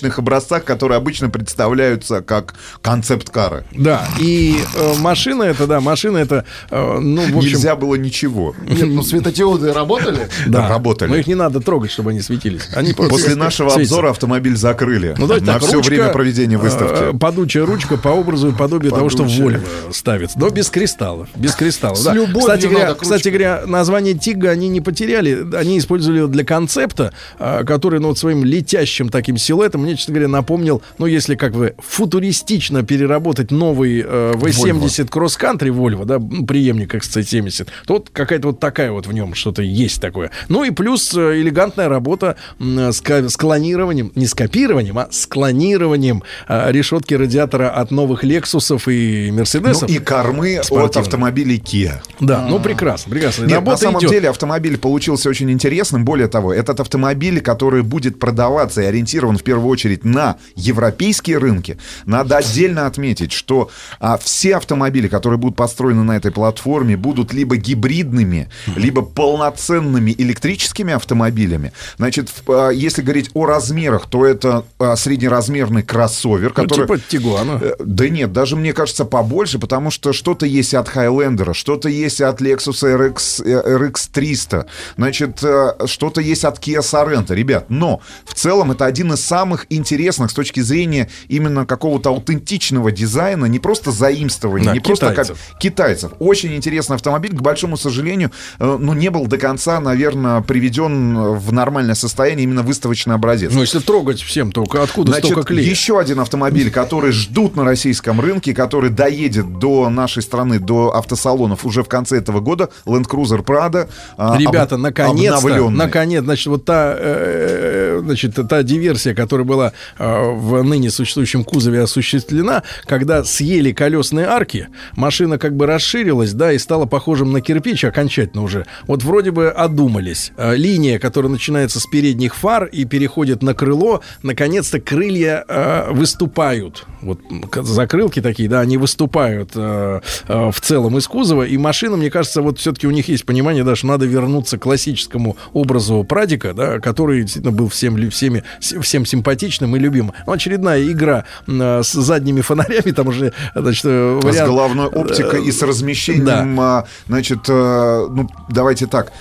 выставочных 0.00 0.18
образцах, 0.18 0.64
которые 0.64 0.96
обычно 0.96 1.30
представляются 1.30 2.22
как 2.22 2.54
концепт-кары. 2.82 3.64
Да, 3.72 4.06
и 4.18 4.56
э, 4.76 4.94
машина 4.98 5.44
это, 5.44 5.66
да, 5.66 5.80
машина 5.80 6.18
это, 6.18 6.44
э, 6.70 6.98
ну, 6.98 7.22
в 7.22 7.36
общем... 7.36 7.50
Нельзя 7.50 7.76
было 7.76 7.94
ничего. 7.96 8.54
Нет, 8.68 8.86
ну 8.86 9.02
светодиоды 9.02 9.72
работали? 9.72 10.28
Да, 10.46 10.68
работали. 10.68 11.10
Но 11.10 11.16
их 11.16 11.26
не 11.26 11.34
надо 11.34 11.60
трогать, 11.60 11.90
чтобы 11.90 12.10
они 12.10 12.20
светились. 12.20 12.68
Они 12.74 12.92
После 12.92 13.34
нашего 13.34 13.74
обзора 13.74 14.10
автомобиль 14.10 14.56
закрыли 14.56 15.14
Ну, 15.18 15.26
давайте 15.26 15.46
на 15.46 15.54
так, 15.54 15.62
все 15.62 15.76
ручка, 15.76 15.90
время 15.90 16.08
проведения 16.08 16.56
э, 16.56 16.58
выставки. 16.58 17.18
Подучая 17.18 17.66
ручка 17.66 17.96
по 17.96 18.08
образу 18.08 18.48
и 18.48 18.52
подобию 18.52 18.92
того, 18.92 19.08
что. 19.08 19.24
Вольво 19.24 19.62
ставится. 19.92 20.38
Но 20.38 20.50
без 20.50 20.70
кристаллов. 20.70 21.28
Без 21.36 21.54
кристаллов. 21.54 21.98
С 21.98 22.04
да. 22.04 22.14
кстати, 22.38 22.66
говоря, 22.66 22.94
кстати 22.94 23.28
говоря, 23.28 23.62
название 23.66 24.14
Тига 24.14 24.50
они 24.50 24.68
не 24.68 24.80
потеряли. 24.80 25.46
Они 25.54 25.78
использовали 25.78 26.18
его 26.18 26.28
для 26.28 26.44
концепта, 26.44 27.12
а, 27.38 27.64
который, 27.64 28.00
ну, 28.00 28.08
вот 28.08 28.18
своим 28.18 28.44
летящим 28.44 29.08
таким 29.10 29.36
силуэтом, 29.36 29.84
мне, 29.90 29.96
честно 29.96 30.14
говоря, 30.14 30.28
напомнил, 30.28 30.82
ну, 30.98 31.06
если 31.06 31.34
как 31.34 31.52
бы 31.52 31.74
футуристично 31.78 32.82
переработать 32.82 33.50
новый 33.50 34.02
э, 34.06 34.32
V70 34.34 35.08
Cross 35.08 35.38
Country 35.40 35.68
Volvo, 35.70 36.04
да, 36.04 36.18
преемник 36.46 36.94
XC70, 36.94 37.66
то 37.86 37.94
вот 37.94 38.10
какая-то 38.12 38.48
вот 38.48 38.60
такая 38.60 38.92
вот 38.92 39.06
в 39.06 39.12
нем 39.12 39.34
что-то 39.34 39.62
есть 39.62 40.00
такое. 40.00 40.30
Ну 40.48 40.64
и 40.64 40.70
плюс 40.70 41.14
э, 41.14 41.40
элегантная 41.40 41.88
работа 41.88 42.36
с, 42.58 43.00
ка- 43.00 43.28
с 43.28 43.36
клонированием, 43.36 44.12
не 44.14 44.26
с 44.26 44.34
копированием, 44.34 44.98
а 44.98 45.08
с 45.10 45.26
клонированием 45.26 46.22
э, 46.48 46.72
решетки 46.72 47.14
радиатора 47.14 47.70
от 47.70 47.90
новых 47.90 48.24
Лексусов 48.24 48.88
и 48.88 49.30
Мерседесов. 49.32 49.88
Ну 49.88 49.94
и 49.94 49.98
кормы 49.98 50.58
от 50.58 50.96
автомобилей 50.96 51.58
Kia. 51.64 51.94
Да, 52.20 52.46
ну 52.48 52.58
прекрасно, 52.60 53.10
прекрасно. 53.10 53.42
Нет, 53.44 53.54
Работа 53.54 53.70
на 53.72 53.76
самом 53.78 54.00
идет. 54.00 54.10
деле 54.10 54.28
автомобиль 54.30 54.78
получился 54.78 55.28
очень 55.28 55.50
интересным. 55.50 56.04
Более 56.04 56.28
того, 56.28 56.52
этот 56.52 56.80
автомобиль, 56.80 57.40
который 57.40 57.82
будет 57.82 58.18
продаваться 58.18 58.82
и 58.82 58.84
ориентирован 58.84 59.36
в 59.38 59.42
первую 59.42 59.68
очередь 59.68 59.79
на 60.04 60.36
европейские 60.56 61.38
рынки, 61.38 61.78
надо 62.06 62.36
отдельно 62.36 62.86
отметить, 62.86 63.32
что 63.32 63.70
а, 63.98 64.16
все 64.18 64.56
автомобили, 64.56 65.08
которые 65.08 65.38
будут 65.38 65.56
построены 65.56 66.02
на 66.02 66.16
этой 66.16 66.30
платформе, 66.30 66.96
будут 66.96 67.32
либо 67.32 67.56
гибридными, 67.56 68.48
либо 68.76 69.02
полноценными 69.02 70.14
электрическими 70.16 70.92
автомобилями. 70.94 71.72
Значит, 71.96 72.30
а, 72.48 72.70
если 72.70 73.02
говорить 73.02 73.30
о 73.34 73.46
размерах, 73.46 74.06
то 74.08 74.26
это 74.26 74.64
а, 74.78 74.96
среднеразмерный 74.96 75.82
кроссовер, 75.82 76.52
Ну, 76.56 76.62
который... 76.62 76.82
типа 76.82 76.98
Тигуана. 76.98 77.58
Э, 77.62 77.74
Да 77.78 78.08
нет, 78.08 78.32
даже 78.32 78.56
мне 78.56 78.72
кажется 78.72 79.04
побольше, 79.04 79.58
потому 79.58 79.90
что 79.90 80.12
что-то 80.12 80.46
есть 80.46 80.74
от 80.74 80.88
Highlander, 80.88 81.54
что-то 81.54 81.88
есть 81.88 82.20
от 82.20 82.40
Lexus 82.40 82.82
RX, 82.82 83.44
RX 83.44 84.08
300, 84.12 84.66
значит, 84.96 85.42
э, 85.42 85.72
что-то 85.86 86.20
есть 86.20 86.44
от 86.44 86.58
Kia 86.58 86.80
Sorento, 86.80 87.34
ребят. 87.34 87.66
Но 87.68 88.00
в 88.24 88.34
целом 88.34 88.72
это 88.72 88.84
один 88.84 89.12
из 89.12 89.20
самых 89.24 89.66
интересных 89.70 90.30
с 90.30 90.34
точки 90.34 90.60
зрения 90.60 91.08
именно 91.28 91.64
какого-то 91.64 92.10
аутентичного 92.10 92.92
дизайна, 92.92 93.46
не 93.46 93.58
просто 93.58 93.90
заимствования, 93.90 94.66
Да, 94.66 94.72
не 94.74 94.80
просто 94.80 95.06
как 95.06 95.14
китайцев. 95.26 95.38
китайцев. 95.58 96.12
Очень 96.18 96.54
интересный 96.56 96.96
автомобиль, 96.96 97.32
к 97.36 97.40
большому 97.40 97.76
сожалению, 97.76 98.30
э, 98.58 98.76
ну 98.80 98.92
не 98.92 99.08
был 99.10 99.26
до 99.26 99.38
конца, 99.38 99.80
наверное, 99.80 100.40
приведен 100.42 101.16
в 101.36 101.52
нормальное 101.52 101.94
состояние 101.94 102.44
именно 102.44 102.62
выставочный 102.62 103.14
образец. 103.14 103.52
Ну, 103.54 103.60
если 103.60 103.78
трогать 103.78 104.20
всем, 104.20 104.52
то 104.52 104.62
откуда 104.82 105.12
Значит, 105.12 105.30
столько 105.32 105.48
клея? 105.48 105.68
еще 105.68 105.98
один 105.98 106.20
автомобиль, 106.20 106.70
который 106.72 107.12
ждут 107.12 107.56
на 107.56 107.64
российском 107.64 108.20
рынке, 108.20 108.52
который 108.54 108.90
доедет 108.90 109.58
до 109.58 109.88
нашей 109.88 110.22
страны, 110.22 110.58
до 110.58 110.94
автосалонов 110.96 111.64
уже 111.64 111.82
в 111.82 111.88
конце 111.88 112.18
этого 112.18 112.40
года, 112.40 112.68
Land 112.86 113.06
Cruiser 113.08 113.44
Prado. 113.44 113.88
а, 114.16 114.36
Ребята, 114.38 114.74
об- 114.74 114.80
наконец-то, 114.82 115.70
наконец, 115.70 116.24
значит, 116.24 116.46
вот 116.46 116.64
та, 116.64 116.94
э, 116.98 118.00
значит, 118.04 118.34
та 118.48 118.62
диверсия, 118.62 119.14
которая 119.14 119.46
была 119.50 119.72
э, 119.98 120.30
в 120.32 120.62
ныне 120.62 120.90
существующем 120.90 121.42
кузове 121.42 121.82
осуществлена, 121.82 122.62
когда 122.86 123.24
съели 123.24 123.72
колесные 123.72 124.26
арки, 124.26 124.68
машина 124.94 125.38
как 125.38 125.56
бы 125.56 125.66
расширилась, 125.66 126.32
да, 126.32 126.52
и 126.52 126.58
стала 126.58 126.86
похожим 126.86 127.32
на 127.32 127.40
кирпич 127.40 127.84
окончательно 127.84 128.44
уже. 128.44 128.64
Вот 128.86 129.02
вроде 129.02 129.32
бы 129.32 129.48
одумались. 129.48 130.30
Э, 130.36 130.54
Линия, 130.54 131.00
которая 131.00 131.32
начинается 131.32 131.80
с 131.80 131.86
передних 131.86 132.36
фар 132.36 132.66
и 132.66 132.84
переходит 132.84 133.42
на 133.42 133.54
крыло, 133.54 134.02
наконец-то 134.22 134.80
крылья 134.80 135.44
э, 135.48 135.90
выступают. 135.90 136.86
Вот 137.02 137.18
закрылки 137.54 138.22
такие, 138.22 138.48
да, 138.48 138.60
они 138.60 138.76
выступают 138.76 139.50
э, 139.56 140.00
э, 140.28 140.50
в 140.50 140.60
целом 140.60 140.96
из 140.96 141.08
кузова, 141.08 141.42
и 141.42 141.56
машина, 141.56 141.96
мне 141.96 142.10
кажется, 142.10 142.40
вот 142.40 142.58
все-таки 142.60 142.86
у 142.86 142.90
них 142.92 143.08
есть 143.08 143.24
понимание, 143.24 143.64
да, 143.64 143.74
что 143.74 143.88
надо 143.88 144.06
вернуться 144.06 144.58
к 144.58 144.62
классическому 144.62 145.36
образу 145.52 146.04
Прадика, 146.04 146.54
да, 146.54 146.78
который 146.78 147.22
действительно 147.22 147.52
был 147.52 147.68
всем, 147.68 148.10
всеми, 148.10 148.44
всем 148.60 149.22
симпатичным 149.40 149.76
и 149.76 149.78
любимым. 149.78 150.12
Ну, 150.26 150.32
очередная 150.32 150.82
игра 150.84 151.24
э, 151.46 151.82
с 151.82 151.92
задними 151.92 152.40
фонарями, 152.42 152.92
там 152.92 153.08
уже, 153.08 153.32
значит, 153.54 153.84
э, 153.86 154.20
С 154.20 154.24
вариант- 154.24 154.48
головной 154.48 154.86
оптикой 154.86 155.44
и 155.44 155.50
с 155.52 155.62
размещением, 155.62 156.58
а, 156.60 156.84
значит, 157.08 157.38
э, 157.48 158.08
ну, 158.10 158.28
давайте 158.48 158.86
так, 158.86 159.06
а, 159.06 159.12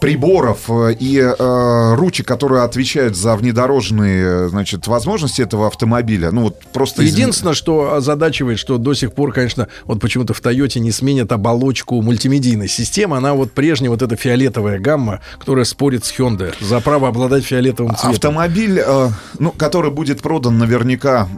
приборов 0.00 0.68
э, 0.68 0.94
и 0.98 1.18
э, 1.18 1.94
ручек, 1.94 2.26
которые 2.26 2.62
отвечают 2.62 3.16
за 3.16 3.36
внедорожные, 3.36 4.24
э, 4.46 4.48
значит, 4.48 4.86
возможности 4.86 5.42
этого 5.42 5.66
автомобиля. 5.66 6.30
Ну, 6.30 6.42
вот 6.42 6.60
просто... 6.72 7.02
из- 7.02 7.12
Единственное, 7.16 7.54
что 7.54 7.94
озадачивает, 7.94 8.58
что 8.58 8.78
до 8.78 8.94
сих 8.94 9.12
пор, 9.12 9.32
конечно, 9.32 9.68
вот 9.84 10.00
почему-то 10.00 10.34
в 10.34 10.40
Тойоте 10.40 10.80
не 10.80 10.92
сменят 10.92 11.32
оболочку 11.32 12.00
мультимедийной 12.02 12.68
системы. 12.68 13.16
Она 13.16 13.34
вот 13.34 13.52
прежняя, 13.52 13.90
вот 13.90 14.02
эта 14.02 14.16
фиолетовая 14.16 14.78
гамма, 14.78 15.20
которая 15.38 15.64
спорит 15.64 16.04
с 16.04 16.12
Hyundai 16.18 16.54
за 16.60 16.80
право 16.80 17.08
обладать 17.08 17.44
фиолетовым 17.44 17.94
цветом. 17.96 18.10
Автомобиль, 18.10 18.80
э, 18.84 19.08
ну, 19.38 19.50
который 19.52 19.90
будет 19.90 20.20
продан 20.22 20.58
наверняка 20.58 21.28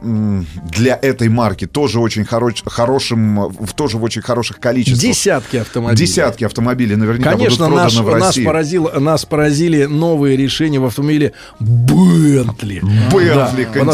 для 0.71 0.99
этой 1.01 1.29
марки, 1.29 1.67
тоже 1.67 2.01
очень 2.01 2.23
хоро- 2.23 2.53
хорошим, 2.67 3.41
э, 3.41 3.49
в 3.61 3.73
тоже 3.75 3.99
в 3.99 4.03
очень 4.03 4.23
хороших 4.23 4.59
количествах. 4.61 5.01
Десятки 5.03 5.57
автомобилей. 5.57 5.97
Десятки 6.07 6.45
автомобилей 6.45 6.97
наверняка 6.97 7.33
Конечно, 7.33 7.67
будут 7.67 7.83
наш, 7.83 7.95
проданы 7.95 8.17
в 8.17 8.21
нас, 8.29 8.45
поразил, 8.45 8.91
нас 9.01 9.25
поразили 9.25 9.85
новые 9.85 10.37
решения 10.37 10.79
в 10.79 10.85
автомобиле 10.85 11.33
Бентли. 11.61 12.81
Что 13.11 13.19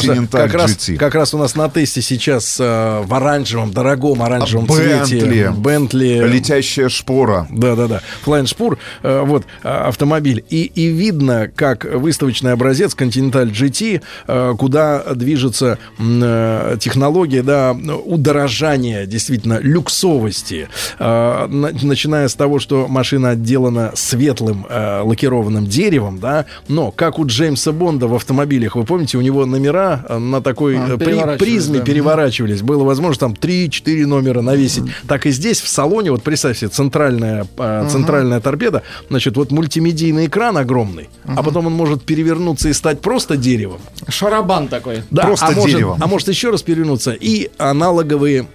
Continental 0.07 0.31
как 0.31 0.55
раз, 0.55 0.91
как 0.99 1.15
раз 1.15 1.35
у 1.35 1.39
нас 1.39 1.55
на 1.55 1.69
тесте 1.69 2.03
сейчас 2.03 2.59
э, 2.61 3.03
в 3.05 3.15
оранжевом, 3.15 3.73
дорогом 3.73 4.23
оранжевом 4.23 4.69
цвете. 4.69 5.21
Бентли. 5.21 5.53
Бентли. 5.57 6.29
Летящая 6.29 6.89
шпора. 6.89 7.47
Да-да-да. 7.51 8.01
Flying 8.25 8.45
Spur, 8.45 8.79
э, 9.03 9.23
вот, 9.25 9.45
э, 9.63 9.69
автомобиль. 9.69 10.45
И, 10.51 10.65
и 10.65 10.87
видно, 10.89 11.51
как 11.55 11.85
выставочный 11.85 12.53
образец 12.53 12.95
Continental 12.95 13.51
GT, 13.51 14.03
э, 14.27 14.55
куда 14.59 15.03
движется 15.15 15.79
э, 15.99 16.77
технология, 16.81 17.43
да, 17.43 17.73
удорожания, 17.73 19.07
действительно, 19.07 19.59
люксовости. 19.61 20.69
Э, 20.99 21.47
на- 21.49 21.73
начиная 21.83 22.29
с 22.29 22.35
того, 22.35 22.59
что 22.59 22.87
машина 22.89 23.31
отделана 23.31 23.93
светлым 24.25 24.67
э, 24.69 25.01
лакированным 25.03 25.67
деревом, 25.67 26.19
да, 26.19 26.47
но, 26.69 26.91
как 26.91 27.19
у 27.19 27.27
Джеймса 27.27 27.73
Бонда 27.73 28.07
в 28.09 28.15
автомобилях, 28.15 28.75
вы 28.77 28.85
помните, 28.85 29.19
у 29.19 29.21
него 29.21 29.45
номера 29.45 30.05
э, 30.09 30.19
на 30.19 30.41
такой 30.41 30.77
А, 30.79 30.95
э, 30.95 30.97
при- 30.97 31.37
призме 31.39 31.79
да. 31.81 31.85
переворачивались. 31.85 32.63
Было 32.63 32.85
возможно 32.85 33.21
там 33.21 33.33
3-4 33.35 34.07
номера 34.07 34.41
навесить. 34.41 34.85
Так 35.07 35.27
и 35.27 35.31
здесь 35.31 35.61
в 35.61 35.69
салоне, 35.69 36.11
вот 36.11 36.23
представь 36.23 36.59
себе, 36.59 36.69
центральная, 36.71 37.47
э, 37.59 37.89
центральная 37.91 38.41
торпеда, 38.41 38.83
значит, 39.11 39.37
вот 39.37 39.51
мультимедийный 39.51 40.27
экран 40.27 40.57
огромный, 40.57 41.09
а 41.27 41.43
потом 41.43 41.67
он 41.67 41.73
может 41.75 42.03
перевернуться 42.03 42.69
и 42.71 42.73
стать 42.73 43.01
просто 43.01 43.37
деревом. 43.37 43.81
Шарабан 44.09 44.69
такой. 44.69 45.03
Да, 45.11 45.25
Просто 45.25 45.47
а 45.47 45.51
может, 45.53 45.77
деревом. 45.77 45.99
а 46.01 46.07
может 46.07 46.29
еще 46.29 46.51
раз 46.51 46.63
перевернуться 46.63 47.13
и 47.13 47.51
аналоговые 47.59 48.47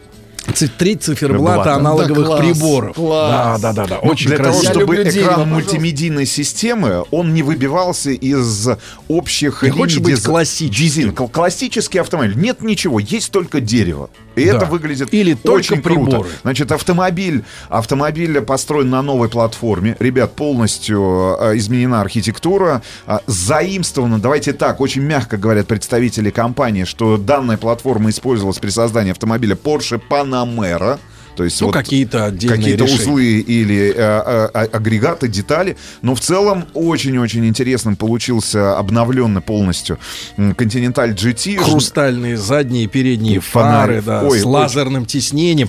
три 0.54 0.96
циферблата 0.96 1.76
аналоговых 1.76 2.20
Да, 2.20 2.26
класс, 2.26 2.40
приборов. 2.40 2.96
класс. 2.96 3.62
Да, 3.62 3.74
да, 3.74 3.84
да, 3.84 3.88
да. 3.96 4.00
Ну, 4.04 4.10
Очень 4.10 4.28
для 4.28 4.38
красиво. 4.38 4.62
того, 4.74 4.74
чтобы 4.82 4.96
экран 5.04 5.50
мультимедийной 5.50 6.26
системы, 6.26 7.04
он 7.12 7.34
не 7.34 7.44
выбивался 7.44 8.12
из 8.12 8.68
общих 9.08 9.64
Не 9.64 9.70
хочешь 9.70 10.00
быть 10.00 10.16
диз- 10.16 10.24
классическим? 10.26 10.84
дизайн. 10.86 11.16
Кл- 11.16 11.28
Классический 11.28 12.00
автомобиль. 12.00 12.36
Нет 12.38 12.62
ничего, 12.62 13.00
есть 13.00 13.32
только 13.32 13.60
дерево. 13.62 14.10
И 14.42 14.50
Да. 14.50 14.58
это 14.58 14.66
выглядит 14.66 15.14
Или 15.14 15.34
только 15.34 15.58
очень 15.58 15.82
круто. 15.82 16.06
приборы. 16.12 16.30
Значит, 16.42 16.72
автомобиль, 16.72 17.44
автомобиль 17.70 18.42
построен 18.42 18.90
на 18.90 19.02
новой 19.02 19.30
платформе. 19.30 19.96
Ребят, 20.00 20.36
полностью 20.36 21.38
э, 21.40 21.58
изменена 21.58 22.02
архитектура. 22.02 22.82
А, 23.06 23.22
заимствовано, 23.28 24.20
давайте 24.20 24.54
так, 24.54 24.80
очень 24.82 25.02
мягко 25.02 25.38
говорят 25.38 25.68
представители 25.68 26.30
компании, 26.30 26.84
что 26.86 27.18
данная 27.18 27.58
платформа 27.58 28.10
использовалась 28.10 28.58
при 28.60 28.70
создании 28.70 29.12
автомобиля 29.12 29.56
Porsche 29.56 30.02
Panamera. 30.10 31.00
То 31.36 31.44
есть 31.44 31.60
Ну, 31.62 31.68
вот 31.68 31.74
какие-то 31.74 32.26
отдельные 32.26 32.58
какие-то 32.58 32.84
узлы 32.84 33.40
или 33.40 33.94
э, 33.96 33.96
а- 33.98 34.68
агрегаты, 34.72 35.28
детали. 35.28 35.78
Но 36.02 36.16
в 36.16 36.20
целом 36.20 36.66
очень-очень 36.74 37.46
интересным 37.48 37.96
получился 37.96 38.78
обновленный 38.78 39.42
полностью 39.42 39.98
Continental 40.38 41.14
GT. 41.14 41.58
Хрустальные 41.58 42.38
задние 42.38 42.84
и 42.86 42.88
передние 42.88 43.40
Фонари. 43.40 44.00
фары, 44.00 44.02
да, 44.02 44.22
Ой, 44.24 44.40
с 44.40 44.42
очень- 44.42 44.50
лазерным 44.52 45.06
тиснением. 45.06 45.68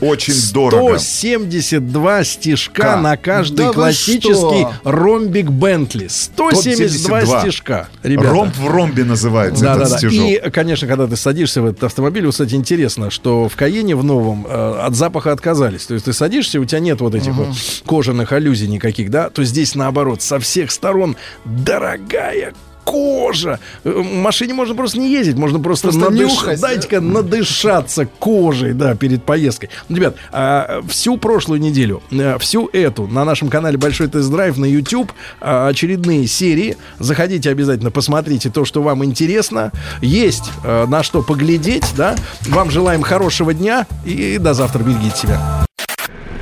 дорого. 0.53 0.99
172 0.99 2.25
стежка 2.25 2.83
Ка. 2.83 2.97
на 3.01 3.17
каждый 3.17 3.67
Да 3.67 3.73
классический 3.73 4.67
ромбик 4.85 5.51
Бентли. 5.51 6.09
172 6.09 7.41
стежка, 7.41 7.89
ребята. 8.03 8.31
Ромб 8.31 8.57
в 8.57 8.67
ромбе 8.69 9.05
называется 9.05 9.65
Да, 9.65 9.73
этот 9.77 9.85
да, 9.85 9.91
да. 9.91 9.99
стежок. 9.99 10.25
И, 10.25 10.51
конечно, 10.51 10.89
когда 10.89 11.07
ты 11.07 11.17
садишься 11.17 11.63
в 11.63 11.67
этот 11.67 11.85
автомобиль, 11.85 12.25
вот, 12.25 12.33
кстати, 12.33 12.55
интересно, 12.55 13.11
что 13.11 13.49
в 13.49 13.57
Каене 13.57 13.95
в 13.97 14.05
новом 14.05 14.47
э, 14.49 14.81
от 14.83 14.95
запаха 14.95 15.33
отказались. 15.51 15.87
То 15.87 15.95
есть 15.95 16.07
ты 16.07 16.13
садишься, 16.13 16.61
у 16.61 16.65
тебя 16.65 16.81
нет 16.81 17.01
вот 17.01 17.15
этих 17.15 17.33
вот 17.35 17.49
кожаных 17.87 18.33
аллюзий 18.33 18.69
никаких, 18.69 19.11
да, 19.11 19.31
то 19.31 19.45
здесь 19.45 19.75
наоборот, 19.75 20.23
со 20.23 20.39
всех 20.39 20.71
сторон 20.71 21.17
дорогая 21.45 22.55
кожа. 22.91 23.61
Э, 23.85 23.91
В 23.91 24.15
машине 24.15 24.55
можно 24.55 24.75
просто 24.75 24.99
не 24.99 25.11
ездить, 25.13 25.37
можно 25.37 25.61
просто, 25.61 25.89
Просто 25.89 26.11
надыш-? 26.11 26.61
Дайте-ка 26.61 27.01
надышаться 27.01 28.07
кожей, 28.19 28.73
да, 28.73 28.97
перед 28.97 29.23
поездкой. 29.23 29.71
Ну, 29.89 29.97
ребят, 29.97 30.17
а, 30.33 30.83
всю 30.89 31.17
прошлую 31.17 31.61
неделю, 31.61 32.03
э, 32.11 32.37
всю 32.39 32.69
эту 32.73 33.07
на 33.07 33.25
нашем 33.25 33.49
канале 33.49 33.79
Большой 33.79 34.09
тест-драйв 34.09 34.57
на 34.57 34.65
YouTube 34.65 35.13
а, 35.41 35.69
очередные 35.69 36.27
серии. 36.27 36.77
Заходите 36.99 37.51
обязательно, 37.51 37.91
посмотрите 37.91 38.51
то, 38.51 38.65
что 38.65 38.83
вам 38.83 39.05
интересно. 39.05 39.71
Есть 40.01 40.51
э, 40.65 40.87
на 40.87 41.03
что 41.03 41.23
поглядеть, 41.23 41.87
да. 41.97 42.17
Вам 42.49 42.71
желаем 42.71 43.03
хорошего 43.03 43.55
дня 43.55 43.87
и 44.05 44.39
до 44.39 44.55
завтра. 44.55 44.83
Берегите 44.83 45.17
себя. 45.17 45.65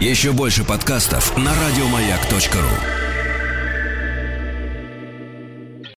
Еще 0.01 0.33
больше 0.33 0.65
подкастов 0.65 1.37
на 1.37 1.51
радиомаяк.ру. 1.51 3.08